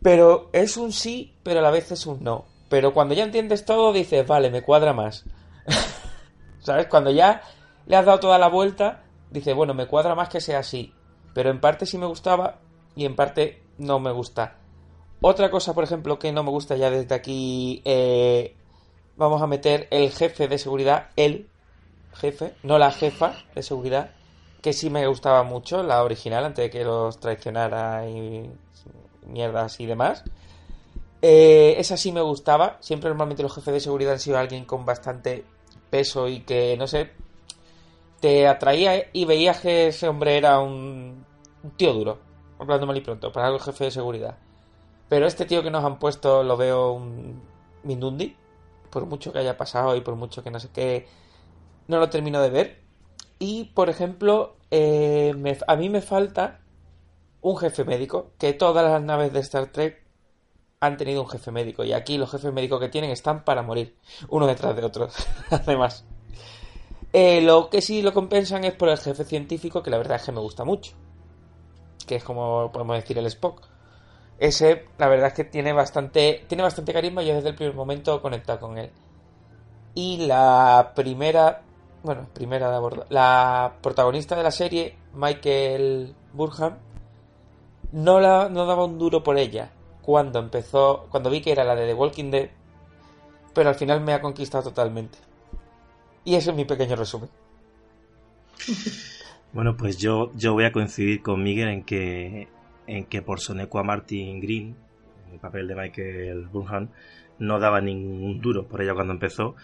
Pero 0.03 0.51
es 0.53 0.77
un 0.77 0.93
sí, 0.93 1.35
pero 1.43 1.61
a 1.61 1.63
la 1.63 1.71
vez 1.71 1.91
es 1.93 2.07
un 2.07 2.23
no. 2.23 2.45
Pero 2.69 2.93
cuando 2.93 3.15
ya 3.15 3.25
entiendes 3.25 3.65
todo, 3.65 3.93
dices, 3.93 4.27
vale, 4.27 4.51
me 4.51 4.63
cuadra 4.63 4.93
más. 4.93 5.25
¿Sabes? 6.61 6.87
Cuando 6.87 7.11
ya 7.11 7.43
le 7.87 7.97
has 7.97 8.07
dado 8.07 8.21
toda 8.21 8.39
la 8.39 8.49
vuelta, 8.49 9.05
dices, 9.31 9.55
bueno, 9.55 9.75
me 9.75 9.87
cuadra 9.87 10.15
más 10.15 10.29
que 10.29 10.41
sea 10.41 10.61
así. 10.61 10.93
Pero 11.35 11.51
en 11.51 11.61
parte 11.61 11.87
sí 11.87 11.99
me 11.99 12.07
gustaba 12.07 12.59
y 12.95 13.05
en 13.05 13.15
parte 13.15 13.63
no 13.79 14.01
me 14.01 14.11
gusta. 14.11 14.57
Otra 15.21 15.51
cosa, 15.51 15.75
por 15.75 15.85
ejemplo, 15.85 16.19
que 16.19 16.33
no 16.33 16.43
me 16.43 16.51
gusta 16.51 16.77
ya 16.77 16.91
desde 16.91 17.15
aquí, 17.15 17.83
eh, 17.85 18.55
vamos 19.17 19.43
a 19.43 19.47
meter 19.47 19.89
el 19.91 20.11
jefe 20.11 20.49
de 20.49 20.59
seguridad, 20.59 21.11
el 21.17 21.49
jefe, 22.15 22.55
no 22.63 22.79
la 22.79 22.91
jefa 22.91 23.35
de 23.55 23.63
seguridad, 23.63 24.11
que 24.67 24.73
sí 24.73 24.91
me 24.91 25.07
gustaba 25.07 25.45
mucho, 25.45 25.85
la 25.85 26.03
original, 26.03 26.45
antes 26.45 26.65
de 26.65 26.71
que 26.71 26.83
los 26.83 27.21
traicionara 27.21 28.09
y 28.09 28.51
mierdas 29.29 29.79
y 29.79 29.87
demás. 29.87 30.25
Eh, 31.23 31.77
esa 31.79 31.97
sí 31.97 32.11
me 32.11 32.21
gustaba. 32.21 32.77
Siempre 32.81 33.09
normalmente 33.09 33.45
los 33.45 33.55
jefes 33.55 33.75
de 33.75 33.79
seguridad 33.79 34.15
han 34.15 34.19
sido 34.19 34.39
alguien 34.39 34.65
con 34.65 34.85
bastante 34.85 35.45
peso 35.89 36.27
y 36.27 36.41
que, 36.41 36.77
no 36.77 36.89
sé, 36.89 37.13
te 38.19 38.49
atraía 38.49 39.09
y 39.13 39.25
veías 39.25 39.61
que 39.61 39.87
ese 39.87 40.09
hombre 40.09 40.37
era 40.37 40.59
un, 40.59 41.25
tío 41.77 41.93
duro, 41.93 42.19
hablando 42.59 42.89
mal 42.89 42.97
y 42.97 43.03
pronto, 43.03 43.31
para 43.31 43.47
algo 43.47 43.61
jefe 43.61 43.85
de 43.85 43.91
seguridad. 43.93 44.37
Pero 45.09 45.29
este 45.29 45.45
tío 45.45 45.63
que 45.63 45.71
nos 45.71 45.85
han 45.85 46.01
puesto 46.01 46.43
lo 46.43 46.57
veo 46.57 46.91
un 46.91 47.41
Mindundi, 47.85 48.35
por 48.91 49.07
mucho 49.07 49.33
que 49.33 49.39
haya 49.39 49.57
pasado 49.57 49.95
y 49.95 50.01
por 50.01 50.17
mucho 50.17 50.43
que 50.43 50.51
no 50.51 50.59
sé 50.59 50.71
qué, 50.75 51.07
no 51.87 52.01
lo 52.01 52.11
termino 52.11 52.43
de 52.43 52.51
ver. 52.51 52.81
Y, 53.39 53.65
por 53.75 53.91
ejemplo, 53.91 54.56
eh, 54.71 55.35
a 55.67 55.77
mí 55.77 55.89
me 55.89 56.01
falta 56.01 56.61
un 57.41 57.57
jefe 57.57 57.85
médico, 57.85 58.33
que 58.39 58.53
todas 58.53 58.85
las 58.91 59.03
naves 59.03 59.33
de 59.33 59.41
Star 59.41 59.67
Trek 59.67 60.05
han 60.81 60.97
tenido 60.97 61.23
un 61.23 61.29
jefe 61.29 61.51
médico 61.51 61.85
y 61.85 61.93
aquí 61.93 62.19
los 62.19 62.31
jefes 62.31 62.53
médicos 62.53 62.81
que 62.81 62.89
tienen 62.89 63.11
están 63.11 63.45
para 63.45 63.63
morir, 63.63 63.97
uno 64.29 64.47
detrás 64.47 64.77
de 64.77 64.85
otro, 64.85 65.09
además. 65.51 66.05
Eh, 67.13 67.41
lo 67.41 67.71
que 67.71 67.81
sí 67.81 68.03
lo 68.03 68.13
compensan 68.13 68.65
es 68.65 68.75
por 68.75 68.89
el 68.89 68.99
jefe 68.99 69.25
científico, 69.25 69.83
que 69.83 69.91
la 69.91 69.99
verdad 69.99 70.17
es 70.17 70.25
que 70.25 70.33
me 70.33 70.41
gusta 70.41 70.65
mucho, 70.65 70.93
que 72.07 72.17
es 72.17 72.25
como 72.25 72.71
podemos 72.73 72.97
decir 72.97 73.17
el 73.19 73.27
Spock. 73.27 73.63
Ese, 74.39 74.87
la 74.99 75.09
verdad 75.09 75.29
es 75.29 75.35
que 75.35 75.45
tiene 75.45 75.73
bastante, 75.73 76.45
tiene 76.47 76.63
bastante 76.63 76.93
carisma 76.93 77.23
yo 77.23 77.35
desde 77.35 77.49
el 77.49 77.55
primer 77.55 77.75
momento 77.75 78.17
he 78.17 78.21
conectado 78.21 78.61
con 78.61 78.77
él. 78.77 78.91
Y 79.95 80.27
la 80.27 80.93
primera, 80.95 81.63
bueno, 82.07 82.29
primera 82.33 82.71
de 82.71 82.77
abordo, 82.77 83.05
la 83.09 83.75
protagonista 83.83 84.37
de 84.37 84.45
la 84.45 84.53
serie, 84.53 84.95
Michael 85.13 86.15
Burham, 86.33 86.77
no, 87.91 88.21
la, 88.21 88.49
no 88.49 88.65
daba 88.65 88.85
un 88.85 88.97
duro 88.97 89.25
por 89.25 89.37
ella 89.37 89.73
cuando 90.03 90.39
empezó, 90.39 91.09
cuando 91.11 91.31
vi 91.31 91.41
que 91.41 91.51
era 91.51 91.65
la 91.65 91.75
de 91.75 91.85
The 91.85 91.95
Walking 91.95 92.31
Dead, 92.31 92.49
pero 93.53 93.71
al 93.71 93.75
final 93.75 94.03
me 94.03 94.13
ha 94.13 94.21
conquistado 94.21 94.71
totalmente. 94.71 95.19
Y 96.25 96.37
ese 96.37 96.51
es 96.51 96.57
mi 96.57 96.65
pequeño 96.65 96.97
resumen. 96.97 97.29
Bueno, 99.53 99.75
pues 99.75 99.97
yo, 99.97 100.33
yo 100.35 100.53
voy 100.53 100.65
a 100.65 100.73
coincidir 100.73 101.23
con 101.23 101.43
Miguel 101.43 101.69
en 101.69 101.83
que, 101.83 102.47
en 102.87 103.07
que 103.07 103.23
por 103.23 103.41
Sonequa 103.41 103.83
Martin 103.83 104.39
Green, 104.39 104.77
en 105.27 105.33
el 105.33 105.39
papel 105.39 105.67
de 105.67 105.75
Michael 105.75 106.47
Burnham, 106.49 106.91
no 107.39 107.59
daba 107.59 107.81
ningún 107.81 108.39
duro 108.43 108.67
por 108.67 108.83
ella 108.83 108.93
cuando 108.93 109.15
empezó, 109.15 109.57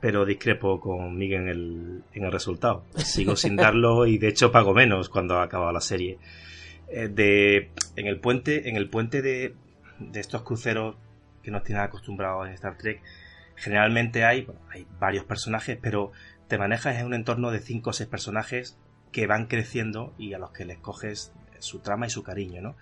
pero 0.00 0.24
discrepo 0.24 0.80
con 0.80 1.16
Miguel 1.16 1.42
en 1.42 1.48
el, 1.48 2.02
en 2.12 2.24
el 2.24 2.32
resultado. 2.32 2.84
Sigo 2.96 3.36
sin 3.36 3.56
darlo 3.56 4.06
y 4.06 4.18
de 4.18 4.28
hecho 4.28 4.52
pago 4.52 4.74
menos 4.74 5.08
cuando 5.08 5.38
ha 5.38 5.42
acabado 5.42 5.72
la 5.72 5.80
serie. 5.80 6.18
Eh, 6.88 7.08
de, 7.08 7.70
en 7.96 8.06
el 8.06 8.20
puente, 8.20 8.68
en 8.68 8.76
el 8.76 8.88
puente 8.88 9.22
de, 9.22 9.54
de 9.98 10.20
estos 10.20 10.42
cruceros 10.42 10.96
que 11.42 11.50
nos 11.50 11.64
tienen 11.64 11.84
acostumbrados 11.84 12.46
en 12.46 12.54
Star 12.54 12.76
Trek, 12.76 13.02
generalmente 13.56 14.24
hay, 14.24 14.46
hay 14.70 14.86
varios 14.98 15.24
personajes, 15.24 15.78
pero 15.80 16.12
te 16.48 16.58
manejas 16.58 16.96
en 16.98 17.06
un 17.06 17.14
entorno 17.14 17.50
de 17.50 17.60
5 17.60 17.90
o 17.90 17.92
6 17.92 18.08
personajes 18.08 18.78
que 19.12 19.26
van 19.26 19.46
creciendo 19.46 20.12
y 20.18 20.34
a 20.34 20.38
los 20.38 20.50
que 20.50 20.64
les 20.64 20.78
coges 20.78 21.32
su 21.58 21.80
trama 21.80 22.06
y 22.06 22.10
su 22.10 22.22
cariño, 22.22 22.60
¿no? 22.60 22.76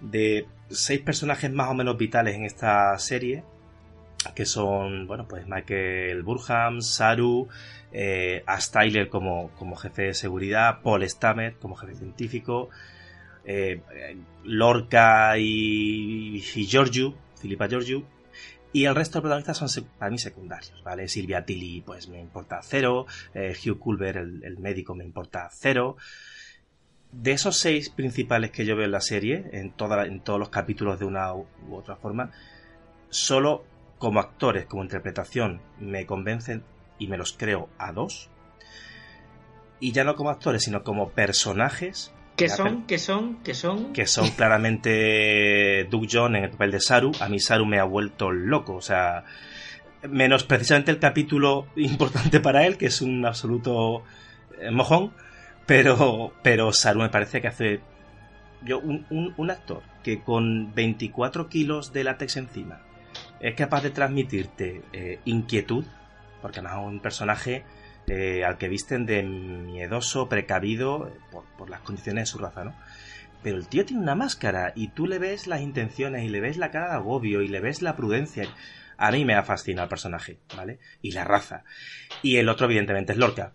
De 0.00 0.46
seis 0.68 1.00
personajes 1.00 1.50
más 1.52 1.68
o 1.68 1.74
menos 1.74 1.96
vitales 1.96 2.34
en 2.34 2.44
esta 2.44 2.96
serie, 2.98 3.44
que 4.34 4.46
son, 4.46 5.06
bueno, 5.06 5.26
pues 5.26 5.46
Michael 5.46 6.22
Burham, 6.22 6.80
Saru, 6.80 7.48
eh, 7.92 8.42
Ash 8.46 8.70
como, 9.10 9.50
como 9.58 9.76
jefe 9.76 10.02
de 10.02 10.14
seguridad, 10.14 10.80
Paul 10.82 11.08
Stamets 11.08 11.58
como 11.58 11.76
jefe 11.76 11.94
científico, 11.94 12.70
eh, 13.44 13.80
Lorca 14.44 15.36
y, 15.38 16.36
y 16.36 16.66
Giorgio, 16.66 17.14
Filipa 17.40 17.68
Giorgio, 17.68 18.04
y 18.72 18.86
el 18.86 18.94
resto 18.94 19.18
de 19.18 19.22
protagonistas 19.22 19.58
son 19.58 19.84
para 19.98 20.10
mí 20.10 20.18
secundarios, 20.18 20.82
¿vale? 20.82 21.06
Silvia 21.06 21.44
Tilly, 21.44 21.82
pues 21.82 22.08
me 22.08 22.18
importa 22.18 22.60
cero, 22.62 23.06
eh, 23.34 23.54
Hugh 23.54 23.78
Culver, 23.78 24.16
el, 24.16 24.58
médico, 24.58 24.94
me 24.94 25.04
importa 25.04 25.50
cero. 25.52 25.96
De 27.10 27.32
esos 27.32 27.58
seis 27.58 27.90
principales 27.90 28.50
que 28.50 28.64
yo 28.64 28.74
veo 28.74 28.86
en 28.86 28.92
la 28.92 29.02
serie, 29.02 29.44
en, 29.52 29.72
toda, 29.72 30.06
en 30.06 30.20
todos 30.20 30.38
los 30.38 30.48
capítulos 30.48 30.98
de 30.98 31.04
una 31.04 31.34
u 31.34 31.46
otra 31.70 31.96
forma, 31.96 32.30
solo 33.10 33.66
como 34.02 34.18
actores, 34.18 34.66
como 34.66 34.82
interpretación, 34.82 35.60
me 35.78 36.06
convencen 36.06 36.64
y 36.98 37.06
me 37.06 37.16
los 37.16 37.34
creo 37.34 37.68
a 37.78 37.92
dos. 37.92 38.30
Y 39.78 39.92
ya 39.92 40.02
no 40.02 40.16
como 40.16 40.30
actores, 40.30 40.64
sino 40.64 40.82
como 40.82 41.10
personajes. 41.10 42.12
Que 42.34 42.48
son, 42.48 42.84
que 42.88 42.98
son, 42.98 43.36
que 43.44 43.54
son. 43.54 43.92
Que 43.92 44.08
son 44.08 44.28
claramente 44.30 45.84
Doug 45.90 46.08
John 46.10 46.34
en 46.34 46.42
el 46.42 46.50
papel 46.50 46.72
de 46.72 46.80
Saru. 46.80 47.12
A 47.20 47.28
mí 47.28 47.38
Saru 47.38 47.64
me 47.64 47.78
ha 47.78 47.84
vuelto 47.84 48.32
loco. 48.32 48.74
O 48.74 48.80
sea, 48.80 49.22
menos 50.10 50.42
precisamente 50.42 50.90
el 50.90 50.98
capítulo 50.98 51.68
importante 51.76 52.40
para 52.40 52.66
él, 52.66 52.78
que 52.78 52.86
es 52.86 53.02
un 53.02 53.24
absoluto 53.24 54.02
eh, 54.58 54.72
mojón. 54.72 55.12
Pero, 55.64 56.32
pero 56.42 56.72
Saru 56.72 57.02
me 57.02 57.08
parece 57.08 57.40
que 57.40 57.46
hace. 57.46 57.80
Yo, 58.64 58.80
un, 58.80 59.06
un 59.36 59.50
actor 59.52 59.84
que 60.02 60.24
con 60.24 60.74
24 60.74 61.48
kilos 61.48 61.92
de 61.92 62.02
látex 62.02 62.36
encima 62.36 62.80
es 63.42 63.56
capaz 63.56 63.82
de 63.82 63.90
transmitirte 63.90 64.82
eh, 64.92 65.18
inquietud, 65.24 65.84
porque 66.40 66.60
es 66.60 66.66
un 66.66 67.00
personaje 67.00 67.64
eh, 68.06 68.44
al 68.44 68.56
que 68.56 68.68
visten 68.68 69.04
de 69.04 69.24
miedoso, 69.24 70.28
precavido, 70.28 71.08
eh, 71.08 71.40
por, 71.58 71.68
las 71.68 71.80
condiciones 71.80 72.22
de 72.22 72.26
su 72.26 72.38
raza, 72.38 72.64
¿no? 72.64 72.74
Pero 73.42 73.56
el 73.56 73.66
tío 73.66 73.84
tiene 73.84 74.00
una 74.00 74.14
máscara 74.14 74.72
y 74.76 74.88
tú 74.88 75.08
le 75.08 75.18
ves 75.18 75.48
las 75.48 75.60
intenciones 75.60 76.24
y 76.24 76.28
le 76.28 76.40
ves 76.40 76.56
la 76.56 76.70
cara 76.70 76.90
de 76.90 76.94
agobio 76.94 77.42
y 77.42 77.48
le 77.48 77.60
ves 77.60 77.82
la 77.82 77.96
prudencia. 77.96 78.48
A 78.96 79.10
mí 79.10 79.24
me 79.24 79.34
ha 79.34 79.42
fascinado 79.42 79.84
el 79.84 79.90
personaje, 79.90 80.38
¿vale? 80.56 80.78
Y 81.00 81.10
la 81.10 81.24
raza. 81.24 81.64
Y 82.22 82.36
el 82.36 82.48
otro, 82.48 82.66
evidentemente, 82.66 83.12
es 83.12 83.18
Lorca. 83.18 83.54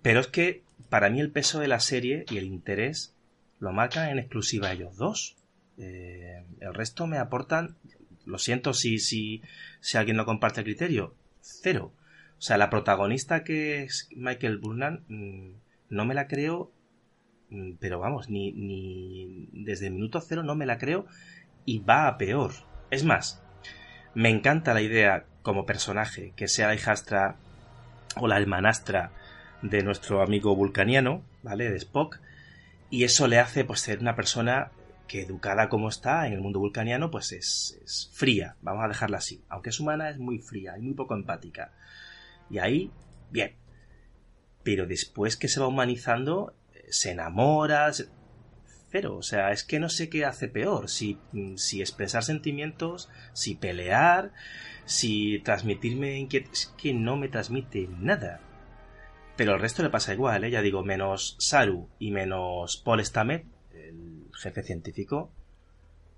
Pero 0.00 0.20
es 0.20 0.28
que 0.28 0.62
para 0.88 1.10
mí 1.10 1.20
el 1.20 1.30
peso 1.30 1.60
de 1.60 1.68
la 1.68 1.80
serie 1.80 2.24
y 2.30 2.38
el 2.38 2.46
interés 2.46 3.14
lo 3.58 3.72
marcan 3.72 4.08
en 4.08 4.18
exclusiva 4.18 4.72
ellos 4.72 4.96
dos. 4.96 5.36
el 5.76 6.74
resto 6.74 7.06
me 7.06 7.18
aportan 7.18 7.76
lo 8.28 8.38
siento 8.38 8.74
si, 8.74 8.98
si, 8.98 9.42
si 9.80 9.96
alguien 9.96 10.16
no 10.16 10.26
comparte 10.26 10.60
el 10.60 10.64
criterio. 10.64 11.14
Cero. 11.40 11.92
O 12.38 12.40
sea, 12.40 12.58
la 12.58 12.70
protagonista 12.70 13.42
que 13.42 13.82
es 13.82 14.08
Michael 14.14 14.58
Burnham 14.58 15.04
mm, 15.08 15.50
no 15.88 16.04
me 16.04 16.14
la 16.14 16.28
creo, 16.28 16.70
mm, 17.50 17.72
pero 17.80 17.98
vamos, 17.98 18.28
ni, 18.28 18.52
ni 18.52 19.48
desde 19.52 19.86
el 19.86 19.94
minuto 19.94 20.20
cero 20.20 20.42
no 20.42 20.54
me 20.54 20.66
la 20.66 20.78
creo 20.78 21.06
y 21.64 21.78
va 21.78 22.06
a 22.06 22.18
peor. 22.18 22.52
Es 22.90 23.04
más, 23.04 23.42
me 24.14 24.28
encanta 24.28 24.74
la 24.74 24.82
idea 24.82 25.24
como 25.42 25.66
personaje 25.66 26.32
que 26.36 26.48
sea 26.48 26.68
la 26.68 26.74
hijastra 26.74 27.36
o 28.16 28.28
la 28.28 28.36
hermanastra 28.36 29.12
de 29.62 29.82
nuestro 29.82 30.22
amigo 30.22 30.54
vulcaniano, 30.54 31.22
¿vale? 31.42 31.70
De 31.70 31.76
Spock. 31.76 32.20
Y 32.90 33.04
eso 33.04 33.26
le 33.26 33.38
hace 33.38 33.64
pues 33.64 33.80
ser 33.80 33.98
una 34.00 34.14
persona 34.14 34.70
que 35.08 35.22
educada 35.22 35.68
como 35.68 35.88
está 35.88 36.26
en 36.26 36.34
el 36.34 36.40
mundo 36.40 36.60
vulcaniano, 36.60 37.10
pues 37.10 37.32
es, 37.32 38.10
fría, 38.12 38.56
vamos 38.60 38.84
a 38.84 38.88
dejarla 38.88 39.18
así. 39.18 39.42
Aunque 39.48 39.70
es 39.70 39.80
humana, 39.80 40.10
es 40.10 40.18
muy 40.18 40.38
fría 40.38 40.78
y 40.78 40.82
muy 40.82 40.94
poco 40.94 41.14
empática. 41.14 41.72
Y 42.50 42.58
ahí, 42.58 42.92
bien. 43.30 43.56
Pero 44.62 44.86
después 44.86 45.36
que 45.36 45.48
se 45.48 45.60
va 45.60 45.66
humanizando, 45.66 46.54
se 46.90 47.10
enamora, 47.10 47.90
cero. 48.90 49.16
O 49.16 49.22
sea, 49.22 49.50
es 49.50 49.64
que 49.64 49.80
no 49.80 49.88
sé 49.88 50.08
qué 50.08 50.24
hace 50.24 50.48
peor. 50.48 50.88
Si, 50.88 51.18
si 51.56 51.80
expresar 51.80 52.22
sentimientos, 52.22 53.08
si 53.32 53.54
pelear, 53.54 54.32
si 54.84 55.40
transmitirme 55.40 56.18
inquietud. 56.18 56.52
Es 56.52 56.74
que 56.76 56.92
no 56.92 57.16
me 57.16 57.28
transmite 57.28 57.88
nada. 57.98 58.40
Pero 59.36 59.54
el 59.54 59.60
resto 59.60 59.82
le 59.82 59.90
pasa 59.90 60.12
igual, 60.12 60.44
¿eh? 60.44 60.50
Ya 60.50 60.62
digo, 60.62 60.82
menos 60.82 61.36
Saru 61.38 61.88
y 61.98 62.10
menos 62.10 62.76
Paul 62.76 63.04
Stamets, 63.04 63.46
jefe 64.38 64.62
científico, 64.62 65.32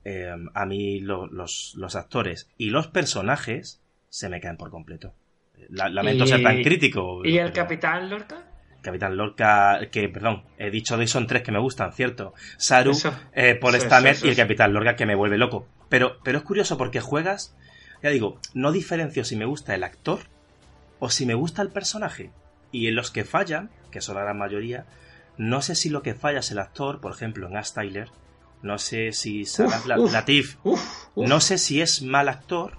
eh, 0.04 0.32
a 0.54 0.66
mí 0.66 1.00
los, 1.00 1.76
actores 1.94 2.48
y 2.56 2.70
los 2.70 2.88
personajes 2.88 3.80
se 4.08 4.28
me 4.28 4.40
caen 4.40 4.56
por 4.56 4.70
completo. 4.70 5.14
lamento 5.68 6.26
ser 6.26 6.42
tan 6.42 6.62
crítico. 6.62 7.24
¿Y 7.24 7.38
el 7.38 7.52
Capitán 7.52 8.08
Lorca? 8.08 8.46
Capitán 8.82 9.16
Lorca, 9.16 9.78
que, 9.90 10.08
perdón, 10.08 10.44
he 10.58 10.70
dicho 10.70 10.96
de 10.96 11.06
son 11.06 11.26
tres 11.26 11.42
que 11.42 11.52
me 11.52 11.58
gustan, 11.58 11.92
cierto. 11.92 12.32
Saru, 12.56 12.92
eh, 13.34 13.54
Paul 13.54 13.78
Stamets 13.78 14.24
y 14.24 14.28
el 14.28 14.36
Capitán 14.36 14.72
Lorca 14.72 14.96
que 14.96 15.06
me 15.06 15.14
vuelve 15.14 15.36
loco. 15.36 15.66
Pero, 15.88 16.18
pero 16.22 16.38
es 16.38 16.44
curioso 16.44 16.78
porque 16.78 17.00
juegas, 17.00 17.54
ya 18.02 18.10
digo, 18.10 18.40
no 18.54 18.72
diferencio 18.72 19.24
si 19.24 19.36
me 19.36 19.44
gusta 19.44 19.74
el 19.74 19.84
actor 19.84 20.20
o 20.98 21.10
si 21.10 21.26
me 21.26 21.34
gusta 21.34 21.60
el 21.60 21.68
personaje. 21.68 22.30
Y 22.72 22.86
en 22.88 22.94
los 22.94 23.10
que 23.10 23.24
fallan, 23.24 23.70
que 23.90 24.00
son 24.00 24.14
la 24.14 24.22
gran 24.22 24.38
mayoría, 24.38 24.86
no 25.36 25.62
sé 25.62 25.74
si 25.74 25.88
lo 25.88 26.02
que 26.02 26.14
falla 26.14 26.40
es 26.40 26.50
el 26.50 26.58
actor, 26.58 27.00
por 27.00 27.12
ejemplo, 27.12 27.46
en 27.46 27.56
Ash 27.56 27.72
Tyler. 27.72 28.10
No 28.62 28.78
sé 28.78 29.12
si 29.12 29.46
Salah 29.46 29.80
Latif. 29.96 30.58
no 31.16 31.40
sé 31.40 31.58
si 31.58 31.80
es 31.80 32.02
mal 32.02 32.28
actor 32.28 32.78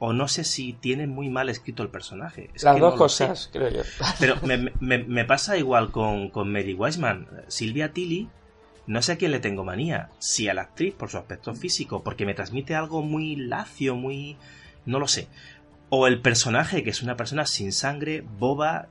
o 0.00 0.12
no 0.12 0.28
sé 0.28 0.44
si 0.44 0.72
tiene 0.72 1.06
muy 1.06 1.28
mal 1.28 1.48
escrito 1.50 1.82
el 1.82 1.90
personaje. 1.90 2.50
Las 2.62 2.80
dos 2.80 2.94
cosas, 2.94 3.50
creo 3.52 3.68
yo. 3.68 3.82
Pero 4.18 4.36
me, 4.80 5.24
pasa 5.24 5.56
igual 5.56 5.90
con, 5.90 6.30
con 6.30 6.50
Mary 6.50 6.74
Wiseman. 6.74 7.28
Silvia 7.48 7.92
Tilly, 7.92 8.28
no 8.86 9.02
sé 9.02 9.12
a 9.12 9.16
quién 9.18 9.30
le 9.30 9.40
tengo 9.40 9.62
manía. 9.62 10.08
Si 10.18 10.48
a 10.48 10.54
la 10.54 10.62
actriz 10.62 10.94
por 10.94 11.10
su 11.10 11.18
aspecto 11.18 11.54
físico, 11.54 12.02
porque 12.02 12.26
me 12.26 12.34
transmite 12.34 12.74
algo 12.74 13.02
muy 13.02 13.36
lacio, 13.36 13.94
muy. 13.94 14.36
no 14.86 14.98
lo 14.98 15.06
sé. 15.06 15.28
O 15.90 16.06
el 16.06 16.20
personaje, 16.20 16.82
que 16.82 16.90
es 16.90 17.02
una 17.02 17.16
persona 17.16 17.44
sin 17.44 17.70
sangre, 17.70 18.24
boba 18.38 18.88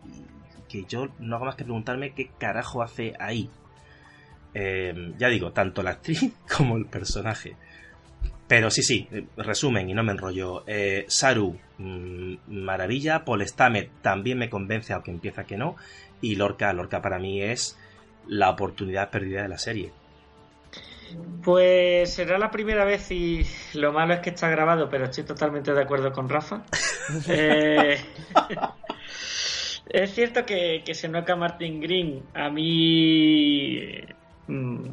que 0.69 0.85
yo 0.85 1.09
no 1.19 1.35
hago 1.35 1.45
más 1.45 1.55
que 1.55 1.65
preguntarme 1.65 2.13
qué 2.13 2.29
carajo 2.37 2.81
hace 2.81 3.13
ahí. 3.19 3.49
Eh, 4.53 5.13
ya 5.17 5.27
digo, 5.27 5.51
tanto 5.51 5.83
la 5.83 5.91
actriz 5.91 6.31
como 6.57 6.77
el 6.77 6.85
personaje. 6.85 7.55
Pero 8.47 8.71
sí, 8.71 8.81
sí, 8.81 9.07
resumen 9.37 9.89
y 9.89 9.93
no 9.93 10.03
me 10.03 10.11
enrollo. 10.11 10.63
Eh, 10.65 11.05
Saru, 11.07 11.59
mm, 11.77 12.35
maravilla. 12.47 13.23
Paul 13.23 13.45
Stammet 13.45 13.89
también 14.01 14.39
me 14.39 14.49
convence, 14.49 14.93
aunque 14.93 15.11
empieza 15.11 15.43
que 15.43 15.57
no. 15.57 15.75
Y 16.21 16.35
Lorca, 16.35 16.73
Lorca 16.73 17.01
para 17.01 17.19
mí 17.19 17.41
es 17.41 17.77
la 18.27 18.49
oportunidad 18.49 19.09
perdida 19.09 19.43
de 19.43 19.49
la 19.49 19.57
serie. 19.57 19.91
Pues 21.43 22.13
será 22.13 22.37
la 22.37 22.51
primera 22.51 22.85
vez 22.85 23.09
y 23.11 23.45
lo 23.73 23.91
malo 23.91 24.13
es 24.13 24.19
que 24.19 24.29
está 24.29 24.49
grabado, 24.49 24.89
pero 24.89 25.05
estoy 25.05 25.23
totalmente 25.23 25.73
de 25.73 25.81
acuerdo 25.81 26.11
con 26.11 26.29
Rafa. 26.29 26.63
eh, 27.27 27.99
es 29.89 30.13
cierto 30.13 30.45
que, 30.45 30.83
que 30.85 30.93
Senoka 30.93 31.35
Martin 31.35 31.81
Green 31.81 32.23
a 32.33 32.49
mí 32.49 33.91
mm, 34.47 34.87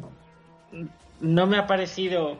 no 1.21 1.47
me 1.47 1.57
ha 1.57 1.67
parecido 1.67 2.39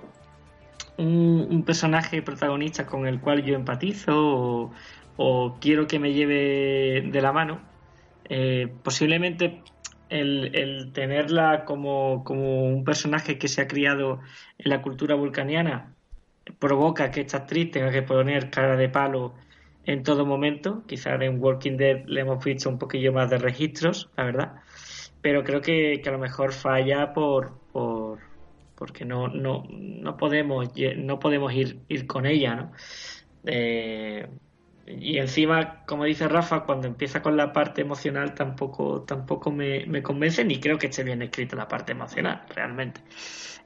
un, 0.98 1.64
personaje 1.66 2.22
protagonista 2.22 2.86
con 2.86 3.08
el 3.08 3.20
cual 3.20 3.44
yo 3.44 3.56
empatizo 3.56 4.72
o, 5.18 5.58
quiero 5.60 5.88
que 5.88 6.00
me 6.00 6.14
lleve 6.14 7.10
de 7.12 7.22
la 7.22 7.32
mano. 7.32 7.60
Eh, 8.30 8.68
posiblemente 8.84 9.62
el, 10.10 10.92
tenerla 10.94 11.66
como, 11.66 12.24
como, 12.24 12.66
un 12.66 12.84
personaje 12.84 13.38
que 13.38 13.48
se 13.48 13.62
ha 13.62 13.68
criado 13.68 14.20
en 14.58 14.70
la 14.70 14.82
cultura 14.82 15.16
vulcaniana 15.16 15.94
provoca 16.60 17.12
que 17.12 17.22
esta 17.22 17.38
actriz 17.38 17.72
tenga 17.72 17.92
que 17.92 18.04
poner 18.04 18.50
cara 18.50 18.76
de 18.76 18.90
palo 18.90 19.34
en 19.88 20.04
todo 20.04 20.26
momento. 20.26 20.84
Quizás 20.86 21.20
en 21.22 21.42
Walking 21.42 21.78
Dead 21.78 22.06
le 22.06 22.22
hemos 22.22 22.44
visto 22.44 22.70
un 22.70 22.78
poquillo 22.78 23.12
más 23.14 23.30
de 23.32 23.40
registros, 23.40 24.10
la 24.16 24.26
verdad. 24.26 24.56
Pero 25.22 25.44
creo 25.44 25.62
que, 25.62 26.02
a 26.06 26.12
lo 26.12 26.20
mejor 26.20 26.54
falla 26.54 27.14
por, 27.14 27.58
por 27.72 28.20
porque 28.76 29.06
no, 29.06 29.28
no, 29.28 29.64
no 29.72 30.18
podemos 30.18 30.70
no 30.98 31.20
podemos 31.20 31.52
ir, 31.54 31.80
ir 31.88 32.06
con 32.06 32.28
ella, 32.28 32.56
¿no? 32.56 32.72
Eh, 33.46 34.28
y 34.86 35.18
encima, 35.18 35.84
como 35.86 36.06
dice 36.06 36.28
Rafa, 36.28 36.64
cuando 36.64 36.88
empieza 36.88 37.22
con 37.22 37.36
la 37.36 37.52
parte 37.52 37.82
emocional 37.82 38.36
tampoco, 38.36 39.02
tampoco 39.02 39.52
me, 39.52 39.86
me 39.88 40.04
convence, 40.04 40.46
ni 40.46 40.60
creo 40.60 40.78
que 40.78 40.88
esté 40.88 41.04
bien 41.04 41.22
escrita 41.22 41.56
la 41.56 41.68
parte 41.68 41.92
emocional, 41.94 42.44
realmente. 42.56 43.02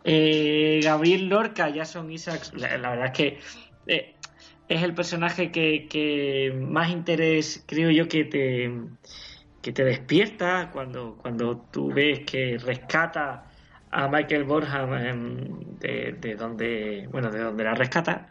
Eh, 0.03 0.79
Gabriel 0.83 1.27
Lorca, 1.27 1.71
Jason 1.73 2.11
Isaacs, 2.11 2.53
la, 2.55 2.77
la 2.77 2.89
verdad 2.91 3.05
es 3.07 3.11
que 3.11 3.39
eh, 3.87 4.15
es 4.71 4.83
el 4.83 4.93
personaje 4.93 5.51
que, 5.51 6.53
más 6.57 6.89
interés 6.91 7.63
creo 7.67 7.91
yo 7.91 8.07
que 8.07 8.23
te, 8.23 8.71
que 9.61 9.73
te 9.73 9.83
despierta 9.83 10.69
cuando, 10.71 11.17
cuando 11.21 11.57
tú 11.57 11.91
ves 11.93 12.21
que 12.21 12.57
rescata 12.57 13.51
a 13.91 14.07
Michael 14.07 14.45
Borham 14.45 14.93
em, 14.93 15.77
de, 15.77 16.35
donde 16.39 17.05
bueno 17.11 17.29
de 17.29 17.39
donde 17.39 17.65
la 17.65 17.73
rescata 17.73 18.29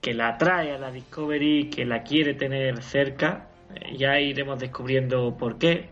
que 0.00 0.12
la 0.12 0.36
trae 0.36 0.72
a 0.72 0.78
la 0.78 0.90
Discovery 0.90 1.70
que 1.70 1.84
la 1.84 2.02
quiere 2.02 2.34
tener 2.34 2.82
cerca. 2.82 3.48
Ya 3.96 4.18
iremos 4.18 4.58
descubriendo 4.58 5.36
por 5.36 5.58
qué. 5.58 5.90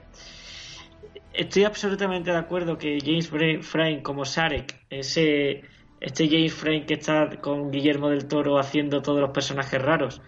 Estoy 1.33 1.65
absolutamente 1.65 2.31
de 2.33 2.39
acuerdo 2.39 2.79
que 2.79 2.99
James 3.01 3.29
Frame 3.29 4.03
como 4.03 4.25
Sarek 4.25 4.87
ese 4.91 5.63
este 6.05 6.29
James 6.29 6.53
Frank 6.53 6.85
que 6.85 6.95
está 6.95 7.31
con 7.41 7.71
Guillermo 7.71 8.11
del 8.11 8.27
Toro 8.29 8.59
haciendo 8.59 9.01
todos 9.01 9.21
los 9.21 9.31
personajes 9.31 9.81
raros 9.81 10.21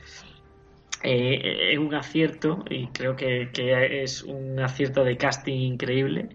eh, 1.02 1.72
es 1.72 1.78
un 1.78 1.94
acierto 1.94 2.64
y 2.70 2.86
creo 2.88 3.14
que, 3.14 3.50
es 4.02 4.22
un 4.22 4.58
acierto 4.58 5.04
de 5.04 5.18
casting 5.18 5.72
increíble. 5.74 6.30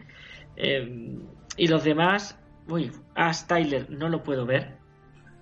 Eh, 0.58 1.18
y 1.58 1.68
los 1.68 1.84
demás 1.84 2.38
uy 2.68 2.92
Ash 3.16 3.48
Tyler 3.48 3.89
no 3.89 4.10
lo 4.10 4.22
puedo 4.22 4.46
ver. 4.46 4.78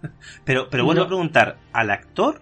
Pero 0.45 0.69
pero 0.69 0.85
vuelvo 0.85 1.03
a 1.03 1.07
preguntar 1.07 1.57
al 1.73 1.89
actor 1.91 2.41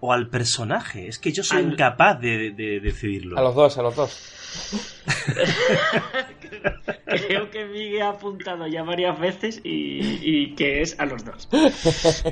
o 0.00 0.12
al 0.12 0.28
personaje? 0.28 1.08
Es 1.08 1.18
que 1.18 1.32
yo 1.32 1.42
soy 1.42 1.62
incapaz 1.62 2.20
de, 2.20 2.52
decidirlo. 2.82 3.38
A 3.38 3.42
los 3.42 3.54
dos, 3.54 3.78
a 3.78 3.82
los 3.82 3.96
dos. 3.96 4.32
Creo 7.06 7.50
que 7.50 7.64
Miguel 7.66 8.02
ha 8.02 8.08
apuntado 8.10 8.66
ya 8.66 8.82
varias 8.82 9.18
veces 9.18 9.60
y, 9.62 10.54
que 10.54 10.82
es 10.82 10.98
a 10.98 11.06
los 11.06 11.24
dos. 11.24 11.48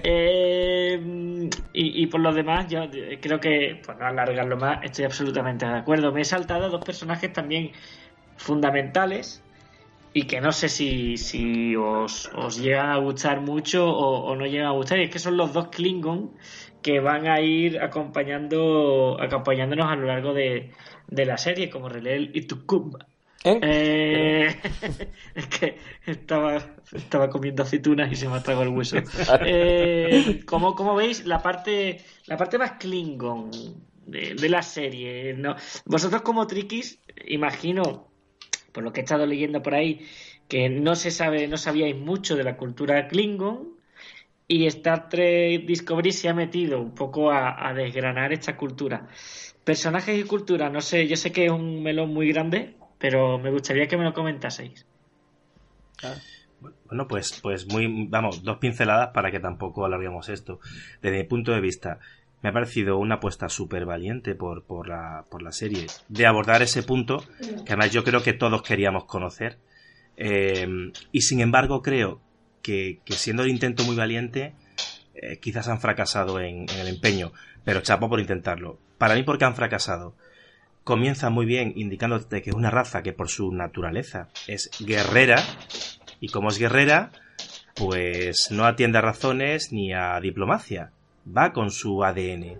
Eh, 0.02 1.00
y, 1.72 2.06
por 2.06 2.20
lo 2.20 2.32
demás, 2.32 2.66
yo 2.68 2.80
creo 3.20 3.40
que, 3.40 3.80
por 3.84 3.98
no 3.98 4.06
alargarlo 4.06 4.56
más, 4.56 4.82
estoy 4.82 5.04
absolutamente 5.04 5.66
de 5.66 5.78
acuerdo. 5.78 6.12
Me 6.12 6.22
he 6.22 6.24
saltado 6.24 6.66
a 6.66 6.68
dos 6.68 6.84
personajes 6.84 7.32
también 7.32 7.72
fundamentales 8.36 9.42
y 10.12 10.24
que 10.24 10.40
no 10.40 10.52
sé 10.52 10.68
si, 10.68 11.16
si 11.16 11.76
os, 11.76 12.30
os 12.34 12.58
llega 12.58 12.92
a 12.92 12.98
gustar 12.98 13.40
mucho 13.40 13.86
o, 13.86 14.34
no 14.36 14.46
llega 14.46 14.68
a 14.68 14.72
gustar. 14.72 15.00
Y 15.00 15.04
es 15.04 15.10
que 15.10 15.18
son 15.18 15.36
los 15.36 15.52
dos 15.52 15.68
Klingon 15.68 16.30
que 16.84 17.00
van 17.00 17.26
a 17.26 17.40
ir 17.40 17.80
acompañando 17.80 19.16
acompañándonos 19.18 19.90
a 19.90 19.96
lo 19.96 20.06
largo 20.06 20.34
de, 20.34 20.70
de 21.08 21.24
la 21.24 21.38
serie, 21.38 21.70
como 21.70 21.88
Relel 21.88 22.30
y 22.34 22.42
Tukumba. 22.42 23.06
¿Eh? 23.42 23.58
¿Eh? 23.62 24.56
es 25.34 25.46
que 25.46 25.78
estaba, 26.04 26.58
estaba 26.92 27.30
comiendo 27.30 27.62
aceitunas 27.62 28.12
y 28.12 28.16
se 28.16 28.28
me 28.28 28.36
ha 28.36 28.42
tragado 28.42 28.64
el 28.64 28.76
hueso. 28.76 28.98
Eh, 29.46 30.42
como, 30.44 30.74
como 30.74 30.94
veis, 30.94 31.24
la 31.24 31.40
parte, 31.40 32.02
la 32.26 32.36
parte 32.36 32.58
más 32.58 32.72
Klingon 32.72 33.50
de, 34.04 34.34
de 34.34 34.48
la 34.50 34.60
serie. 34.60 35.32
¿no? 35.32 35.56
Vosotros 35.86 36.20
como 36.20 36.46
Trikis, 36.46 37.00
imagino 37.26 38.08
por 38.72 38.84
lo 38.84 38.92
que 38.92 39.00
he 39.00 39.04
estado 39.04 39.24
leyendo 39.24 39.62
por 39.62 39.74
ahí, 39.74 40.06
que 40.48 40.68
no 40.68 40.96
se 40.96 41.10
sabe, 41.10 41.48
no 41.48 41.56
sabíais 41.56 41.96
mucho 41.96 42.36
de 42.36 42.44
la 42.44 42.58
cultura 42.58 43.08
Klingon. 43.08 43.73
Y 44.46 44.66
Star 44.66 45.08
Trek 45.08 45.64
Discovery 45.64 46.12
se 46.12 46.28
ha 46.28 46.34
metido 46.34 46.80
un 46.80 46.94
poco 46.94 47.30
a, 47.30 47.72
desgranar 47.74 48.32
esta 48.32 48.56
cultura. 48.56 49.08
Personajes 49.64 50.18
y 50.18 50.24
cultura, 50.24 50.68
no 50.68 50.80
sé, 50.80 51.08
yo 51.08 51.16
sé 51.16 51.32
que 51.32 51.46
es 51.46 51.50
un 51.50 51.82
melón 51.82 52.12
muy 52.12 52.30
grande, 52.30 52.76
pero 52.98 53.38
me 53.38 53.50
gustaría 53.50 53.86
que 53.86 53.96
me 53.96 54.04
lo 54.04 54.12
comentaseis. 54.12 54.86
Bueno, 56.86 57.08
pues, 57.08 57.40
pues 57.42 57.66
muy, 57.66 58.06
vamos, 58.08 58.42
dos 58.42 58.58
pinceladas 58.58 59.10
para 59.14 59.30
que 59.30 59.40
tampoco 59.40 59.86
alarguemos 59.86 60.28
esto. 60.28 60.60
Desde 61.00 61.18
mi 61.18 61.24
punto 61.24 61.52
de 61.52 61.60
vista, 61.60 61.98
me 62.42 62.50
ha 62.50 62.52
parecido 62.52 62.98
una 62.98 63.14
apuesta 63.14 63.48
súper 63.48 63.86
valiente 63.86 64.34
por, 64.34 64.64
por, 64.64 64.86
la, 64.86 65.24
por 65.30 65.42
la 65.42 65.52
serie 65.52 65.86
de 66.08 66.26
abordar 66.26 66.60
ese 66.60 66.82
punto 66.82 67.24
que 67.64 67.72
además 67.72 67.90
yo 67.90 68.04
creo 68.04 68.22
que 68.22 68.34
todos 68.34 68.62
queríamos 68.62 69.06
conocer. 69.06 69.56
Eh, 70.18 70.92
y 71.10 71.22
sin 71.22 71.40
embargo 71.40 71.80
creo 71.82 72.20
que, 72.64 72.98
siendo 73.10 73.44
el 73.44 73.50
intento 73.50 73.84
muy 73.84 73.94
valiente, 73.94 74.54
eh, 75.14 75.38
quizás 75.38 75.68
han 75.68 75.80
fracasado 75.80 76.40
en, 76.40 76.66
el 76.70 76.88
empeño, 76.88 77.32
pero 77.62 77.82
chapo 77.82 78.08
por 78.08 78.18
intentarlo. 78.18 78.80
Para 78.98 79.14
mí, 79.14 79.22
porque 79.22 79.44
han 79.44 79.54
fracasado? 79.54 80.16
Comienza 80.82 81.30
muy 81.30 81.46
bien 81.46 81.72
indicándote 81.76 82.42
que 82.42 82.50
es 82.50 82.56
una 82.56 82.70
raza 82.70 83.02
que 83.02 83.12
por 83.12 83.28
su 83.28 83.52
naturaleza 83.52 84.28
es 84.48 84.70
guerrera, 84.80 85.40
y 86.20 86.28
como 86.28 86.48
es 86.48 86.58
guerrera, 86.58 87.12
pues 87.76 88.50
no 88.50 88.64
atiende 88.64 88.98
a 88.98 89.02
razones 89.02 89.70
ni 89.70 89.92
a 89.92 90.18
diplomacia 90.20 90.90
va 91.26 91.52
con 91.52 91.70
su 91.70 92.04
ADN. 92.04 92.58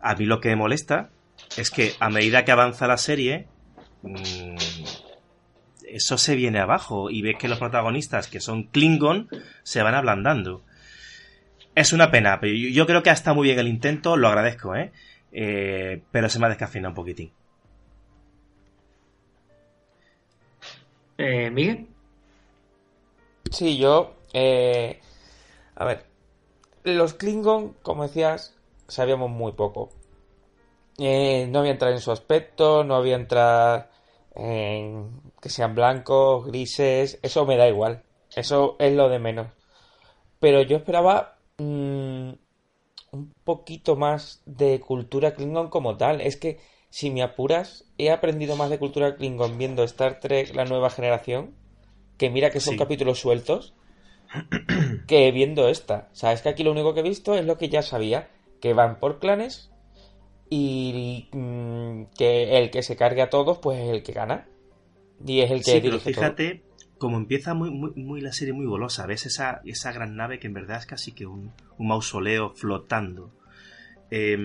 A 0.00 0.14
mí 0.14 0.26
lo 0.26 0.40
que 0.40 0.50
me 0.50 0.56
molesta 0.56 1.10
es 1.56 1.70
que 1.70 1.92
a 2.00 2.10
medida 2.10 2.44
que 2.44 2.52
avanza 2.52 2.86
la 2.86 2.96
serie, 2.96 3.46
mm, 4.02 4.56
eso 5.94 6.18
se 6.18 6.34
viene 6.34 6.58
abajo 6.58 7.08
y 7.08 7.22
ves 7.22 7.36
que 7.38 7.46
los 7.46 7.60
protagonistas, 7.60 8.26
que 8.26 8.40
son 8.40 8.64
Klingon, 8.64 9.28
se 9.62 9.82
van 9.82 9.94
ablandando. 9.94 10.62
Es 11.76 11.92
una 11.92 12.10
pena, 12.10 12.40
pero 12.40 12.52
yo 12.52 12.86
creo 12.86 13.02
que 13.02 13.10
está 13.10 13.32
muy 13.32 13.44
bien 13.44 13.58
el 13.60 13.68
intento, 13.68 14.16
lo 14.16 14.26
agradezco, 14.26 14.74
¿eh? 14.74 14.90
eh 15.30 16.02
pero 16.10 16.28
se 16.28 16.40
me 16.40 16.46
ha 16.46 16.48
descafeinado 16.48 16.90
un 16.90 16.96
poquitín. 16.96 17.32
Eh, 21.16 21.50
¿Miguel? 21.50 21.86
Sí, 23.52 23.78
yo... 23.78 24.16
Eh, 24.32 25.00
a 25.76 25.84
ver, 25.84 26.06
los 26.82 27.14
Klingon, 27.14 27.74
como 27.82 28.02
decías, 28.02 28.56
sabíamos 28.88 29.30
muy 29.30 29.52
poco. 29.52 29.92
Eh, 30.98 31.46
no 31.50 31.60
había 31.60 31.70
entrar 31.70 31.92
en 31.92 32.00
su 32.00 32.10
aspecto, 32.10 32.82
no 32.82 32.96
había 32.96 33.14
entrar 33.14 33.93
en 34.34 35.20
que 35.40 35.48
sean 35.48 35.74
blancos, 35.74 36.46
grises, 36.46 37.18
eso 37.22 37.46
me 37.46 37.56
da 37.56 37.68
igual. 37.68 38.02
Eso 38.34 38.76
es 38.78 38.92
lo 38.94 39.08
de 39.08 39.18
menos. 39.18 39.48
Pero 40.40 40.62
yo 40.62 40.76
esperaba 40.76 41.38
mm, 41.58 42.30
un 43.12 43.32
poquito 43.44 43.96
más 43.96 44.42
de 44.46 44.80
cultura 44.80 45.34
Klingon 45.34 45.68
como 45.68 45.96
tal. 45.96 46.20
Es 46.20 46.36
que, 46.36 46.60
si 46.90 47.10
me 47.10 47.22
apuras, 47.22 47.84
he 47.98 48.10
aprendido 48.10 48.56
más 48.56 48.70
de 48.70 48.78
cultura 48.78 49.16
Klingon 49.16 49.58
viendo 49.58 49.84
Star 49.84 50.20
Trek 50.20 50.54
La 50.54 50.64
Nueva 50.64 50.90
Generación, 50.90 51.54
que 52.18 52.30
mira 52.30 52.50
que 52.50 52.60
son 52.60 52.76
capítulos 52.76 53.20
sueltos, 53.20 53.74
que 55.06 55.30
viendo 55.32 55.68
esta. 55.68 56.08
O 56.12 56.16
sea, 56.16 56.32
es 56.32 56.42
que 56.42 56.48
aquí 56.48 56.62
lo 56.62 56.72
único 56.72 56.94
que 56.94 57.00
he 57.00 57.04
visto 57.04 57.34
es 57.34 57.44
lo 57.44 57.58
que 57.58 57.68
ya 57.68 57.82
sabía, 57.82 58.28
que 58.60 58.74
van 58.74 58.98
por 58.98 59.18
clanes 59.18 59.70
y 60.56 61.28
mm, 61.32 62.04
que 62.16 62.58
el 62.58 62.70
que 62.70 62.82
se 62.82 62.96
cargue 62.96 63.22
a 63.22 63.30
todos, 63.30 63.58
pues 63.58 63.80
es 63.80 63.90
el 63.90 64.02
que 64.02 64.12
gana. 64.12 64.46
Y 65.26 65.40
es 65.40 65.50
el 65.50 65.64
que 65.64 65.72
sí, 65.72 65.80
pero 65.82 65.98
fíjate 65.98 66.62
como 66.98 67.16
empieza 67.16 67.54
muy, 67.54 67.70
muy, 67.70 68.20
la 68.20 68.32
serie 68.32 68.54
muy 68.54 68.64
golosa. 68.64 69.04
¿Ves 69.06 69.26
esa, 69.26 69.60
esa 69.64 69.92
gran 69.92 70.16
nave 70.16 70.38
que 70.38 70.46
en 70.46 70.54
verdad 70.54 70.78
es 70.78 70.86
casi 70.86 71.12
que 71.12 71.26
un, 71.26 71.52
un 71.76 71.88
mausoleo 71.88 72.54
flotando? 72.54 73.32
Eh, 74.10 74.38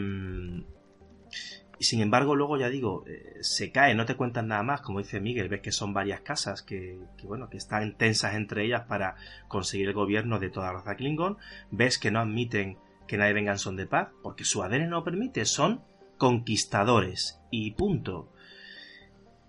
y 1.79 1.83
sin 1.83 2.01
embargo, 2.01 2.35
luego 2.35 2.57
ya 2.57 2.69
digo, 2.69 3.05
eh, 3.07 3.37
se 3.41 3.71
cae, 3.71 3.93
no 3.93 4.05
te 4.05 4.15
cuentan 4.15 4.47
nada 4.47 4.63
más, 4.63 4.81
como 4.81 4.99
dice 4.99 5.21
Miguel, 5.21 5.47
ves 5.47 5.61
que 5.61 5.71
son 5.71 5.93
varias 5.93 6.21
casas 6.21 6.61
que, 6.61 6.97
bueno, 7.23 7.49
que 7.49 7.57
están 7.57 7.95
tensas 7.95 8.33
entre 8.33 8.65
ellas 8.65 8.81
para 8.87 9.15
conseguir 9.47 9.87
el 9.87 9.93
gobierno 9.93 10.39
de 10.39 10.49
toda 10.49 10.67
la 10.67 10.73
raza 10.73 10.95
Klingon, 10.95 11.37
ves 11.71 11.97
que 11.97 12.11
no 12.11 12.19
admiten 12.19 12.77
que 13.07 13.17
nadie 13.17 13.33
venga 13.33 13.53
en 13.53 13.59
son 13.59 13.77
de 13.77 13.87
paz, 13.87 14.09
porque 14.21 14.43
su 14.43 14.61
ADN 14.61 14.89
no 14.89 15.05
permite, 15.05 15.45
son 15.45 15.81
conquistadores, 16.19 17.39
y 17.49 17.71
punto. 17.71 18.31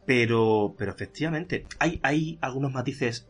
Pero, 0.07 0.75
pero 0.79 0.93
efectivamente, 0.93 1.67
hay, 1.79 2.01
hay 2.03 2.39
algunos 2.41 2.73
matices 2.73 3.29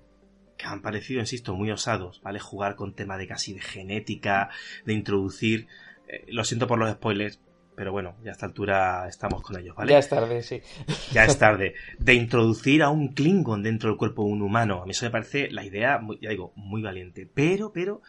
que 0.57 0.67
han 0.67 0.83
parecido, 0.83 1.21
insisto, 1.21 1.57
muy 1.57 1.71
osados, 1.71 2.21
¿vale? 2.23 2.39
Jugar 2.39 2.77
con 2.77 2.95
tema 2.95 3.19
de 3.19 3.27
casi 3.27 3.55
de 3.55 3.61
genética, 3.61 4.51
de 4.85 4.93
introducir, 4.93 5.67
eh, 6.07 6.25
lo 6.29 6.45
siento 6.45 6.67
por 6.67 6.79
los 6.79 6.93
spoilers, 6.93 7.41
pero 7.75 7.93
bueno, 7.93 8.15
ya 8.23 8.31
a 8.31 8.33
esta 8.33 8.45
altura 8.45 9.09
estamos 9.09 9.43
con 9.43 9.59
ellos, 9.59 9.75
¿vale? 9.75 9.93
Ya 9.93 9.99
es 9.99 10.09
tarde, 10.09 10.43
sí. 10.43 10.61
Ya 11.13 11.25
es 11.25 11.39
tarde. 11.39 11.75
De 11.99 12.13
introducir 12.13 12.83
a 12.83 12.91
un 12.91 13.15
Klingon 13.15 13.63
dentro 13.63 13.89
del 13.89 13.97
cuerpo 13.97 14.25
de 14.25 14.33
un 14.33 14.43
humano. 14.43 14.83
A 14.83 14.85
mí 14.85 14.91
eso 14.91 15.07
me 15.07 15.11
parece 15.11 15.51
la 15.51 15.65
idea, 15.65 15.99
ya 16.21 16.29
digo, 16.29 16.53
muy 16.57 16.83
valiente. 16.83 17.27
Pero, 17.33 17.73
pero, 17.73 18.03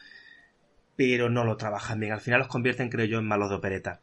pero 0.98 1.30
no 1.30 1.46
lo 1.46 1.56
trabajan 1.56 2.02
bien. 2.02 2.12
Al 2.12 2.20
final 2.20 2.40
los 2.40 2.50
convierten, 2.50 2.90
creo 2.90 3.06
yo, 3.06 3.20
en 3.20 3.28
malos 3.28 3.50
de 3.50 3.56
opereta. 3.56 4.02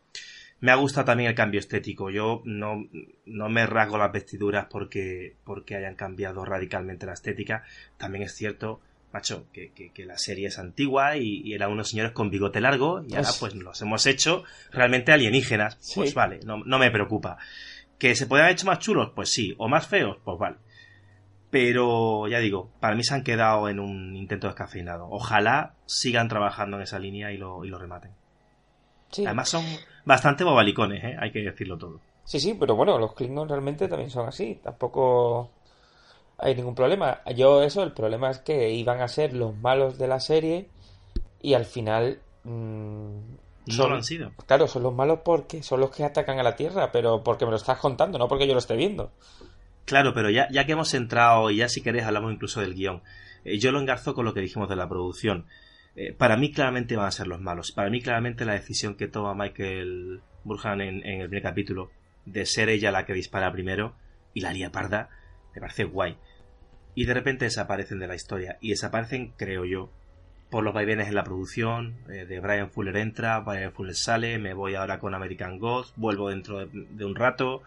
Me 0.61 0.73
ha 0.73 0.77
gustado 0.77 1.07
también 1.07 1.31
el 1.31 1.37
cambio 1.37 1.61
estético. 1.61 2.11
Yo 2.11 2.43
no, 2.45 2.89
no 3.27 3.49
me 3.49 3.67
rasgo 3.67 3.97
las 3.97 4.13
vestiduras 4.13 4.67
porque, 4.69 5.37
porque 5.45 5.77
hayan 5.77 5.95
cambiado 5.95 6.45
radicalmente 6.45 7.07
la 7.07 7.13
estética. 7.13 7.63
También 7.97 8.25
es 8.25 8.35
cierto 8.35 8.81
macho, 9.13 9.47
que, 9.53 9.73
que, 9.73 10.05
la 10.05 10.19
serie 10.19 10.49
es 10.49 10.59
antigua 10.59 11.17
y, 11.17 11.53
eran 11.53 11.71
unos 11.71 11.89
señores 11.89 12.13
con 12.13 12.31
bigote 12.31 12.61
largo 12.61 13.03
y 13.09 13.15
ahora 13.15 13.31
pues 13.39 13.55
los 13.55 13.81
hemos 13.81 14.07
hecho 14.07 14.45
realmente 14.71 15.13
alienígenas. 15.13 15.79
Pues 15.95 16.15
vale, 16.15 16.41
no, 16.45 16.63
no, 16.65 16.79
me 16.79 16.91
preocupa. 16.91 17.39
¿Que 17.99 18.15
se 18.15 18.27
pueden 18.27 18.45
haber 18.45 18.55
hecho 18.55 18.67
más 18.67 18.79
chulos? 18.79 19.13
Pues 19.15 19.31
sí. 19.31 19.55
¿O 19.59 19.69
más 19.69 19.87
feos? 19.87 20.19
Pues 20.25 20.39
vale. 20.39 20.57
Pero 21.51 22.29
ya 22.29 22.39
digo, 22.39 22.71
para 22.81 22.95
mí 22.95 23.03
se 23.03 23.15
han 23.15 23.25
quedado 23.25 23.69
en 23.69 23.81
un 23.81 24.15
intento 24.15 24.47
descafeinado. 24.47 25.09
Ojalá 25.11 25.75
sigan 25.87 26.29
trabajando 26.29 26.77
en 26.77 26.83
esa 26.83 26.99
línea 26.99 27.33
y 27.33 27.39
lo, 27.39 27.65
y 27.65 27.69
lo 27.69 27.79
rematen. 27.79 28.13
Además 29.17 29.49
son 29.49 29.65
bastante 30.05 30.45
bobalicones, 30.45 31.03
¿eh? 31.05 31.17
hay 31.19 31.31
que 31.31 31.41
decirlo 31.41 31.79
todo. 31.79 32.01
Sí, 32.25 32.41
sí, 32.41 32.55
pero 32.59 32.77
bueno, 32.77 32.99
los 32.99 33.15
Klingons 33.15 33.51
realmente 33.51 33.89
también 33.89 34.11
son 34.11 34.29
así. 34.29 34.61
Tampoco 34.63 35.51
hay 36.37 36.55
ningún 36.55 36.75
problema. 36.75 37.21
Yo 37.35 37.63
eso, 37.63 37.83
el 37.83 37.93
problema 37.93 38.31
es 38.31 38.39
que 38.39 38.71
iban 38.71 39.01
a 39.01 39.09
ser 39.09 39.33
los 39.33 39.57
malos 39.57 39.99
de 39.99 40.09
la 40.09 40.21
serie 40.21 40.69
y 41.41 41.55
al 41.55 41.65
final... 41.65 42.21
Mm, 42.45 43.19
no 43.77 43.89
lo 43.89 43.97
han 43.97 44.05
sido. 44.05 44.33
Claro, 44.47 44.67
son 44.67 44.83
los 44.83 44.95
malos 44.95 45.21
porque 45.25 45.63
son 45.63 45.81
los 45.81 45.91
que 45.91 46.05
atacan 46.05 46.39
a 46.39 46.43
la 46.43 46.57
Tierra, 46.57 46.91
pero 46.91 47.23
porque 47.23 47.45
me 47.45 47.51
lo 47.51 47.57
estás 47.59 47.79
contando, 47.79 48.19
no 48.19 48.29
porque 48.29 48.47
yo 48.47 48.55
lo 48.55 48.61
esté 48.61 48.77
viendo. 48.77 49.11
Claro, 49.85 50.13
pero 50.15 50.31
ya, 50.31 50.49
ya 50.51 50.65
que 50.65 50.73
hemos 50.73 50.93
entrado 50.95 51.51
y 51.51 51.57
ya 51.57 51.69
si 51.69 51.83
queréis 51.83 52.05
hablamos 52.05 52.33
incluso 52.33 52.61
del 52.61 52.75
guion, 52.75 53.03
eh, 53.45 53.59
yo 53.59 53.73
lo 53.73 53.81
engarzo 53.81 54.15
con 54.15 54.25
lo 54.25 54.35
que 54.35 54.41
dijimos 54.41 54.69
de 54.69 54.77
la 54.77 54.89
producción. 54.89 55.47
Eh, 56.01 56.13
para 56.13 56.37
mí 56.37 56.53
claramente 56.53 56.95
van 56.95 57.07
a 57.07 57.11
ser 57.11 57.27
los 57.27 57.41
malos. 57.41 57.73
Para 57.73 57.91
mí 57.91 58.01
claramente 58.01 58.45
la 58.45 58.53
decisión 58.53 58.95
que 58.95 59.09
toma 59.09 59.35
Michael 59.35 60.21
Burhan 60.45 60.81
en, 60.81 61.05
el 61.05 61.29
primer 61.29 61.43
capítulo 61.43 61.91
de 62.25 62.47
ser 62.47 62.69
ella 62.69 62.93
la 62.93 63.05
que 63.05 63.15
dispara 63.15 63.51
primero 63.51 63.97
y 64.33 64.43
la 64.43 64.51
haría 64.51 64.71
parda, 64.71 65.11
me 65.55 65.61
parece 65.61 65.83
guay 65.85 66.17
y 66.95 67.05
de 67.05 67.15
repente 67.15 67.47
desaparecen 67.47 67.99
de 67.99 68.07
la 68.07 68.15
historia. 68.15 68.59
Y 68.61 68.71
desaparecen, 68.71 69.33
creo 69.37 69.65
yo, 69.65 69.91
por 70.51 70.63
los 70.63 70.73
vaivenes 70.73 71.09
en 71.09 71.17
la 71.17 71.25
producción, 71.25 71.97
eh, 72.09 72.27
de 72.27 72.41
Brian 72.41 72.71
Fuller 72.71 72.97
entra, 72.97 73.41
Brian 73.41 73.73
Fuller 73.73 73.95
sale, 73.95 74.39
me 74.39 74.55
voy 74.55 74.75
ahora 74.77 74.99
con 74.99 75.15
American 75.15 75.59
Ghost, 75.59 75.95
vuelvo 75.97 76.31
dentro 76.31 76.67
de, 76.67 77.05
un 77.05 77.15
rato, 77.15 77.63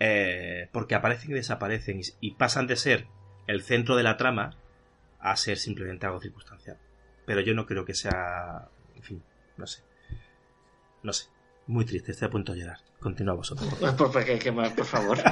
eh, 0.00 0.68
porque 0.72 0.94
aparecen 0.94 1.30
y 1.30 1.34
desaparecen 1.34 2.00
y, 2.20 2.30
pasan 2.32 2.66
de 2.66 2.76
ser 2.76 3.06
el 3.46 3.62
centro 3.62 3.96
de 3.96 4.02
la 4.02 4.16
trama 4.16 4.56
a 5.20 5.36
ser 5.36 5.56
simplemente 5.56 6.06
algo 6.06 6.20
circunstancial. 6.20 6.76
Pero 7.26 7.40
yo 7.40 7.54
no 7.54 7.66
creo 7.66 7.84
que 7.84 7.94
sea, 7.94 8.68
en 8.96 9.02
fin, 9.02 9.22
no 9.56 9.66
sé, 9.66 9.82
no 11.02 11.12
sé, 11.12 11.28
muy 11.66 11.84
triste, 11.84 12.12
estoy 12.12 12.28
a 12.28 12.30
punto 12.30 12.52
de 12.52 12.60
llorar. 12.60 12.78
Continúa 13.00 13.34
vosotros. 13.34 13.68
Por, 13.74 14.12
por 14.76 14.86
favor. 14.86 15.18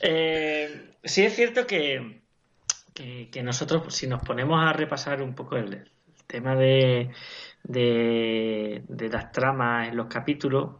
eh, 0.00 0.96
sí 1.04 1.24
es 1.24 1.34
cierto 1.34 1.66
que 1.66 2.22
que, 3.30 3.42
nosotros, 3.42 3.94
si 3.94 4.06
nos 4.06 4.22
ponemos 4.22 4.62
a 4.62 4.72
repasar 4.72 5.22
un 5.22 5.34
poco 5.34 5.56
el, 5.56 5.90
tema 6.26 6.56
de, 6.56 7.10
de, 7.62 9.08
las 9.10 9.30
tramas 9.32 9.88
en 9.88 9.96
los 9.96 10.06
capítulos, 10.06 10.76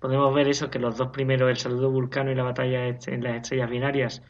podemos 0.00 0.34
ver 0.34 0.48
eso, 0.48 0.70
que 0.70 0.78
los 0.78 0.96
dos 0.96 1.10
primeros, 1.10 1.50
el 1.50 1.56
saludo 1.56 1.90
vulcano 1.90 2.32
y 2.32 2.34
la 2.34 2.42
batalla 2.42 2.86
en 2.88 3.22
las 3.22 3.36
estrellas 3.36 3.70
binarias, 3.70 4.22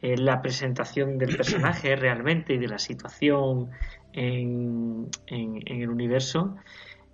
es 0.00 0.18
la 0.18 0.42
presentación 0.42 1.18
del 1.18 1.36
personaje 1.36 1.94
realmente 1.96 2.54
y 2.54 2.58
de 2.58 2.68
la 2.68 2.78
situación 2.78 3.70
en, 4.12 5.08
el 5.26 5.88
universo. 5.88 6.56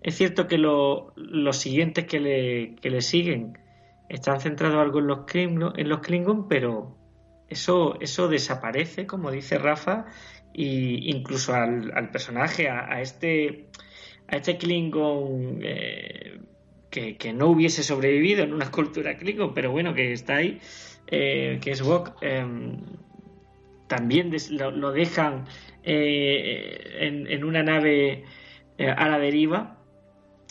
Es 0.02 0.16
cierto 0.16 0.46
que 0.46 0.58
los 0.58 1.56
siguientes 1.56 2.04
que 2.04 2.20
le, 2.20 2.76
que 2.76 2.90
le 2.90 3.00
siguen 3.00 3.58
están 4.08 4.40
centrados 4.40 4.76
algo 4.76 4.98
en 4.98 5.06
los 5.06 5.24
Klingon, 5.24 5.78
en 5.78 5.88
los 5.88 6.00
Klingon 6.00 6.46
pero 6.46 6.96
eso, 7.48 7.98
eso 8.00 8.28
desaparece, 8.28 9.06
como 9.06 9.30
dice 9.30 9.58
Rafa, 9.58 10.06
y 10.52 11.10
incluso 11.10 11.54
al, 11.54 12.10
personaje, 12.10 12.68
a, 12.68 13.00
este 13.00 13.68
a 14.28 14.36
este 14.36 14.56
Klingon 14.56 15.60
eh, 15.62 16.40
que, 16.90 17.32
no 17.32 17.48
hubiese 17.48 17.82
sobrevivido 17.82 18.44
en 18.44 18.52
una 18.52 18.64
escultura 18.64 19.16
Klingon, 19.16 19.52
pero 19.52 19.72
bueno, 19.72 19.94
que 19.94 20.12
está 20.12 20.36
ahí, 20.36 20.60
eh, 21.08 21.58
que 21.60 21.72
es 21.72 21.82
Wok, 21.82 22.22
em, 22.22 22.80
también 23.96 24.30
lo, 24.50 24.92
dejan 24.92 25.44
eh, 25.82 26.98
en, 27.00 27.44
una 27.44 27.62
nave 27.62 28.24
a 28.78 29.08
la 29.08 29.18
deriva 29.18 29.78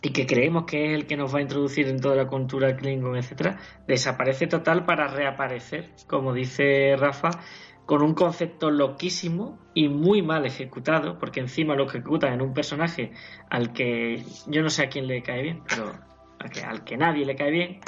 y 0.03 0.11
que 0.11 0.25
creemos 0.27 0.65
que 0.65 0.87
es 0.87 0.93
el 0.93 1.07
que 1.07 1.15
nos 1.15 1.33
va 1.33 1.39
a 1.39 1.41
introducir 1.41 1.87
en 1.87 1.99
toda 1.99 2.15
la 2.15 2.27
cultura 2.27 2.75
Klingon, 2.75 3.15
etcétera, 3.15 3.57
desaparece 3.87 4.47
total 4.47 4.85
para 4.85 5.07
reaparecer, 5.07 5.91
como 6.07 6.33
dice 6.33 6.95
Rafa, 6.97 7.29
con 7.85 8.01
un 8.01 8.13
concepto 8.13 8.69
loquísimo 8.69 9.59
y 9.73 9.87
muy 9.87 10.21
mal 10.21 10.45
ejecutado, 10.45 11.17
porque 11.19 11.39
encima 11.39 11.75
lo 11.75 11.85
ejecutan 11.85 12.33
en 12.33 12.41
un 12.41 12.53
personaje 12.53 13.11
al 13.49 13.71
que 13.71 14.23
yo 14.47 14.61
no 14.61 14.69
sé 14.69 14.83
a 14.83 14.89
quién 14.89 15.07
le 15.07 15.23
cae 15.23 15.41
bien, 15.41 15.63
pero 15.67 15.93
al 16.65 16.83
que, 16.83 16.97
nadie 16.97 17.25
le 17.25 17.35
cae 17.35 17.51
bien. 17.51 17.79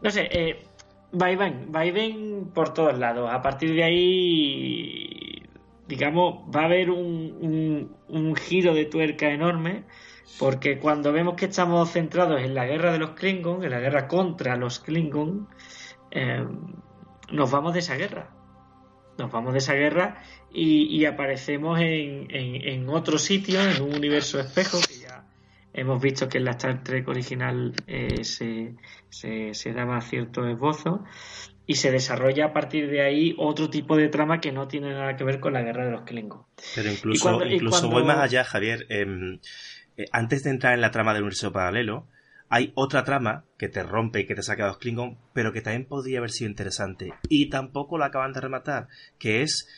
No 0.00 0.10
sé, 0.10 0.28
eh, 0.30 0.67
va 1.12 1.30
y 1.30 1.36
ven, 1.36 1.70
va 1.74 1.86
y 1.86 1.90
ven 1.90 2.50
por 2.54 2.74
todos 2.74 2.98
lados. 2.98 3.30
A 3.32 3.42
partir 3.42 3.74
de 3.74 3.84
ahí, 3.84 5.42
digamos, 5.86 6.44
va 6.54 6.62
a 6.62 6.64
haber 6.66 6.90
un, 6.90 7.96
giro 8.36 8.74
de 8.74 8.84
tuerca 8.84 9.30
enorme 9.30 9.84
porque 10.38 10.78
cuando 10.78 11.12
vemos 11.12 11.34
que 11.34 11.46
estamos 11.46 11.90
centrados 11.90 12.40
en 12.42 12.54
la 12.54 12.66
guerra 12.66 12.92
de 12.92 12.98
los 12.98 13.10
Klingon, 13.10 13.64
en 13.64 13.70
la 13.70 13.80
guerra 13.80 14.06
contra 14.06 14.56
los 14.56 14.78
Klingon, 14.78 15.48
eh, 16.10 16.44
nos 17.32 17.50
vamos 17.50 17.72
de 17.72 17.80
esa 17.80 17.96
guerra. 17.96 18.30
Nos 19.16 19.32
vamos 19.32 19.52
de 19.52 19.58
esa 19.58 19.74
guerra 19.74 20.22
y, 20.52 21.04
aparecemos 21.04 21.80
en, 21.80 22.88
otro 22.88 23.18
sitio, 23.18 23.60
en 23.60 23.82
un 23.82 23.94
universo 23.94 24.38
espejo, 24.38 24.78
hemos 25.78 26.02
visto 26.02 26.28
que 26.28 26.38
en 26.38 26.44
la 26.44 26.52
Star 26.52 26.82
Trek 26.82 27.06
original 27.08 27.72
eh, 27.86 28.24
se, 28.24 28.74
se, 29.10 29.72
daba 29.72 30.00
cierto 30.00 30.46
esbozo 30.46 31.04
y 31.66 31.74
se 31.74 31.92
desarrolla 31.92 32.46
a 32.46 32.52
partir 32.52 32.90
de 32.90 33.02
ahí 33.02 33.34
otro 33.38 33.70
tipo 33.70 33.96
de 33.96 34.08
trama 34.08 34.40
que 34.40 34.52
no 34.52 34.68
tiene 34.68 34.92
nada 34.92 35.16
que 35.16 35.24
ver 35.24 35.38
con 35.38 35.52
la 35.52 35.62
guerra 35.62 35.84
de 35.84 35.92
los 35.92 36.02
Klingon. 36.02 36.42
Pero 36.74 36.90
incluso, 36.90 37.44
incluso 37.44 37.88
voy 37.88 38.04
más 38.04 38.18
allá, 38.18 38.44
Javier. 38.44 38.86
Em, 38.88 39.38
eh, 39.96 40.06
antes 40.12 40.42
de 40.42 40.50
entrar 40.50 40.74
en 40.74 40.80
la 40.80 40.90
trama 40.90 41.12
del 41.12 41.22
universo 41.22 41.52
paralelo, 41.52 42.06
hay 42.48 42.72
otra 42.74 43.04
trama 43.04 43.44
que 43.58 43.68
te 43.68 43.82
rompe 43.82 44.20
y 44.20 44.26
que 44.26 44.34
te 44.34 44.42
saca 44.42 44.64
a 44.64 44.68
los 44.68 44.78
Klingon, 44.78 45.18
pero 45.32 45.52
que 45.52 45.60
también 45.60 45.84
podría 45.84 46.18
haber 46.18 46.30
sido 46.30 46.50
interesante. 46.50 47.12
Y 47.28 47.50
tampoco 47.50 47.98
la 47.98 48.06
acaban 48.06 48.32
de 48.32 48.40
rematar, 48.40 48.88
que 49.18 49.42
es 49.42 49.68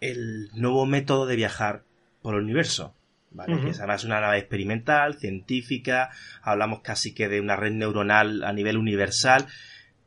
el 0.00 0.50
nuevo 0.54 0.86
método 0.86 1.26
de 1.26 1.36
viajar 1.36 1.82
por 2.22 2.34
el 2.34 2.42
universo. 2.42 2.94
¿Vale? 3.34 3.60
Que 3.60 3.70
además 3.70 4.04
una 4.04 4.20
nave 4.20 4.38
experimental, 4.38 5.18
científica, 5.18 6.10
hablamos 6.42 6.80
casi 6.80 7.12
que 7.12 7.28
de 7.28 7.40
una 7.40 7.56
red 7.56 7.72
neuronal 7.72 8.44
a 8.44 8.52
nivel 8.52 8.78
universal. 8.78 9.46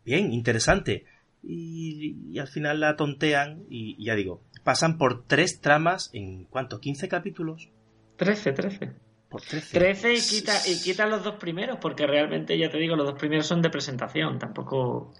Bien, 0.03 0.33
interesante. 0.33 1.05
Y, 1.43 2.39
al 2.39 2.47
final 2.47 2.79
la 2.79 2.95
tontean 2.95 3.63
y 3.69 4.03
ya 4.03 4.15
digo, 4.15 4.41
pasan 4.63 4.97
por 4.97 5.25
tres 5.25 5.61
tramas 5.61 6.09
en 6.13 6.45
¿cuánto? 6.45 6.81
¿15 6.81 7.07
capítulos? 7.07 7.69
Trece, 8.15 8.51
trece. 8.53 8.93
Por 9.29 9.41
13. 9.41 10.13
y 10.13 10.21
quita, 10.21 10.53
y 10.67 10.81
quita 10.81 11.05
los 11.05 11.23
dos 11.23 11.35
primeros, 11.35 11.77
porque 11.81 12.07
realmente, 12.07 12.57
ya 12.57 12.69
te 12.69 12.77
digo, 12.77 12.95
los 12.95 13.07
dos 13.07 13.19
primeros 13.19 13.45
son 13.45 13.61
de 13.61 13.69
presentación, 13.69 14.39
tampoco... 14.39 15.13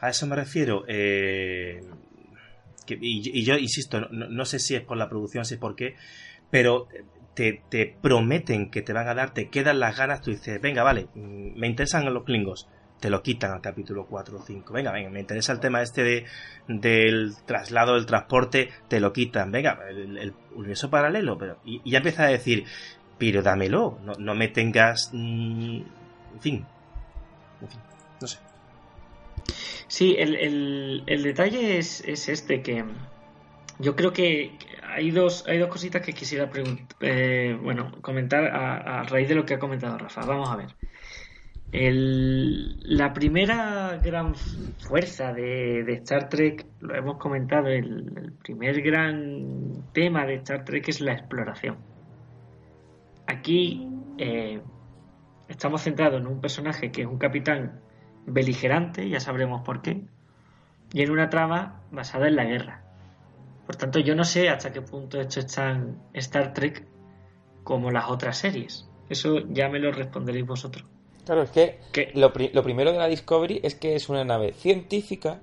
A 0.00 0.10
eso 0.10 0.26
me 0.26 0.34
refiero. 0.34 0.84
Eh, 0.88 1.80
y, 2.88 3.44
yo 3.44 3.56
insisto, 3.56 4.00
no, 4.10 4.44
sé 4.44 4.58
si 4.58 4.74
es 4.74 4.82
por 4.82 4.96
la 4.96 5.08
producción, 5.08 5.44
si 5.44 5.54
es 5.54 5.60
por 5.60 5.76
qué, 5.76 5.94
pero 6.50 6.88
te, 7.34 7.62
te, 7.68 7.94
prometen 8.00 8.70
que 8.70 8.82
te 8.82 8.92
van 8.92 9.08
a 9.08 9.14
dar, 9.14 9.34
te 9.34 9.48
quedan 9.48 9.80
las 9.80 9.96
ganas, 9.96 10.22
tú 10.22 10.30
dices, 10.30 10.60
venga, 10.60 10.82
vale, 10.82 11.08
mm, 11.14 11.58
me 11.58 11.66
interesan 11.66 12.12
los 12.12 12.24
klingos, 12.24 12.68
te 13.00 13.10
lo 13.10 13.22
quitan 13.22 13.52
al 13.52 13.60
capítulo 13.60 14.06
4 14.06 14.38
o 14.38 14.42
5, 14.42 14.72
venga, 14.72 14.92
venga, 14.92 15.10
me 15.10 15.20
interesa 15.20 15.52
el 15.52 15.60
tema 15.60 15.82
este 15.82 16.02
de, 16.02 16.24
del 16.68 17.34
traslado, 17.44 17.94
del 17.94 18.06
transporte, 18.06 18.70
te 18.88 19.00
lo 19.00 19.12
quitan, 19.12 19.50
venga, 19.52 19.78
el, 19.88 20.34
universo 20.54 20.88
paralelo, 20.90 21.36
pero 21.36 21.58
y, 21.64 21.82
ya 21.90 21.98
empieza 21.98 22.24
a 22.24 22.28
decir, 22.28 22.64
pero 23.18 23.42
dámelo, 23.42 23.98
no, 24.18 24.34
me 24.34 24.48
tengas... 24.48 25.10
Mm, 25.12 25.82
en, 26.34 26.40
fin. 26.40 26.66
no 28.20 28.26
sé. 28.26 28.38
Sí, 29.86 30.16
el, 30.18 31.04
detalle 31.06 31.78
es, 31.78 32.00
este, 32.06 32.62
que 32.62 32.84
yo 33.78 33.96
creo 33.96 34.12
que 34.12 34.52
hay 34.94 35.10
dos, 35.10 35.44
hay 35.48 35.58
dos 35.58 35.68
cositas 35.68 36.02
que 36.02 36.12
quisiera 36.12 36.48
eh, 37.00 37.58
bueno, 37.60 37.90
comentar 38.00 38.44
a, 38.44 39.02
raíz 39.02 39.28
de 39.28 39.34
lo 39.34 39.44
que 39.44 39.54
ha 39.54 39.58
comentado 39.58 39.98
Rafa. 39.98 40.24
Vamos 40.24 40.48
a 40.50 40.56
ver. 40.56 40.74
la 41.72 43.12
primera 43.12 44.00
gran 44.02 44.34
fuerza 44.34 45.32
de, 45.32 45.80
Star 45.94 46.28
Trek, 46.28 46.66
lo 46.80 46.94
hemos 46.94 47.18
comentado, 47.18 47.68
el, 47.68 48.32
primer 48.42 48.80
gran 48.82 49.84
tema 49.92 50.26
de 50.26 50.34
Star 50.36 50.64
Trek 50.64 50.88
es 50.88 51.00
la 51.00 51.12
exploración. 51.12 51.76
Aquí 53.26 53.88
eh, 54.18 54.60
estamos 55.48 55.82
centrados 55.82 56.20
en 56.20 56.28
un 56.28 56.40
personaje 56.40 56.92
que 56.92 57.02
es 57.02 57.08
un 57.08 57.18
capitán 57.18 57.80
beligerante, 58.26 59.08
ya 59.08 59.18
sabremos 59.18 59.62
por 59.62 59.82
qué, 59.82 60.02
y 60.92 61.02
en 61.02 61.10
una 61.10 61.30
trama 61.30 61.82
basada 61.90 62.28
en 62.28 62.36
la 62.36 62.44
guerra. 62.44 62.83
Por 63.66 63.76
tanto, 63.76 63.98
yo 63.98 64.14
no 64.14 64.24
sé 64.24 64.48
hasta 64.48 64.72
qué 64.72 64.82
punto 64.82 65.20
esto 65.20 65.40
está 65.40 65.70
en 65.70 65.98
Star 66.12 66.52
Trek 66.52 66.86
como 67.62 67.90
las 67.90 68.10
otras 68.10 68.36
series. 68.36 68.88
Eso 69.08 69.40
ya 69.48 69.68
me 69.68 69.78
lo 69.78 69.90
responderéis 69.90 70.46
vosotros. 70.46 70.84
Claro, 71.24 71.42
es 71.42 71.50
que, 71.50 71.80
Lo, 72.14 72.32
primero 72.32 72.92
de 72.92 72.98
la 72.98 73.06
Discovery 73.06 73.60
es 73.62 73.74
que 73.74 73.94
es 73.94 74.08
una 74.08 74.24
nave 74.24 74.52
científica, 74.52 75.40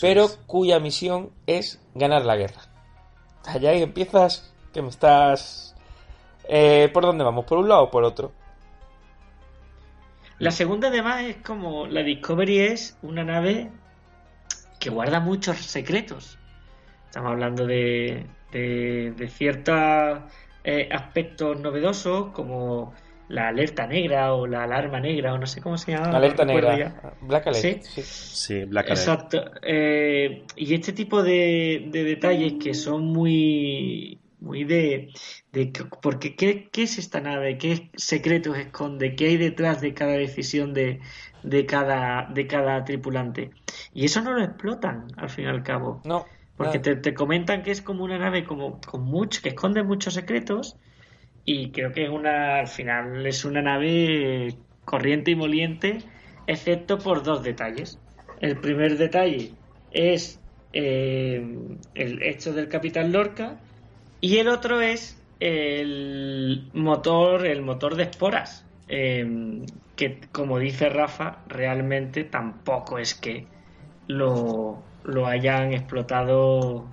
pero 0.00 0.28
cuya 0.46 0.78
misión 0.78 1.30
es 1.46 1.80
ganar 1.94 2.24
la 2.24 2.36
guerra. 2.36 2.62
Allá 3.44 3.70
ahí 3.70 3.82
empiezas 3.82 4.52
que 4.72 4.82
me 4.82 4.88
estás 4.88 5.70
eh, 6.52 6.90
¿Por 6.92 7.04
dónde 7.04 7.22
vamos? 7.22 7.44
¿Por 7.44 7.58
un 7.58 7.68
lado 7.68 7.84
o 7.84 7.90
por 7.92 8.02
otro? 8.02 8.32
La 10.40 10.50
segunda, 10.50 10.88
además, 10.88 11.22
es 11.22 11.36
como 11.36 11.86
la 11.86 12.02
Discovery 12.02 12.58
es 12.58 12.98
una 13.02 13.22
nave 13.22 13.70
que 14.80 14.90
guarda 14.90 15.20
muchos 15.20 15.58
secretos. 15.58 16.39
Estamos 17.10 17.32
hablando 17.32 17.66
de, 17.66 18.24
de, 18.52 19.28
ciertos 19.28 20.20
eh, 20.62 20.88
aspectos 20.92 21.58
novedosos 21.58 22.30
como 22.30 22.94
la 23.26 23.48
alerta 23.48 23.84
negra 23.88 24.32
o 24.32 24.46
la 24.46 24.62
alarma 24.62 25.00
negra 25.00 25.34
o 25.34 25.38
no 25.38 25.44
sé 25.44 25.60
cómo 25.60 25.76
se 25.76 25.90
llama. 25.90 26.16
alerta 26.16 26.44
negra. 26.44 27.16
Black 27.22 27.48
Alert. 27.48 27.82
Sí, 27.82 28.02
sí. 28.02 28.64
Black 28.64 28.86
Alert. 28.86 29.00
Exacto. 29.00 29.44
Eh, 29.60 30.44
y 30.54 30.72
este 30.72 30.92
tipo 30.92 31.20
de, 31.24 31.88
de 31.90 32.04
detalles 32.04 32.54
que 32.62 32.74
son 32.74 33.06
muy 33.06 34.20
muy 34.38 34.62
de, 34.62 35.12
de 35.52 35.72
porque 36.00 36.36
¿qué, 36.36 36.68
¿qué, 36.70 36.84
es 36.84 36.96
esta 36.96 37.20
nave, 37.20 37.58
qué 37.58 37.90
secretos 37.96 38.56
esconde, 38.56 39.16
qué 39.16 39.26
hay 39.26 39.36
detrás 39.36 39.80
de 39.80 39.94
cada 39.94 40.12
decisión 40.12 40.72
de, 40.74 41.00
de, 41.42 41.66
cada, 41.66 42.28
de 42.32 42.46
cada 42.46 42.84
tripulante. 42.84 43.50
Y 43.92 44.04
eso 44.04 44.22
no 44.22 44.32
lo 44.32 44.44
explotan, 44.44 45.08
al 45.16 45.28
fin 45.28 45.46
y 45.46 45.48
al 45.48 45.62
cabo. 45.64 46.00
No. 46.04 46.24
Porque 46.60 46.78
te, 46.78 46.94
te 46.94 47.14
comentan 47.14 47.62
que 47.62 47.70
es 47.70 47.80
como 47.80 48.04
una 48.04 48.18
nave 48.18 48.44
como 48.44 48.82
con 48.82 49.00
mucho, 49.00 49.40
que 49.40 49.48
esconde 49.48 49.82
muchos 49.82 50.12
secretos 50.12 50.76
y 51.46 51.70
creo 51.70 51.90
que 51.92 52.04
es 52.04 52.10
una, 52.10 52.58
al 52.58 52.68
final 52.68 53.26
es 53.26 53.46
una 53.46 53.62
nave 53.62 54.56
corriente 54.84 55.30
y 55.30 55.36
moliente, 55.36 56.02
excepto 56.46 56.98
por 56.98 57.22
dos 57.22 57.42
detalles. 57.42 57.98
El 58.42 58.58
primer 58.58 58.98
detalle 58.98 59.52
es 59.90 60.38
eh, 60.74 61.42
el 61.94 62.22
hecho 62.22 62.52
del 62.52 62.68
Capitán 62.68 63.10
Lorca 63.10 63.58
y 64.20 64.36
el 64.36 64.48
otro 64.48 64.82
es 64.82 65.18
el 65.40 66.68
motor, 66.74 67.46
el 67.46 67.62
motor 67.62 67.96
de 67.96 68.02
esporas, 68.02 68.66
eh, 68.86 69.64
que 69.96 70.20
como 70.30 70.58
dice 70.58 70.90
Rafa, 70.90 71.38
realmente 71.48 72.24
tampoco 72.24 72.98
es 72.98 73.14
que 73.14 73.46
lo, 74.08 74.82
lo 75.04 75.26
hayan 75.26 75.72
explotado 75.72 76.86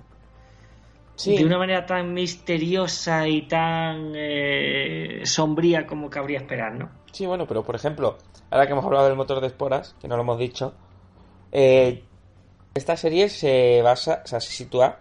Sí. 1.16 1.36
de 1.36 1.44
una 1.44 1.58
manera 1.58 1.84
tan 1.84 2.14
misteriosa 2.14 3.26
y 3.26 3.42
tan 3.48 4.12
eh, 4.14 5.22
sombría 5.24 5.84
como 5.86 6.08
cabría 6.10 6.38
esperar, 6.38 6.74
¿no? 6.76 6.90
Sí, 7.10 7.26
bueno, 7.26 7.46
pero 7.48 7.64
por 7.64 7.74
ejemplo, 7.74 8.18
ahora 8.50 8.66
que 8.66 8.72
hemos 8.72 8.84
hablado 8.84 9.06
del 9.08 9.16
motor 9.16 9.40
de 9.40 9.48
esporas, 9.48 9.96
que 10.00 10.06
no 10.06 10.14
lo 10.16 10.22
hemos 10.22 10.38
dicho, 10.38 10.74
eh, 11.50 12.04
esta 12.74 12.96
serie 12.96 13.28
se 13.30 13.82
basa, 13.82 14.22
o 14.24 14.28
sea, 14.28 14.38
se 14.40 14.52
sitúa 14.52 14.98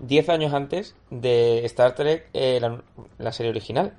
10 0.00 0.28
años 0.30 0.52
antes 0.52 0.96
de 1.10 1.64
Star 1.66 1.94
Trek, 1.94 2.28
eh, 2.32 2.58
la, 2.60 2.82
la 3.18 3.30
serie 3.32 3.50
original. 3.50 3.94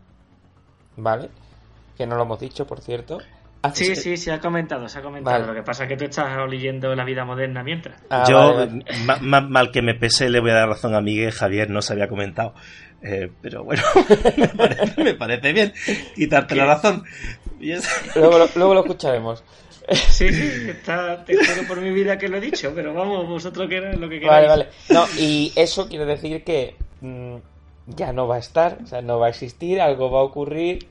¿Vale? 0.97 1.29
Que 1.95 2.05
no 2.07 2.15
lo 2.17 2.23
hemos 2.23 2.39
dicho, 2.39 2.67
por 2.67 2.81
cierto. 2.81 3.19
Hace- 3.61 3.85
Sí, 3.85 3.95
sí, 3.95 4.17
se 4.17 4.31
ha 4.31 4.39
comentado, 4.39 4.87
se 4.87 4.99
ha 4.99 5.01
comentado. 5.01 5.35
Vale. 5.39 5.47
Lo 5.47 5.53
que 5.55 5.63
pasa 5.63 5.83
es 5.83 5.89
que 5.89 5.97
tú 5.97 6.05
estás 6.05 6.27
leyendo 6.49 6.95
la 6.95 7.03
vida 7.03 7.25
moderna 7.25 7.63
mientras. 7.63 8.01
Ah, 8.09 8.23
Yo, 8.29 8.37
vale, 8.55 8.55
vale. 8.83 8.85
ma- 9.05 9.17
ma- 9.21 9.41
mal 9.41 9.71
que 9.71 9.81
me 9.81 9.95
pese, 9.95 10.29
le 10.29 10.39
voy 10.39 10.51
a 10.51 10.55
dar 10.55 10.69
razón 10.69 10.93
a 10.95 11.01
Miguel. 11.01 11.31
Javier 11.31 11.69
no 11.69 11.81
se 11.81 11.93
había 11.93 12.07
comentado. 12.07 12.53
Eh, 13.01 13.29
pero 13.41 13.63
bueno, 13.63 13.83
me 14.37 14.47
parece, 14.47 15.03
me 15.03 15.13
parece 15.13 15.53
bien 15.53 15.73
quitarte 16.15 16.55
la 16.55 16.65
razón. 16.65 17.03
Luego, 18.15 18.37
lo, 18.37 18.49
luego 18.55 18.73
lo 18.75 18.79
escucharemos. 18.81 19.43
Sí, 19.89 20.33
sí, 20.33 20.69
está, 20.69 21.23
te 21.23 21.33
juro 21.35 21.65
por 21.67 21.79
mi 21.81 21.91
vida 21.91 22.17
que 22.17 22.27
lo 22.27 22.37
he 22.37 22.41
dicho, 22.41 22.73
pero 22.75 22.93
vamos, 22.93 23.25
vosotros 23.27 23.69
que 23.69 23.79
lo 23.79 24.09
que 24.09 24.19
Vale, 24.19 24.19
queráis. 24.19 24.47
vale. 24.49 24.67
No, 24.89 25.05
y 25.17 25.53
eso 25.55 25.87
quiere 25.87 26.05
decir 26.05 26.43
que 26.43 26.75
mm, 27.01 27.35
ya 27.87 28.11
no 28.11 28.27
va 28.27 28.35
a 28.35 28.39
estar, 28.39 28.79
o 28.83 28.85
sea, 28.87 29.01
no 29.01 29.17
va 29.19 29.27
a 29.27 29.29
existir, 29.29 29.79
algo 29.79 30.11
va 30.11 30.19
a 30.19 30.23
ocurrir, 30.23 30.87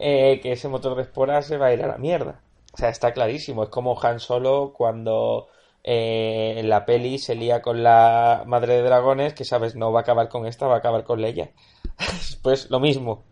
eh, 0.00 0.40
que 0.42 0.52
ese 0.52 0.68
motor 0.68 0.96
de 0.96 1.02
esporas 1.02 1.46
se 1.46 1.56
va 1.58 1.66
a 1.66 1.72
ir 1.72 1.82
a 1.82 1.86
la 1.86 1.98
mierda. 1.98 2.40
O 2.72 2.76
sea, 2.76 2.88
está 2.88 3.12
clarísimo. 3.12 3.64
Es 3.64 3.68
como 3.68 4.00
Han 4.02 4.20
Solo 4.20 4.72
cuando 4.76 5.48
eh, 5.84 6.54
en 6.58 6.68
la 6.68 6.84
peli 6.84 7.18
se 7.18 7.34
lía 7.34 7.62
con 7.62 7.82
la 7.82 8.44
madre 8.46 8.74
de 8.74 8.82
dragones, 8.82 9.34
que 9.34 9.44
sabes, 9.44 9.74
no 9.76 9.92
va 9.92 10.00
a 10.00 10.02
acabar 10.02 10.28
con 10.28 10.46
esta, 10.46 10.66
va 10.66 10.76
a 10.76 10.78
acabar 10.78 11.04
con 11.04 11.20
Leia. 11.20 11.50
pues 12.42 12.70
lo 12.70 12.80
mismo. 12.80 13.24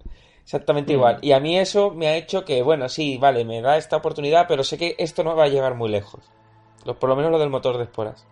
Exactamente 0.43 0.95
igual. 0.95 1.19
Y 1.21 1.33
a 1.33 1.41
mí 1.41 1.59
eso 1.59 1.91
me 1.91 2.09
ha 2.09 2.17
hecho 2.17 2.45
que, 2.45 2.63
bueno, 2.63 2.89
sí, 2.89 3.19
vale, 3.19 3.45
me 3.45 3.61
da 3.61 3.77
esta 3.77 3.97
oportunidad, 3.99 4.47
pero 4.49 4.65
sé 4.65 4.79
que 4.79 4.97
esto 4.99 5.23
no 5.23 5.37
va 5.37 5.45
a 5.45 5.49
llegar 5.49 5.75
muy 5.75 5.91
lejos. 5.91 6.25
Por 6.99 7.09
lo 7.09 7.17
menos 7.17 7.31
lo 7.31 7.39
del 7.39 7.51
motor 7.51 7.77
de 7.77 7.85
esporas. 7.85 8.27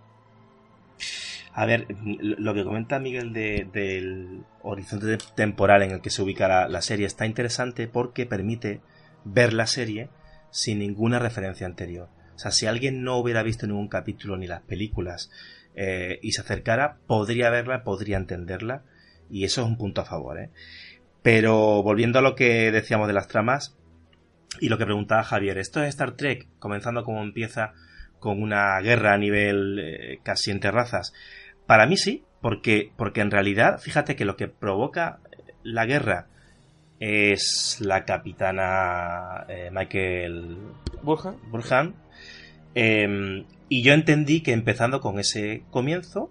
A 1.58 1.64
ver, 1.64 1.86
lo 2.04 2.52
que 2.52 2.64
comenta 2.64 2.98
Miguel 2.98 3.32
de- 3.32 3.66
del 3.72 4.42
horizonte 4.60 5.16
temporal 5.34 5.82
en 5.82 5.90
el 5.90 6.00
que 6.02 6.10
se 6.10 6.20
ubica 6.22 6.46
la, 6.48 6.68
la 6.68 6.82
serie 6.82 7.06
está 7.06 7.24
interesante 7.24 7.88
porque 7.88 8.26
permite 8.26 8.82
ver 9.24 9.54
la 9.54 9.66
serie 9.66 10.10
sin 10.50 10.80
ninguna 10.80 11.18
referencia 11.18 11.66
anterior. 11.66 12.10
O 12.34 12.38
sea, 12.38 12.50
si 12.50 12.66
alguien 12.66 13.02
no 13.02 13.16
hubiera 13.16 13.42
visto 13.42 13.66
ningún 13.66 13.88
capítulo 13.88 14.36
ni 14.36 14.46
las 14.46 14.60
películas 14.60 15.30
eh, 15.74 16.18
y 16.20 16.32
se 16.32 16.42
acercara, 16.42 16.98
podría 17.06 17.48
verla, 17.48 17.84
podría 17.84 18.18
entenderla 18.18 18.82
y 19.30 19.44
eso 19.44 19.62
es 19.62 19.66
un 19.66 19.78
punto 19.78 20.02
a 20.02 20.04
favor. 20.04 20.38
¿eh? 20.38 20.50
Pero 21.22 21.82
volviendo 21.82 22.18
a 22.18 22.22
lo 22.22 22.34
que 22.34 22.70
decíamos 22.70 23.08
de 23.08 23.14
las 23.14 23.28
tramas 23.28 23.78
y 24.60 24.68
lo 24.68 24.76
que 24.76 24.84
preguntaba 24.84 25.24
Javier, 25.24 25.56
esto 25.56 25.82
es 25.82 25.88
Star 25.88 26.12
Trek, 26.12 26.46
comenzando 26.58 27.02
como 27.02 27.22
empieza 27.22 27.72
con 28.18 28.42
una 28.42 28.78
guerra 28.80 29.14
a 29.14 29.18
nivel 29.18 29.78
eh, 29.78 30.18
casi 30.22 30.50
entre 30.50 30.70
razas. 30.70 31.12
Para 31.66 31.86
mí 31.86 31.96
sí, 31.96 32.24
porque, 32.40 32.92
porque 32.96 33.20
en 33.20 33.30
realidad, 33.30 33.78
fíjate 33.80 34.16
que 34.16 34.24
lo 34.24 34.36
que 34.36 34.48
provoca 34.48 35.18
la 35.62 35.86
guerra 35.86 36.26
es 37.00 37.78
la 37.80 38.04
capitana 38.04 39.44
eh, 39.48 39.70
Michael 39.72 40.58
Burhan. 41.02 41.36
Burhan. 41.50 41.94
eh, 42.74 43.44
y 43.68 43.82
yo 43.82 43.94
entendí 43.94 44.42
que 44.42 44.52
empezando 44.52 45.00
con 45.00 45.18
ese 45.18 45.64
comienzo, 45.70 46.30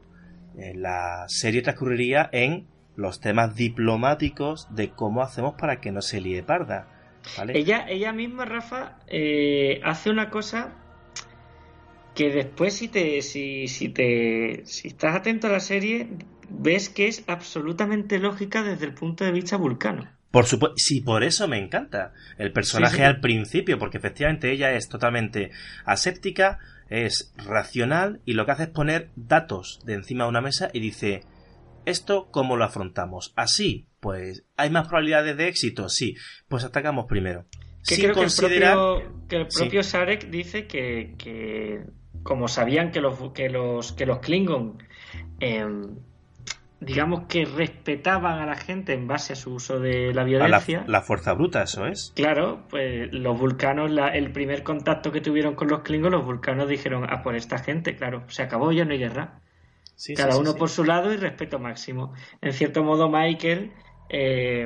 eh, 0.57 0.73
la 0.73 1.25
serie 1.27 1.61
transcurriría 1.61 2.29
en 2.31 2.67
los 2.95 3.19
temas 3.19 3.55
diplomáticos 3.55 4.73
de 4.73 4.91
cómo 4.91 5.21
hacemos 5.21 5.55
para 5.55 5.81
que 5.81 5.91
no 5.91 6.01
se 6.01 6.21
líe 6.21 6.43
parda. 6.43 6.87
¿vale? 7.37 7.57
Ella, 7.57 7.85
ella 7.89 8.13
misma, 8.13 8.45
Rafa, 8.45 8.99
eh, 9.07 9.81
hace 9.83 10.09
una 10.09 10.29
cosa 10.29 10.75
que 12.15 12.29
después 12.31 12.73
si 12.73 12.87
te, 12.87 13.21
si, 13.21 13.67
si 13.67 13.89
te, 13.89 14.61
si 14.65 14.87
estás 14.87 15.15
atento 15.15 15.47
a 15.47 15.51
la 15.51 15.59
serie, 15.59 16.07
ves 16.49 16.89
que 16.89 17.07
es 17.07 17.23
absolutamente 17.27 18.19
lógica 18.19 18.63
desde 18.63 18.85
el 18.85 18.93
punto 18.93 19.23
de 19.25 19.31
vista 19.31 19.57
vulcano. 19.57 20.09
Por 20.31 20.45
supuesto, 20.45 20.75
sí, 20.77 21.01
por 21.01 21.23
eso 21.23 21.47
me 21.47 21.57
encanta 21.57 22.13
el 22.37 22.51
personaje 22.51 22.95
Sí, 22.95 23.01
sí. 23.01 23.05
al 23.05 23.21
principio, 23.21 23.77
porque 23.79 23.97
efectivamente 23.97 24.51
ella 24.51 24.73
es 24.73 24.89
totalmente 24.89 25.51
aséptica, 25.85 26.59
es 26.89 27.33
racional 27.37 28.21
y 28.25 28.33
lo 28.33 28.45
que 28.45 28.51
hace 28.51 28.63
es 28.63 28.69
poner 28.69 29.09
datos 29.15 29.79
de 29.85 29.93
encima 29.93 30.25
de 30.25 30.29
una 30.29 30.41
mesa 30.41 30.69
y 30.73 30.79
dice, 30.81 31.21
¿esto 31.85 32.29
cómo 32.31 32.57
lo 32.57 32.65
afrontamos? 32.65 33.31
Así, 33.37 33.87
pues, 34.01 34.43
¿hay 34.57 34.69
más 34.69 34.87
probabilidades 34.87 35.37
de 35.37 35.47
éxito? 35.47 35.87
Sí, 35.89 36.15
pues 36.49 36.63
atacamos 36.63 37.05
primero. 37.07 37.45
Que 37.87 37.95
Sin 37.95 38.03
creo 38.05 38.15
considerar... 38.15 38.75
que 38.77 38.81
el 38.81 39.01
propio, 39.03 39.27
que 39.29 39.35
el 39.37 39.45
Sí. 39.51 39.59
propio 39.59 39.83
Sarek 39.83 40.29
dice 40.31 40.67
que, 40.67 41.15
que 41.17 41.81
como 42.25 42.47
sabían 42.47 42.91
que 42.91 42.99
los 43.01 43.31
que 43.33 43.49
los 43.49 43.93
que 43.93 44.05
los 44.05 44.17
Klingon 44.19 44.81
em, 45.39 45.95
digamos 46.79 47.21
que 47.27 47.45
respetaban 47.45 48.39
a 48.39 48.45
la 48.45 48.55
gente 48.55 48.93
en 48.93 49.07
base 49.07 49.33
a 49.33 49.35
su 49.35 49.53
uso 49.53 49.79
de 49.79 50.13
la 50.13 50.23
violencia, 50.23 50.83
la 50.87 51.01
fuerza 51.01 51.33
bruta, 51.33 51.63
eso 51.63 51.85
es. 51.87 52.11
claro, 52.15 52.63
pues 52.69 53.11
los 53.13 53.39
vulcanos, 53.39 53.89
la- 53.91 54.09
el 54.09 54.31
primer 54.31 54.63
contacto 54.63 55.11
que 55.11 55.21
tuvieron 55.21 55.55
con 55.55 55.67
los 55.69 55.81
Klingons, 55.81 56.11
los 56.13 56.25
vulcanos 56.25 56.67
dijeron, 56.67 57.05
ah, 57.09 57.21
por 57.23 57.35
esta 57.35 57.59
gente, 57.59 57.95
claro, 57.95 58.23
se 58.27 58.41
acabó, 58.43 58.71
ya 58.71 58.85
no 58.85 58.91
hay 58.91 58.99
guerra. 58.99 59.39
Sí, 59.95 60.13
Cada 60.13 60.33
sí, 60.33 60.39
uno 60.41 60.51
sí. 60.51 60.57
por 60.59 60.69
su 60.69 60.83
lado 60.83 61.13
y 61.13 61.17
respeto 61.17 61.57
máximo. 61.59 62.13
En 62.41 62.51
cierto 62.53 62.83
modo, 62.83 63.09
Michael, 63.09 63.71
eh, 64.09 64.65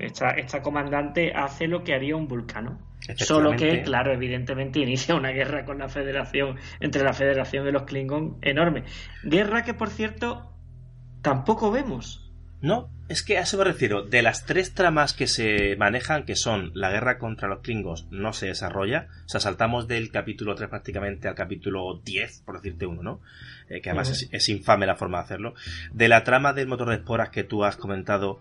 esta, 0.00 0.30
esta 0.30 0.62
comandante, 0.62 1.32
hace 1.34 1.66
lo 1.66 1.82
que 1.82 1.94
haría 1.94 2.16
un 2.16 2.28
vulcano. 2.28 2.78
Solo 3.16 3.56
que, 3.56 3.82
claro, 3.82 4.12
evidentemente 4.12 4.78
inicia 4.78 5.14
una 5.14 5.30
guerra 5.30 5.64
con 5.64 5.78
la 5.78 5.88
Federación, 5.88 6.56
entre 6.80 7.02
la 7.02 7.12
Federación 7.12 7.66
y 7.66 7.72
los 7.72 7.84
Klingon 7.84 8.38
enorme. 8.42 8.84
Guerra 9.24 9.62
que, 9.62 9.74
por 9.74 9.88
cierto, 9.88 10.52
tampoco 11.22 11.70
vemos. 11.70 12.19
No, 12.62 12.90
es 13.08 13.22
que 13.22 13.38
a 13.38 13.42
eso 13.42 13.56
me 13.56 13.64
refiero. 13.64 14.02
De 14.02 14.22
las 14.22 14.44
tres 14.44 14.74
tramas 14.74 15.14
que 15.14 15.26
se 15.26 15.76
manejan, 15.76 16.24
que 16.24 16.36
son 16.36 16.72
la 16.74 16.90
guerra 16.90 17.18
contra 17.18 17.48
los 17.48 17.60
Klingons, 17.60 18.06
no 18.10 18.32
se 18.32 18.46
desarrolla. 18.46 19.08
O 19.24 19.28
sea, 19.28 19.40
saltamos 19.40 19.88
del 19.88 20.10
capítulo 20.10 20.54
3 20.54 20.68
prácticamente 20.68 21.26
al 21.26 21.34
capítulo 21.34 22.00
10, 22.04 22.42
por 22.44 22.56
decirte 22.56 22.86
uno, 22.86 23.02
¿no? 23.02 23.20
Eh, 23.70 23.80
que 23.80 23.90
además 23.90 24.10
es, 24.10 24.28
es 24.30 24.48
infame 24.50 24.86
la 24.86 24.96
forma 24.96 25.18
de 25.18 25.24
hacerlo. 25.24 25.54
De 25.92 26.08
la 26.08 26.22
trama 26.22 26.52
del 26.52 26.68
motor 26.68 26.90
de 26.90 26.96
esporas 26.96 27.30
que 27.30 27.44
tú 27.44 27.64
has 27.64 27.76
comentado, 27.76 28.40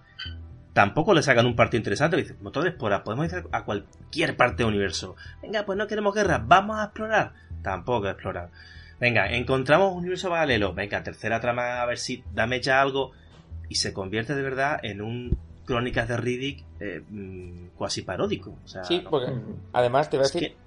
tampoco 0.74 1.14
le 1.14 1.24
sacan 1.24 1.46
un 1.46 1.56
partido 1.56 1.80
interesante. 1.80 2.18
Dices, 2.18 2.42
motor 2.42 2.64
de 2.64 2.70
esporas, 2.70 3.02
podemos 3.02 3.32
ir 3.32 3.44
a 3.52 3.64
cualquier 3.64 4.36
parte 4.36 4.64
del 4.64 4.74
universo. 4.74 5.16
Venga, 5.42 5.66
pues 5.66 5.78
no 5.78 5.88
queremos 5.88 6.14
guerra, 6.14 6.44
vamos 6.46 6.78
a 6.78 6.86
explorar. 6.86 7.34
Tampoco 7.62 8.10
exploran. 8.10 8.50
Venga, 9.00 9.32
encontramos 9.32 9.94
un 9.94 10.00
universo 10.00 10.30
paralelo. 10.30 10.74
Venga, 10.74 11.04
tercera 11.04 11.40
trama, 11.40 11.82
a 11.82 11.86
ver 11.86 11.98
si 11.98 12.24
dame 12.34 12.60
ya 12.60 12.82
algo. 12.82 13.14
Y 13.70 13.76
se 13.76 13.94
convierte 13.94 14.36
de 14.36 14.42
verdad 14.42 14.80
en 14.84 15.02
un 15.02 15.38
Crónicas 15.66 16.08
de 16.08 16.18
Riddick 16.18 16.66
eh, 16.80 17.02
mm, 17.08 17.68
cuasi 17.78 18.02
paródico. 18.02 18.58
O 18.66 18.68
sea, 18.68 18.84
Sí, 18.84 19.02
no- 19.04 19.10
porque 19.12 19.32
además 19.74 20.10
te 20.10 20.18
voy 20.18 20.24
a 20.24 20.28
es 20.28 20.34
decir, 20.34 20.50
que- 20.50 20.58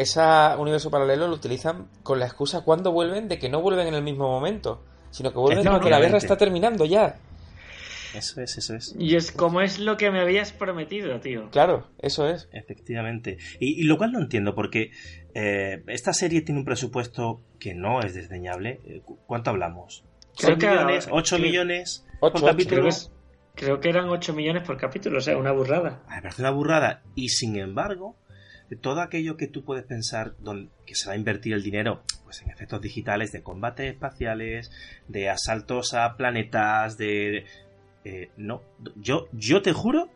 ese 0.00 0.20
universo 0.58 0.90
paralelo 0.90 1.28
lo 1.28 1.34
utilizan 1.34 1.88
con 2.02 2.18
la 2.18 2.26
excusa 2.26 2.62
cuando 2.62 2.90
vuelven 2.92 3.28
de 3.28 3.38
que 3.38 3.48
no 3.48 3.60
vuelven 3.60 3.88
en 3.88 3.94
el 3.94 4.02
mismo 4.02 4.28
momento, 4.28 4.82
sino 5.10 5.32
que 5.32 5.38
vuelven 5.38 5.64
porque 5.66 5.90
la 5.90 6.00
guerra 6.00 6.18
está 6.18 6.36
terminando 6.38 6.84
ya. 6.86 7.18
Eso 8.14 8.40
es, 8.40 8.56
eso 8.56 8.74
es. 8.74 8.94
Y 8.98 9.16
es 9.16 9.32
como 9.32 9.60
es 9.60 9.78
lo 9.78 9.98
que 9.98 10.10
me 10.10 10.20
habías 10.20 10.52
prometido, 10.52 11.20
tío. 11.20 11.50
Claro, 11.50 11.88
eso 11.98 12.26
es. 12.26 12.48
Efectivamente. 12.52 13.36
Y, 13.60 13.80
y 13.80 13.84
lo 13.84 13.98
cual 13.98 14.12
no 14.12 14.20
entiendo, 14.20 14.54
porque 14.54 14.92
eh, 15.34 15.82
esta 15.88 16.14
serie 16.14 16.40
tiene 16.40 16.60
un 16.60 16.64
presupuesto 16.64 17.42
que 17.58 17.74
no 17.74 18.00
es 18.00 18.14
desdeñable. 18.14 18.80
Eh, 18.86 19.02
¿cu- 19.04 19.18
¿Cuánto 19.26 19.50
hablamos? 19.50 20.04
Creo 20.38 20.56
¿6 20.56 20.58
que- 20.58 20.68
millones? 20.70 21.08
¿8 21.08 21.36
creo- 21.36 21.46
millones? 21.46 22.06
Por 22.20 22.32
ocho. 22.36 22.46
capítulo? 22.46 22.80
Creo 22.80 22.82
que, 22.84 22.88
es- 22.88 23.10
creo 23.54 23.80
que 23.80 23.88
eran 23.88 24.08
8 24.08 24.32
millones 24.34 24.62
por 24.64 24.76
capítulo, 24.76 25.18
o 25.18 25.20
sea, 25.20 25.36
una 25.36 25.52
burrada. 25.52 26.02
Me 26.08 26.22
parece 26.22 26.42
una 26.42 26.50
burrada. 26.50 27.02
Y 27.14 27.28
sin 27.30 27.56
embargo, 27.56 28.16
todo 28.80 29.00
aquello 29.00 29.36
que 29.36 29.46
tú 29.48 29.64
puedes 29.64 29.84
pensar 29.84 30.34
que 30.86 30.94
se 30.94 31.06
va 31.08 31.14
a 31.14 31.16
invertir 31.16 31.54
el 31.54 31.62
dinero, 31.62 32.02
pues 32.24 32.42
en 32.42 32.50
efectos 32.50 32.80
digitales 32.80 33.32
de 33.32 33.42
combates 33.42 33.92
espaciales, 33.92 34.70
de 35.08 35.30
asaltos 35.30 35.94
a 35.94 36.16
planetas, 36.16 36.98
de... 36.98 37.46
eh, 38.04 38.30
no, 38.36 38.62
yo, 38.96 39.26
yo 39.32 39.62
te 39.62 39.72
juro 39.72 40.08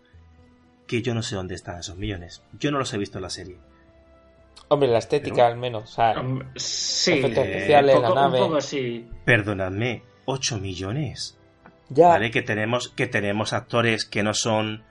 que 0.87 1.01
yo 1.03 1.15
no 1.15 1.23
sé 1.23 1.37
dónde 1.37 1.55
están 1.55 1.79
esos 1.79 1.97
millones. 1.97 2.43
Yo 2.59 2.71
no 2.71 2.79
los 2.79 2.93
he 2.93 2.99
visto 2.99 3.17
en 3.19 3.23
la 3.23 3.31
serie. 3.31 3.57
Hombre, 4.69 4.89
la 4.91 4.99
estética 4.99 5.35
Pero- 5.37 5.47
al 5.47 5.57
menos. 5.57 5.85
O 5.85 5.95
sea, 5.95 6.15
Hom- 6.17 6.47
Sí, 6.57 7.13
Efectos 7.15 7.45
eh, 7.47 7.51
especiales, 7.53 8.01
la 8.01 8.11
nave. 8.15 8.41
un 8.43 8.49
poco 8.49 8.61
sí. 8.61 9.07
Perdonadme, 9.25 10.03
8 10.25 10.59
millones. 10.59 11.39
ya. 11.89 12.09
¿Vale? 12.09 12.31
Que 12.31 12.43
tenemos, 12.43 12.89
que 12.89 13.07
tenemos 13.07 13.53
actores 13.53 14.05
que 14.05 14.23
no 14.23 14.35
son 14.35 14.85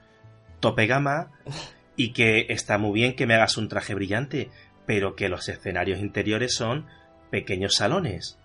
tope 0.60 0.86
gama 0.86 1.30
y 1.96 2.12
que 2.12 2.46
está 2.48 2.78
muy 2.78 2.92
bien 2.92 3.14
que 3.14 3.26
me 3.26 3.34
hagas 3.34 3.56
un 3.56 3.68
traje 3.68 3.94
brillante, 3.94 4.50
pero 4.86 5.14
que 5.14 5.28
los 5.28 5.48
escenarios 5.48 6.00
interiores 6.00 6.54
son 6.54 6.86
pequeños 7.30 7.74
salones 7.74 8.38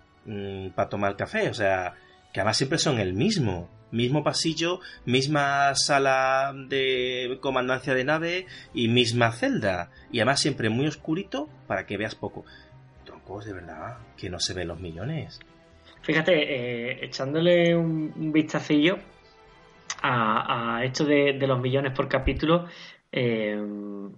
para 0.74 0.88
tomar 0.88 1.16
café, 1.16 1.48
o 1.48 1.54
sea, 1.54 1.94
que 2.32 2.40
además 2.40 2.56
siempre 2.58 2.78
son 2.78 2.98
el 2.98 3.14
mismo, 3.14 3.68
mismo 3.90 4.22
pasillo, 4.22 4.80
misma 5.06 5.74
sala 5.74 6.52
de 6.68 7.38
comandancia 7.40 7.94
de 7.94 8.04
nave 8.04 8.46
y 8.74 8.88
misma 8.88 9.32
celda, 9.32 9.90
y 10.12 10.18
además 10.18 10.40
siempre 10.40 10.68
muy 10.68 10.86
oscurito 10.86 11.48
para 11.66 11.86
que 11.86 11.96
veas 11.96 12.14
poco. 12.14 12.44
Troncos, 13.04 13.46
de 13.46 13.54
verdad, 13.54 13.98
que 14.16 14.28
no 14.28 14.38
se 14.38 14.52
ven 14.52 14.68
los 14.68 14.80
millones. 14.80 15.40
Fíjate, 16.08 16.32
eh, 16.32 17.04
echándole 17.04 17.76
un, 17.76 18.14
un 18.16 18.32
vistacillo 18.32 18.96
a, 20.02 20.80
esto 20.82 21.04
de, 21.04 21.34
los 21.34 21.60
millones 21.60 21.92
por 21.92 22.08
capítulo, 22.08 22.64
eh, 23.12 23.60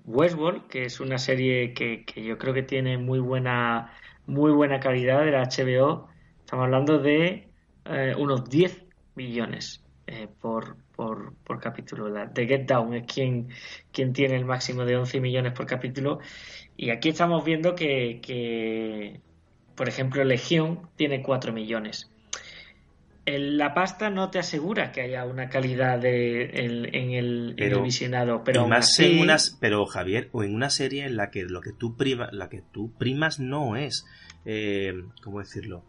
Westworld, 0.05 0.69
que 0.69 0.85
es 0.85 1.01
una 1.01 1.19
serie 1.19 1.75
que, 1.75 2.05
yo 2.15 2.39
creo 2.39 2.55
que 2.55 2.63
tiene 2.63 2.97
muy 2.97 3.19
buena, 3.19 3.93
muy 4.27 4.53
buena 4.53 4.79
calidad 4.79 5.25
de 5.25 5.33
la 5.33 5.43
HBO, 5.43 6.09
estamos 6.39 6.67
hablando 6.67 7.01
de 7.01 7.49
eh, 7.87 8.15
unos 8.17 8.49
10 8.49 8.85
millones 9.17 9.85
por, 10.41 10.77
por, 10.95 11.35
por 11.43 11.59
capítulo. 11.59 12.15
The 12.33 12.47
Get 12.47 12.67
Down 12.69 12.95
es 12.95 13.13
quien, 13.13 13.49
quien 13.91 14.13
tiene 14.13 14.37
el 14.37 14.45
máximo 14.45 14.85
de 14.85 14.97
11 14.97 15.21
millones 15.21 15.55
por 15.55 15.67
capítulo. 15.67 16.21
Y 16.77 16.91
aquí 16.91 17.09
estamos 17.09 17.45
viendo 17.45 17.75
que 17.75 18.21
por 19.81 19.89
ejemplo, 19.89 20.23
Legión 20.25 20.91
tiene 20.97 21.23
4 21.23 21.55
millones. 21.55 22.11
La 23.25 23.73
pasta 23.73 24.11
no 24.11 24.29
te 24.31 24.39
asegura 24.39 24.93
que 24.93 25.01
haya 25.01 25.25
una 25.25 25.49
calidad 25.49 25.99
de, 25.99 26.51
en, 26.53 26.95
en 26.95 27.13
el, 27.13 27.49
en 27.51 27.57
Pero- 27.57 27.77
el 27.79 27.83
visionado, 27.85 28.45
pero 28.45 28.69
más 28.69 28.91
así- 28.91 29.07
en 29.07 29.21
unas, 29.21 29.57
pero 29.59 29.87
Javier, 29.87 30.29
o 30.33 30.43
en 30.45 30.55
una 30.55 30.69
serie 30.69 31.07
en 31.07 31.17
la 31.17 31.31
que 31.31 31.45
lo 31.45 31.63
que 31.63 31.73
tú 31.73 31.97
prima, 31.97 32.29
la 32.31 32.51
que 32.51 32.61
tú 32.61 32.93
primas 32.99 33.41
no 33.41 33.75
es, 33.77 34.05
eh, 34.45 34.93
¿cómo 35.23 35.39
decirlo? 35.39 35.83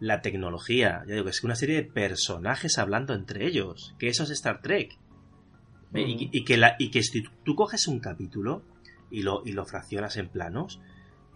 La 0.00 0.20
tecnología. 0.20 1.04
Ya 1.06 1.12
digo 1.14 1.24
que 1.26 1.30
es 1.30 1.44
una 1.44 1.54
serie 1.54 1.76
de 1.76 1.84
personajes 1.84 2.76
hablando 2.78 3.14
entre 3.14 3.46
ellos. 3.46 3.94
Que 4.00 4.08
eso 4.08 4.24
es 4.24 4.30
Star 4.30 4.60
Trek. 4.62 4.96
Mm. 5.92 5.96
Y, 5.98 6.30
y 6.32 6.44
que 6.44 6.56
la, 6.56 6.74
y 6.80 6.90
que 6.90 7.04
si 7.04 7.22
tú 7.44 7.54
coges 7.54 7.86
un 7.86 8.00
capítulo 8.00 8.64
y 9.12 9.22
lo, 9.22 9.42
y 9.46 9.52
lo 9.52 9.64
fraccionas 9.64 10.16
en 10.16 10.28
planos, 10.28 10.80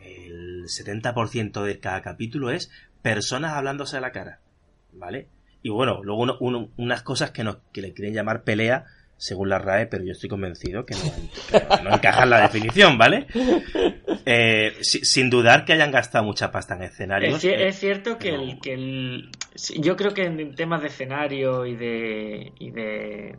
el 0.04 0.64
70% 0.64 1.62
de 1.62 1.78
cada 1.80 2.02
capítulo 2.02 2.50
es 2.50 2.70
personas 3.02 3.52
hablándose 3.54 3.96
a 3.96 4.00
la 4.00 4.12
cara. 4.12 4.40
¿Vale? 4.92 5.28
Y 5.62 5.70
bueno, 5.70 6.02
luego 6.02 6.22
uno- 6.22 6.36
uno- 6.40 6.68
unas 6.76 7.02
cosas 7.02 7.30
que, 7.30 7.44
nos, 7.44 7.58
que 7.72 7.80
le 7.82 7.92
quieren 7.94 8.14
llamar 8.14 8.42
pelea, 8.44 8.84
según 9.16 9.48
la 9.48 9.58
RAE, 9.60 9.86
pero 9.86 10.02
yo 10.04 10.12
estoy 10.12 10.28
convencido 10.28 10.84
que 10.84 10.94
no, 10.96 11.00
que 11.78 11.82
no 11.84 11.94
encaja 11.94 12.24
en 12.24 12.30
la 12.30 12.40
definición, 12.42 12.98
¿vale? 12.98 13.26
Eh, 14.26 14.72
si- 14.80 15.04
sin 15.04 15.30
dudar 15.30 15.64
que 15.64 15.72
hayan 15.72 15.92
gastado 15.92 16.24
mucha 16.24 16.50
pasta 16.50 16.74
en 16.74 16.82
escenarios. 16.82 17.36
Es, 17.36 17.44
eh, 17.44 17.68
es 17.68 17.78
cierto 17.78 18.18
que, 18.18 18.30
pero- 18.30 18.42
el, 18.42 18.60
que 18.60 18.74
el- 18.74 19.30
yo 19.80 19.96
creo 19.96 20.12
que 20.14 20.24
en 20.24 20.54
temas 20.56 20.82
de 20.82 20.88
escenario 20.88 21.64
y 21.66 21.76
de, 21.76 22.52
y 22.58 22.70
de 22.72 23.36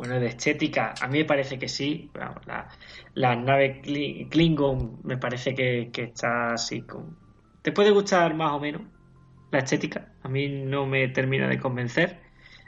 bueno 0.00 0.18
de 0.20 0.28
estética, 0.28 0.94
a 1.00 1.06
mí 1.08 1.18
me 1.18 1.24
parece 1.26 1.58
que 1.58 1.68
sí. 1.68 2.10
Vamos, 2.14 2.46
la, 2.46 2.68
la 3.14 3.36
nave 3.36 3.82
Kli- 3.82 4.28
Klingon 4.30 5.00
me 5.04 5.18
parece 5.18 5.54
que, 5.54 5.90
que 5.92 6.04
está 6.04 6.54
así 6.54 6.82
con... 6.86 7.16
Te 7.62 7.72
puede 7.72 7.90
gustar 7.90 8.34
más 8.34 8.52
o 8.52 8.60
menos 8.60 8.82
la 9.50 9.58
estética, 9.60 10.14
a 10.22 10.28
mí 10.28 10.48
no 10.48 10.86
me 10.86 11.08
termina 11.08 11.48
de 11.48 11.58
convencer. 11.58 12.22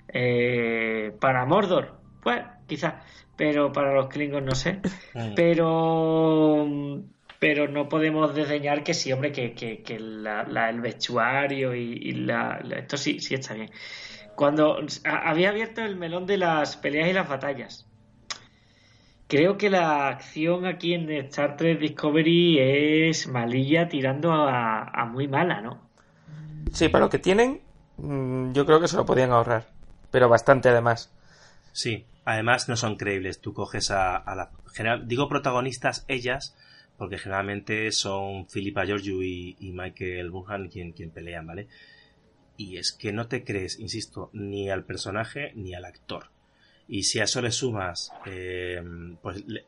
Eh, 0.08 1.16
para 1.20 1.46
Mordor, 1.46 2.02
pues 2.20 2.42
quizás, 2.66 2.94
pero 3.36 3.72
para 3.72 3.94
los 3.94 4.08
Klingons 4.08 4.44
no 4.46 4.54
sé 4.54 4.80
Mm. 5.14 5.34
pero 5.34 6.66
pero 7.38 7.66
no 7.68 7.88
podemos 7.88 8.34
desdeñar 8.34 8.84
que 8.84 8.94
sí, 8.94 9.12
hombre, 9.12 9.32
que, 9.32 9.54
que, 9.54 9.82
que 9.82 9.98
la- 9.98 10.44
la- 10.44 10.70
el 10.70 10.80
vestuario 10.80 11.74
y, 11.74 11.92
y 12.00 12.12
la- 12.12 12.60
esto 12.76 12.96
sí, 12.96 13.18
sí 13.20 13.34
está 13.34 13.54
bien. 13.54 13.70
Cuando 14.36 14.78
a- 15.04 15.30
había 15.30 15.50
abierto 15.50 15.82
el 15.82 15.96
melón 15.96 16.26
de 16.26 16.38
las 16.38 16.76
peleas 16.76 17.08
y 17.08 17.12
las 17.12 17.28
batallas, 17.28 17.86
creo 19.28 19.56
que 19.56 19.70
la 19.70 20.08
acción 20.08 20.66
aquí 20.66 20.94
en 20.94 21.10
Star 21.10 21.56
Trek 21.56 21.78
Discovery 21.78 22.58
es 22.58 23.26
malilla 23.28 23.88
tirando 23.88 24.32
a, 24.32 24.82
a 24.84 25.04
muy 25.06 25.28
mala, 25.28 25.60
¿no? 25.60 25.80
Sí, 26.72 26.88
para 26.88 27.04
lo 27.04 27.10
que 27.10 27.18
tienen, 27.18 27.60
mm, 27.98 28.52
yo 28.52 28.66
creo 28.66 28.80
que 28.80 28.88
se 28.88 28.96
lo 28.96 29.06
podían 29.06 29.30
ahorrar. 29.32 29.66
Pero 30.10 30.28
bastante 30.28 30.68
además. 30.68 31.10
Sí, 31.72 32.04
además 32.24 32.68
no 32.68 32.76
son 32.76 32.96
creíbles. 32.96 33.40
Tú 33.40 33.54
coges 33.54 33.90
a, 33.90 34.16
a 34.16 34.34
la. 34.34 34.50
general- 34.74 35.08
digo 35.08 35.28
protagonistas 35.28 36.04
ellas, 36.08 36.54
porque 36.98 37.18
generalmente 37.18 37.90
son 37.92 38.46
Philippa 38.46 38.84
Georgiou 38.84 39.22
y, 39.22 39.56
y 39.58 39.72
Michael 39.72 40.30
Burnham 40.30 40.68
quien, 40.68 40.92
quien 40.92 41.10
pelean, 41.10 41.46
¿vale? 41.46 41.68
Y 42.70 42.76
es 42.78 42.92
que 42.92 43.12
no 43.12 43.26
te 43.26 43.42
crees, 43.44 43.78
insisto, 43.80 44.30
ni 44.32 44.70
al 44.70 44.84
personaje 44.84 45.52
ni 45.54 45.74
al 45.74 45.84
actor. 45.84 46.26
Y 46.88 47.04
si 47.04 47.20
a 47.20 47.24
eso 47.24 47.40
le 47.42 47.50
sumas 47.50 48.12
eh, 48.26 48.82
pues, 49.22 49.44
le- 49.46 49.64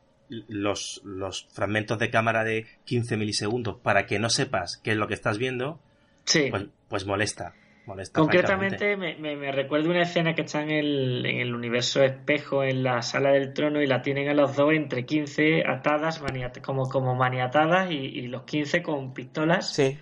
los, 0.49 1.01
los 1.05 1.47
fragmentos 1.53 1.99
de 1.99 2.11
cámara 2.11 2.45
de 2.45 2.67
15 2.85 3.17
milisegundos 3.17 3.79
para 3.83 4.07
que 4.07 4.19
no 4.19 4.31
sepas 4.31 4.79
qué 4.83 4.93
es 4.93 4.97
lo 4.97 5.07
que 5.09 5.15
estás 5.15 5.39
viendo, 5.39 5.79
Sí. 6.25 6.49
pues, 6.51 6.67
pues 6.89 7.05
molesta. 7.07 7.55
molesta 7.87 8.19
Concretamente 8.21 8.97
me, 8.97 9.17
me, 9.17 9.37
me 9.37 9.53
recuerdo 9.53 9.91
una 9.91 10.03
escena 10.03 10.35
que 10.35 10.43
está 10.43 10.63
en 10.63 10.71
el, 10.71 11.27
en 11.27 11.41
el 11.41 11.55
universo 11.55 12.03
espejo 12.03 12.65
en 12.65 12.83
la 12.83 13.03
sala 13.03 13.31
del 13.33 13.53
trono 13.53 13.83
y 13.83 13.87
la 13.87 14.01
tienen 14.03 14.29
a 14.31 14.35
los 14.35 14.57
dos 14.57 14.73
entre 14.73 15.05
15 15.05 15.65
atadas, 15.67 16.23
maniat- 16.23 16.63
como, 16.63 16.89
como 16.89 17.15
maniatadas 17.15 17.91
y, 17.91 17.97
y 17.97 18.27
los 18.29 18.45
15 18.45 18.83
con 18.83 19.13
pistolas. 19.13 19.73
Sí, 19.75 19.99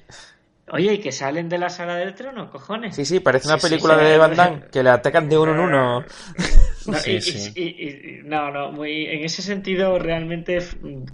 Oye, 0.72 0.94
y 0.94 0.98
que 0.98 1.12
salen 1.12 1.48
de 1.50 1.58
la 1.58 1.68
sala 1.68 1.96
del 1.96 2.14
trono, 2.14 2.50
cojones. 2.50 2.96
sí, 2.96 3.04
sí, 3.04 3.20
parece 3.20 3.46
una 3.48 3.58
Sí, 3.58 3.68
película 3.68 3.96
sí. 3.96 4.04
de 4.04 4.18
Van 4.18 4.34
Damme 4.36 4.62
que 4.72 4.82
le 4.82 4.90
atacan 4.90 5.28
de 5.28 5.38
uno 5.38 5.52
en 5.52 5.60
uno. 5.60 6.04
No, 6.86 6.94
Sí, 6.98 7.12
y- 7.12 7.14
y- 7.16 7.20
sí. 7.20 7.52
y- 7.54 8.18
y- 8.18 8.22
no, 8.24 8.50
no, 8.50 8.72
muy, 8.72 9.06
en 9.06 9.22
ese 9.24 9.40
sentido 9.40 9.98
realmente 10.00 10.58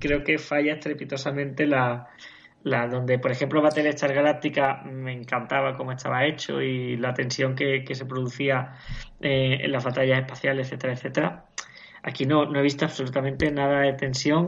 creo 0.01 0.25
que 0.25 0.39
falla 0.39 0.73
estrepitosamente 0.75 1.67
la, 1.67 2.09
la 2.63 2.87
donde, 2.87 3.19
por 3.19 3.33
ejemplo, 3.33 3.61
Battlestar 3.61 4.15
Galáctica 4.15 4.81
me 4.85 5.13
encantaba 5.13 5.77
cómo 5.77 5.93
estaba 5.93 6.25
hecho 6.25 6.63
y 6.63 6.97
la 6.97 7.13
tensión 7.13 7.55
que, 7.55 7.85
que 7.85 7.95
se 7.95 8.07
producía 8.07 8.77
eh, 9.21 9.59
en 9.61 9.71
las 9.73 9.85
batallas 9.85 10.21
espaciales, 10.21 10.69
etcétera, 10.69 10.93
etcétera. 10.95 11.45
Aquí 12.03 12.25
no, 12.25 12.47
no 12.47 12.61
he 12.61 12.63
visto 12.63 12.87
absolutamente 12.87 13.51
nada 13.51 13.81
de 13.81 13.93
tensión, 13.93 14.47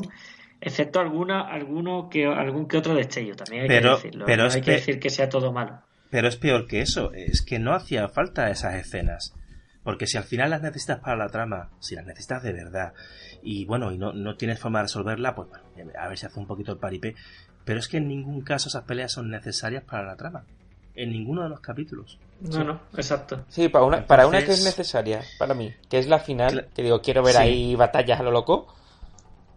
excepto 0.61 1.01
alguna, 1.01 1.41
alguno 1.43 2.09
que, 2.11 2.27
algún 2.27 2.67
que 2.69 2.79
otro 2.79 2.95
destello, 2.95 3.35
también 3.37 3.63
hay 3.63 3.69
Pero- 3.69 3.91
que 3.91 4.03
decirlo. 4.09 4.27
pero 4.27 4.45
no 4.45 4.51
hay 4.53 4.61
que 4.61 4.71
decir 4.73 4.99
que 5.01 5.11
sea 5.11 5.29
todo 5.29 5.53
malo. 5.53 5.81
Pero 6.11 6.29
es 6.29 6.37
peor 6.37 6.67
que 6.67 6.81
eso, 6.81 7.13
es 7.13 7.43
que 7.43 7.59
no 7.59 7.73
hacía 7.75 8.09
falta 8.09 8.51
esas 8.51 8.75
escenas. 8.75 9.35
Porque 9.83 10.07
si 10.07 10.19
al 10.19 10.25
final 10.25 10.51
las 10.51 10.61
necesitas 10.61 10.99
para 10.99 11.17
la 11.17 11.29
trama, 11.29 11.71
si 11.81 11.95
las 11.95 12.05
necesitas 12.05 12.43
de 12.43 12.53
verdad, 12.53 12.93
y 13.43 13.65
bueno, 13.65 13.93
y 13.93 13.99
no, 13.99 14.13
no 14.13 14.37
tienes 14.37 14.59
forma 14.59 14.81
de 14.81 14.85
resolverla, 14.85 15.35
pues 15.35 15.49
bueno, 15.49 15.91
a 15.99 16.09
ver 16.09 16.19
si 16.19 16.27
hace 16.27 16.39
un 16.39 16.47
poquito 16.47 16.73
el 16.73 16.79
paripé. 16.79 17.15
Pero 17.65 17.79
es 17.79 17.89
que 17.89 17.97
en 17.99 18.09
ningún 18.09 18.43
caso 18.43 18.69
esas 18.69 18.85
peleas 18.85 19.13
son 19.13 19.31
necesarias 19.31 19.83
para 19.85 20.05
la 20.05 20.17
trama. 20.17 20.45
En 20.95 21.11
ninguno 21.13 21.45
de 21.45 21.49
los 21.49 21.61
capítulos. 21.61 22.19
No, 22.41 22.65
no, 22.65 22.81
exacto. 22.97 23.45
Sí, 23.49 23.69
para 23.69 23.85
una, 23.85 24.07
para 24.07 24.27
una 24.27 24.45
que 24.45 24.51
es 24.53 24.65
necesaria, 24.65 25.23
para 25.39 25.55
mí, 25.55 25.73
que 25.89 25.99
es 25.99 26.09
la 26.09 26.19
final, 26.19 26.69
que 26.75 26.83
digo, 26.83 27.01
quiero 27.01 27.23
ver 27.23 27.35
Sí. 27.37 27.41
ahí 27.41 27.75
batallas 27.77 28.21
a 28.21 28.23
lo 28.23 28.33
loco. 28.33 28.75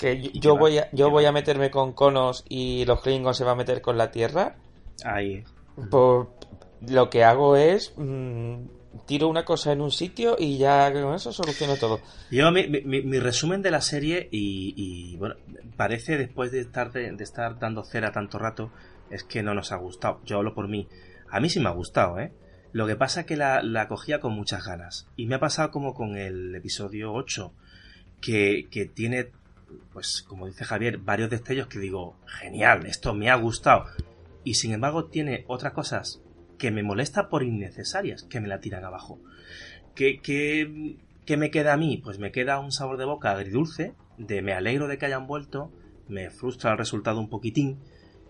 Que 0.03 0.31
yo, 0.34 0.57
voy 0.57 0.77
a, 0.80 0.89
yo 0.91 1.05
¿Qué 1.07 1.11
voy 1.11 1.25
a 1.25 1.31
meterme 1.31 1.71
con 1.71 1.93
Conos 1.93 2.43
y 2.49 2.84
los 2.85 3.01
Klingons 3.01 3.38
se 3.38 3.43
va 3.45 3.51
a 3.51 3.55
meter 3.55 3.81
con 3.81 3.97
la 3.97 4.11
Tierra. 4.11 4.57
Ahí. 5.05 5.43
Por, 5.89 6.34
lo 6.88 7.09
que 7.09 7.23
hago 7.23 7.55
es 7.55 7.93
mm, 7.95 8.55
tiro 9.05 9.27
una 9.30 9.45
cosa 9.45 9.71
en 9.71 9.81
un 9.81 9.91
sitio 9.91 10.35
y 10.38 10.57
ya 10.57 10.91
con 10.91 11.13
eso 11.15 11.31
soluciono 11.31 11.77
todo. 11.77 11.99
Yo, 12.30 12.51
mi, 12.51 12.67
mi- 12.67 13.01
mi 13.01 13.19
resumen 13.19 13.61
de 13.61 13.71
la 13.71 13.81
serie, 13.81 14.27
y, 14.31 14.73
y, 14.75 15.15
bueno, 15.17 15.35
parece 15.77 16.17
después 16.17 16.51
de 16.51 16.59
estar, 16.59 16.91
de, 16.91 17.11
de 17.11 17.23
estar 17.23 17.57
dando 17.59 17.84
cera 17.84 18.11
tanto 18.11 18.38
rato, 18.39 18.71
es 19.09 19.23
que 19.23 19.41
no 19.41 19.53
nos 19.53 19.71
ha 19.71 19.77
gustado. 19.77 20.19
Yo 20.25 20.38
hablo 20.38 20.53
por 20.53 20.67
mí. 20.67 20.88
A 21.31 21.39
mí 21.39 21.49
sí 21.49 21.59
me 21.59 21.69
ha 21.69 21.73
gustado, 21.73 22.19
¿eh? 22.19 22.31
Lo 22.73 22.88
que 22.88 22.95
pasa 22.95 23.21
es 23.21 23.25
que 23.25 23.38
la, 23.38 23.63
la 23.63 23.88
cogía 23.88 24.19
con 24.19 24.34
muchas 24.34 24.65
ganas. 24.65 25.07
Y 25.15 25.27
me 25.27 25.35
ha 25.35 25.39
pasado 25.39 25.71
como 25.71 25.93
con 25.93 26.17
el 26.17 26.53
episodio 26.55 27.13
8, 27.13 27.53
que, 28.21 28.67
que 28.71 28.85
tiene, 28.85 29.31
pues 29.91 30.24
como 30.24 30.48
dice 30.48 30.66
Javier, 30.66 30.98
varios 30.98 31.30
destellos 31.30 31.68
que 31.68 31.80
digo, 31.80 32.18
genial, 32.26 32.86
esto 32.86 33.14
me 33.14 33.30
ha 33.30 33.36
gustado. 33.36 33.86
y 34.44 34.56
sin 34.56 34.74
embargo 34.74 35.06
tiene 35.06 35.45
otras 35.48 35.74
cosas 35.74 36.22
que 36.58 36.72
me 36.72 36.84
molesta 36.84 37.30
por 37.30 37.44
innecesarias, 37.44 38.24
que 38.24 38.40
me 38.40 38.48
la 38.48 38.60
tiran 38.60 38.86
abajo. 38.86 39.20
¿Qué, 39.95 40.20
qué, 40.22 41.38
me 41.38 41.52
queda 41.52 41.74
a 41.74 41.78
mí? 41.78 41.98
Pues 41.98 42.20
me 42.20 42.32
queda 42.32 42.60
un 42.60 42.72
sabor 42.72 42.98
de 42.98 43.06
boca 43.06 43.32
agridulce, 43.32 43.94
de 44.18 44.41
me 44.41 44.54
alegro 44.54 44.88
de 44.88 44.98
que 44.98 45.06
hayan 45.06 45.28
vuelto, 45.28 45.72
me 46.08 46.30
frustra 46.30 46.72
el 46.72 46.78
resultado 46.78 47.20
un 47.20 47.30
poquitín, 47.30 47.80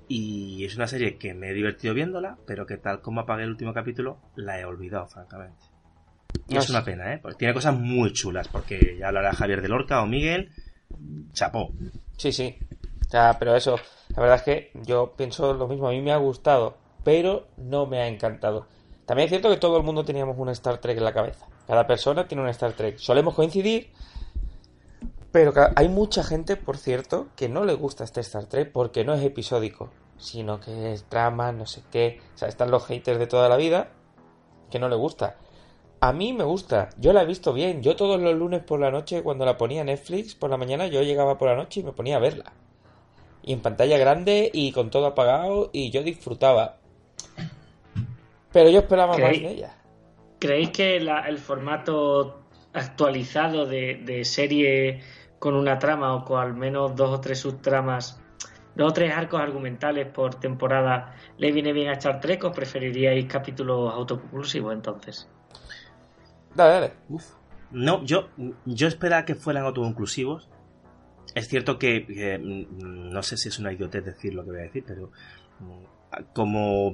y 0.08 0.66
es 0.66 0.76
una 0.76 0.88
serie 0.88 1.18
que 1.18 1.34
me 1.34 1.50
he 1.50 1.54
divertido 1.54 1.94
viéndola, 1.94 2.38
pero 2.46 2.66
que 2.66 2.78
tal 2.78 3.02
como 3.02 3.22
apagué 3.22 3.44
el 3.44 3.52
último 3.52 3.74
capítulo, 3.74 4.20
la 4.36 4.60
he 4.60 4.66
olvidado, 4.66 5.08
francamente. 5.08 5.66
Y 6.48 6.58
es 6.58 6.70
una 6.70 6.84
pena, 6.84 7.14
¿eh? 7.14 7.20
Porque 7.22 7.38
tiene 7.38 7.54
cosas 7.54 7.78
muy 7.78 8.12
chulas, 8.12 8.48
porque 8.48 8.98
ya 9.00 9.08
hablará 9.08 9.34
Javier 9.34 9.62
de 9.62 9.70
Lorca 9.70 10.02
o 10.02 10.08
Miguel, 10.08 10.50
chapó. 11.34 11.72
Sí, 12.18 12.32
sí. 12.32 12.58
O 13.06 13.10
sea, 13.10 13.38
pero 13.40 13.56
eso, 13.56 13.78
la 14.16 14.22
verdad 14.22 14.38
es 14.38 14.44
que 14.44 14.72
yo 14.86 15.14
pienso 15.16 15.54
lo 15.54 15.68
mismo, 15.68 15.88
a 15.88 15.92
mí 15.92 16.02
me 16.02 16.12
ha 16.12 16.18
gustado, 16.18 16.78
pero 17.04 17.48
no 17.58 17.86
me 17.86 18.00
ha 18.00 18.08
encantado. 18.08 18.68
También 19.06 19.26
es 19.26 19.32
cierto 19.32 19.50
que 19.50 19.58
todo 19.58 19.78
el 19.78 19.84
mundo 19.84 20.06
teníamos 20.06 20.38
una 20.38 20.52
Star 20.54 20.78
Trek 20.78 20.98
en 20.98 21.04
la 21.04 21.14
cabeza. 21.14 21.48
Cada 21.68 21.86
persona 21.86 22.28
tiene 22.28 22.42
una 22.42 22.52
Star 22.52 22.74
Trek. 22.74 22.98
Solemos 22.98 23.36
coincidir, 23.36 23.92
pero 25.32 25.54
hay 25.76 25.90
mucha 25.90 26.24
gente, 26.24 26.56
por 26.56 26.78
cierto, 26.78 27.28
que 27.36 27.50
no 27.50 27.66
le 27.66 27.74
gusta 27.74 28.04
este 28.04 28.22
Star 28.22 28.46
Trek 28.46 28.72
porque 28.72 29.04
no 29.04 29.14
es 29.14 29.24
episódico, 29.24 29.90
sino 30.18 30.60
que 30.60 30.94
es 30.94 31.10
drama, 31.10 31.52
no 31.52 31.66
sé 31.66 31.84
qué. 31.92 32.22
O 32.36 32.38
sea, 32.38 32.48
están 32.48 32.72
los 32.72 32.86
haters 32.86 33.20
de 33.20 33.28
toda 33.28 33.50
la 33.50 33.58
vida 33.58 33.90
que 34.70 34.80
no 34.80 34.90
le 34.90 34.96
gusta. 34.96 35.38
A 36.04 36.12
mí 36.12 36.34
me 36.34 36.44
gusta, 36.44 36.90
yo 36.98 37.14
la 37.14 37.22
he 37.22 37.26
visto 37.26 37.54
bien. 37.54 37.82
Yo 37.82 37.96
todos 37.96 38.20
los 38.20 38.36
lunes 38.36 38.62
por 38.62 38.78
la 38.78 38.92
noche, 38.92 39.24
cuando 39.24 39.46
la 39.46 39.58
ponía 39.58 39.86
Netflix, 39.86 40.36
por 40.36 40.50
la 40.50 40.58
mañana 40.58 40.88
yo 40.88 41.02
llegaba 41.02 41.38
por 41.38 41.48
la 41.48 41.56
noche 41.56 41.80
y 41.80 41.84
me 41.84 41.94
ponía 41.94 42.18
a 42.18 42.20
verla. 42.20 42.52
Y 43.42 43.54
en 43.54 43.62
pantalla 43.62 43.98
grande 43.98 44.52
y 44.54 44.74
con 44.74 44.90
todo 44.90 45.06
apagado 45.06 45.70
y 45.72 45.92
yo 45.92 46.04
disfrutaba. 46.04 46.76
Pero 48.52 48.70
yo 48.70 48.80
esperaba 48.80 49.18
más 49.18 49.32
de 49.32 49.50
ella. 49.50 49.78
¿Creéis 50.40 50.72
que 50.72 50.98
el 50.98 51.38
formato 51.38 52.42
actualizado 52.74 53.66
de, 53.66 54.26
serie 54.26 55.00
con 55.40 55.56
una 55.56 55.80
trama 55.80 56.16
o 56.16 56.26
con 56.26 56.42
al 56.42 56.54
menos 56.54 56.98
dos 56.98 57.12
o 57.12 57.22
tres 57.22 57.40
subtramas, 57.40 58.22
dos 58.76 58.92
o 58.92 58.94
tres 58.94 59.14
arcos 59.14 59.40
argumentales 59.40 60.08
por 60.08 60.36
temporada, 60.36 61.16
le 61.38 61.54
viene 61.54 61.72
bien 61.72 61.88
a 61.88 61.94
Star 61.94 62.20
Trek 62.20 62.44
o 62.44 62.52
preferiríais 62.52 63.24
capítulos 63.24 63.94
autoconclusivos 63.94 64.74
entonces? 64.74 65.30
Dale, 66.56 66.74
dale. 66.74 66.94
No, 67.72 68.04
yo, 68.06 68.30
yo 68.66 68.88
esperaba 68.88 69.26
que 69.26 69.36
fueran 69.36 69.66
autoconclusivos. 69.66 70.50
Es 71.34 71.48
cierto 71.48 71.80
que, 71.80 72.38
mm, 72.40 73.10
no 73.10 73.24
sé 73.24 73.38
si 73.38 73.50
es 73.50 73.60
una 73.60 73.74
idiotez 73.74 74.06
decir 74.06 74.34
lo 74.34 74.44
que 74.44 74.52
voy 74.52 74.60
a 74.60 74.64
decir, 74.64 74.84
pero 74.86 75.12
mm, 75.60 76.24
como 76.34 76.94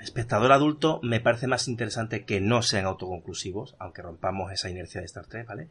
espectador 0.00 0.52
adulto 0.52 1.00
me 1.02 1.20
parece 1.20 1.46
más 1.46 1.68
interesante 1.68 2.24
que 2.24 2.40
no 2.40 2.62
sean 2.62 2.84
autoconclusivos, 2.84 3.76
aunque 3.78 4.02
rompamos 4.02 4.52
esa 4.52 4.68
inercia 4.68 5.00
de 5.00 5.06
Star 5.06 5.26
Trek, 5.26 5.46
¿vale? 5.46 5.68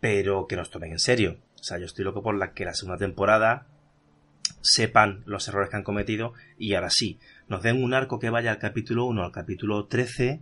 Pero 0.00 0.46
que 0.46 0.56
nos 0.56 0.70
tomen 0.70 0.92
en 0.92 0.98
serio. 0.98 1.38
O 1.60 1.62
sea, 1.62 1.78
yo 1.78 1.84
estoy 1.84 2.04
loco 2.04 2.22
por 2.22 2.36
la 2.36 2.52
que 2.52 2.64
la 2.64 2.74
segunda 2.74 2.98
temporada 2.98 3.66
sepan 4.62 5.22
los 5.26 5.46
errores 5.48 5.70
que 5.70 5.76
han 5.76 5.84
cometido 5.84 6.32
y 6.56 6.74
ahora 6.74 6.90
sí, 6.90 7.18
nos 7.48 7.62
den 7.62 7.82
un 7.82 7.94
arco 7.94 8.18
que 8.18 8.30
vaya 8.30 8.50
al 8.50 8.58
capítulo 8.58 9.04
1 9.04 9.24
al 9.24 9.32
capítulo 9.32 9.86
13 9.86 10.40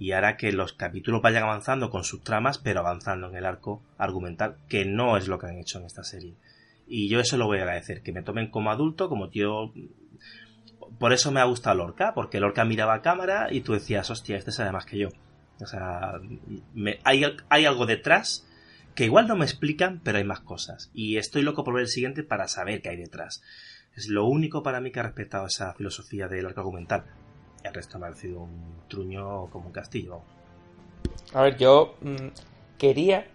y 0.00 0.12
hará 0.12 0.38
que 0.38 0.50
los 0.50 0.72
capítulos 0.72 1.20
vayan 1.20 1.42
avanzando 1.42 1.90
con 1.90 2.04
sus 2.04 2.24
tramas, 2.24 2.56
pero 2.56 2.80
avanzando 2.80 3.28
en 3.28 3.36
el 3.36 3.44
arco 3.44 3.82
argumental, 3.98 4.56
que 4.66 4.86
no 4.86 5.18
es 5.18 5.28
lo 5.28 5.38
que 5.38 5.48
han 5.48 5.58
hecho 5.58 5.78
en 5.78 5.84
esta 5.84 6.04
serie. 6.04 6.36
Y 6.86 7.10
yo 7.10 7.20
eso 7.20 7.36
lo 7.36 7.44
voy 7.44 7.58
a 7.58 7.64
agradecer, 7.64 8.00
que 8.00 8.10
me 8.10 8.22
tomen 8.22 8.50
como 8.50 8.70
adulto, 8.70 9.10
como 9.10 9.28
tío. 9.28 9.74
Por 10.98 11.12
eso 11.12 11.30
me 11.32 11.40
ha 11.40 11.44
gustado 11.44 11.76
Lorca, 11.76 12.14
porque 12.14 12.40
Lorca 12.40 12.64
miraba 12.64 12.94
a 12.94 13.02
cámara 13.02 13.48
y 13.52 13.60
tú 13.60 13.74
decías, 13.74 14.10
hostia, 14.10 14.38
este 14.38 14.52
sabe 14.52 14.72
más 14.72 14.86
que 14.86 14.96
yo. 14.96 15.08
O 15.60 15.66
sea, 15.66 16.14
hay, 17.04 17.36
hay 17.50 17.64
algo 17.66 17.84
detrás 17.84 18.48
que 18.94 19.04
igual 19.04 19.28
no 19.28 19.36
me 19.36 19.44
explican, 19.44 20.00
pero 20.02 20.16
hay 20.16 20.24
más 20.24 20.40
cosas. 20.40 20.90
Y 20.94 21.18
estoy 21.18 21.42
loco 21.42 21.62
por 21.62 21.74
ver 21.74 21.82
el 21.82 21.88
siguiente 21.88 22.22
para 22.22 22.48
saber 22.48 22.80
qué 22.80 22.88
hay 22.88 22.96
detrás. 22.96 23.42
Es 23.94 24.08
lo 24.08 24.24
único 24.24 24.62
para 24.62 24.80
mí 24.80 24.92
que 24.92 25.00
ha 25.00 25.02
respetado 25.02 25.46
esa 25.46 25.74
filosofía 25.74 26.26
del 26.26 26.46
arco 26.46 26.60
argumental. 26.60 27.04
El 27.62 27.74
resto 27.74 27.98
me 27.98 28.06
ha 28.06 28.08
parecido 28.08 28.40
un 28.40 28.82
truño 28.88 29.46
como 29.50 29.66
un 29.66 29.72
castillo. 29.72 30.20
A 31.34 31.42
ver, 31.42 31.56
yo 31.56 31.94
mm, 32.00 32.28
quería 32.78 33.26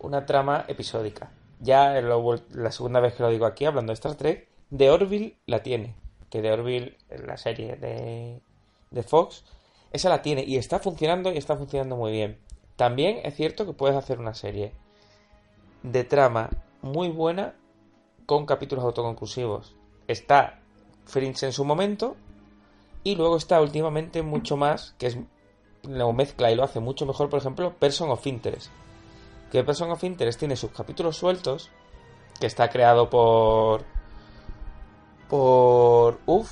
una 0.00 0.26
trama 0.26 0.64
episódica. 0.68 1.30
Ya 1.60 2.00
la 2.00 2.72
segunda 2.72 3.00
vez 3.00 3.14
que 3.14 3.22
lo 3.22 3.30
digo 3.30 3.46
aquí, 3.46 3.64
hablando 3.64 3.90
de 3.90 3.94
Star 3.94 4.14
Trek, 4.14 4.48
The 4.76 4.90
Orville 4.90 5.36
la 5.46 5.62
tiene. 5.62 5.94
Que 6.30 6.42
The 6.42 6.52
Orville, 6.52 6.96
la 7.24 7.36
serie 7.36 7.76
de, 7.76 8.40
de 8.90 9.02
Fox, 9.02 9.44
esa 9.92 10.08
la 10.08 10.22
tiene 10.22 10.44
y 10.44 10.56
está 10.56 10.78
funcionando 10.78 11.32
y 11.32 11.38
está 11.38 11.56
funcionando 11.56 11.96
muy 11.96 12.12
bien. 12.12 12.38
También 12.76 13.20
es 13.24 13.34
cierto 13.34 13.64
que 13.64 13.72
puedes 13.72 13.96
hacer 13.96 14.18
una 14.18 14.34
serie 14.34 14.72
de 15.82 16.04
trama 16.04 16.50
muy 16.82 17.08
buena 17.08 17.54
con 18.26 18.44
capítulos 18.44 18.84
autoconclusivos. 18.84 19.74
Está 20.08 20.60
Fringe 21.04 21.46
en 21.46 21.52
su 21.52 21.64
momento, 21.64 22.16
y 23.06 23.14
luego 23.14 23.36
está 23.36 23.60
últimamente 23.60 24.22
mucho 24.22 24.56
más, 24.56 24.96
que 24.98 25.06
es 25.06 25.16
lo 25.84 26.12
mezcla 26.12 26.50
y 26.50 26.56
lo 26.56 26.64
hace 26.64 26.80
mucho 26.80 27.06
mejor, 27.06 27.28
por 27.28 27.38
ejemplo, 27.38 27.72
Person 27.72 28.10
of 28.10 28.26
Interest. 28.26 28.68
Que 29.52 29.62
Person 29.62 29.92
of 29.92 30.02
Interest 30.02 30.36
tiene 30.36 30.56
sus 30.56 30.72
capítulos 30.72 31.16
sueltos, 31.16 31.70
que 32.40 32.48
está 32.48 32.68
creado 32.68 33.08
por. 33.08 33.84
por. 35.28 36.18
Uf. 36.26 36.50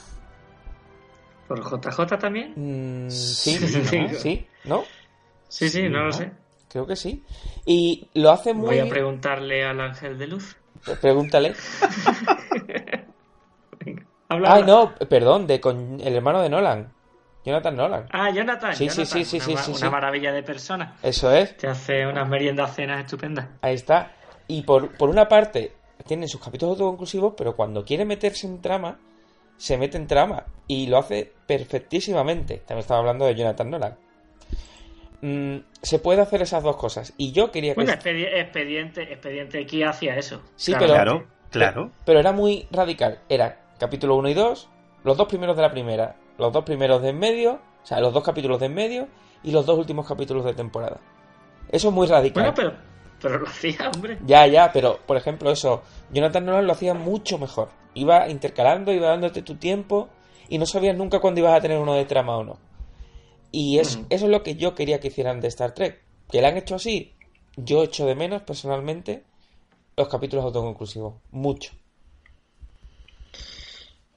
¿Por 1.48 1.60
JJ 1.60 2.18
también? 2.20 2.52
Mm, 2.54 3.10
sí, 3.10 3.58
¿no? 3.58 4.14
sí, 4.16 4.46
¿no? 4.62 4.84
Sí, 5.48 5.68
sí, 5.68 5.88
no, 5.88 6.04
lo 6.04 6.12
sé. 6.12 6.30
Creo 6.68 6.86
que 6.86 6.94
sí. 6.94 7.24
Y 7.66 8.06
lo 8.14 8.30
hace 8.30 8.54
muy. 8.54 8.66
Voy 8.66 8.78
a 8.78 8.88
preguntarle 8.88 9.64
al 9.64 9.80
ángel 9.80 10.18
de 10.18 10.28
luz. 10.28 10.56
Pregúntale. 11.00 11.54
Ay, 14.44 14.62
no, 14.64 14.94
perdón, 15.08 15.46
de 15.46 15.60
con 15.60 16.00
el 16.00 16.14
hermano 16.14 16.42
de 16.42 16.48
Nolan. 16.48 16.92
Jonathan 17.44 17.76
Nolan. 17.76 18.06
Ah, 18.10 18.30
Jonathan. 18.30 18.74
Sí, 18.74 18.88
sí, 18.88 19.04
sí, 19.04 19.24
sí, 19.24 19.52
una, 19.52 19.62
sí, 19.62 19.72
Una 19.76 19.90
maravilla 19.90 20.32
de 20.32 20.42
persona. 20.42 20.96
Eso 21.02 21.30
es. 21.30 21.56
Te 21.56 21.68
hace 21.68 22.06
unas 22.06 22.26
meriendas 22.26 22.74
cenas 22.74 23.00
estupendas. 23.04 23.46
Ahí 23.60 23.74
está. 23.74 24.12
Y 24.48 24.62
por, 24.62 24.96
por 24.96 25.10
una 25.10 25.28
parte, 25.28 25.72
tiene 26.06 26.26
sus 26.26 26.40
capítulos 26.40 26.72
autoconclusivos, 26.72 27.34
pero 27.36 27.54
cuando 27.54 27.84
quiere 27.84 28.06
meterse 28.06 28.46
en 28.46 28.62
trama, 28.62 28.98
se 29.58 29.76
mete 29.76 29.98
en 29.98 30.06
trama. 30.06 30.46
Y 30.66 30.86
lo 30.86 30.96
hace 30.96 31.32
perfectísimamente. 31.46 32.58
También 32.58 32.80
estaba 32.80 33.00
hablando 33.00 33.26
de 33.26 33.34
Jonathan 33.34 33.70
Nolan. 33.70 33.96
Mm, 35.20 35.56
se 35.82 35.98
puede 35.98 36.22
hacer 36.22 36.40
esas 36.40 36.62
dos 36.62 36.76
cosas. 36.76 37.12
Y 37.18 37.32
yo 37.32 37.50
quería 37.50 37.74
que. 37.74 37.82
Bueno, 37.82 37.92
expediente, 37.92 39.02
expediente 39.02 39.62
aquí 39.62 39.82
hacía 39.82 40.16
eso. 40.16 40.42
Sí, 40.56 40.72
pero. 40.78 40.94
Claro, 40.94 41.26
claro. 41.50 41.90
pero 42.06 42.20
era 42.20 42.32
muy 42.32 42.66
radical. 42.70 43.20
Era 43.28 43.63
capítulo 43.78 44.16
1 44.16 44.28
y 44.28 44.34
2, 44.34 44.68
los 45.04 45.16
dos 45.16 45.28
primeros 45.28 45.56
de 45.56 45.62
la 45.62 45.70
primera, 45.70 46.16
los 46.38 46.52
dos 46.52 46.64
primeros 46.64 47.02
de 47.02 47.10
en 47.10 47.18
medio, 47.18 47.52
o 47.52 47.86
sea, 47.86 48.00
los 48.00 48.12
dos 48.12 48.22
capítulos 48.22 48.60
de 48.60 48.66
en 48.66 48.74
medio 48.74 49.08
y 49.42 49.50
los 49.50 49.66
dos 49.66 49.78
últimos 49.78 50.06
capítulos 50.06 50.44
de 50.44 50.54
temporada. 50.54 51.00
Eso 51.68 51.88
es 51.88 51.94
muy 51.94 52.06
radical. 52.06 52.42
Bueno, 52.42 52.54
pero, 52.54 52.72
pero 53.20 53.38
lo 53.38 53.46
hacía, 53.46 53.90
hombre. 53.94 54.18
Ya, 54.26 54.46
ya, 54.46 54.72
pero 54.72 54.98
por 55.06 55.16
ejemplo, 55.16 55.50
eso, 55.50 55.82
Jonathan 56.10 56.46
Nolan 56.46 56.66
lo 56.66 56.72
hacía 56.72 56.94
mucho 56.94 57.38
mejor. 57.38 57.68
Iba 57.94 58.28
intercalando, 58.28 58.92
iba 58.92 59.08
dándote 59.08 59.42
tu 59.42 59.56
tiempo 59.56 60.08
y 60.48 60.58
no 60.58 60.66
sabías 60.66 60.96
nunca 60.96 61.20
cuándo 61.20 61.40
ibas 61.40 61.56
a 61.56 61.60
tener 61.60 61.78
uno 61.78 61.94
de 61.94 62.04
trama 62.04 62.36
o 62.36 62.44
no. 62.44 62.58
Y 63.50 63.78
es, 63.78 64.00
eso 64.10 64.24
es 64.24 64.30
lo 64.30 64.42
que 64.42 64.56
yo 64.56 64.74
quería 64.74 64.98
que 64.98 65.08
hicieran 65.08 65.40
de 65.40 65.48
Star 65.48 65.72
Trek. 65.72 66.02
Que 66.28 66.40
lo 66.40 66.48
han 66.48 66.56
hecho 66.56 66.74
así, 66.74 67.14
yo 67.56 67.84
echo 67.84 68.04
de 68.06 68.16
menos 68.16 68.42
personalmente 68.42 69.22
los 69.96 70.08
capítulos 70.08 70.44
autoconclusivos. 70.44 71.14
Mucho. 71.30 71.72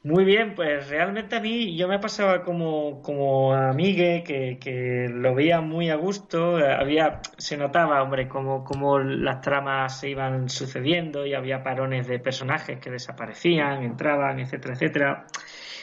Muy 0.08 0.24
bien, 0.24 0.56
pues 0.56 0.88
realmente 0.90 1.36
a 1.36 1.42
mí 1.42 1.76
yo 1.76 1.90
me 1.90 2.00
pasaba 2.00 2.42
como, 2.42 3.02
como 3.02 3.54
a 3.54 3.74
que, 3.74 4.58
que 4.58 5.10
lo 5.10 5.36
veía 5.36 5.60
muy 5.60 5.90
a 5.90 5.96
gusto, 5.96 6.56
había, 6.56 7.20
se 7.38 7.58
notaba, 7.58 8.02
hombre, 8.02 8.30
como, 8.30 8.64
como 8.64 9.00
las 9.00 9.42
tramas 9.42 10.00
se 10.00 10.10
iban 10.10 10.48
sucediendo 10.48 11.26
y 11.26 11.34
había 11.34 11.62
parones 11.62 12.08
de 12.08 12.20
personajes 12.20 12.80
que 12.80 12.90
desaparecían, 12.90 13.84
entraban, 13.84 14.40
etcétera, 14.40 14.76
etcétera 14.76 15.28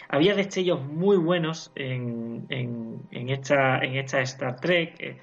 había 0.08 0.34
destellos 0.34 0.82
muy 0.82 1.16
buenos 1.16 1.72
en, 1.74 2.46
en, 2.48 3.28
esta, 3.28 3.78
en 3.78 3.96
esta 3.96 4.20
Star 4.20 4.56
Trek, 4.60 4.96
eh, 5.00 5.18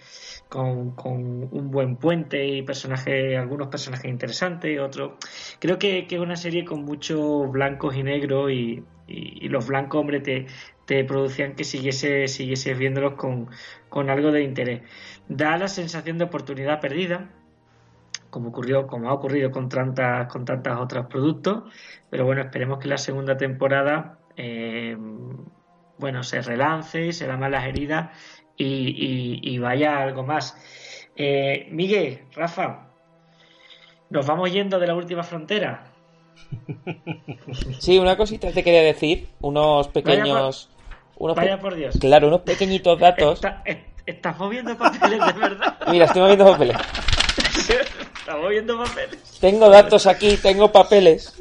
con, 0.50 0.96
un 1.06 1.72
buen 1.72 1.96
puente 1.98 2.46
y 2.46 2.62
personajes, 2.62 3.38
algunos 3.38 3.68
personajes 3.68 4.10
interesantes, 4.10 4.80
otros. 4.80 5.14
Creo 5.60 5.78
que, 5.78 6.08
es 6.10 6.20
una 6.20 6.36
serie 6.36 6.66
con 6.66 6.84
muchos 6.84 7.52
blancos 7.52 7.96
y 7.96 8.04
negros 8.04 8.52
y, 8.52 8.84
los 9.08 9.68
blancos, 9.68 10.00
hombre, 10.00 10.22
te, 10.22 10.46
te 10.86 11.04
producían 11.04 11.56
que 11.56 11.66
siguiese, 11.66 12.30
siguieses 12.30 12.78
viéndolos 12.78 13.16
con, 13.16 13.50
con 13.90 14.10
algo 14.10 14.32
de 14.32 14.44
interés. 14.44 14.82
Da 15.28 15.58
la 15.58 15.68
sensación 15.68 16.18
de 16.18 16.26
oportunidad 16.26 16.80
perdida, 16.80 17.30
como 18.30 18.50
ocurrió, 18.50 18.88
como 18.88 19.10
ha 19.10 19.14
ocurrido 19.14 19.52
con 19.52 19.68
tantas, 19.70 20.28
con 20.32 20.46
tantas 20.46 20.80
otros 20.80 21.08
productos. 21.08 21.64
Pero 22.10 22.26
bueno, 22.26 22.42
esperemos 22.42 22.80
que 22.80 22.88
la 22.88 22.98
segunda 22.98 23.38
temporada 23.38 24.21
eh, 24.38 24.98
bueno, 25.98 26.24
se 26.24 26.42
relance 26.42 27.08
y 27.08 27.14
se 27.14 27.28
da 27.28 27.38
más 27.38 27.52
las 27.52 27.66
heridas 27.66 28.10
y, 28.58 29.58
vaya 29.60 30.02
algo 30.02 30.24
más. 30.24 30.56
Eh, 31.16 31.68
Miguel, 31.72 32.26
Rafa, 32.34 32.88
nos 34.10 34.26
vamos 34.26 34.52
yendo 34.52 34.80
de 34.80 34.88
la 34.88 34.96
última 34.96 35.24
frontera. 35.24 35.86
Sí, 37.80 37.98
una 37.98 38.16
cosita 38.16 38.52
te 38.52 38.64
quería 38.64 38.82
decir, 38.82 39.30
unos 39.42 39.88
pequeños... 39.88 40.70
Vaya 41.36 41.60
por, 41.60 41.76
Dios. 41.76 41.98
Claro, 42.00 42.28
unos 42.28 42.42
pequeñitos 42.42 43.00
datos. 43.00 43.42
¿Estás 44.06 44.38
moviendo 44.38 44.76
papeles 44.76 45.20
de 45.26 45.40
verdad? 45.40 45.78
Mira, 45.88 46.06
estoy 46.06 46.22
moviendo 46.22 46.46
papeles. 46.46 46.78
¿Estás 47.48 48.38
moviendo 48.40 48.78
papeles? 48.78 49.38
Tengo 49.40 49.70
datos 49.70 50.08
aquí, 50.08 50.38
tengo 50.38 50.72
papeles. 50.72 51.40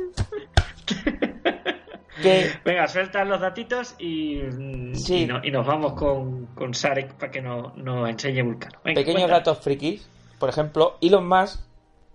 Venga, 2.65 2.87
suelta 2.89 3.25
los 3.25 3.41
datitos 3.41 3.95
y, 3.99 4.39
y, 4.39 5.51
nos 5.51 5.67
vamos 5.67 5.95
con, 5.95 6.47
con 6.55 6.75
Sarek 6.75 7.15
para 7.15 7.31
que 7.31 7.41
nos, 7.41 7.73
enseñe 8.09 8.43
Vulcano. 8.43 8.81
Pequeños 8.83 9.31
datos 9.31 9.59
frikis. 9.59 10.09
Por 10.39 10.49
ejemplo, 10.49 10.97
Elon 11.01 11.29
Musk 11.29 11.61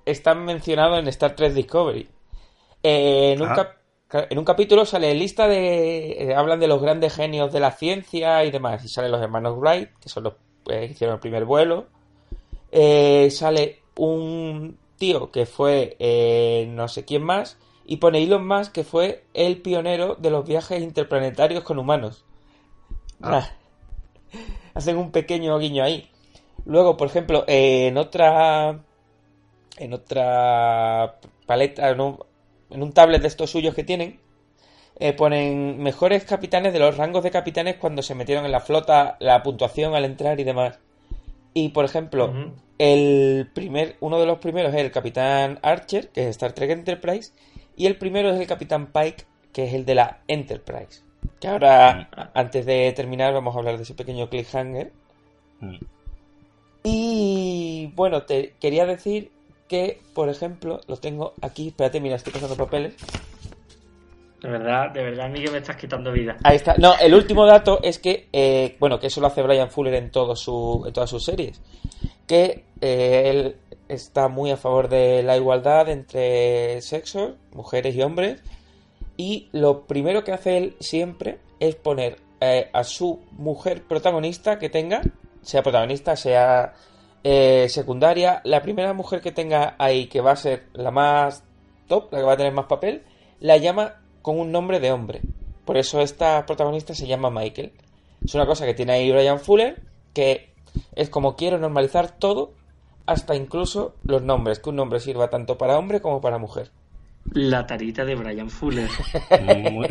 está 0.05 0.33
mencionado 0.33 0.97
en 0.97 1.07
Star 1.07 1.35
Trek 1.35 1.53
Discovery. 1.53 2.07
Eh, 2.83 3.33
en, 3.33 3.41
un 3.41 3.49
ah. 3.49 3.75
en, 4.11 4.37
un 4.37 4.45
capítulo 4.45 4.85
sale 4.85 5.13
lista 5.13 5.47
de... 5.47 6.11
Eh, 6.11 6.35
hablan 6.35 6.59
de 6.59 6.67
los 6.67 6.81
grandes 6.81 7.15
genios 7.15 7.51
de 7.51 7.59
la 7.59 7.71
ciencia 7.71 8.43
y 8.45 8.51
demás. 8.51 8.83
Y 8.83 8.89
salen 8.89 9.11
los 9.11 9.21
hermanos 9.21 9.57
Wright, 9.57 9.89
que 9.99 10.09
son 10.09 10.23
los 10.23 10.33
eh, 10.69 10.87
que 10.87 10.93
hicieron 10.93 11.15
el 11.15 11.19
primer 11.19 11.45
vuelo. 11.45 11.87
sale 12.71 13.81
un 13.97 14.77
tío 14.97 15.31
que 15.31 15.45
fue 15.45 15.97
no 16.69 16.87
sé 16.87 17.05
quién 17.05 17.23
más 17.23 17.57
y 17.85 17.97
pone 17.97 18.23
Elon 18.23 18.47
Musk 18.47 18.71
que 18.71 18.83
fue 18.83 19.23
el 19.33 19.61
pionero 19.61 20.15
de 20.15 20.29
los 20.29 20.45
viajes 20.45 20.81
interplanetarios 20.81 21.63
con 21.63 21.79
humanos. 21.79 22.25
Ah. 23.21 23.49
Hacen 24.73 24.97
un 24.97 25.11
pequeño 25.11 25.57
guiño 25.59 25.83
ahí. 25.83 26.09
Luego, 26.65 26.97
por 26.97 27.07
ejemplo, 27.07 27.43
en 27.47 27.97
otra 27.97 28.79
en 29.77 29.93
otra 29.93 31.19
paleta, 31.45 31.89
en 31.89 32.01
un, 32.01 32.19
en 32.69 32.83
un 32.83 32.93
tablet 32.93 33.21
de 33.21 33.27
estos 33.27 33.51
suyos 33.51 33.75
que 33.75 33.83
tienen, 33.83 34.19
eh, 34.97 35.13
ponen 35.13 35.81
mejores 35.81 36.23
capitanes 36.23 36.73
de 36.73 36.79
los 36.79 36.97
rangos 36.97 37.23
de 37.23 37.31
capitanes 37.31 37.75
cuando 37.75 38.01
se 38.01 38.15
metieron 38.15 38.45
en 38.45 38.51
la 38.51 38.61
flota, 38.61 39.17
la 39.19 39.43
puntuación 39.43 39.93
al 39.95 40.05
entrar 40.05 40.39
y 40.39 40.43
demás. 40.43 40.79
Y 41.53 41.69
por 41.69 41.85
ejemplo, 41.85 42.33
el 42.77 43.49
primer, 43.53 43.95
uno 43.99 44.19
de 44.19 44.25
los 44.25 44.39
primeros 44.39 44.73
es 44.73 44.81
el 44.81 44.91
capitán 44.91 45.59
Archer, 45.61 46.09
que 46.09 46.23
es 46.23 46.29
Star 46.31 46.53
Trek 46.53 46.71
Enterprise, 46.71 47.31
y 47.75 47.85
el 47.85 47.97
primero 47.97 48.29
es 48.29 48.39
el 48.39 48.47
Capitán 48.47 48.87
Pike, 48.87 49.25
que 49.51 49.65
es 49.65 49.73
el 49.73 49.85
de 49.85 49.95
la 49.95 50.19
Enterprise. 50.27 51.01
Que 51.39 51.47
ahora, 51.47 52.09
mm. 52.11 52.21
antes 52.33 52.65
de 52.65 52.91
terminar, 52.93 53.33
vamos 53.33 53.55
a 53.55 53.59
hablar 53.59 53.77
de 53.77 53.83
ese 53.83 53.93
pequeño 53.93 54.29
cliffhanger. 54.29 54.91
Mm. 55.59 55.77
Y 56.83 57.91
bueno, 57.95 58.23
te 58.23 58.53
quería 58.59 58.85
decir 58.85 59.31
que, 59.67 59.99
por 60.13 60.29
ejemplo, 60.29 60.81
lo 60.87 60.97
tengo 60.97 61.33
aquí. 61.41 61.69
Espérate, 61.69 61.99
mira, 61.99 62.15
estoy 62.15 62.33
pasando 62.33 62.55
papeles. 62.55 62.95
De 64.41 64.49
verdad, 64.49 64.91
de 64.91 65.03
verdad, 65.03 65.29
Miguel, 65.29 65.51
me 65.51 65.57
estás 65.57 65.75
quitando 65.75 66.11
vida. 66.11 66.37
Ahí 66.43 66.57
está. 66.57 66.75
No, 66.77 66.93
el 66.99 67.15
último 67.15 67.47
dato 67.47 67.79
es 67.81 67.97
que, 67.97 68.27
eh, 68.31 68.75
bueno, 68.79 68.99
que 68.99 69.07
eso 69.07 69.19
lo 69.19 69.27
hace 69.27 69.41
Brian 69.41 69.71
Fuller 69.71 69.95
en, 69.95 70.11
todo 70.11 70.35
su, 70.35 70.83
en 70.85 70.93
todas 70.93 71.09
sus 71.09 71.23
series. 71.23 71.59
Que 72.27 72.63
eh, 72.81 73.23
él 73.25 73.55
está 73.87 74.27
muy 74.27 74.51
a 74.51 74.57
favor 74.57 74.89
de 74.89 75.23
la 75.23 75.37
igualdad 75.37 75.89
entre 75.89 76.81
sexos, 76.81 77.33
mujeres 77.53 77.95
y 77.95 78.01
hombres. 78.01 78.41
Y 79.17 79.49
lo 79.51 79.85
primero 79.85 80.23
que 80.23 80.33
hace 80.33 80.57
él 80.57 80.75
siempre 80.79 81.39
es 81.59 81.75
poner 81.75 82.19
eh, 82.41 82.69
a 82.73 82.83
su 82.83 83.21
mujer 83.31 83.83
protagonista 83.83 84.59
que 84.59 84.69
tenga, 84.69 85.01
sea 85.41 85.63
protagonista, 85.63 86.15
sea 86.15 86.73
eh, 87.23 87.67
secundaria, 87.69 88.41
la 88.43 88.61
primera 88.61 88.93
mujer 88.93 89.21
que 89.21 89.31
tenga 89.31 89.75
ahí, 89.79 90.07
que 90.07 90.21
va 90.21 90.31
a 90.31 90.35
ser 90.35 90.67
la 90.73 90.91
más 90.91 91.43
top, 91.87 92.11
la 92.11 92.19
que 92.19 92.25
va 92.25 92.33
a 92.33 92.37
tener 92.37 92.53
más 92.53 92.65
papel, 92.65 93.03
la 93.39 93.57
llama 93.57 94.01
con 94.21 94.39
un 94.39 94.51
nombre 94.51 94.79
de 94.79 94.91
hombre. 94.91 95.21
Por 95.65 95.77
eso 95.77 96.01
esta 96.01 96.45
protagonista 96.45 96.93
se 96.93 97.07
llama 97.07 97.29
Michael. 97.29 97.71
Es 98.23 98.35
una 98.35 98.45
cosa 98.45 98.65
que 98.65 98.73
tiene 98.73 98.93
ahí 98.93 99.11
Brian 99.11 99.39
Fuller, 99.39 99.81
que 100.13 100.53
es 100.95 101.09
como 101.09 101.35
quiero 101.35 101.57
normalizar 101.57 102.11
todo 102.11 102.53
hasta 103.05 103.35
incluso 103.35 103.95
los 104.03 104.21
nombres, 104.21 104.59
que 104.59 104.69
un 104.69 104.77
nombre 104.77 104.99
sirva 104.99 105.29
tanto 105.29 105.57
para 105.57 105.77
hombre 105.77 106.01
como 106.01 106.21
para 106.21 106.37
mujer. 106.37 106.71
La 107.31 107.65
tarita 107.65 108.05
de 108.05 108.15
Brian 108.15 108.49
Fuller. 108.49 108.89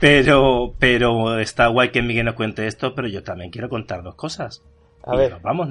pero, 0.00 0.74
pero 0.78 1.38
está 1.38 1.68
guay 1.68 1.90
que 1.90 2.02
Miguel 2.02 2.26
nos 2.26 2.34
cuente 2.34 2.66
esto, 2.66 2.94
pero 2.94 3.06
yo 3.06 3.22
también 3.22 3.50
quiero 3.50 3.68
contar 3.68 4.02
dos 4.02 4.16
cosas. 4.16 4.62
A 5.04 5.16
ver. 5.16 5.38
vamos, 5.42 5.68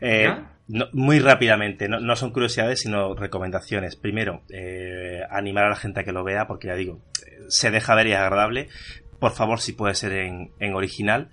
eh, 0.00 0.28
¿no? 0.68 0.86
Muy 0.92 1.18
rápidamente, 1.18 1.88
no, 1.88 2.16
son 2.16 2.30
curiosidades, 2.30 2.80
sino 2.80 3.14
recomendaciones. 3.14 3.96
Primero, 3.96 4.42
eh, 4.48 5.22
animar 5.28 5.64
a 5.64 5.70
la 5.70 5.76
gente 5.76 6.00
a 6.00 6.04
que 6.04 6.12
lo 6.12 6.24
vea, 6.24 6.46
porque 6.46 6.68
ya 6.68 6.74
digo, 6.74 7.00
se 7.48 7.70
deja 7.70 7.94
ver 7.94 8.06
y 8.06 8.12
es 8.12 8.18
agradable. 8.18 8.68
Por 9.18 9.32
favor, 9.32 9.60
si 9.60 9.72
puede 9.72 9.94
ser 9.94 10.12
en, 10.12 10.52
en 10.60 10.74
original 10.74 11.30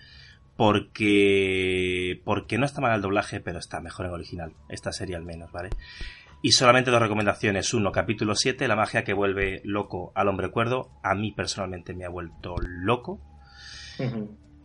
porque 0.55 2.21
porque 2.23 2.57
no 2.57 2.65
está 2.65 2.81
mal 2.81 2.95
el 2.95 3.01
doblaje, 3.01 3.39
pero 3.39 3.59
está 3.59 3.79
mejor 3.81 4.05
en 4.05 4.11
original. 4.13 4.53
Esta 4.69 4.91
serie 4.91 5.15
al 5.15 5.23
menos, 5.23 5.51
¿vale? 5.51 5.69
Y 6.43 6.53
solamente 6.53 6.91
dos 6.91 7.01
recomendaciones. 7.01 7.73
Uno, 7.73 7.91
capítulo 7.91 8.35
7, 8.35 8.67
la 8.67 8.75
magia 8.75 9.03
que 9.03 9.13
vuelve 9.13 9.61
loco 9.63 10.11
al 10.15 10.27
hombre 10.27 10.49
cuerdo. 10.49 10.89
A 11.03 11.13
mí 11.13 11.31
personalmente 11.31 11.93
me 11.93 12.05
ha 12.05 12.09
vuelto 12.09 12.55
loco. 12.59 13.19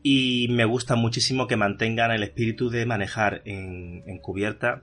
Y 0.02 0.48
me 0.50 0.64
gusta 0.64 0.96
muchísimo 0.96 1.46
que 1.46 1.56
mantengan 1.56 2.12
el 2.12 2.22
espíritu 2.22 2.70
de 2.70 2.86
manejar 2.86 3.42
en, 3.44 4.02
en 4.06 4.18
cubierta 4.18 4.82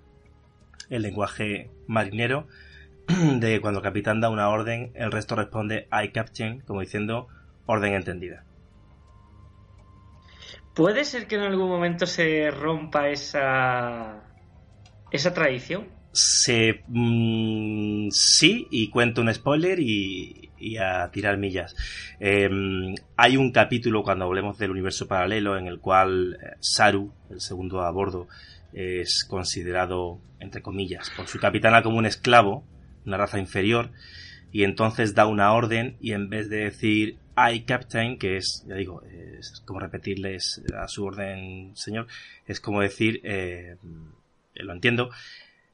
el 0.90 1.02
lenguaje 1.02 1.72
marinero. 1.88 2.48
De 3.08 3.60
cuando 3.60 3.80
el 3.80 3.84
capitán 3.84 4.22
da 4.22 4.30
una 4.30 4.50
orden, 4.50 4.92
el 4.94 5.12
resto 5.12 5.36
responde 5.36 5.88
I 5.92 6.10
captain, 6.10 6.62
como 6.62 6.82
diciendo 6.82 7.28
orden 7.66 7.94
entendida. 7.94 8.44
¿Puede 10.74 11.06
ser 11.06 11.28
que 11.28 11.36
en 11.36 11.42
algún 11.42 11.70
momento 11.70 12.06
se 12.08 12.50
rompa 12.50 13.10
esa, 13.10 14.24
esa 15.12 15.34
tradición? 15.34 15.88
Se, 16.12 16.84
mm, 16.88 18.10
sí, 18.10 18.68
y 18.72 18.90
cuento 18.90 19.22
un 19.22 19.34
spoiler 19.34 19.80
y, 19.80 20.50
a 20.80 21.12
tirar 21.12 21.38
millas. 21.38 21.76
Em, 22.20 22.96
hay 23.18 23.36
un 23.38 23.52
capítulo 23.52 24.02
cuando 24.02 24.26
hablemos 24.26 24.58
del 24.58 24.72
universo 24.72 25.08
paralelo 25.08 25.58
en 25.58 25.68
el 25.68 25.80
cual 25.80 26.40
eh, 26.42 26.56
Saru, 26.62 27.12
el 27.30 27.42
segundo 27.42 27.82
a 27.82 27.92
bordo, 27.92 28.28
es 28.72 29.26
considerado, 29.30 30.20
entre 30.40 30.62
comillas, 30.62 31.12
por 31.16 31.28
su 31.28 31.38
capitana 31.40 31.84
como 31.84 31.98
un 31.98 32.06
esclavo, 32.06 32.64
una 33.06 33.18
raza 33.18 33.40
inferior, 33.40 33.92
y 34.52 34.64
entonces 34.64 35.14
da 35.14 35.28
una 35.28 35.52
orden 35.54 35.98
y 36.00 36.14
en 36.14 36.30
vez 36.30 36.50
de 36.50 36.64
decir 36.64 37.18
I 37.38 37.62
Captain, 37.62 38.18
que 38.18 38.38
es, 38.38 38.64
ya 38.68 38.76
digo, 38.76 39.02
es 39.04 39.62
como 39.66 39.80
repetirles 39.80 40.62
a 40.78 40.88
su 40.88 41.06
orden, 41.06 41.72
señor, 41.76 42.08
es 42.48 42.60
como 42.60 42.82
decir, 42.82 43.22
eh, 43.24 43.78
lo 44.56 44.74
entiendo, 44.74 45.10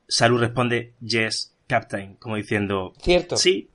Saru 0.07 0.37
responde 0.37 0.93
Yes, 1.01 1.53
Captain, 1.67 2.15
como 2.15 2.35
diciendo, 2.35 2.93
cierto, 3.01 3.37
sí, 3.37 3.69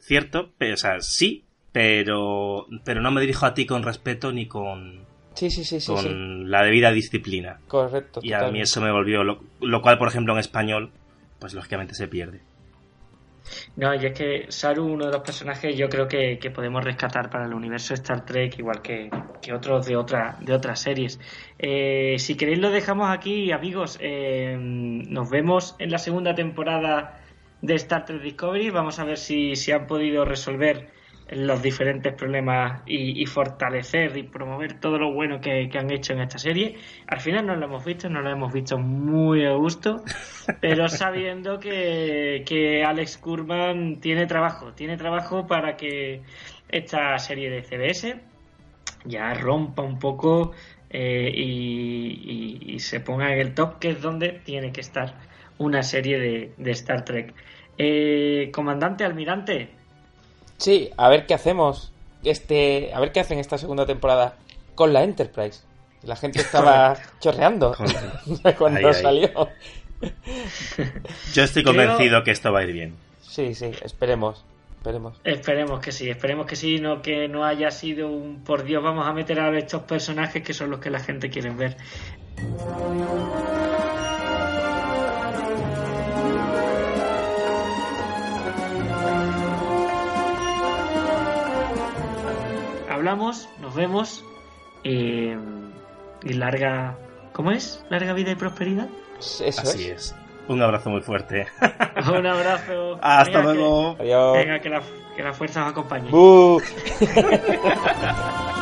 cierto, 0.00 0.52
pero, 0.58 0.74
o 0.74 0.78
sea, 0.78 1.00
sí, 1.00 1.44
pero, 1.72 2.66
pero 2.84 3.00
no 3.00 3.10
me 3.10 3.20
dirijo 3.20 3.46
a 3.46 3.54
ti 3.54 3.66
con 3.66 3.82
respeto 3.82 4.32
ni 4.32 4.46
con, 4.46 5.06
sí, 5.34 5.50
sí, 5.50 5.64
sí, 5.64 5.80
con 5.86 6.50
la 6.50 6.64
debida 6.64 6.90
disciplina. 6.90 7.60
Correcto. 7.68 8.20
Y 8.22 8.32
a 8.32 8.48
mí 8.50 8.60
eso 8.60 8.80
me 8.80 8.90
volvió, 8.90 9.22
lo 9.22 9.82
cual, 9.82 9.98
por 9.98 10.08
ejemplo, 10.08 10.32
en 10.32 10.40
español, 10.40 10.90
pues 11.38 11.54
lógicamente 11.54 11.94
se 11.94 12.08
pierde. 12.08 12.40
No, 13.76 13.94
y 13.94 14.06
es 14.06 14.12
que 14.12 14.46
Saru, 14.48 14.84
uno 14.84 15.06
de 15.06 15.12
los 15.12 15.22
personajes, 15.22 15.76
yo 15.76 15.88
creo 15.88 16.08
que, 16.08 16.38
podemos 16.54 16.84
rescatar 16.84 17.30
para 17.30 17.46
el 17.46 17.54
universo 17.54 17.94
Star 17.94 18.24
Trek, 18.24 18.58
igual 18.58 18.82
que, 18.82 19.10
otros 19.52 19.86
de, 19.86 19.96
otra, 19.96 20.36
de 20.40 20.52
otras 20.52 20.80
series. 20.80 21.20
Eh, 21.58 22.16
si 22.18 22.36
queréis, 22.36 22.58
lo 22.58 22.70
dejamos 22.70 23.10
aquí, 23.10 23.52
amigos. 23.52 23.98
Eh, 24.00 24.56
nos 24.58 25.30
vemos 25.30 25.76
en 25.78 25.90
la 25.90 25.98
segunda 25.98 26.34
temporada 26.34 27.20
de 27.62 27.74
Star 27.74 28.04
Trek 28.04 28.22
Discovery. 28.22 28.70
Vamos 28.70 28.98
a 28.98 29.04
ver 29.04 29.18
si, 29.18 29.56
si 29.56 29.72
han 29.72 29.86
podido 29.86 30.24
resolver 30.24 30.97
los 31.30 31.62
diferentes 31.62 32.14
problemas 32.14 32.82
y, 32.86 33.24
fortalecer 33.26 34.16
y 34.16 34.22
promover 34.22 34.80
todo 34.80 34.98
lo 34.98 35.12
bueno 35.12 35.40
que, 35.40 35.70
han 35.78 35.90
hecho 35.90 36.14
en 36.14 36.20
esta 36.20 36.38
serie. 36.38 36.76
Al 37.06 37.20
final 37.20 37.46
no 37.46 37.56
lo 37.56 37.66
hemos 37.66 37.84
visto, 37.84 38.08
no 38.08 38.22
lo 38.22 38.30
hemos 38.30 38.52
visto 38.52 38.78
muy 38.78 39.44
a 39.44 39.52
gusto, 39.52 40.02
pero 40.60 40.88
sabiendo 40.88 41.58
que, 41.58 42.44
que 42.46 42.82
Alex 42.84 43.18
Kurman 43.18 44.00
tiene 44.00 44.26
trabajo, 44.26 44.72
tiene 44.72 44.96
trabajo 44.96 45.46
para 45.46 45.76
que 45.76 46.22
esta 46.68 47.18
serie 47.18 47.50
de 47.50 47.62
CBS 47.62 48.16
ya 49.04 49.34
rompa 49.34 49.82
un 49.82 49.98
poco 49.98 50.52
eh, 50.90 51.30
y, 51.34 52.78
se 52.78 53.00
ponga 53.00 53.32
en 53.32 53.40
el 53.40 53.54
top, 53.54 53.78
que 53.78 53.90
es 53.90 54.00
donde 54.00 54.40
tiene 54.44 54.72
que 54.72 54.80
estar 54.80 55.14
una 55.58 55.82
serie 55.82 56.54
de, 56.56 56.70
Star 56.70 57.04
Trek. 57.04 57.34
Eh, 57.76 58.50
comandante, 58.52 59.04
almirante, 59.04 59.70
Sí, 60.58 60.90
a 60.96 61.08
ver 61.08 61.26
qué 61.26 61.34
hacemos. 61.34 61.92
que 62.22 62.30
este, 62.30 62.92
a 62.92 63.00
ver 63.00 63.12
qué 63.12 63.20
hacen 63.20 63.38
esta 63.38 63.56
segunda 63.58 63.86
temporada 63.86 64.36
con 64.74 64.92
la 64.92 65.02
Enterprise. 65.02 65.62
La 66.02 66.14
gente 66.16 66.40
estaba 66.40 66.96
chorreando 67.20 67.74
cuando 68.58 68.78
Ahí, 68.78 68.84
ahí. 68.84 68.94
salió. 68.94 69.30
Yo 71.34 71.42
estoy 71.42 71.62
Creo- 71.64 71.74
convencido 71.74 72.22
que 72.22 72.30
esto 72.30 72.52
va 72.52 72.60
a 72.60 72.64
ir 72.64 72.72
bien. 72.72 72.94
Sí, 73.20 73.54
sí, 73.54 73.70
esperemos, 73.82 74.44
esperemos. 74.76 75.20
Esperemos 75.24 75.80
que 75.80 75.90
sí, 75.92 76.08
esperemos 76.10 76.46
que 76.46 76.54
sí, 76.56 76.78
no 76.80 77.02
que 77.02 77.28
no 77.28 77.44
haya 77.44 77.70
sido 77.70 78.08
un 78.08 78.42
por 78.44 78.62
Dios, 78.64 78.82
vamos 78.82 79.06
a 79.06 79.12
meter 79.12 79.40
a 79.40 79.56
estos 79.58 79.82
personajes 79.82 80.42
que 80.42 80.54
son 80.54 80.70
los 80.70 80.80
que 80.80 80.90
la 80.90 81.00
gente 81.00 81.30
quiere 81.30 81.50
ver. 81.50 81.76
Hablamos, 92.98 93.48
nos 93.60 93.74
vemos 93.76 94.24
y, 94.82 95.28
y 96.24 96.32
larga. 96.34 96.96
¿Cómo 97.32 97.52
es? 97.52 97.84
¿Larga 97.90 98.12
vida 98.12 98.32
y 98.32 98.34
prosperidad? 98.34 98.88
Eso 99.20 99.44
Así 99.46 99.84
es. 99.88 100.12
es. 100.12 100.16
Un 100.48 100.60
abrazo 100.62 100.90
muy 100.90 101.00
fuerte. 101.00 101.46
Un 102.12 102.26
abrazo. 102.26 102.98
Hasta 103.00 103.38
Venga, 103.38 103.52
que- 103.52 103.58
luego. 103.58 103.96
Adiós. 104.00 104.36
venga, 104.36 104.58
que 104.60 104.68
la, 104.68 104.82
que 105.14 105.22
la 105.22 105.32
fuerza 105.32 105.62
os 105.64 105.70
acompañe. 105.70 106.10